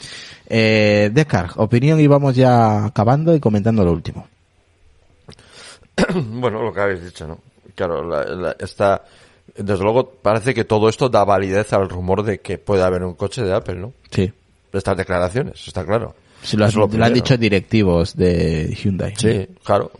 Eh, 0.48 1.10
Descar, 1.14 1.52
opinión 1.56 2.00
y 2.00 2.08
vamos 2.08 2.36
ya 2.36 2.86
acabando 2.86 3.36
y 3.36 3.40
comentando 3.40 3.84
lo 3.84 3.92
último. 3.92 4.28
Bueno, 6.14 6.62
lo 6.62 6.74
que 6.74 6.82
habéis 6.82 7.04
dicho, 7.06 7.28
¿no? 7.28 7.40
Claro, 7.74 8.08
la, 8.08 8.24
la- 8.26 8.56
esta, 8.60 9.04
desde 9.58 9.84
luego 9.84 10.10
parece 10.22 10.54
que 10.54 10.64
todo 10.66 10.90
esto 10.90 11.10
da 11.10 11.24
validez 11.24 11.74
al 11.74 11.90
rumor 11.90 12.24
de 12.24 12.40
que 12.40 12.58
puede 12.58 12.84
haber 12.84 13.04
un 13.04 13.16
coche 13.16 13.44
de 13.44 13.54
Apple, 13.54 13.76
¿no? 13.76 13.94
Sí. 14.12 14.32
Estas 14.74 14.98
declaraciones, 14.98 15.66
está 15.68 15.86
claro. 15.86 16.16
Si 16.42 16.58
lo, 16.58 16.66
has- 16.66 16.76
lo 16.76 16.86
han 17.04 17.14
dicho 17.14 17.38
directivos 17.38 18.16
de 18.16 18.76
Hyundai. 18.76 19.14
Sí, 19.18 19.48
claro. 19.64 19.92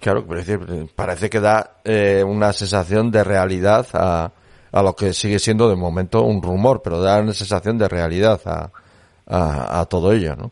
Claro, 0.00 0.24
pero 0.26 0.40
decir, 0.40 0.58
parece 0.96 1.30
que 1.30 1.38
da 1.40 1.76
eh, 1.84 2.24
una 2.26 2.52
sensación 2.52 3.10
de 3.12 3.22
realidad 3.22 3.86
a, 3.92 4.32
a 4.72 4.82
lo 4.82 4.96
que 4.96 5.12
sigue 5.14 5.38
siendo 5.38 5.68
de 5.68 5.76
momento 5.76 6.22
un 6.22 6.42
rumor, 6.42 6.82
pero 6.82 7.00
da 7.00 7.20
una 7.20 7.32
sensación 7.32 7.78
de 7.78 7.88
realidad 7.88 8.40
a, 8.46 8.70
a, 9.26 9.80
a 9.80 9.86
todo 9.86 10.12
ello, 10.12 10.34
¿no? 10.36 10.50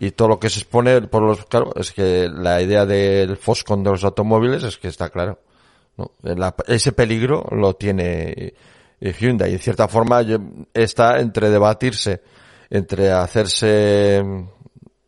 Y 0.00 0.10
todo 0.12 0.28
lo 0.28 0.38
que 0.38 0.48
se 0.50 0.60
expone 0.60 1.00
por 1.02 1.22
los, 1.22 1.44
claro, 1.46 1.72
es 1.76 1.92
que 1.92 2.28
la 2.28 2.60
idea 2.62 2.86
del 2.86 3.36
Foscon 3.36 3.82
de 3.82 3.90
los 3.90 4.04
automóviles 4.04 4.62
es 4.62 4.78
que 4.78 4.88
está 4.88 5.08
claro, 5.08 5.38
¿no? 5.96 6.12
La- 6.22 6.54
ese 6.68 6.92
peligro 6.92 7.44
lo 7.50 7.74
tiene 7.74 8.54
eh, 9.00 9.12
Hyundai. 9.18 9.50
Y 9.50 9.54
en 9.54 9.58
cierta 9.60 9.88
forma 9.88 10.22
está 10.72 11.18
entre 11.20 11.50
debatirse, 11.50 12.22
entre 12.70 13.10
hacerse 13.10 14.24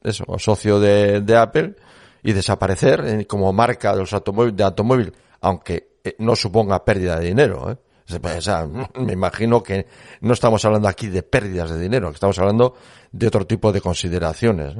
eso, 0.03 0.25
socio 0.39 0.81
de, 0.81 1.21
de 1.21 1.37
Apple 1.37 1.77
y 2.23 2.33
desaparecer 2.33 3.05
eh, 3.07 3.27
como 3.27 3.53
marca 3.53 3.93
de 3.93 4.01
los 4.01 4.13
automóviles, 4.13 4.57
de 4.57 4.65
automóvil, 4.65 5.13
aunque 5.41 5.89
eh, 6.05 6.17
no 6.19 6.35
suponga 6.37 6.85
pérdida 6.85 7.19
de 7.19 7.27
dinero, 7.27 7.71
¿eh? 7.71 7.77
Me 8.99 9.13
imagino 9.13 9.63
que 9.63 9.87
no 10.21 10.35
estamos 10.35 10.65
hablando 10.65 10.89
aquí 10.89 11.09
de 11.09 11.23
pérdidas 11.23 11.71
de 11.71 11.81
dinero, 11.81 12.11
estamos 12.11 12.39
hablando 12.39 12.77
de 13.13 13.27
otro 13.27 13.47
tipo 13.47 13.73
de 13.73 13.81
consideraciones. 13.81 14.75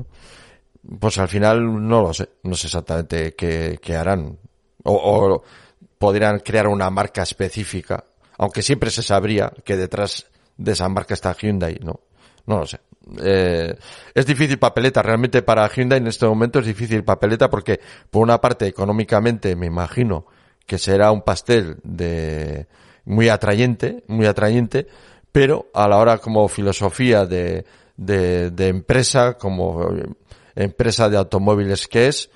Pues 0.99 1.17
al 1.19 1.29
final 1.29 1.89
no 1.89 2.03
lo 2.03 2.13
sé, 2.13 2.29
no 2.43 2.55
sé 2.55 2.67
exactamente 2.67 3.35
qué, 3.35 3.79
qué 3.81 3.97
harán. 3.97 4.39
O, 4.83 4.93
o 4.93 5.43
podrían 5.99 6.41
crear 6.41 6.69
una 6.69 6.91
marca 6.91 7.23
específica, 7.23 8.05
aunque 8.37 8.61
siempre 8.61 8.91
se 8.91 9.03
sabría 9.03 9.51
que 9.65 9.77
detrás 9.77 10.27
de 10.57 10.73
esa 10.73 10.89
marca 10.89 11.15
está 11.15 11.35
Hyundai, 11.35 11.79
¿no? 11.83 12.01
No 12.47 12.59
lo 12.59 12.67
sé. 12.67 12.81
Eh, 13.23 13.75
es 14.15 14.27
difícil 14.27 14.59
papeleta, 14.59 15.03
realmente 15.03 15.43
para 15.43 15.69
Hyundai 15.69 15.99
en 15.99 16.07
este 16.07 16.27
momento 16.27 16.59
es 16.59 16.67
difícil 16.67 17.05
papeleta 17.05 17.51
porque 17.51 17.81
por 18.11 18.23
una 18.23 18.41
parte 18.41 18.67
económicamente 18.67 19.57
me 19.57 19.67
imagino 19.67 20.27
que 20.67 20.79
será 20.79 21.11
un 21.11 21.23
pastel 21.23 21.77
de 21.83 22.67
muy 23.05 23.29
atrayente, 23.29 24.05
muy 24.07 24.27
atrayente, 24.27 24.87
pero 25.33 25.67
a 25.75 25.89
la 25.89 25.99
hora 25.99 26.19
como 26.19 26.47
filosofía 26.49 27.27
de, 27.27 27.65
de, 27.97 28.51
de 28.51 28.69
empresa, 28.69 29.35
como 29.35 29.83
eh, 29.93 30.05
empresa 30.55 31.09
de 31.09 31.17
automóviles 31.17 31.89
que 31.89 32.09
es, 32.09 32.31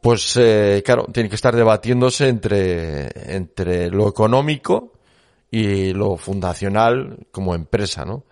pues 0.00 0.36
eh, 0.36 0.82
claro, 0.84 1.06
tiene 1.12 1.28
que 1.28 1.34
estar 1.34 1.54
debatiéndose 1.54 2.28
entre, 2.28 3.08
entre 3.34 3.90
lo 3.90 4.08
económico 4.08 4.92
y 5.50 5.92
lo 5.92 6.16
fundacional 6.16 7.26
como 7.30 7.54
empresa, 7.54 8.04
¿no? 8.04 8.24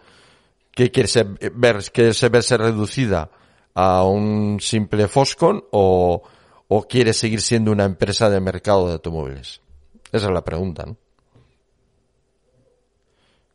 que 0.71 0.93
quiere 0.93 1.09
ser, 1.09 1.27
ver, 1.55 1.83
quiere 1.93 2.15
ser- 2.15 2.31
verse 2.31 2.57
reducida 2.57 3.31
a 3.75 4.05
un 4.05 4.59
simple 4.61 5.09
Foscon 5.09 5.65
o, 5.73 6.23
o 6.69 6.83
quiere 6.87 7.13
seguir 7.13 7.41
siendo 7.41 7.73
una 7.73 7.85
empresa 7.85 8.31
de 8.31 8.41
mercado 8.41 8.87
de 8.87 8.93
automóviles. 8.93 9.61
Esa 10.13 10.27
es 10.27 10.33
la 10.33 10.45
pregunta, 10.45 10.85
¿no? 10.87 10.97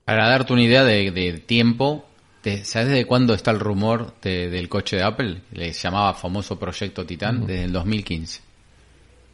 Para 0.05 0.27
darte 0.27 0.53
una 0.53 0.63
idea 0.63 0.83
de, 0.83 1.11
de 1.11 1.33
tiempo, 1.39 2.05
te- 2.41 2.65
¿sabes 2.65 2.89
desde 2.89 3.05
cuándo 3.05 3.33
está 3.33 3.51
el 3.51 3.59
rumor 3.59 4.13
de- 4.21 4.49
del 4.49 4.67
coche 4.69 4.97
de 4.97 5.03
Apple? 5.03 5.41
Le 5.53 5.71
llamaba 5.71 6.13
famoso 6.13 6.59
Proyecto 6.59 7.05
Titán, 7.05 7.45
desde 7.47 7.63
el 7.65 7.71
2015. 7.73 8.41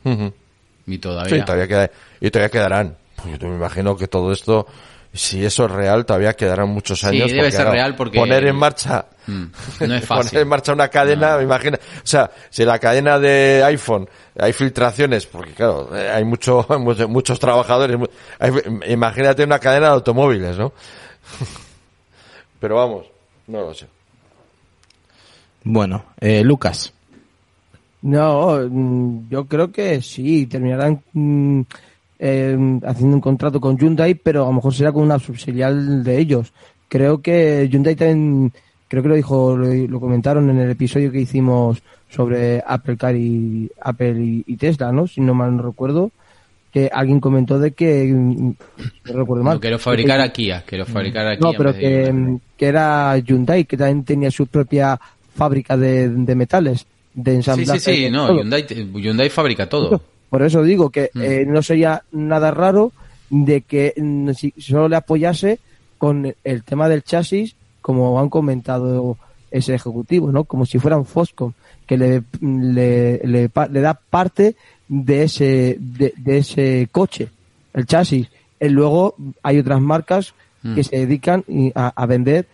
Ujú. 0.03 0.33
Y 0.87 0.97
todavía... 0.99 1.35
Sí, 1.37 1.41
todavía 1.45 1.67
queda, 1.67 1.91
y 2.21 2.29
todavía 2.29 2.49
quedarán. 2.51 2.97
Pues 3.15 3.37
yo 3.39 3.47
me 3.49 3.55
imagino 3.55 3.97
que 3.97 4.07
todo 4.07 4.31
esto, 4.31 4.67
si 5.13 5.43
eso 5.43 5.65
es 5.65 5.71
real, 5.71 6.05
todavía 6.05 6.33
quedarán 6.33 6.69
muchos 6.69 6.99
Sí, 6.99 7.07
años. 7.07 7.27
debe 7.31 7.39
porque, 7.39 7.51
ser 7.51 7.59
claro, 7.61 7.71
real 7.71 7.95
porque- 7.95 8.19
Poner 8.19 8.45
en 8.45 8.55
marcha, 8.55 9.05
Mm, 9.27 9.31
no 9.41 9.45
es 9.45 9.77
poner 9.79 10.01
fácil. 10.03 10.39
en 10.39 10.47
marcha 10.47 10.73
una 10.73 10.87
cadena, 10.87 11.37
me 11.37 11.43
imagino, 11.43 11.77
o 11.77 12.07
sea, 12.07 12.31
si 12.49 12.63
la 12.65 12.79
cadena 12.79 13.19
de 13.19 13.61
iPhone 13.65 14.07
hay 14.37 14.53
filtraciones, 14.53 15.25
porque 15.27 15.51
claro, 15.53 15.95
eh, 15.95 16.09
hay 16.09 16.23
mucho, 16.25 16.65
muchos, 16.79 17.07
muchos 17.09 17.39
trabajadores, 17.39 17.97
hay- 18.39 18.51
imagínate 18.87 19.43
una 19.43 19.59
cadena 19.59 19.87
de 19.87 19.93
automóviles, 19.93 20.57
¿no? 20.57 20.73
Pero 22.59 22.75
vamos, 22.75 23.05
no 23.47 23.61
lo 23.61 23.73
sé. 23.73 23.87
Bueno, 25.63 26.05
eh, 26.19 26.43
Lucas. 26.43 26.93
No, 28.01 28.57
mm, 28.69 29.29
yo 29.29 29.45
creo 29.45 29.71
que 29.71 30.01
sí, 30.01 30.45
terminarán 30.47 31.03
mm, 31.13 31.61
eh, 32.19 32.57
haciendo 32.85 33.15
un 33.15 33.21
contrato 33.21 33.59
con 33.61 33.77
Hyundai, 33.77 34.13
pero 34.15 34.43
a 34.43 34.47
lo 34.47 34.53
mejor 34.53 34.73
será 34.73 34.91
con 34.91 35.03
una 35.03 35.19
subsidial 35.19 36.03
de 36.03 36.19
ellos. 36.19 36.51
Creo 36.87 37.21
que 37.21 37.67
Hyundai 37.71 37.95
también, 37.95 38.51
creo 38.87 39.01
que 39.03 39.09
lo 39.09 39.15
dijo, 39.15 39.55
lo, 39.55 39.73
lo 39.73 39.99
comentaron 39.99 40.49
en 40.49 40.59
el 40.59 40.69
episodio 40.71 41.11
que 41.11 41.21
hicimos 41.21 41.81
sobre 42.09 42.61
Apple 42.65 42.97
Car 42.97 43.15
y 43.15 43.69
Apple 43.81 44.19
y, 44.19 44.43
y 44.47 44.57
Tesla, 44.57 44.91
¿no? 44.91 45.07
Si 45.07 45.21
no 45.21 45.33
mal 45.33 45.55
no 45.55 45.63
recuerdo, 45.63 46.11
que 46.73 46.89
alguien 46.91 47.19
comentó 47.19 47.59
de 47.59 47.71
que, 47.71 48.05
mm, 48.13 48.53
no 49.05 49.13
recuerdo 49.13 49.43
mal. 49.43 49.55
No, 49.55 49.59
que 49.59 49.69
lo 49.69 49.79
fabricara 49.79 50.29
Kia, 50.31 50.63
que 50.65 50.77
lo 50.77 50.85
fabricara 50.85 51.37
Kia. 51.37 51.43
No, 51.45 51.51
en 51.51 51.57
pero 51.57 51.73
que, 51.73 52.05
Hyundai. 52.05 52.41
que 52.57 52.65
era 52.65 53.17
Hyundai, 53.19 53.65
que 53.65 53.77
también 53.77 54.03
tenía 54.03 54.31
su 54.31 54.47
propia 54.47 54.99
fábrica 55.35 55.77
de, 55.77 56.09
de 56.09 56.35
metales, 56.35 56.85
de 57.13 57.31
Sí, 57.31 57.37
ensamblaje. 57.37 57.79
sí, 57.79 57.95
sí, 57.95 58.01
de 58.03 58.11
no. 58.11 58.35
Hyundai, 58.35 58.65
Hyundai 58.67 59.29
fabrica 59.29 59.69
todo. 59.69 60.01
Por 60.29 60.41
eso 60.43 60.63
digo 60.63 60.89
que 60.89 61.09
Mm. 61.13 61.21
eh, 61.21 61.45
no 61.47 61.61
sería 61.61 62.03
nada 62.11 62.51
raro 62.51 62.91
de 63.29 63.61
que 63.61 63.93
mm, 63.97 64.31
si 64.31 64.53
solo 64.57 64.87
le 64.87 64.95
apoyase 64.95 65.59
con 65.97 66.33
el 66.43 66.63
tema 66.63 66.87
del 66.89 67.03
chasis, 67.03 67.55
como 67.81 68.19
han 68.19 68.29
comentado 68.29 69.17
ese 69.51 69.73
ejecutivo, 69.73 70.31
¿no? 70.31 70.43
Como 70.43 70.65
si 70.65 70.77
fueran 70.79 71.05
Foscom, 71.05 71.53
que 71.87 71.97
le, 71.97 72.23
le, 72.41 73.19
le, 73.23 73.49
le 73.71 73.81
da 73.81 73.93
parte 73.93 74.55
de 74.87 75.23
ese, 75.23 75.77
de, 75.79 76.13
de 76.17 76.37
ese 76.37 76.87
coche, 76.91 77.29
el 77.73 77.85
chasis. 77.85 78.27
Y 78.59 78.69
luego 78.69 79.15
hay 79.43 79.59
otras 79.59 79.81
marcas 79.81 80.33
Mm. 80.61 80.75
que 80.75 80.83
se 80.83 80.97
dedican 80.97 81.45
a, 81.73 81.93
a 81.95 82.05
vender 82.05 82.45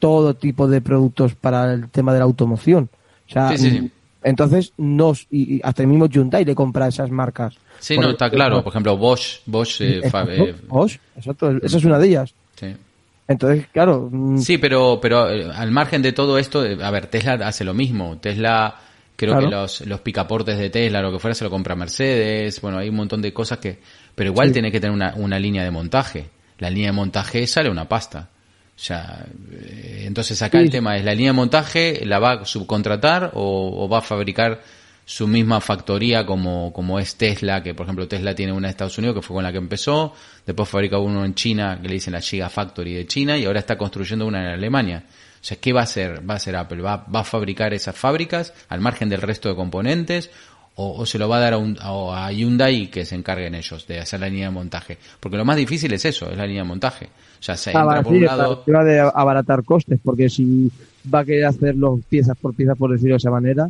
todo 0.00 0.34
tipo 0.34 0.66
de 0.66 0.80
productos 0.80 1.36
para 1.36 1.72
el 1.74 1.88
tema 1.90 2.12
de 2.12 2.18
la 2.18 2.24
automoción. 2.24 2.88
O 3.28 3.32
sea, 3.32 3.50
Sí, 3.50 3.58
sí, 3.58 3.70
sí. 3.70 3.90
Entonces 4.26 4.72
nos 4.76 5.26
y, 5.30 5.56
y 5.56 5.60
hasta 5.64 5.82
el 5.82 5.88
mismo 5.88 6.06
Hyundai 6.06 6.44
le 6.44 6.54
compra 6.54 6.88
esas 6.88 7.10
marcas. 7.10 7.54
Sí, 7.78 7.94
Por 7.94 8.04
no, 8.04 8.08
el- 8.10 8.14
está 8.14 8.28
claro. 8.30 8.62
Por 8.62 8.72
ejemplo, 8.72 8.96
Bosch, 8.96 9.40
Bosch 9.46 9.80
eh, 9.80 9.98
Exacto, 9.98 10.30
eh, 10.32 10.54
Bosch, 10.68 10.98
exacto, 11.16 11.50
esa 11.62 11.76
es 11.78 11.84
una 11.84 11.98
de 11.98 12.06
ellas. 12.08 12.34
sí. 12.56 12.74
Entonces, 13.28 13.66
claro, 13.72 14.08
mm, 14.10 14.38
Sí, 14.38 14.56
pero, 14.58 15.00
pero 15.02 15.28
eh, 15.28 15.50
al 15.52 15.72
margen 15.72 16.00
de 16.00 16.12
todo 16.12 16.38
esto, 16.38 16.64
eh, 16.64 16.78
a 16.80 16.90
ver, 16.92 17.08
Tesla 17.08 17.32
hace 17.44 17.64
lo 17.64 17.74
mismo. 17.74 18.18
Tesla, 18.18 18.76
creo 19.16 19.32
Claro. 19.32 19.48
que 19.48 19.54
los, 19.56 19.80
los 19.80 20.00
picaportes 20.00 20.56
de 20.58 20.70
Tesla, 20.70 21.02
lo 21.02 21.10
que 21.10 21.18
fuera, 21.18 21.34
se 21.34 21.42
lo 21.42 21.50
compra 21.50 21.74
Mercedes. 21.74 22.60
Bueno, 22.60 22.78
hay 22.78 22.88
un 22.88 22.94
montón 22.94 23.20
de 23.20 23.32
cosas 23.32 23.58
que... 23.58 23.80
Pero 24.14 24.30
igual 24.30 24.48
Sí. 24.48 24.52
tiene 24.52 24.70
que 24.70 24.78
tener 24.78 24.94
una, 24.94 25.12
una 25.16 25.40
línea 25.40 25.64
de 25.64 25.72
montaje. 25.72 26.28
La 26.60 26.70
línea 26.70 26.90
de 26.90 26.92
montaje 26.92 27.44
sale 27.48 27.68
una 27.68 27.88
pasta. 27.88 28.28
O 28.76 28.78
sea, 28.78 29.24
eh, 29.52 30.04
entonces 30.06 30.40
acá 30.42 30.58
Sí. 30.58 30.64
el 30.64 30.70
tema 30.70 30.96
es, 30.98 31.04
¿la 31.04 31.14
línea 31.14 31.30
de 31.30 31.36
montaje 31.36 32.02
la 32.04 32.18
va 32.18 32.32
a 32.32 32.44
subcontratar 32.44 33.30
o, 33.34 33.84
o 33.84 33.88
va 33.88 33.98
a 33.98 34.02
fabricar 34.02 34.60
su 35.08 35.26
misma 35.28 35.60
factoría 35.60 36.26
como, 36.26 36.72
como 36.72 36.98
es 36.98 37.14
Tesla, 37.16 37.62
que 37.62 37.74
por 37.74 37.86
ejemplo 37.86 38.08
Tesla 38.08 38.34
tiene 38.34 38.52
una 38.52 38.66
en 38.66 38.70
Estados 38.70 38.98
Unidos 38.98 39.14
que 39.16 39.22
fue 39.22 39.34
con 39.36 39.44
la 39.44 39.52
que 39.52 39.58
empezó, 39.58 40.12
después 40.44 40.68
fabrica 40.68 40.98
uno 40.98 41.24
en 41.24 41.34
China 41.34 41.78
que 41.80 41.88
le 41.88 41.94
dicen 41.94 42.12
la 42.12 42.20
Gigafactory 42.20 42.92
de 42.92 43.06
China 43.06 43.38
y 43.38 43.44
ahora 43.44 43.60
está 43.60 43.78
construyendo 43.78 44.26
una 44.26 44.40
en 44.42 44.48
Alemania. 44.48 45.04
O 45.40 45.44
sea, 45.46 45.58
¿qué 45.58 45.72
va 45.72 45.80
a 45.82 45.84
hacer? 45.84 46.28
¿Va 46.28 46.34
a 46.34 46.36
hacer 46.38 46.56
Apple? 46.56 46.82
¿Va, 46.82 47.06
va 47.06 47.20
a 47.20 47.24
fabricar 47.24 47.72
esas 47.72 47.94
fábricas 47.96 48.52
al 48.68 48.80
margen 48.80 49.08
del 49.08 49.22
resto 49.22 49.48
de 49.48 49.54
componentes? 49.54 50.28
O, 50.74 50.92
o 50.98 51.06
se 51.06 51.18
lo 51.18 51.28
va 51.28 51.36
a 51.36 51.40
dar 51.40 51.52
a, 51.54 51.58
un, 51.58 51.78
a, 51.80 52.26
a 52.26 52.32
Hyundai 52.32 52.88
que 52.88 53.04
se 53.06 53.14
encarguen 53.14 53.54
ellos 53.54 53.86
de 53.86 54.00
hacer 54.00 54.18
la 54.20 54.28
línea 54.28 54.48
de 54.48 54.52
montaje? 54.54 54.98
Porque 55.20 55.36
lo 55.38 55.44
más 55.44 55.56
difícil 55.56 55.92
es 55.92 56.04
eso, 56.04 56.28
es 56.30 56.36
la 56.36 56.46
línea 56.46 56.62
de 56.64 56.68
montaje. 56.68 57.08
O 57.38 57.42
sea, 57.42 57.56
se 57.56 57.70
entra 57.70 57.82
abaratar, 57.82 58.04
por 58.04 58.12
un 58.14 58.24
lado... 58.24 58.64
va 58.74 58.84
de 58.84 59.00
abaratar 59.00 59.64
costes, 59.64 59.98
porque 60.02 60.28
si 60.28 60.70
va 61.12 61.20
a 61.20 61.24
querer 61.24 61.44
hacerlo 61.46 62.00
piezas 62.08 62.36
por 62.36 62.54
piezas, 62.54 62.76
por 62.76 62.90
decirlo 62.90 63.14
de 63.14 63.18
esa 63.18 63.30
manera, 63.30 63.68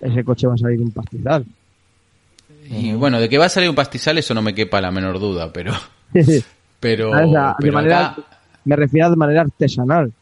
ese 0.00 0.24
coche 0.24 0.46
va 0.46 0.54
a 0.54 0.58
salir 0.58 0.80
un 0.80 0.90
pastizal. 0.90 1.44
Y 2.70 2.92
bueno, 2.92 3.18
de 3.20 3.28
que 3.28 3.38
va 3.38 3.46
a 3.46 3.48
salir 3.50 3.68
un 3.68 3.74
pastizal 3.74 4.18
eso 4.18 4.34
no 4.34 4.42
me 4.42 4.54
quepa 4.54 4.80
la 4.80 4.90
menor 4.90 5.18
duda, 5.18 5.52
pero... 5.52 5.72
Pero, 6.80 7.10
O 7.10 7.32
sea, 7.32 7.48
de 7.48 7.54
pero 7.58 7.72
manera, 7.72 8.06
acá, 8.10 8.22
me 8.64 8.76
refiero 8.76 9.10
de 9.10 9.16
manera 9.16 9.40
artesanal. 9.40 10.12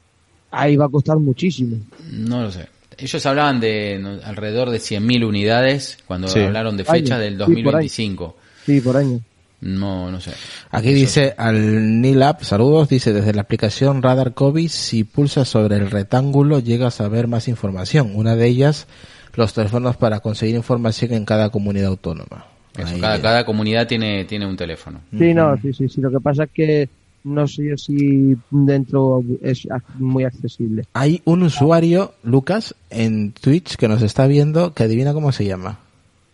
Ahí 0.51 0.75
va 0.75 0.87
a 0.87 0.89
costar 0.89 1.19
muchísimo. 1.19 1.77
no 2.13 2.41
lo 2.45 2.51
sé. 2.51 2.67
Ellos 2.97 3.27
hablaban 3.27 3.61
de 3.61 4.21
alrededor 4.25 4.71
de 4.71 4.79
100.000 4.79 5.27
unidades 5.29 5.99
cuando 6.07 6.29
Sí. 6.29 6.41
hablaron 6.41 6.79
de 6.79 6.85
fecha 6.85 7.17
Año. 7.17 7.25
del 7.25 7.33
Sí, 7.35 7.39
por. 7.39 7.47
2025. 7.49 8.37
Sí, 8.65 8.81
por 8.81 8.97
año. 8.97 9.21
No, 9.61 10.11
no 10.11 10.21
sé. 10.21 10.33
Aquí 10.71 10.89
Eso- 10.91 10.99
dice 10.99 11.35
al 11.39 12.01
Nilab, 12.03 12.45
saludos, 12.45 12.89
dice 12.89 13.13
desde 13.13 13.33
la 13.33 13.43
aplicación 13.43 14.03
Radar 14.03 14.35
COVID, 14.35 14.69
si 14.69 15.05
pulsas 15.05 15.49
sobre 15.49 15.77
el 15.77 15.91
rectángulo 15.91 16.59
llegas 16.59 17.01
a 17.01 17.09
ver 17.09 17.27
más 17.27 17.49
información. 17.49 18.13
Una 18.15 18.37
de 18.37 18.47
ellas, 18.47 18.87
los 19.35 19.55
teléfonos 19.55 19.97
para 19.97 20.21
conseguir 20.21 20.57
información 20.57 21.13
en 21.15 21.25
cada 21.25 21.51
comunidad 21.51 21.89
autónoma. 21.89 22.47
eso, 22.77 23.01
cada, 23.01 23.21
cada 23.23 23.47
comunidad 23.47 23.87
tiene, 23.87 24.25
tiene 24.27 24.47
un 24.47 24.57
teléfono. 24.57 25.01
Sí, 25.17 25.33
no, 25.33 25.57
sí, 25.63 25.73
sí, 25.73 25.89
sí. 25.89 26.01
Lo 26.01 26.11
que 26.11 26.21
pasa 26.21 26.45
es 26.45 26.51
que 26.51 26.89
no 27.25 27.49
sé 27.49 27.65
yo 27.71 27.77
si 27.77 28.37
dentro 28.51 29.25
es 29.43 29.67
muy 29.99 30.25
accesible. 30.25 30.85
Hay 30.93 31.23
un 31.25 31.43
usuario, 31.43 32.15
Lucas, 32.23 32.75
en 32.89 33.33
Twitch 33.33 33.77
que 33.77 33.89
nos 33.89 34.03
está 34.03 34.27
viendo, 34.27 34.75
que 34.75 34.85
adivina 34.85 35.13
cómo 35.13 35.33
se 35.33 35.45
llama. 35.45 35.81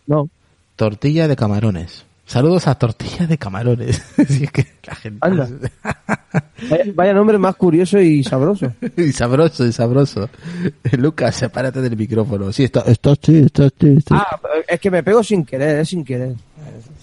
No. 0.07 0.29
Tortilla 0.77 1.29
de 1.29 1.37
camarones. 1.37 2.05
Saludos 2.33 2.66
a 2.66 2.74
Tortilla 2.74 3.26
de 3.26 3.37
camarones. 3.37 4.03
Si 4.26 4.45
es 4.45 4.51
que 4.51 4.66
la 4.87 4.95
gente... 4.95 5.18
Anda. 5.20 5.47
Vaya, 6.70 6.85
vaya 6.95 7.12
nombre 7.12 7.37
más 7.37 7.57
curioso 7.57 8.01
y 8.01 8.24
sabroso. 8.24 8.72
y 8.97 9.12
sabroso, 9.12 9.66
y 9.66 9.72
sabroso. 9.72 10.30
Lucas, 10.93 11.37
sepárate 11.37 11.83
del 11.83 11.95
micrófono. 11.95 12.51
Sí, 12.51 12.64
está, 12.64 12.80
está, 12.87 13.14
sí, 13.20 13.41
está, 13.41 13.68
sí, 13.78 13.97
está. 13.99 14.16
Ah, 14.16 14.41
es 14.66 14.80
que 14.80 14.91
me 14.91 15.03
pego 15.03 15.22
sin 15.22 15.45
querer, 15.45 15.80
es 15.80 15.91
sin 15.91 16.05
querer. 16.07 16.35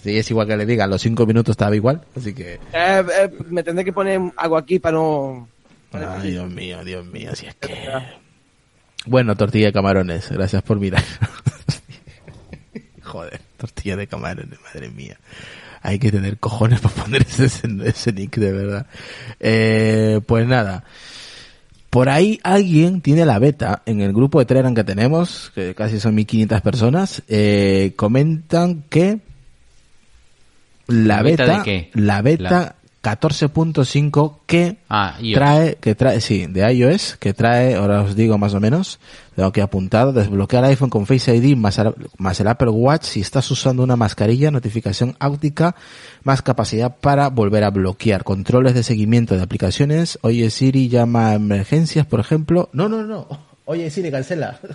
Sí, 0.02 0.18
es 0.18 0.28
igual 0.32 0.48
que 0.48 0.56
le 0.56 0.66
diga, 0.66 0.88
los 0.88 1.00
cinco 1.00 1.24
minutos 1.26 1.52
estaba 1.52 1.76
igual, 1.76 2.00
así 2.16 2.34
que... 2.34 2.54
Eh, 2.54 2.58
eh, 2.72 3.30
me 3.50 3.62
tendré 3.62 3.84
que 3.84 3.92
poner 3.92 4.20
algo 4.36 4.56
aquí 4.56 4.80
para 4.80 4.96
no... 4.96 5.48
Ay, 5.92 6.32
Dios 6.32 6.50
mío, 6.50 6.82
Dios 6.82 7.06
mío, 7.06 7.36
si 7.36 7.46
es 7.46 7.54
que... 7.54 7.76
Bueno, 9.06 9.36
tortilla 9.36 9.66
de 9.66 9.72
camarones, 9.72 10.28
gracias 10.28 10.62
por 10.62 10.80
mirar. 10.80 11.04
Joder, 13.02 13.40
tortilla 13.60 13.96
de 13.96 14.06
camarones, 14.06 14.58
madre 14.62 14.88
mía. 14.90 15.18
Hay 15.82 15.98
que 15.98 16.10
tener 16.10 16.38
cojones 16.38 16.80
para 16.82 16.94
poner 16.94 17.22
ese, 17.22 17.44
ese 17.84 18.12
nick, 18.12 18.36
de 18.36 18.52
verdad. 18.52 18.86
Eh, 19.38 20.20
pues 20.26 20.46
nada. 20.46 20.84
Por 21.90 22.08
ahí 22.08 22.38
alguien 22.44 23.00
tiene 23.00 23.24
la 23.24 23.38
beta 23.40 23.82
en 23.86 24.00
el 24.00 24.12
grupo 24.12 24.38
de 24.38 24.44
Telegram 24.46 24.74
que 24.74 24.84
tenemos, 24.84 25.50
que 25.54 25.74
casi 25.74 25.98
son 25.98 26.14
1500 26.14 26.60
personas, 26.60 27.22
eh, 27.28 27.94
comentan 27.96 28.84
que 28.88 29.18
la, 30.86 31.16
¿La 31.16 31.22
beta 31.22 31.44
beta, 31.44 31.58
de 31.58 31.64
qué? 31.64 31.90
la 31.94 32.22
beta 32.22 32.50
La- 32.50 32.74
14.5 33.02 34.40
que 34.46 34.76
Ah, 34.88 35.16
trae, 35.34 35.76
que 35.80 35.94
trae, 35.94 36.20
sí, 36.20 36.46
de 36.46 36.70
iOS, 36.72 37.16
que 37.18 37.32
trae, 37.32 37.74
ahora 37.76 38.02
os 38.02 38.14
digo 38.14 38.36
más 38.36 38.52
o 38.54 38.60
menos, 38.60 39.00
tengo 39.34 39.52
que 39.52 39.62
apuntado, 39.62 40.12
desbloquear 40.12 40.64
iPhone 40.64 40.90
con 40.90 41.06
Face 41.06 41.34
ID 41.34 41.56
más, 41.56 41.78
el- 41.78 41.94
más 42.18 42.38
el 42.40 42.48
Apple 42.48 42.68
Watch 42.70 43.04
si 43.04 43.20
estás 43.20 43.50
usando 43.50 43.82
una 43.82 43.96
mascarilla, 43.96 44.50
notificación 44.50 45.16
áutica, 45.18 45.74
más 46.24 46.42
capacidad 46.42 46.94
para 46.96 47.28
volver 47.30 47.64
a 47.64 47.70
bloquear, 47.70 48.22
controles 48.22 48.74
de 48.74 48.82
seguimiento 48.82 49.34
de 49.34 49.42
aplicaciones, 49.42 50.18
oye 50.22 50.50
Siri 50.50 50.88
llama 50.90 51.30
a 51.30 51.34
emergencias, 51.34 52.04
por 52.06 52.20
ejemplo, 52.20 52.68
no, 52.74 52.88
no, 52.88 53.02
no, 53.04 53.26
oye 53.64 53.88
Siri 53.90 54.10
cancela. 54.10 54.58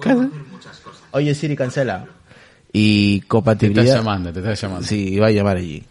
Can- 0.00 0.32
Oye 1.12 1.34
Siri 1.34 1.54
cancela. 1.56 2.06
Y 2.72 3.20
Te 3.20 3.26
compatibilidad. 3.28 3.84
estás 3.84 3.98
llamando, 4.00 4.32
te 4.32 4.40
estás 4.40 4.60
llamando. 4.60 4.86
Sí, 4.86 5.14
iba 5.14 5.28
a 5.28 5.30
llamar 5.30 5.56
allí. 5.58 5.82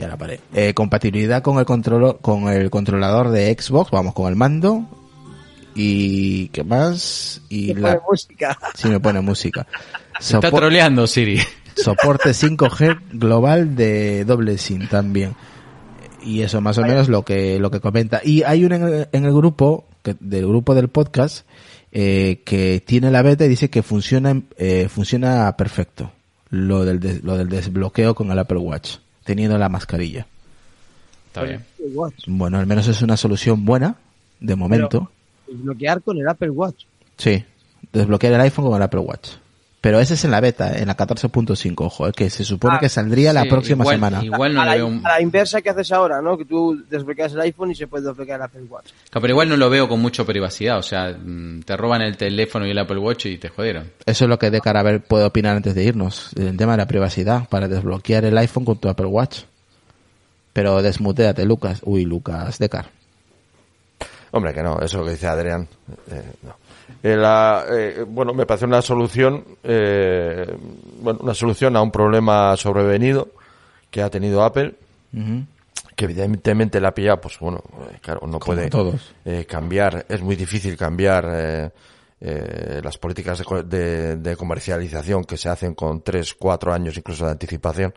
Ya 0.00 0.08
la 0.08 0.16
paré. 0.16 0.40
Eh, 0.54 0.72
compatibilidad 0.74 1.42
con 1.42 1.58
el 1.58 1.64
controlo, 1.66 2.18
con 2.18 2.48
el 2.48 2.70
controlador 2.70 3.30
de 3.30 3.54
Xbox, 3.58 3.90
vamos, 3.90 4.14
con 4.14 4.28
el 4.28 4.36
mando. 4.36 4.88
Y 5.74 6.48
qué 6.48 6.64
más? 6.64 7.42
Y 7.48 7.74
Me 7.74 7.80
la 7.80 7.88
pone 7.94 8.02
música. 8.10 8.58
sí 8.74 8.88
me 8.88 9.00
pone 9.00 9.20
música. 9.20 9.66
Está 10.20 10.50
troleando 10.50 11.06
Siri. 11.06 11.40
soporte 11.76 12.30
5G 12.30 13.00
global 13.12 13.76
de 13.76 14.24
doble 14.24 14.58
SIM 14.58 14.88
también. 14.88 15.34
Y 16.22 16.42
eso 16.42 16.60
más 16.60 16.76
o 16.78 16.82
menos 16.82 17.08
lo 17.08 17.24
que 17.24 17.58
lo 17.58 17.70
que 17.70 17.80
comenta. 17.80 18.20
Y 18.22 18.42
hay 18.42 18.64
un 18.64 18.72
en 18.72 18.82
el, 18.82 19.08
en 19.12 19.24
el 19.24 19.32
grupo 19.32 19.86
que, 20.02 20.16
del 20.20 20.46
grupo 20.46 20.74
del 20.74 20.88
podcast 20.88 21.46
eh, 21.92 22.42
que 22.44 22.82
tiene 22.84 23.10
la 23.10 23.22
beta 23.22 23.44
y 23.46 23.48
dice 23.48 23.70
que 23.70 23.82
funciona 23.82 24.42
eh, 24.58 24.88
funciona 24.90 25.56
perfecto. 25.56 26.12
Lo 26.50 26.84
del 26.84 27.00
des- 27.00 27.22
lo 27.22 27.38
del 27.38 27.48
desbloqueo 27.48 28.14
con 28.14 28.30
el 28.30 28.38
Apple 28.38 28.58
Watch 28.58 28.96
teniendo 29.24 29.58
la 29.58 29.68
mascarilla. 29.68 30.26
Está 31.28 31.42
bien. 31.42 31.64
Watch. 31.94 32.24
Bueno, 32.26 32.58
al 32.58 32.66
menos 32.66 32.88
es 32.88 33.02
una 33.02 33.16
solución 33.16 33.64
buena 33.64 33.96
de 34.40 34.56
momento. 34.56 35.10
Bloquear 35.48 36.02
con 36.02 36.18
el 36.18 36.28
Apple 36.28 36.50
Watch. 36.50 36.84
Sí, 37.16 37.44
desbloquear 37.92 38.34
el 38.34 38.40
iPhone 38.40 38.66
con 38.66 38.76
el 38.76 38.82
Apple 38.82 39.00
Watch. 39.00 39.30
Pero 39.82 39.98
ese 39.98 40.12
es 40.12 40.24
en 40.26 40.30
la 40.30 40.40
beta, 40.40 40.76
en 40.78 40.88
la 40.88 40.94
14.5, 40.96 41.86
ojo, 41.86 42.06
el 42.06 42.12
que 42.12 42.28
se 42.28 42.44
supone 42.44 42.74
Ah, 42.76 42.80
que 42.80 42.90
saldría 42.90 43.32
la 43.32 43.46
próxima 43.46 43.82
igual- 43.82 43.96
semana. 43.96 44.22
Igual 44.22 44.52
no 44.52 44.60
a, 44.60 44.66
la, 44.66 44.74
veo 44.74 44.88
a 45.02 45.08
la 45.08 45.22
inversa 45.22 45.62
que 45.62 45.70
haces 45.70 45.90
ahora, 45.92 46.20
¿no? 46.20 46.36
Que 46.36 46.44
tú 46.44 46.84
desbloqueas 46.90 47.32
el 47.32 47.40
iPhone 47.40 47.70
y 47.70 47.74
se 47.74 47.86
puede 47.86 48.06
desbloquear 48.06 48.40
el 48.40 48.44
Apple 48.44 48.62
Watch. 48.68 48.90
Claro, 49.08 49.22
Pero 49.22 49.28
igual 49.32 49.48
no 49.48 49.56
lo 49.56 49.70
veo 49.70 49.88
con 49.88 49.98
mucha 50.00 50.24
privacidad. 50.24 50.76
O 50.76 50.82
sea, 50.82 51.16
mm, 51.18 51.62
te 51.62 51.76
roban 51.78 52.02
el 52.02 52.18
teléfono 52.18 52.66
y 52.66 52.72
el 52.72 52.78
Apple 52.78 52.98
Watch 52.98 53.24
y 53.24 53.38
te 53.38 53.48
jodieron. 53.48 53.90
Eso 54.04 54.24
es 54.24 54.28
lo 54.28 54.38
que 54.38 54.50
de 54.50 54.60
cara 54.60 54.80
a 54.80 54.82
ver 54.82 55.00
puede 55.02 55.24
opinar 55.24 55.56
antes 55.56 55.74
de 55.74 55.82
irnos. 55.82 56.30
El 56.36 56.58
tema 56.58 56.72
de 56.72 56.78
la 56.78 56.86
privacidad, 56.86 57.48
para 57.48 57.66
desbloquear 57.66 58.26
el 58.26 58.36
iPhone 58.36 58.66
con 58.66 58.76
tu 58.78 58.88
Apple 58.90 59.06
Watch. 59.06 59.44
Pero 60.52 60.82
desmuteate, 60.82 61.46
Lucas. 61.46 61.80
Uy, 61.84 62.04
Lucas, 62.04 62.58
Decar. 62.58 62.90
Hombre, 64.32 64.52
que 64.52 64.62
no, 64.62 64.74
eso 64.76 64.84
es 64.84 64.94
lo 64.94 65.04
que 65.06 65.10
dice 65.12 65.26
Adrián. 65.26 65.66
Eh, 66.10 66.22
no. 66.42 66.54
Eh, 67.02 67.16
la- 67.16 67.64
eh, 67.70 68.04
bueno, 68.06 68.34
me 68.34 68.44
parece 68.46 68.66
una 68.66 68.82
solución, 68.82 69.44
eh, 69.62 70.46
bueno, 71.00 71.20
una 71.22 71.34
solución 71.34 71.76
a 71.76 71.82
un 71.82 71.90
problema 71.90 72.56
sobrevenido 72.56 73.28
que 73.90 74.02
ha 74.02 74.10
tenido 74.10 74.42
Apple, 74.44 74.74
que 75.96 76.04
evidentemente 76.04 76.80
la 76.80 76.92
pilla, 76.94 77.16
pues 77.20 77.38
bueno, 77.40 77.62
eh, 77.90 77.98
claro, 78.02 78.20
no 78.26 78.38
Como 78.38 78.54
puede 78.54 78.68
todos. 78.70 79.12
eh, 79.24 79.46
cambiar, 79.48 80.04
es 80.08 80.20
muy 80.22 80.36
difícil 80.36 80.76
cambiar 80.76 81.72
las 82.82 82.98
políticas 82.98 83.38
de, 83.38 83.62
de- 83.64 84.16
de 84.16 84.36
comercialización 84.36 85.24
que 85.24 85.38
se 85.38 85.48
hacen 85.48 85.74
con 85.74 86.02
tres, 86.02 86.34
cuatro 86.34 86.70
años 86.72 86.94
incluso 86.98 87.24
de 87.24 87.30
anticipación 87.32 87.94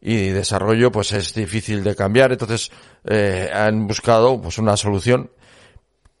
y 0.00 0.28
desarrollo, 0.28 0.90
pues 0.90 1.12
es 1.12 1.34
difícil 1.34 1.84
de 1.84 1.94
cambiar. 1.94 2.32
Entonces 2.32 2.70
eh, 3.04 3.50
han 3.52 3.86
buscado 3.86 4.40
pues 4.40 4.56
una 4.58 4.76
solución 4.78 5.30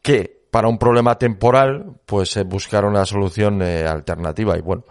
que 0.02 0.43
para 0.54 0.68
un 0.68 0.78
problema 0.78 1.18
temporal, 1.18 1.96
pues 2.06 2.36
eh, 2.36 2.44
buscar 2.44 2.84
una 2.84 3.04
solución 3.04 3.60
eh, 3.60 3.84
alternativa 3.84 4.56
y 4.56 4.60
bueno. 4.60 4.84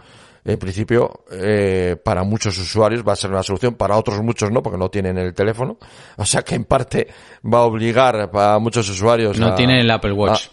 En 0.44 0.58
principio, 0.58 1.24
eh, 1.32 1.96
para 2.04 2.22
muchos 2.22 2.58
usuarios 2.58 3.02
va 3.02 3.14
a 3.14 3.16
ser 3.16 3.30
una 3.30 3.42
solución, 3.42 3.76
para 3.76 3.96
otros 3.96 4.20
muchos 4.20 4.50
no, 4.50 4.62
porque 4.62 4.76
no 4.78 4.90
tienen 4.90 5.16
el 5.16 5.32
teléfono. 5.32 5.78
O 6.18 6.24
sea 6.26 6.42
que 6.42 6.54
en 6.54 6.66
parte 6.66 7.08
va 7.50 7.60
a 7.60 7.62
obligar 7.62 8.28
a 8.30 8.58
muchos 8.58 8.86
usuarios 8.90 9.38
No 9.38 9.46
a- 9.48 9.54
tienen 9.54 9.78
el 9.78 9.90
Apple 9.90 10.12
Watch. 10.12 10.48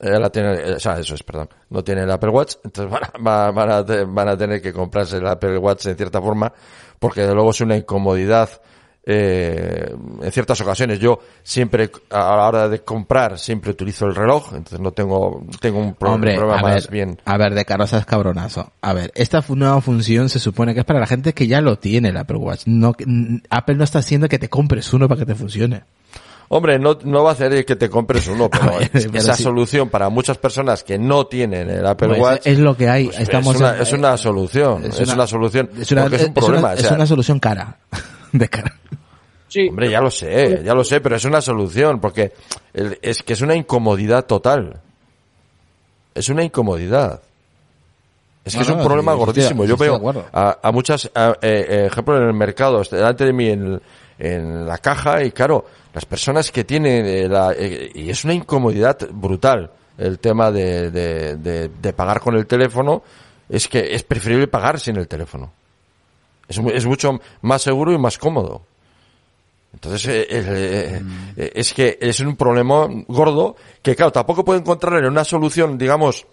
eh, 0.00 0.18
la 0.18 0.30
tiene, 0.30 0.54
eh, 0.54 0.72
o 0.76 0.80
sea, 0.80 0.98
eso 0.98 1.14
es, 1.14 1.22
perdón. 1.22 1.50
No 1.68 1.84
tiene 1.84 2.04
el 2.04 2.10
Apple 2.10 2.30
Watch, 2.30 2.54
entonces 2.64 2.90
van 2.90 3.02
a, 3.04 3.18
va- 3.22 3.50
van, 3.84 4.14
van 4.14 4.28
a 4.30 4.36
tener 4.38 4.62
que 4.62 4.72
comprarse 4.72 5.18
el 5.18 5.26
Apple 5.26 5.58
Watch 5.58 5.84
en 5.88 5.96
cierta 5.98 6.22
forma, 6.22 6.50
porque 6.98 7.20
de 7.26 7.34
luego 7.34 7.50
es 7.50 7.60
una 7.60 7.76
incomodidad 7.76 8.48
eh, 9.10 9.90
en 10.22 10.32
ciertas 10.32 10.60
ocasiones. 10.60 10.98
Yo 11.00 11.18
siempre, 11.42 11.90
a 12.10 12.18
la 12.36 12.46
hora 12.48 12.68
de 12.68 12.80
comprar, 12.80 13.38
siempre 13.38 13.70
utilizo 13.70 14.04
el 14.04 14.14
reloj, 14.14 14.48
entonces 14.52 14.80
no 14.80 14.92
tengo, 14.92 15.42
tengo 15.60 15.78
un 15.78 15.96
Hombre, 16.00 16.34
problema 16.36 16.58
a 16.58 16.62
más 16.62 16.74
ver, 16.84 16.90
bien. 16.92 17.20
a 17.24 17.38
ver, 17.38 17.54
de 17.54 17.64
carosas 17.64 18.04
cabronazo. 18.04 18.70
A 18.82 18.92
ver, 18.92 19.10
esta 19.14 19.42
nueva 19.48 19.80
función 19.80 20.28
se 20.28 20.38
supone 20.38 20.74
que 20.74 20.80
es 20.80 20.86
para 20.86 21.00
la 21.00 21.06
gente 21.06 21.32
que 21.32 21.46
ya 21.46 21.62
lo 21.62 21.78
tiene 21.78 22.10
el 22.10 22.16
Apple 22.18 22.36
Watch. 22.36 22.64
No, 22.66 22.94
Apple 23.48 23.74
no 23.76 23.84
está 23.84 24.00
haciendo 24.00 24.28
que 24.28 24.38
te 24.38 24.50
compres 24.50 24.92
uno 24.92 25.08
para 25.08 25.20
que 25.20 25.26
te 25.26 25.34
funcione. 25.34 25.84
Hombre, 26.50 26.78
no, 26.78 26.98
no 27.04 27.24
va 27.24 27.30
a 27.30 27.32
hacer 27.34 27.64
que 27.66 27.76
te 27.76 27.90
compres 27.90 28.26
uno, 28.28 28.48
pero, 28.50 28.78
ver, 28.78 28.90
es- 28.92 29.06
pero 29.06 29.18
esa 29.18 29.34
sí. 29.34 29.42
solución 29.42 29.88
para 29.88 30.08
muchas 30.10 30.36
personas 30.38 30.82
que 30.84 30.98
no 30.98 31.26
tienen 31.26 31.68
el 31.70 31.86
Apple 31.86 32.08
Pues 32.08 32.20
Watch 32.20 32.40
es 32.46 32.58
lo 32.58 32.76
que 32.76 32.88
hay. 32.88 33.06
pues 33.06 33.20
Estamos 33.20 33.54
es, 33.54 33.60
una, 33.60 33.74
en- 33.76 33.82
es 33.82 33.92
una 33.94 34.16
solución, 34.16 34.84
es, 34.84 34.98
una, 35.00 35.26
solución, 35.26 35.70
es 35.78 35.92
una, 35.92 36.06
es 36.06 36.24
un 36.26 36.34
problema. 36.34 36.74
es 36.74 36.90
una 36.90 37.06
solución 37.06 37.38
cara. 37.38 37.78
De 38.32 38.48
cara. 38.48 38.74
Sí, 39.48 39.68
Hombre, 39.68 39.90
ya 39.90 40.00
lo 40.00 40.10
sé, 40.10 40.62
ya 40.62 40.74
lo 40.74 40.84
sé, 40.84 41.00
pero 41.00 41.16
es 41.16 41.24
una 41.24 41.40
solución, 41.40 42.00
porque 42.00 42.32
el- 42.74 42.98
es 43.00 43.22
que 43.22 43.32
es 43.32 43.40
una 43.40 43.54
incomodidad 43.54 44.26
total. 44.26 44.80
Es 46.14 46.28
una 46.28 46.42
incomodidad. 46.44 47.22
Es 48.44 48.52
que 48.54 48.58
No, 48.58 48.62
es 48.64 48.70
un 48.70 48.78
no, 48.78 48.84
problema 48.84 49.12
sí, 49.12 49.18
gordísimo. 49.18 49.62
sí, 49.64 49.68
Yo 49.70 49.76
veo 49.76 50.26
a, 50.32 50.58
a 50.62 50.72
muchas, 50.72 51.10
a- 51.14 51.36
eh, 51.42 51.66
eh, 51.68 51.86
ejemplo 51.86 52.16
en 52.16 52.24
el 52.24 52.34
mercado, 52.34 52.80
este, 52.82 52.96
delante 52.96 53.24
de 53.24 53.32
mí 53.32 53.48
en, 53.48 53.80
en 54.18 54.66
la 54.66 54.78
caja, 54.78 55.22
y 55.22 55.30
claro, 55.32 55.64
las 55.94 56.04
personas 56.04 56.50
que 56.50 56.64
tienen, 56.64 57.06
eh, 57.06 57.28
la, 57.28 57.52
eh, 57.56 57.90
y 57.94 58.10
es 58.10 58.24
una 58.24 58.34
incomodidad 58.34 58.98
brutal 59.12 59.70
el 59.96 60.18
tema 60.18 60.50
de, 60.50 60.90
de, 60.90 61.36
de, 61.36 61.68
de 61.68 61.92
pagar 61.92 62.20
con 62.20 62.36
el 62.36 62.46
teléfono, 62.46 63.02
es 63.48 63.66
que 63.68 63.94
es 63.94 64.02
preferible 64.02 64.46
pagar 64.46 64.78
sin 64.78 64.96
el 64.96 65.08
teléfono. 65.08 65.52
Es, 66.48 66.58
es 66.58 66.86
mucho 66.86 67.20
más 67.42 67.62
seguro 67.62 67.92
y 67.92 67.98
más 67.98 68.16
cómodo. 68.18 68.62
Entonces, 69.74 70.06
eh, 70.08 70.26
eh, 70.30 71.02
eh, 71.36 71.52
es 71.54 71.74
que 71.74 71.98
es 72.00 72.20
un 72.20 72.36
problema 72.36 72.88
gordo 73.06 73.54
que, 73.82 73.94
claro, 73.94 74.10
tampoco 74.10 74.44
puede 74.44 74.60
encontrar 74.60 75.04
una 75.04 75.24
solución, 75.24 75.76
digamos, 75.76 76.26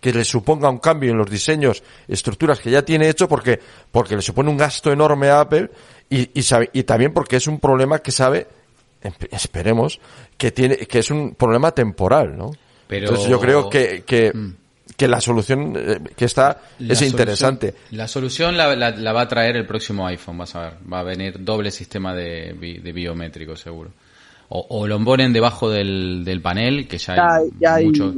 que 0.00 0.12
le 0.12 0.24
suponga 0.24 0.68
un 0.68 0.78
cambio 0.78 1.12
en 1.12 1.18
los 1.18 1.30
diseños, 1.30 1.82
estructuras 2.08 2.58
que 2.58 2.70
ya 2.70 2.82
tiene 2.82 3.08
hecho, 3.08 3.28
porque, 3.28 3.60
porque 3.92 4.16
le 4.16 4.22
supone 4.22 4.50
un 4.50 4.56
gasto 4.56 4.90
enorme 4.90 5.28
a 5.28 5.40
Apple 5.40 5.70
y, 6.08 6.30
y, 6.38 6.42
sabe- 6.42 6.70
y 6.72 6.82
también 6.82 7.12
porque 7.12 7.36
es 7.36 7.46
un 7.46 7.60
problema 7.60 8.00
que 8.00 8.10
sabe, 8.10 8.46
em- 9.02 9.12
esperemos, 9.30 10.00
que 10.36 10.50
tiene, 10.50 10.76
que 10.78 10.98
es 10.98 11.10
un 11.10 11.34
problema 11.34 11.70
temporal, 11.72 12.36
¿no? 12.36 12.50
Pero- 12.88 13.06
Entonces 13.06 13.28
yo 13.30 13.38
creo 13.38 13.70
que, 13.70 14.02
que, 14.04 14.32
Mm. 14.34 14.54
Que 15.00 15.08
la 15.08 15.20
solución 15.20 15.74
eh, 15.78 15.98
que 16.14 16.26
está 16.26 16.60
La 16.78 16.92
es 16.92 17.00
interesante. 17.00 17.74
la 17.92 18.06
solución 18.06 18.54
la, 18.56 18.76
la- 18.76 18.90
la 18.90 19.12
va 19.14 19.22
a 19.22 19.28
traer 19.28 19.56
el 19.56 19.64
próximo 19.66 20.06
iPhone, 20.06 20.36
vas 20.36 20.54
a 20.54 20.60
ver. 20.60 20.72
Va 20.92 21.00
a 21.00 21.02
venir 21.02 21.42
doble 21.42 21.70
sistema 21.70 22.14
de, 22.14 22.52
de 22.82 22.92
biométrico, 22.92 23.56
seguro. 23.56 23.90
O, 24.50 24.66
o 24.68 24.86
lo 24.86 25.02
ponen 25.02 25.32
debajo 25.32 25.70
del, 25.70 26.22
del 26.24 26.42
panel, 26.42 26.86
que 26.86 26.98
ya, 26.98 27.16
Ya- 27.16 27.34
hay 27.36 27.48
ya 27.58 27.74
hay- 27.76 27.86
mucho. 27.86 28.12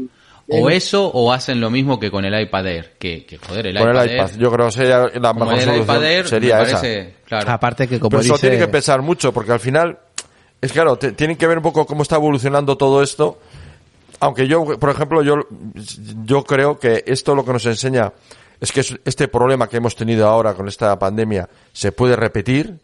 ya 0.49 0.57
O 0.59 0.69
eso, 0.71 1.07
o 1.07 1.33
hacen 1.33 1.61
lo 1.61 1.71
mismo 1.71 2.01
que 2.01 2.11
con 2.11 2.25
el 2.25 2.35
iPad 2.43 2.67
Air. 2.67 2.93
Que, 2.99 3.25
que 3.25 3.39
joder, 3.39 3.69
el 3.69 3.79
Con 3.79 3.91
iPad, 3.91 4.05
el 4.07 4.15
iPad, 4.17 4.31
Air, 4.33 4.39
yo 4.41 4.51
creo 4.53 4.67
que 4.67 4.73
sería 4.73 4.99
la 5.21 5.33
mejor 5.35 5.55
el 5.55 5.61
solución. 5.61 5.83
iPad 5.85 6.05
Air, 6.05 6.29
sería 6.29 6.57
me 6.57 6.63
esa. 6.65 6.77
parece, 6.81 7.15
claro. 7.27 7.51
Aparte 7.53 7.87
que 7.87 8.01
como 8.01 8.11
Pero 8.11 8.23
eso 8.23 8.33
dice... 8.35 8.49
tiene 8.49 8.65
que 8.65 8.71
pesar 8.73 9.03
mucho, 9.03 9.33
porque 9.33 9.53
al 9.53 9.61
final, 9.61 9.99
es 10.61 10.73
claro, 10.73 10.97
te- 10.97 11.13
tienen 11.13 11.37
que 11.37 11.47
ver 11.47 11.59
un 11.59 11.63
poco 11.63 11.87
cómo 11.87 12.03
está 12.03 12.17
evolucionando 12.17 12.77
todo 12.77 13.03
esto. 13.05 13.39
Aunque 14.23 14.47
yo, 14.47 14.65
por 14.79 14.91
ejemplo, 14.91 15.21
yo, 15.23 15.35
yo 16.25 16.45
creo 16.45 16.79
que 16.79 17.03
esto 17.09 17.35
lo 17.35 17.45
que 17.45 17.53
nos 17.53 17.67
enseña 17.67 18.13
es 18.61 18.71
que 18.71 18.79
es- 18.79 18.97
este 19.05 19.27
problema 19.27 19.69
que 19.69 19.79
hemos 19.79 19.97
tenido 19.97 20.29
ahora 20.29 20.55
con 20.55 20.69
esta 20.69 20.97
pandemia 20.97 21.49
se 21.73 21.91
puede 21.91 22.15
repetir. 22.15 22.79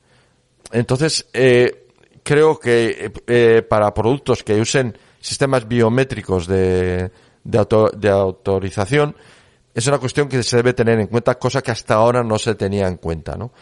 Entonces, 0.73 1.29
eh, 1.33 1.87
creo 2.25 2.59
que 2.59 3.13
eh, 3.29 3.63
para 3.63 3.95
productos 3.95 4.43
que 4.43 4.61
usen 4.61 4.99
sistemas 5.21 5.69
biométricos 5.69 6.49
de, 6.49 7.13
de 7.45 8.09
autorización, 8.11 9.15
es 9.73 9.87
una 9.87 9.99
cuestión 9.99 10.29
que 10.29 10.43
se 10.43 10.57
debe 10.57 10.73
tener 10.73 10.99
en 10.99 11.07
cuenta, 11.07 11.39
cosa 11.39 11.63
que 11.63 11.71
hasta 11.71 11.95
ahora 11.95 12.25
no 12.25 12.37
se 12.41 12.57
tenía 12.57 12.89
en 12.89 12.97
cuenta, 12.97 13.37
¿no? 13.37 13.53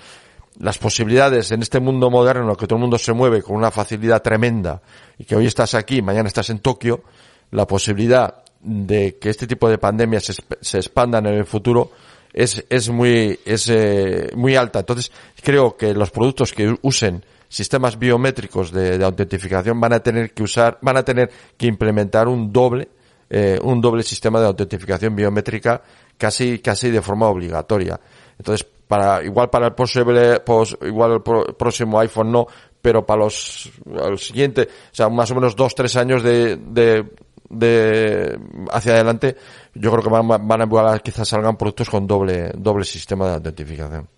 Las 0.60 0.78
posibilidades 0.78 1.52
en 1.52 1.60
este 1.60 1.78
mundo 1.78 2.10
moderno 2.10 2.44
en 2.44 2.50
el 2.52 2.56
que 2.56 2.66
todo 2.66 2.76
el 2.78 2.80
mundo 2.80 2.96
se 2.96 3.12
mueve 3.12 3.42
con 3.42 3.54
una 3.54 3.70
facilidad 3.70 4.22
tremenda 4.22 4.80
y 5.18 5.24
que 5.26 5.36
hoy 5.36 5.44
estás 5.46 5.74
aquí, 5.74 6.00
mañana 6.00 6.26
estás 6.28 6.48
en 6.48 6.60
Tokio, 6.60 7.02
la 7.50 7.66
posibilidad 7.66 8.42
de 8.60 9.16
que 9.18 9.30
este 9.30 9.46
tipo 9.46 9.68
de 9.68 9.78
pandemias 9.78 10.24
se, 10.24 10.34
se 10.60 10.78
expandan 10.78 11.26
en 11.26 11.34
el 11.34 11.46
futuro 11.46 11.90
es, 12.32 12.64
es 12.68 12.88
muy, 12.90 13.38
es, 13.44 13.68
eh, 13.68 14.30
muy 14.34 14.56
alta. 14.56 14.80
Entonces, 14.80 15.10
creo 15.42 15.76
que 15.76 15.94
los 15.94 16.10
productos 16.10 16.52
que 16.52 16.76
usen 16.82 17.24
sistemas 17.48 17.98
biométricos 17.98 18.72
de, 18.72 18.98
de 18.98 19.04
autentificación 19.04 19.80
van 19.80 19.92
a 19.92 20.00
tener 20.00 20.32
que 20.32 20.42
usar, 20.42 20.78
van 20.82 20.96
a 20.96 21.04
tener 21.04 21.30
que 21.56 21.66
implementar 21.66 22.28
un 22.28 22.52
doble, 22.52 22.88
eh, 23.30 23.58
un 23.62 23.80
doble 23.80 24.02
sistema 24.02 24.40
de 24.40 24.46
autentificación 24.46 25.14
biométrica 25.14 25.80
casi, 26.18 26.58
casi 26.58 26.90
de 26.90 27.00
forma 27.00 27.28
obligatoria. 27.28 27.98
Entonces, 28.38 28.66
para, 28.88 29.22
igual 29.22 29.48
para 29.48 29.66
el 29.68 29.72
posible, 29.74 30.40
pos- 30.40 30.76
igual 30.82 31.12
el 31.12 31.22
pro- 31.22 31.56
próximo 31.56 31.98
iPhone 32.00 32.32
no, 32.32 32.46
pero 32.82 33.06
para 33.06 33.24
los, 33.24 33.70
el 34.04 34.18
siguiente, 34.18 34.62
o 34.62 34.94
sea, 34.94 35.08
más 35.08 35.30
o 35.30 35.34
menos 35.34 35.56
dos, 35.56 35.74
tres 35.74 35.96
años 35.96 36.22
de, 36.22 36.56
de, 36.56 37.04
de 37.48 38.38
hacia 38.72 38.94
adelante, 38.94 39.36
yo 39.74 39.90
creo 39.92 40.02
que 40.02 40.10
van, 40.10 40.26
van 40.48 40.60
a 40.60 40.64
igual 40.64 41.02
quizás 41.02 41.28
salgan 41.28 41.56
productos 41.56 41.88
con 41.90 42.06
doble, 42.06 42.50
doble 42.56 42.84
sistema 42.84 43.26
de 43.28 43.34
autentificación. 43.34 44.08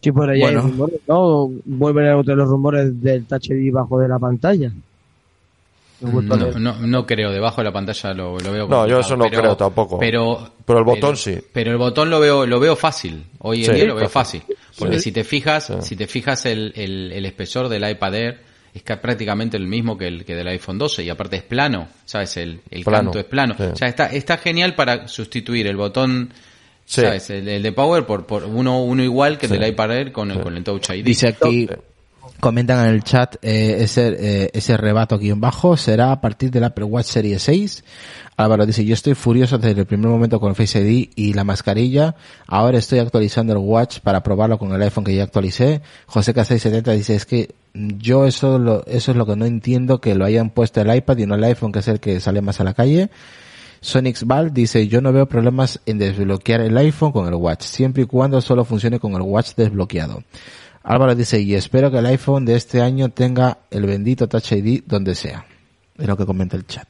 Sí, 0.00 0.10
por 0.10 0.28
ahí 0.28 0.42
hay 0.42 0.54
Bueno. 0.54 0.62
rumores, 0.62 1.00
¿no? 1.06 1.48
Vuelven 1.64 2.06
a 2.08 2.14
los 2.16 2.48
rumores 2.48 3.00
del 3.00 3.24
Touch 3.26 3.50
ID 3.50 3.72
bajo 3.72 3.98
de 4.00 4.08
la 4.08 4.18
pantalla. 4.18 4.72
No, 6.00 6.20
leer. 6.36 6.60
no, 6.60 6.74
no 6.84 7.06
creo, 7.06 7.30
debajo 7.30 7.60
de 7.60 7.64
la 7.66 7.72
pantalla 7.72 8.12
lo, 8.12 8.36
lo 8.36 8.50
veo 8.52 8.66
No, 8.66 8.88
yo 8.88 8.98
eso 8.98 9.16
no 9.16 9.26
creo 9.30 9.56
tampoco. 9.56 10.00
Pero, 10.00 10.50
Pero 10.66 10.80
el 10.80 10.84
botón 10.84 11.16
sí. 11.16 11.38
Pero 11.52 11.70
el 11.70 11.78
botón 11.78 12.10
lo 12.10 12.18
veo, 12.18 12.44
lo 12.44 12.58
veo 12.58 12.74
fácil. 12.74 13.24
Hoy 13.38 13.60
en 13.60 13.66
Sí, 13.66 13.72
día 13.76 13.84
lo 13.84 13.94
veo 13.94 14.08
fácil. 14.08 14.40
fácil. 14.40 14.56
Porque 14.76 14.96
Sí. 14.96 15.02
si 15.04 15.12
te 15.12 15.22
fijas, 15.22 15.66
Sí. 15.66 15.74
si 15.82 15.94
te 15.96 16.08
fijas 16.08 16.44
el, 16.46 16.72
el, 16.74 17.12
el 17.12 17.24
espesor 17.24 17.68
del 17.68 17.88
iPad 17.88 18.14
Air 18.16 18.40
es 18.74 18.82
ca- 18.82 19.00
prácticamente 19.00 19.56
el 19.56 19.66
mismo 19.66 19.98
que 19.98 20.06
el 20.08 20.24
que 20.24 20.34
del 20.34 20.48
iPhone 20.48 20.78
12 20.78 21.02
y 21.04 21.10
aparte 21.10 21.36
es 21.36 21.42
plano, 21.42 21.88
¿sabes? 22.04 22.36
El, 22.38 22.60
el 22.70 22.84
Plano, 22.84 23.04
canto 23.10 23.18
es 23.18 23.24
plano. 23.26 23.54
sí. 23.56 23.64
O 23.64 23.76
sea, 23.76 23.88
está, 23.88 24.06
está 24.06 24.38
genial 24.38 24.74
para 24.74 25.08
sustituir 25.08 25.66
el 25.66 25.76
botón, 25.76 26.32
Sí. 26.84 27.00
¿sabes? 27.02 27.30
El, 27.30 27.46
el 27.48 27.62
de 27.62 27.72
Power 27.72 28.04
por, 28.04 28.26
por 28.26 28.44
uno, 28.44 28.82
uno 28.82 29.02
igual 29.04 29.38
que 29.38 29.46
el 29.46 29.52
Sí. 29.52 29.58
del 29.58 29.68
iPad 29.70 29.92
Air 29.92 30.12
con 30.12 30.30
el, 30.30 30.40
con 30.40 30.56
el 30.56 30.64
Touch 30.64 30.90
ID. 30.90 31.04
Dice 31.04 31.28
aquí, 31.28 31.68
comentan 32.40 32.86
en 32.86 32.94
el 32.94 33.04
chat, 33.04 33.36
eh, 33.42 33.78
ese, 33.80 34.16
eh, 34.18 34.50
ese 34.52 34.76
rebato 34.76 35.14
aquí 35.14 35.30
en 35.30 35.40
bajo 35.40 35.76
será 35.76 36.12
a 36.12 36.20
partir 36.20 36.50
del 36.50 36.64
Apple 36.64 36.84
Watch 36.84 37.06
Series 37.06 37.42
6. 37.42 37.84
Álvaro 38.36 38.66
dice, 38.66 38.84
yo 38.84 38.94
estoy 38.94 39.14
furioso 39.14 39.58
desde 39.58 39.80
el 39.80 39.86
primer 39.86 40.08
momento 40.08 40.40
con 40.40 40.50
el 40.50 40.56
Face 40.56 40.80
ID 40.80 41.10
y 41.14 41.34
la 41.34 41.44
mascarilla. 41.44 42.16
Ahora 42.46 42.78
estoy 42.78 42.98
actualizando 42.98 43.52
el 43.52 43.58
Watch 43.58 44.00
para 44.00 44.22
probarlo 44.22 44.58
con 44.58 44.72
el 44.72 44.82
iPhone 44.82 45.04
que 45.04 45.14
ya 45.14 45.24
actualicé. 45.24 45.82
José 46.06 46.34
K670 46.34 46.96
dice, 46.96 47.14
es 47.14 47.26
que 47.26 47.54
yo 47.74 48.26
eso, 48.26 48.58
lo, 48.58 48.84
eso 48.86 49.12
es 49.12 49.16
lo 49.16 49.26
que 49.26 49.36
no 49.36 49.44
entiendo, 49.44 50.00
que 50.00 50.14
lo 50.14 50.24
hayan 50.24 50.50
puesto 50.50 50.80
el 50.80 50.94
iPad 50.94 51.18
y 51.18 51.26
no 51.26 51.34
el 51.34 51.44
iPhone, 51.44 51.72
que 51.72 51.78
es 51.78 51.88
el 51.88 52.00
que 52.00 52.20
sale 52.20 52.40
más 52.40 52.60
a 52.60 52.64
la 52.64 52.74
calle. 52.74 53.10
Sonics 53.80 54.24
Val 54.26 54.54
dice, 54.54 54.86
yo 54.86 55.00
no 55.00 55.12
veo 55.12 55.26
problemas 55.26 55.80
en 55.86 55.98
desbloquear 55.98 56.60
el 56.60 56.76
iPhone 56.76 57.10
con 57.10 57.26
el 57.26 57.34
Watch, 57.34 57.62
siempre 57.62 58.04
y 58.04 58.06
cuando 58.06 58.40
solo 58.40 58.64
funcione 58.64 59.00
con 59.00 59.14
el 59.14 59.22
Watch 59.22 59.54
desbloqueado. 59.56 60.22
Álvaro 60.84 61.14
dice, 61.14 61.40
y 61.40 61.54
espero 61.54 61.90
que 61.90 61.98
el 61.98 62.06
iPhone 62.06 62.44
de 62.44 62.56
este 62.56 62.80
año 62.80 63.08
tenga 63.10 63.58
el 63.70 63.86
bendito 63.86 64.28
Touch 64.28 64.52
ID 64.52 64.82
donde 64.86 65.14
sea. 65.14 65.44
Es 65.98 66.06
lo 66.06 66.16
que 66.16 66.26
comenta 66.26 66.56
el 66.56 66.66
chat. 66.66 66.88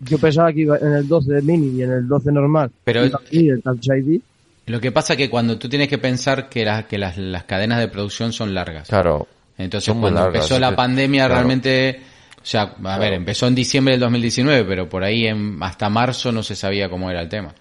Yo 0.00 0.18
pensaba 0.18 0.52
que 0.52 0.60
iba 0.60 0.78
en 0.78 0.92
el 0.94 1.06
12 1.06 1.42
mini 1.42 1.78
y 1.78 1.82
en 1.82 1.92
el 1.92 2.08
12 2.08 2.32
normal. 2.32 2.70
Pero- 2.84 3.04
aquí 3.04 3.48
el 3.48 3.62
Touch 3.62 3.86
ID. 3.86 4.20
Lo 4.66 4.80
que 4.80 4.92
pasa 4.92 5.16
que 5.16 5.28
cuando 5.28 5.58
tú 5.58 5.68
tienes 5.68 5.88
que 5.88 5.98
pensar 5.98 6.48
que, 6.48 6.64
las 6.64 6.84
que 6.84 6.96
las, 6.96 7.18
las 7.18 7.44
cadenas 7.44 7.80
de 7.80 7.88
producción 7.88 8.32
son 8.32 8.54
largas. 8.54 8.88
Claro. 8.88 9.26
Entonces, 9.58 9.92
cuando 9.92 10.20
largas, 10.20 10.34
empezó 10.36 10.54
es 10.54 10.60
la 10.60 10.70
que- 10.70 10.76
pandemia, 10.76 11.22
claro. 11.26 11.34
realmente, 11.34 12.00
o 12.36 12.44
sea, 12.46 12.74
a 12.84 12.98
ver, 12.98 13.12
empezó 13.14 13.46
en 13.46 13.54
diciembre 13.54 13.92
del 13.94 14.00
2019, 14.00 14.64
pero 14.64 14.88
por 14.88 15.02
ahí 15.04 15.26
en, 15.26 15.58
hasta 15.62 15.88
marzo 15.90 16.30
no 16.32 16.42
se 16.42 16.54
sabía 16.56 16.88
cómo 16.88 17.10
era 17.10 17.20
el 17.20 17.28
tema. 17.28 17.52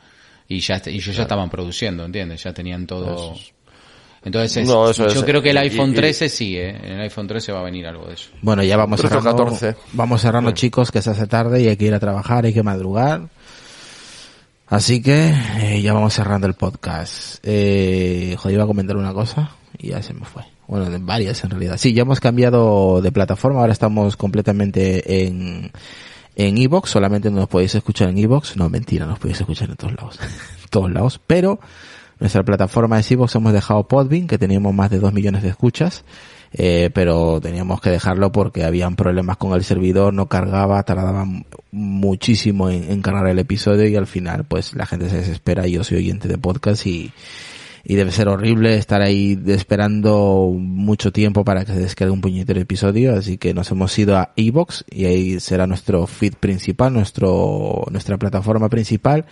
Y 0.48 0.60
ya, 0.62 0.82
y 0.86 0.96
ellos 0.96 1.16
ya 1.16 1.24
estaban 1.24 1.50
produciendo, 1.50 2.06
¿entiendes? 2.06 2.44
Ya 2.44 2.54
tenían 2.54 2.86
todo. 2.88 3.36
Entonces, 4.24 4.58
es- 4.58 4.68
No, 4.68 4.90
eso 4.90 5.08
yo 5.08 5.20
es- 5.20 5.24
creo 5.26 5.42
que 5.42 5.52
el 5.52 5.56
y- 5.56 5.60
iPhone 5.60 5.92
y- 5.92 5.96
13 5.96 6.28
sí, 6.30 6.58
¿eh? 6.58 6.70
En 6.70 6.92
el 6.94 7.02
iPhone 7.02 7.28
13 7.28 7.52
va 7.52 7.62
a 7.62 7.64
venir 7.64 7.88
algo 7.88 8.08
de 8.08 8.14
eso. 8.16 8.30
Bueno, 8.42 8.64
ya 8.64 8.76
vamos 8.78 9.00
13 9.00 9.16
o 9.16 9.22
cerrando, 9.22 9.44
14. 9.46 9.76
vamos 9.94 10.22
cerrando 10.22 10.52
chicos, 10.52 10.92
que 10.92 11.02
se 11.02 11.10
hace 11.12 11.26
tarde 11.28 11.62
y 11.62 11.68
hay 11.68 11.78
que 11.78 11.86
ir 11.86 11.94
a 11.94 12.00
trabajar, 12.00 12.46
hay 12.46 12.54
que 12.54 12.64
madrugar. 12.64 13.30
Así 14.68 15.02
que 15.02 15.34
eh, 15.58 15.82
ya 15.82 15.94
vamos 15.94 16.14
cerrando 16.14 16.46
el 16.48 16.54
podcast. 16.54 17.40
Eh, 17.44 18.36
joder, 18.38 18.56
iba 18.56 18.64
a 18.66 18.68
comentar 18.68 18.98
una 18.98 19.14
cosa 19.14 19.52
y 19.78 19.90
ya 19.90 20.04
se 20.04 20.14
me 20.14 20.26
fue. 20.26 20.44
Bueno, 20.68 20.90
de 20.90 21.00
varias 21.00 21.44
en 21.44 21.50
realidad. 21.50 21.78
Sí, 21.78 21.94
ya 21.94 22.04
hemos 22.04 22.20
cambiado 22.20 23.02
de 23.02 23.12
plataforma, 23.12 23.62
ahora 23.62 23.74
estamos 23.74 24.16
completamente 24.16 25.24
en 25.26 25.72
en 26.36 26.58
Evox, 26.58 26.92
solamente 26.92 27.30
no 27.32 27.38
nos 27.38 27.50
podéis 27.50 27.74
escuchar 27.76 28.10
en 28.10 28.18
Evox. 28.20 28.56
No, 28.56 28.70
mentira, 28.70 29.06
nos 29.08 29.18
podéis 29.20 29.40
escuchar 29.42 29.70
en 29.72 29.76
todos 29.76 29.94
lados. 29.96 30.20
en 30.22 30.30
todos 30.70 30.92
lados, 30.92 31.20
pero 31.26 31.60
nuestra 32.20 32.44
plataforma 32.44 33.00
es 33.00 33.12
Evox, 33.12 33.36
hemos 33.36 33.54
dejado 33.54 33.88
Podbean, 33.88 34.28
que 34.28 34.38
teníamos 34.38 34.74
más 34.74 34.90
de 34.90 35.00
2 35.00 35.14
millones 35.14 35.44
de 35.44 35.50
escuchas, 35.50 36.04
eh, 36.52 36.90
pero 36.94 37.40
teníamos 37.42 37.80
que 37.82 37.90
dejarlo 37.90 38.32
porque 38.32 38.64
habían 38.64 38.96
problemas 38.96 39.38
con 39.38 39.54
el 39.54 39.64
servidor, 39.64 40.14
no 40.14 40.28
cargaba, 40.28 40.84
tardaba 40.84 41.26
muchísimo 41.72 42.70
en, 42.70 42.92
en 42.92 43.02
cargar 43.02 43.28
el 43.28 43.40
episodio 43.40 43.88
y 43.88 43.96
al 43.96 44.08
final 44.08 44.46
pues 44.46 44.74
la 44.76 44.86
gente 44.86 45.10
se 45.10 45.18
desespera, 45.18 45.68
yo 45.68 45.84
soy 45.84 45.98
oyente 45.98 46.28
de 46.28 46.38
podcast 46.38 46.86
y, 46.88 47.12
y 47.84 47.96
debe 47.96 48.12
ser 48.12 48.28
horrible 48.28 48.76
estar 48.76 49.02
ahí 49.02 49.40
esperando 49.48 50.52
mucho 50.56 51.12
tiempo 51.12 51.44
para 51.44 51.66
que 51.66 51.74
se 51.74 51.80
descargue 51.80 52.12
un 52.12 52.22
puñetero 52.22 52.60
episodio, 52.60 53.16
así 53.16 53.38
que 53.38 53.54
nos 53.54 53.72
hemos 53.72 53.98
ido 53.98 54.18
a 54.18 54.32
Evox 54.36 54.86
y 54.90 55.06
ahí 55.06 55.40
será 55.40 55.68
nuestro 55.68 56.06
feed 56.08 56.34
principal, 56.36 56.94
nuestro, 56.94 57.86
nuestra 57.92 58.18
plataforma 58.18 58.70
principal, 58.70 59.26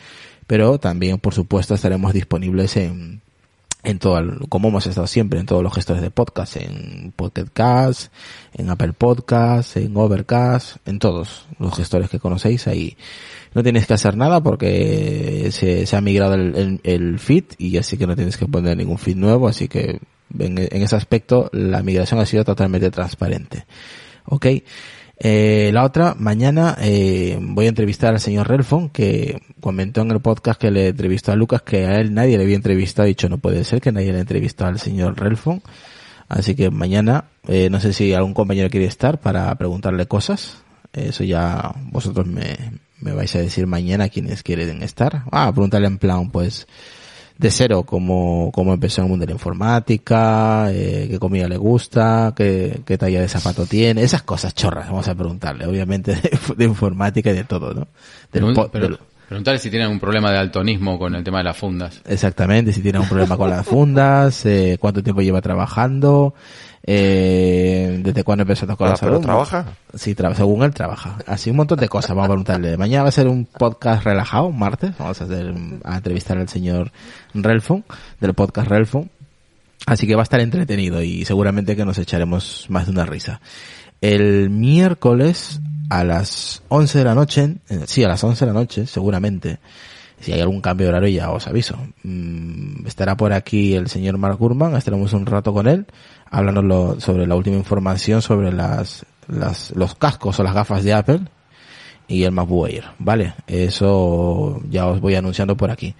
pero 0.47 0.79
también 0.79 1.19
por 1.19 1.33
supuesto 1.33 1.75
estaremos 1.75 2.13
disponibles 2.13 2.77
en, 2.77 3.21
en 3.83 3.99
todo, 3.99 4.17
el- 4.17 4.49
como 4.49 4.69
hemos 4.69 4.87
estado 4.87 5.07
siempre, 5.07 5.39
en 5.39 5.45
todos 5.45 5.61
los 5.63 5.73
gestores 5.73 6.01
de 6.01 6.09
podcast, 6.09 6.57
en 6.57 7.13
Pocket 7.15 7.45
Cast, 7.53 8.11
en 8.53 8.69
Apple 8.69 8.93
Podcast, 8.93 9.77
en 9.77 9.95
Overcast, 9.95 10.77
en 10.87 10.99
todos 10.99 11.45
los 11.59 11.75
gestores 11.75 12.09
que 12.09 12.19
conocéis 12.19 12.67
ahí. 12.67 12.97
No 13.53 13.63
tienes 13.63 13.87
que 13.87 13.93
hacer 13.93 14.17
nada 14.17 14.41
porque 14.41 15.49
se, 15.51 15.85
se 15.85 15.95
ha 15.95 16.01
migrado 16.01 16.33
el, 16.35 16.79
el, 16.83 17.19
feed 17.19 17.45
y 17.57 17.77
así 17.77 17.97
que 17.97 18.07
no 18.07 18.15
tienes 18.15 18.37
que 18.37 18.45
poner 18.45 18.75
ningún 18.77 18.97
feed 18.97 19.15
nuevo, 19.15 19.47
así 19.47 19.67
que 19.67 19.99
en, 20.37 20.57
en 20.57 20.81
ese 20.81 20.95
aspecto 20.95 21.49
la 21.53 21.81
migración 21.81 22.19
ha 22.19 22.25
sido 22.25 22.43
totalmente 22.43 22.91
transparente. 22.91 23.65
Ok. 24.25 24.45
Eh, 25.19 25.71
la 25.73 25.83
otra, 25.83 26.15
mañana 26.17 26.77
eh, 26.79 27.39
voy 27.41 27.65
a 27.65 27.69
entrevistar 27.69 28.13
al 28.13 28.19
señor 28.19 28.47
Relfon, 28.47 28.89
que 28.89 29.41
comentó 29.59 30.01
en 30.01 30.11
el 30.11 30.19
podcast 30.19 30.61
que 30.61 30.69
le 30.69 30.89
entrevistó 30.89 31.31
a 31.31 31.35
Lucas 31.35 31.63
que 31.63 31.85
a 31.87 31.99
él 31.99 32.13
nadie 32.13 32.37
le 32.37 32.43
había 32.43 32.55
entrevistado. 32.55 33.07
Dicho, 33.07 33.29
no 33.29 33.37
puede 33.39 33.63
ser 33.63 33.81
que 33.81 33.91
nadie 33.91 34.13
le 34.13 34.19
entrevistado 34.19 34.69
al 34.69 34.79
señor 34.79 35.19
Relfon. 35.19 35.61
Así 36.29 36.55
que 36.55 36.69
mañana, 36.69 37.25
eh, 37.47 37.69
no 37.69 37.79
sé 37.79 37.93
si 37.93 38.13
algún 38.13 38.33
compañero 38.33 38.69
quiere 38.69 38.85
estar 38.85 39.19
para 39.19 39.53
preguntarle 39.55 40.07
cosas. 40.07 40.57
Eso 40.93 41.23
ya 41.23 41.73
vosotros 41.91 42.27
me, 42.27 42.55
me 43.01 43.13
vais 43.13 43.35
a 43.35 43.39
decir 43.39 43.67
mañana 43.67 44.09
quiénes 44.09 44.43
quieren 44.43 44.83
estar. 44.83 45.23
Ah, 45.31 45.51
preguntarle 45.51 45.87
en 45.87 45.97
plan, 45.97 46.29
pues, 46.29 46.67
de 47.37 47.51
cero, 47.51 47.83
cómo, 47.83 48.51
cómo 48.53 48.73
empezó 48.73 49.01
en 49.01 49.05
el 49.05 49.09
mundo 49.11 49.23
de 49.23 49.27
la 49.27 49.35
informática, 49.35 50.67
eh, 50.71 51.07
qué 51.09 51.19
comida 51.19 51.47
le 51.47 51.57
gusta, 51.57 52.33
qué, 52.35 52.81
qué 52.85 52.97
talla 52.97 53.21
de 53.21 53.27
zapato 53.27 53.65
tiene, 53.65 54.01
esas 54.03 54.23
cosas 54.23 54.53
chorras, 54.55 54.87
vamos 54.89 55.07
a 55.07 55.15
preguntarle, 55.15 55.65
obviamente 55.65 56.15
de, 56.21 56.39
de 56.55 56.65
informática 56.65 57.29
y 57.31 57.33
de 57.35 57.43
todo, 57.43 57.73
¿no? 57.73 57.87
Del 58.31 58.53
pero- 58.71 58.87
del- 58.87 58.97
preguntarle 59.27 59.59
si 59.59 59.69
tienen 59.69 59.89
un 59.89 59.99
problema 59.99 60.31
de 60.31 60.37
altonismo 60.37 60.97
con 60.97 61.13
el 61.13 61.23
tema 61.23 61.39
de 61.39 61.43
las 61.43 61.57
fundas. 61.57 62.01
exactamente, 62.05 62.71
si 62.71 62.81
tiene 62.81 62.99
un 62.99 63.07
problema 63.09 63.35
con 63.37 63.49
las 63.49 63.65
fundas, 63.65 64.45
eh, 64.45 64.77
cuánto 64.79 65.03
tiempo 65.03 65.21
lleva 65.21 65.41
trabajando, 65.41 66.33
eh, 66.89 67.99
desde 68.01 68.23
cuándo 68.23 68.43
empezó 68.43 68.63
a 68.65 68.69
tocar 68.69 68.87
la 68.89 68.95
pero 68.95 69.11
salud. 69.11 69.21
trabaja. 69.25 69.65
Sí, 69.93 70.15
tra- 70.15 70.33
según 70.33 70.63
él 70.63 70.73
trabaja. 70.73 71.17
Así 71.27 71.49
un 71.49 71.57
montón 71.57 71.79
de 71.79 71.89
cosas. 71.89 72.11
Vamos 72.11 72.25
a 72.25 72.29
preguntarle. 72.29 72.77
Mañana 72.77 73.03
va 73.03 73.09
a 73.09 73.11
ser 73.11 73.27
un 73.27 73.45
podcast 73.45 74.03
relajado, 74.05 74.51
martes. 74.51 74.91
Vamos 74.97 75.19
a 75.21 75.25
hacer, 75.25 75.53
a 75.83 75.97
entrevistar 75.97 76.37
al 76.37 76.47
señor 76.47 76.91
Relfon, 77.33 77.83
del 78.21 78.33
podcast 78.33 78.69
Relfon. 78.69 79.09
Así 79.85 80.07
que 80.07 80.15
va 80.15 80.21
a 80.21 80.23
estar 80.23 80.39
entretenido 80.39 81.01
y 81.03 81.23
seguramente 81.25 81.75
que 81.75 81.85
nos 81.85 81.97
echaremos 81.97 82.65
más 82.69 82.85
de 82.85 82.91
una 82.93 83.05
risa. 83.05 83.41
El 84.01 84.49
miércoles 84.49 85.59
a 85.89 86.03
las 86.03 86.63
11 86.69 86.97
de 86.99 87.03
la 87.03 87.15
noche, 87.15 87.55
eh, 87.69 87.81
sí, 87.85 88.03
a 88.03 88.07
las 88.07 88.23
11 88.23 88.45
de 88.45 88.53
la 88.53 88.59
noche, 88.59 88.87
seguramente, 88.87 89.59
si 90.19 90.33
hay 90.33 90.41
algún 90.41 90.61
cambio 90.61 90.87
de 90.87 90.93
horario 90.93 91.09
ya 91.09 91.31
os 91.31 91.47
aviso. 91.47 91.77
Mm, 92.03 92.85
estará 92.85 93.15
por 93.15 93.31
aquí 93.33 93.75
el 93.75 93.87
señor 93.87 94.17
Mark 94.17 94.37
Gurman, 94.37 94.75
estaremos 94.75 95.13
un 95.13 95.25
rato 95.25 95.53
con 95.53 95.67
él, 95.67 95.85
hablándonos 96.31 97.03
sobre 97.03 97.25
la 97.27 97.35
última 97.35 97.57
información 97.57 98.21
sobre 98.21 98.51
las, 98.51 99.05
las, 99.27 99.71
los 99.75 99.95
cascos 99.95 100.39
o 100.39 100.43
las 100.43 100.53
gafas 100.53 100.83
de 100.83 100.93
Apple 100.93 101.19
y 102.07 102.23
el 102.23 102.31
MacBook 102.31 102.69
Air, 102.69 102.83
¿vale? 102.99 103.33
Eso 103.47 104.61
ya 104.69 104.87
os 104.87 105.01
voy 105.01 105.15
anunciando 105.15 105.57
por 105.57 105.71
aquí. 105.71 105.93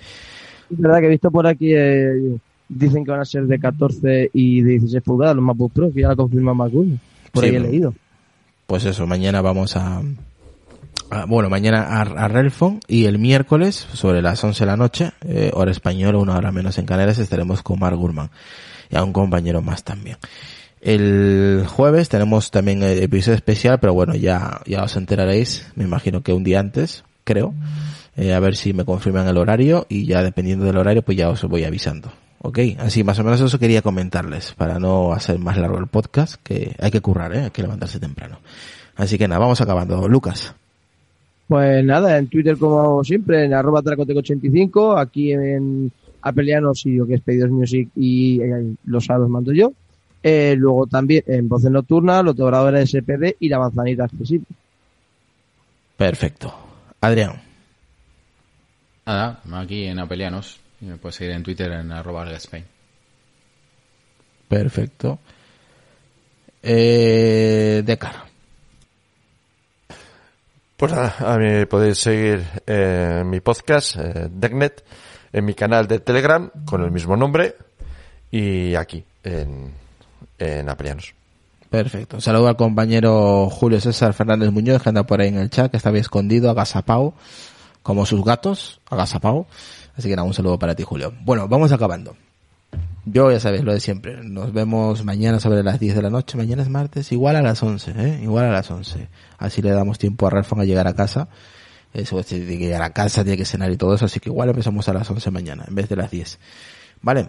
Es 0.72 0.78
verdad 0.80 1.00
que 1.00 1.06
he 1.08 1.10
visto 1.10 1.32
por 1.32 1.48
aquí, 1.48 1.74
eh, 1.74 2.38
dicen 2.70 3.04
que 3.06 3.12
van 3.12 3.22
a 3.22 3.26
ser 3.26 3.46
de 3.48 3.60
14 3.60 4.30
y 4.34 4.62
de 4.62 4.72
16 4.72 5.04
pulgadas 5.04 5.36
los 5.36 5.44
MacBook 5.46 5.72
Pro, 5.74 5.92
que 5.94 6.02
ya 6.02 6.10
lo 6.10 6.16
confirma 6.18 6.54
MacBook. 6.54 6.88
Por 7.32 7.44
Sí, 7.44 7.50
ahí 7.50 7.56
he 7.56 7.60
leído. 7.60 7.94
Pues 8.66 8.86
eso, 8.86 9.06
mañana 9.08 9.42
vamos 9.42 9.76
a, 9.78 10.02
a- 11.10 11.26
bueno, 11.26 11.50
mañana 11.50 11.84
a, 11.84 12.02
a 12.02 12.28
Relfon 12.28 12.80
y 12.88 13.06
el 13.06 13.18
miércoles 13.20 13.76
sobre 13.94 14.22
las 14.22 14.44
11 14.44 14.64
de 14.64 14.66
la 14.66 14.78
noche, 14.78 15.12
eh, 15.26 15.52
hora 15.54 15.72
española, 15.72 16.18
una 16.18 16.36
hora 16.38 16.52
menos 16.52 16.78
en 16.78 16.86
Canarias, 16.86 17.20
estaremos 17.20 17.64
con 17.64 17.80
Mark 17.80 17.96
Gurman 17.98 18.30
y 18.90 18.96
a 18.96 19.04
un 19.04 19.14
compañero 19.14 19.62
más 19.62 19.84
también. 19.84 20.18
El 20.82 21.66
jueves 21.68 22.08
tenemos 22.10 22.52
también 22.52 22.84
el 22.84 23.02
episodio 23.02 23.36
especial, 23.36 23.80
pero 23.80 23.94
bueno, 23.94 24.16
ya, 24.16 24.62
ya 24.66 24.84
os 24.84 24.96
enteraréis, 24.96 25.68
me 25.76 25.84
imagino 25.84 26.22
que 26.22 26.34
un 26.34 26.44
día 26.44 26.60
antes, 26.60 27.04
creo, 27.24 27.54
eh, 28.16 28.34
a 28.34 28.40
ver 28.40 28.56
si 28.56 28.74
me 28.74 28.86
confirman 28.86 29.28
el 29.28 29.38
horario 29.38 29.86
y 29.90 30.06
ya 30.06 30.24
dependiendo 30.24 30.66
del 30.66 30.78
horario 30.78 31.02
pues 31.02 31.18
ya 31.18 31.30
os 31.30 31.44
voy 31.44 31.64
avisando. 31.64 32.12
Ok, 32.40 32.60
así 32.78 33.04
más 33.04 33.18
o 33.20 33.24
menos 33.24 33.42
eso 33.42 33.58
quería 33.58 33.82
comentarles 33.82 34.54
para 34.54 34.80
no 34.80 35.12
hacer 35.12 35.40
más 35.40 35.58
largo 35.58 35.80
el 35.80 35.88
podcast, 35.88 36.36
que 36.44 36.76
hay 36.80 36.92
que 36.92 37.02
currar, 37.02 37.36
¿eh? 37.36 37.44
hay 37.46 37.50
que 37.50 37.64
levantarse 37.64 38.00
temprano. 38.00 38.40
Así 38.96 39.18
que 39.18 39.28
nada, 39.28 39.40
vamos 39.40 39.60
acabando. 39.62 40.08
Lucas. 40.08 40.54
Pues 41.48 41.84
nada, 41.84 42.18
en 42.18 42.28
Twitter 42.28 42.58
como 42.58 43.04
siempre, 43.04 43.46
en 43.46 43.54
arroba 43.54 43.82
tracoteco85, 43.82 45.00
aquí 45.00 45.32
en 45.32 45.92
Apelianos 46.22 46.86
y 46.86 46.96
lo 46.96 47.08
que 47.08 47.16
es 47.16 47.22
Pedidos 47.22 47.50
Music 47.50 47.90
y 47.96 48.42
eh, 48.42 48.76
los 48.86 49.06
sábados 49.06 49.30
mando 49.30 49.54
yo. 49.54 49.74
Eh, 50.24 50.56
luego 50.58 50.88
también 50.88 51.24
en 51.28 51.48
Voces 51.48 51.72
Nocturnas, 51.72 52.24
los 52.24 52.36
devoradores 52.36 52.90
SPD 52.90 53.36
y 53.40 53.50
la 53.50 53.60
manzanita 53.60 54.06
accesible. 54.06 54.48
Perfecto. 55.96 56.54
Adrián. 57.02 57.42
Nada, 59.06 59.42
aquí 59.54 59.86
en 59.86 60.00
Apelianos. 60.00 60.60
Y 60.82 60.86
me 60.86 60.98
puedes 60.98 61.16
seguir 61.16 61.34
en 61.34 61.44
Twitter 61.44 61.72
en 61.72 61.92
arroba 61.92 62.30
Spain. 62.34 62.66
Perfecto. 64.48 65.20
Eh, 66.62 67.82
Decar. 67.86 68.28
Pues 70.78 70.92
nada, 70.92 71.16
a 71.20 71.38
mí 71.38 71.66
podéis 71.66 71.98
seguir 71.98 72.44
eh, 72.68 73.24
mi 73.26 73.40
podcast, 73.40 73.96
eh, 73.98 74.28
Decknet, 74.30 74.84
en 75.38 75.46
mi 75.46 75.54
canal 75.54 75.88
de 75.88 76.00
Telegram 76.00 76.50
con 76.66 76.84
el 76.84 76.92
mismo 76.92 77.16
nombre 77.16 77.56
y 78.32 78.76
aquí, 78.76 79.04
en, 79.24 79.72
en 80.38 80.70
Apelianos. 80.70 81.14
Perfecto. 81.70 82.22
Saludo 82.22 82.48
al 82.48 82.56
compañero 82.56 83.50
Julio 83.50 83.80
César 83.82 84.14
Fernández 84.14 84.52
Muñoz, 84.52 84.82
que 84.82 84.90
anda 84.90 85.04
por 85.04 85.22
ahí 85.22 85.30
en 85.30 85.38
el 85.38 85.50
chat, 85.50 85.70
que 85.70 85.78
estaba 85.78 85.98
escondido, 85.98 86.50
agazapao, 86.50 87.14
como 87.84 88.06
sus 88.06 88.24
gatos, 88.24 88.80
agazapao. 88.90 89.48
Así 89.98 90.08
que 90.08 90.16
nada, 90.16 90.28
un 90.28 90.34
saludo 90.34 90.58
para 90.58 90.76
ti, 90.76 90.84
Julio. 90.84 91.14
Bueno, 91.24 91.48
vamos 91.48 91.72
acabando. 91.72 92.16
Yo 93.06 93.32
ya 93.32 93.40
sabéis 93.40 93.64
lo 93.64 93.74
de 93.74 93.80
siempre. 93.80 94.18
Nos 94.24 94.54
vemos 94.54 95.04
mañana 95.04 95.40
sobre 95.40 95.64
las 95.64 95.80
10 95.80 95.96
de 95.96 96.02
la 96.02 96.10
noche. 96.10 96.38
Mañana 96.38 96.62
es 96.62 96.70
martes, 96.70 97.12
igual 97.12 97.38
a 97.38 97.42
las 97.42 97.64
11, 97.64 97.94
¿eh? 97.98 98.20
Igual 98.22 98.46
a 98.46 98.52
las 98.52 98.70
11. 98.70 99.08
Así 99.38 99.62
le 99.62 99.72
damos 99.72 99.98
tiempo 99.98 100.28
a 100.28 100.30
Ralfon 100.30 100.60
a 100.60 100.66
llegar 100.66 100.88
a 100.88 100.94
casa. 100.94 101.30
Eso 101.98 102.24
tiene 102.24 102.46
que 102.46 102.58
llegar 102.58 102.84
a 102.84 102.92
casa, 102.92 103.24
tiene 103.24 103.38
que 103.38 103.46
cenar 103.46 103.72
y 103.72 103.78
todo 103.78 103.96
eso. 103.96 104.06
Así 104.06 104.20
que 104.20 104.30
igual 104.30 104.50
empezamos 104.50 104.88
a 104.88 104.94
las 104.94 105.10
11 105.10 105.32
mañana, 105.32 105.66
en 105.68 105.74
vez 105.74 105.90
de 105.90 105.96
las 105.96 106.12
10. 106.12 106.38
Vale. 107.02 107.28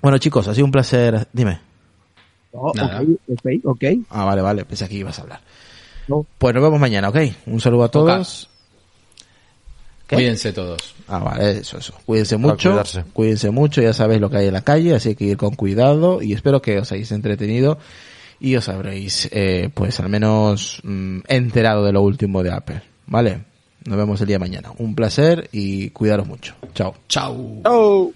Bueno, 0.00 0.16
chicos, 0.16 0.48
ha 0.48 0.54
sido 0.54 0.64
un 0.64 0.72
placer. 0.72 1.28
Dime. 1.32 1.60
Oh, 2.52 2.72
Nada. 2.74 3.02
ok, 3.02 3.46
ok. 3.64 3.84
Ah, 4.08 4.24
vale, 4.24 4.40
vale. 4.40 4.64
Pensé 4.64 4.88
que 4.88 4.94
ibas 4.94 5.18
a 5.18 5.22
hablar. 5.22 5.40
No. 6.08 6.24
Pues 6.38 6.54
nos 6.54 6.62
vemos 6.62 6.80
mañana, 6.80 7.10
¿ok? 7.10 7.16
Un 7.46 7.60
saludo 7.60 7.84
a 7.84 7.90
todos. 7.90 8.48
¿Qué? 10.06 10.16
Cuídense 10.16 10.52
todos. 10.52 10.94
Ah, 11.06 11.18
vale, 11.18 11.58
eso, 11.58 11.76
eso. 11.76 11.92
Cuídense 12.06 12.38
mucho. 12.38 12.70
cuidarse. 12.70 13.04
Cuídense 13.12 13.50
mucho, 13.50 13.82
ya 13.82 13.92
sabéis 13.92 14.20
lo 14.20 14.30
que 14.30 14.38
hay 14.38 14.46
en 14.46 14.54
la 14.54 14.62
calle, 14.62 14.94
así 14.94 15.14
que 15.14 15.24
ir 15.26 15.36
con 15.36 15.54
cuidado 15.54 16.22
y 16.22 16.32
espero 16.32 16.62
que 16.62 16.78
os 16.78 16.90
hayáis 16.90 17.12
entretenido 17.12 17.78
y 18.40 18.56
os 18.56 18.68
habréis, 18.70 19.28
eh, 19.30 19.68
pues 19.74 20.00
al 20.00 20.08
menos 20.08 20.80
mm, 20.84 21.20
enterado 21.28 21.84
de 21.84 21.92
lo 21.92 22.00
último 22.00 22.42
de 22.42 22.50
Apple. 22.50 22.82
¿Vale? 23.06 23.49
Nos 23.86 23.96
vemos 23.96 24.20
el 24.20 24.26
día 24.26 24.34
de 24.34 24.40
mañana. 24.40 24.72
Un 24.78 24.94
placer 24.94 25.48
y 25.52 25.90
cuidaros 25.90 26.26
mucho. 26.26 26.54
Chao. 26.74 26.94
Chau. 27.08 27.62
Oh. 27.64 28.12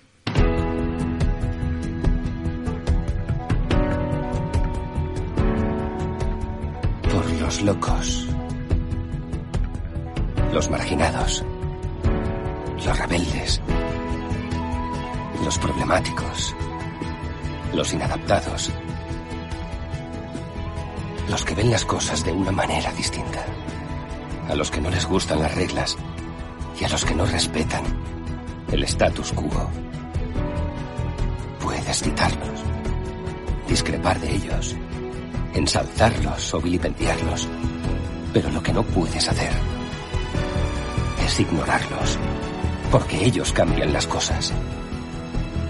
Por 7.10 7.30
los 7.40 7.62
locos. 7.62 8.26
Los 10.52 10.70
marginados. 10.70 11.44
Los 12.84 12.98
rebeldes. 12.98 13.60
Los 15.44 15.58
problemáticos. 15.58 16.54
Los 17.72 17.92
inadaptados. 17.94 18.70
Los 21.30 21.44
que 21.44 21.54
ven 21.54 21.70
las 21.70 21.86
cosas 21.86 22.22
de 22.22 22.32
una 22.32 22.52
manera 22.52 22.92
distinta. 22.92 23.44
A 24.48 24.54
los 24.54 24.70
que 24.70 24.80
no 24.80 24.90
les 24.90 25.06
gustan 25.06 25.40
las 25.40 25.54
reglas. 25.54 25.96
Y 26.80 26.84
a 26.84 26.88
los 26.88 27.04
que 27.04 27.14
no 27.14 27.26
respetan 27.26 27.84
el 28.72 28.82
status 28.84 29.32
quo. 29.32 29.70
Puedes 31.60 32.02
citarlos. 32.02 32.60
Discrepar 33.68 34.20
de 34.20 34.34
ellos 34.34 34.76
ensalzarlos 35.54 36.52
o 36.54 36.60
vilipendiarlos. 36.60 37.48
Pero 38.32 38.50
lo 38.50 38.62
que 38.62 38.72
no 38.72 38.82
puedes 38.82 39.28
hacer 39.28 39.52
es 41.24 41.40
ignorarlos, 41.40 42.18
porque 42.90 43.24
ellos 43.24 43.52
cambian 43.52 43.92
las 43.92 44.06
cosas. 44.06 44.52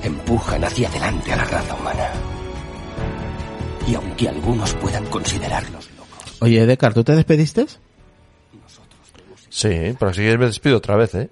Empujan 0.03 0.65
hacia 0.65 0.89
adelante 0.89 1.33
a 1.33 1.37
la 1.37 1.45
raza 1.45 1.75
humana. 1.75 2.11
Y 3.87 3.95
aunque 3.95 4.29
algunos 4.29 4.73
puedan 4.75 5.05
considerarlos 5.07 5.91
locos, 5.93 6.37
Oye, 6.41 6.67
Decar, 6.67 6.95
¿tú 6.95 7.05
te 7.05 7.15
despediste? 7.15 7.67
Sí, 9.57 9.95
pero 10.01 10.13
si 10.13 10.21
quieres 10.23 10.39
me 10.41 10.47
despido 10.47 10.79
otra 10.79 10.97
vez, 10.97 11.15
¿eh? 11.15 11.29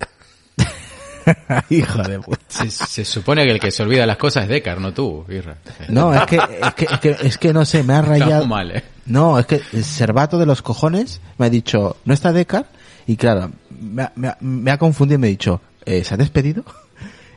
Hijo 1.71 2.03
de 2.05 2.21
puta. 2.21 2.39
Se, 2.49 2.71
se 2.71 3.05
supone 3.05 3.45
que 3.45 3.51
el 3.53 3.59
que 3.61 3.73
se 3.73 3.83
olvida 3.83 4.07
las 4.07 4.17
cosas 4.17 4.45
es 4.45 4.49
Decar, 4.49 4.81
no 4.81 4.93
tú, 4.95 5.25
Irra. 5.29 5.57
No, 5.89 6.15
es 6.15 6.23
que, 6.27 6.37
es 6.37 6.75
que, 6.75 6.85
es 6.85 6.99
que, 7.01 7.11
es 7.27 7.39
que 7.39 7.53
no 7.53 7.65
sé, 7.65 7.83
me 7.83 7.95
ha 7.95 8.03
rayado. 8.03 8.47
Mal, 8.47 8.71
eh. 8.77 8.85
No, 9.07 9.39
es 9.41 9.47
que 9.47 9.61
el 9.73 9.85
Cervato 9.85 10.39
de 10.39 10.47
los 10.47 10.63
cojones 10.63 11.21
me 11.39 11.47
ha 11.47 11.51
dicho, 11.51 11.97
¿no 12.05 12.15
está 12.15 12.33
Decar? 12.33 12.67
Y 13.09 13.17
claro, 13.17 13.51
me 13.71 14.03
ha, 14.05 14.13
me 14.15 14.29
ha- 14.29 14.37
me 14.41 14.71
ha 14.71 14.79
confundido 14.79 15.17
y 15.17 15.21
me 15.21 15.27
ha 15.27 15.31
dicho, 15.31 15.61
eh, 15.85 16.05
¿se 16.05 16.15
ha 16.15 16.17
despedido? 16.17 16.65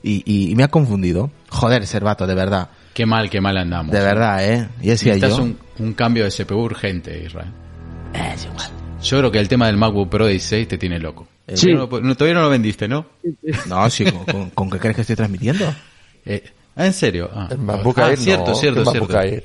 Y, 0.03 0.21
y, 0.31 0.51
y 0.51 0.55
me 0.55 0.63
ha 0.63 0.67
confundido. 0.67 1.31
Joder, 1.49 1.87
Cervato, 1.87 2.27
de 2.27 2.35
verdad. 2.35 2.69
Qué 2.93 3.07
mal, 3.07 3.27
qué 3.29 3.41
mal 3.41 3.57
andamos. 3.57 3.91
De 3.91 3.99
verdad, 4.01 4.45
¿eh? 4.47 4.67
Y 4.81 4.87
Necesitas 4.89 5.31
yo. 5.37 5.43
un, 5.43 5.57
un 5.79 5.93
cambio 5.93 6.25
de 6.25 6.29
CPU 6.31 6.59
urgente, 6.61 7.23
Israel. 7.25 7.51
Es 8.13 8.45
igual. 8.45 8.69
Yo 9.05 9.19
creo 9.19 9.31
que 9.31 9.39
el 9.39 9.47
tema 9.47 9.67
del 9.67 9.77
MacBook 9.77 10.09
Pro 10.09 10.27
16 10.27 10.67
te 10.67 10.77
tiene 10.77 10.99
loco. 10.99 11.27
Sí. 11.53 11.73
No, 11.73 11.87
no, 11.87 12.15
todavía 12.15 12.33
no 12.35 12.41
lo 12.41 12.49
vendiste, 12.49 12.87
¿no? 12.87 13.05
No, 13.67 13.89
sí, 13.89 14.05
¿con, 14.05 14.25
con, 14.25 14.49
con 14.49 14.69
qué 14.71 14.79
crees 14.79 14.95
que 14.95 15.01
estoy 15.01 15.15
transmitiendo? 15.15 15.65
Eh, 16.27 16.43
ah, 16.75 16.87
¿en 16.87 16.93
serio? 16.93 17.29
Ah, 17.31 17.47
El 17.51 17.59
MacBook 17.59 17.99
ah, 17.99 18.09
Air 18.09 18.17
cierto, 18.17 18.47
no, 18.47 18.55
cierto, 18.55 18.83
MacBook 18.83 19.11
cierto. 19.11 19.27
Air. 19.27 19.43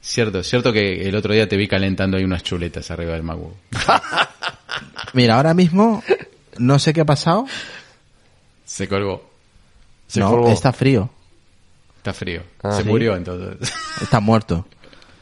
Cierto, 0.00 0.42
cierto 0.42 0.72
que 0.72 1.08
el 1.08 1.14
otro 1.14 1.32
día 1.32 1.48
te 1.48 1.56
vi 1.56 1.68
calentando 1.68 2.16
ahí 2.16 2.24
unas 2.24 2.42
chuletas 2.42 2.90
arriba 2.90 3.12
del 3.12 3.22
MacBook. 3.22 3.54
Mira, 5.12 5.36
ahora 5.36 5.54
mismo 5.54 6.02
no 6.58 6.80
sé 6.80 6.92
qué 6.92 7.02
ha 7.02 7.04
pasado. 7.04 7.46
Se 8.64 8.88
colgó. 8.88 9.30
Se 10.08 10.18
no, 10.18 10.30
colgó. 10.30 10.48
está 10.50 10.72
frío. 10.72 11.08
Está 11.98 12.12
frío. 12.12 12.42
Ah, 12.62 12.72
Se 12.72 12.82
¿sí? 12.82 12.88
murió 12.88 13.14
entonces. 13.16 13.72
Está 14.02 14.18
muerto. 14.18 14.66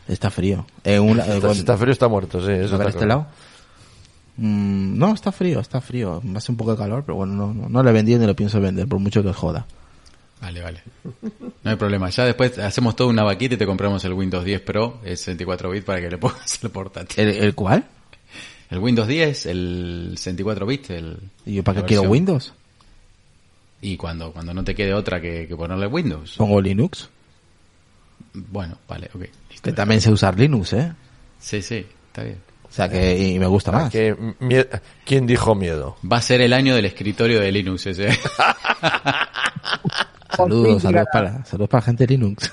Está 0.08 0.30
frío. 0.30 0.66
Un- 0.84 1.20
eh, 1.20 1.22
Está, 1.36 1.52
si 1.52 1.60
está 1.60 1.76
frío, 1.76 1.92
está 1.92 2.08
muerto, 2.08 2.40
sí. 2.40 2.52
Eso 2.52 2.76
a 2.76 2.78
ver 2.78 2.88
está 2.88 2.88
este 2.88 3.04
claro. 3.04 3.08
lado. 3.08 3.26
Mm, 4.36 4.98
no, 4.98 5.14
está 5.14 5.32
frío, 5.32 5.60
está 5.60 5.80
frío. 5.80 6.22
Hace 6.34 6.52
un 6.52 6.56
poco 6.56 6.72
de 6.72 6.78
calor, 6.78 7.04
pero 7.04 7.16
bueno, 7.16 7.34
no, 7.34 7.54
no, 7.54 7.68
no 7.68 7.82
le 7.82 7.92
vendí 7.92 8.14
ni 8.16 8.26
lo 8.26 8.34
pienso 8.34 8.60
vender, 8.60 8.88
por 8.88 8.98
mucho 8.98 9.22
que 9.22 9.32
joda. 9.32 9.66
Vale, 10.40 10.60
vale. 10.60 10.82
No 11.62 11.70
hay 11.70 11.76
problema. 11.76 12.10
Ya 12.10 12.24
después 12.26 12.58
hacemos 12.58 12.96
toda 12.96 13.08
una 13.08 13.22
vaquita 13.22 13.54
y 13.54 13.56
te 13.58 13.66
compramos 13.66 14.04
el 14.04 14.12
Windows 14.12 14.44
10 14.44 14.60
Pro, 14.60 15.00
el 15.04 15.16
64 15.16 15.70
bits 15.70 15.84
para 15.84 16.00
que 16.00 16.10
le 16.10 16.18
pongas 16.18 16.62
el 16.62 16.70
portátil. 16.70 17.28
¿El, 17.28 17.36
el 17.36 17.54
cuál? 17.54 17.84
El 18.70 18.78
Windows 18.78 19.08
10, 19.08 19.46
el 19.46 20.14
64 20.16 20.66
bits, 20.66 20.90
el... 20.90 21.18
¿Y 21.46 21.54
yo 21.54 21.64
para 21.64 21.80
qué 21.80 21.86
quiero. 21.88 22.02
Windows? 22.02 22.52
Y 23.80 23.96
cuando, 23.96 24.32
cuando 24.32 24.52
no 24.52 24.64
te 24.64 24.74
quede 24.74 24.92
otra 24.94 25.20
que, 25.20 25.46
que 25.46 25.56
ponerle 25.56 25.86
Windows. 25.86 26.36
Pongo 26.36 26.60
Linux. 26.60 27.08
Bueno, 28.32 28.78
vale, 28.88 29.08
ok. 29.14 29.22
listo. 29.50 29.62
Que 29.62 29.72
también 29.72 30.00
sé 30.00 30.10
usar 30.10 30.38
Linux, 30.38 30.72
¿eh? 30.72 30.92
Sí, 31.38 31.62
sí, 31.62 31.86
está 32.08 32.24
bien. 32.24 32.38
O 32.74 32.76
sea 32.76 32.88
que 32.88 33.16
y 33.16 33.38
me 33.38 33.46
gusta 33.46 33.70
Ah, 33.70 33.82
más. 33.82 33.92
que 33.92 34.16
¿Quién 35.04 35.28
dijo 35.28 35.54
miedo? 35.54 35.96
Va 36.10 36.16
a 36.16 36.20
ser 36.22 36.40
el 36.40 36.52
año 36.52 36.74
del 36.74 36.86
escritorio 36.86 37.38
de 37.38 37.52
Linux 37.52 37.86
ese. 37.86 38.08
Saludos, 40.36 40.82
saludos 40.82 41.06
para, 41.12 41.44
saludos 41.44 41.68
para 41.70 41.80
la 41.82 41.84
gente 41.86 42.04
de 42.04 42.14
Linux. 42.14 42.52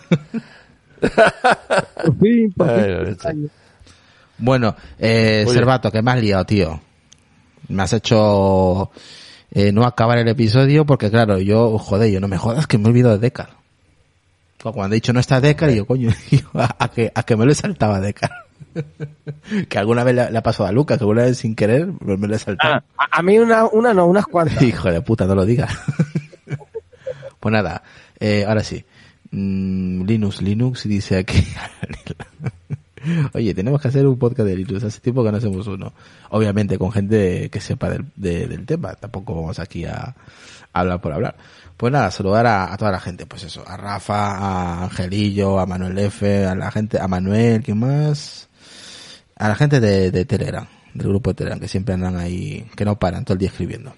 Bueno, 4.38 4.76
eh, 5.00 5.44
Oye. 5.48 5.56
Servato, 5.56 5.92
que 5.92 6.04
me 6.04 6.12
has 6.12 6.22
liado, 6.22 6.46
tío. 6.46 6.80
Me 7.70 7.82
has 7.82 7.94
hecho 7.94 8.92
eh, 9.52 9.72
no 9.72 9.86
acabar 9.86 10.20
el 10.20 10.28
episodio 10.28 10.86
porque, 10.86 11.10
claro, 11.10 11.40
yo, 11.40 11.80
joder, 11.80 12.12
yo 12.12 12.20
no 12.20 12.28
me 12.28 12.38
jodas 12.38 12.68
que 12.68 12.78
me 12.78 12.86
he 12.86 12.90
olvidado 12.90 13.16
de 13.18 13.22
Decar. 13.22 13.50
Cuando 14.62 14.94
he 14.94 14.98
dicho 14.98 15.14
no 15.14 15.20
está 15.20 15.42
Decar, 15.42 15.72
yo, 15.72 15.88
coño, 15.88 16.12
yo, 16.32 16.40
a, 16.54 16.76
a 16.78 16.90
que, 16.92 17.12
a 17.16 17.24
que 17.24 17.36
me 17.36 17.46
lo 17.46 17.52
he 17.52 17.56
saltado 17.56 17.94
a 17.94 18.00
Decar. 18.00 18.30
Que 19.70 19.78
alguna 19.78 20.04
vez 20.04 20.16
le, 20.16 20.32
le 20.32 20.38
ha 20.38 20.44
pasado 20.44 20.68
a 20.68 20.72
Lucas, 20.72 20.98
que 20.98 21.04
alguna 21.04 21.24
vez 21.24 21.38
sin 21.38 21.56
querer 21.56 21.88
me 22.02 22.28
lo 22.28 22.36
he 22.36 22.40
saltado. 22.40 22.76
Ah, 22.98 23.08
a, 23.12 23.20
a 23.20 23.22
mí 23.22 23.38
una, 23.40 23.66
una 23.66 23.94
no, 23.94 24.06
unas 24.06 24.26
cuantas. 24.26 24.62
Hijo 24.64 24.90
de 24.92 25.02
puta, 25.02 25.26
no 25.26 25.36
lo 25.36 25.46
digas. 25.46 25.72
pues 27.40 27.52
nada, 27.54 27.84
eh, 28.20 28.46
ahora 28.48 28.64
sí. 28.64 28.84
Mm, 29.32 30.04
Linux, 30.06 30.42
Linux 30.42 30.84
dice 30.88 31.18
aquí. 31.18 31.46
Oye, 33.34 33.54
tenemos 33.56 33.82
que 33.82 33.88
hacer 33.88 34.06
un 34.06 34.20
podcast 34.20 34.48
de 34.48 34.56
Linux. 34.56 34.84
Hace 34.84 35.00
tiempo 35.00 35.24
que 35.24 35.32
no 35.32 35.38
hacemos 35.38 35.66
uno. 35.68 35.92
Obviamente 36.30 36.78
con 36.78 36.92
gente 36.92 37.50
que 37.50 37.60
sepa 37.60 37.90
del, 37.90 38.06
de- 38.16 38.48
del 38.48 38.66
tema. 38.66 38.94
Tampoco 38.94 39.34
vamos 39.36 39.58
aquí 39.60 39.86
a, 39.86 39.96
a 40.74 40.80
hablar 40.80 41.02
por 41.02 41.12
hablar. 41.14 41.36
Pues 41.78 41.92
nada, 41.92 42.12
saludar 42.12 42.46
a, 42.46 42.72
a 42.72 42.78
toda 42.78 42.92
la 42.92 43.00
gente. 43.00 43.26
Pues 43.26 43.44
eso, 43.44 43.64
a 43.68 43.76
Rafa, 43.76 44.38
a 44.38 44.84
Angelillo, 44.84 45.60
a 45.60 45.66
Manuel 45.66 45.98
F, 45.98 46.46
a 46.46 46.54
la 46.54 46.70
gente, 46.70 47.00
a 47.00 47.08
Manuel, 47.08 47.64
¿quién 47.64 47.80
más? 47.80 48.50
A 49.42 49.48
la 49.48 49.56
gente 49.56 49.80
de, 49.80 50.12
de 50.12 50.26
Telegram, 50.26 50.68
del 50.94 51.08
grupo 51.08 51.32
de 51.32 51.34
Telegram, 51.34 51.60
que 51.60 51.68
siempre 51.68 51.96
andan 51.96 52.16
ahí, 52.16 52.70
que 52.76 52.86
no 52.86 53.00
paran 53.00 53.26
todo 53.26 53.34
el 53.34 53.40
día 53.40 53.50
escribiendo. 53.50 53.96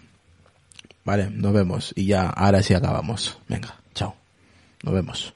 Vale, 1.03 1.29
nos 1.31 1.51
vemos 1.51 1.91
y 1.97 2.05
ya, 2.05 2.29
ahora 2.29 2.63
sí 2.63 2.73
acabamos. 2.73 3.37
Venga. 3.49 3.75
Chao. 3.93 4.15
Nos 4.83 4.93
vemos. 4.93 5.33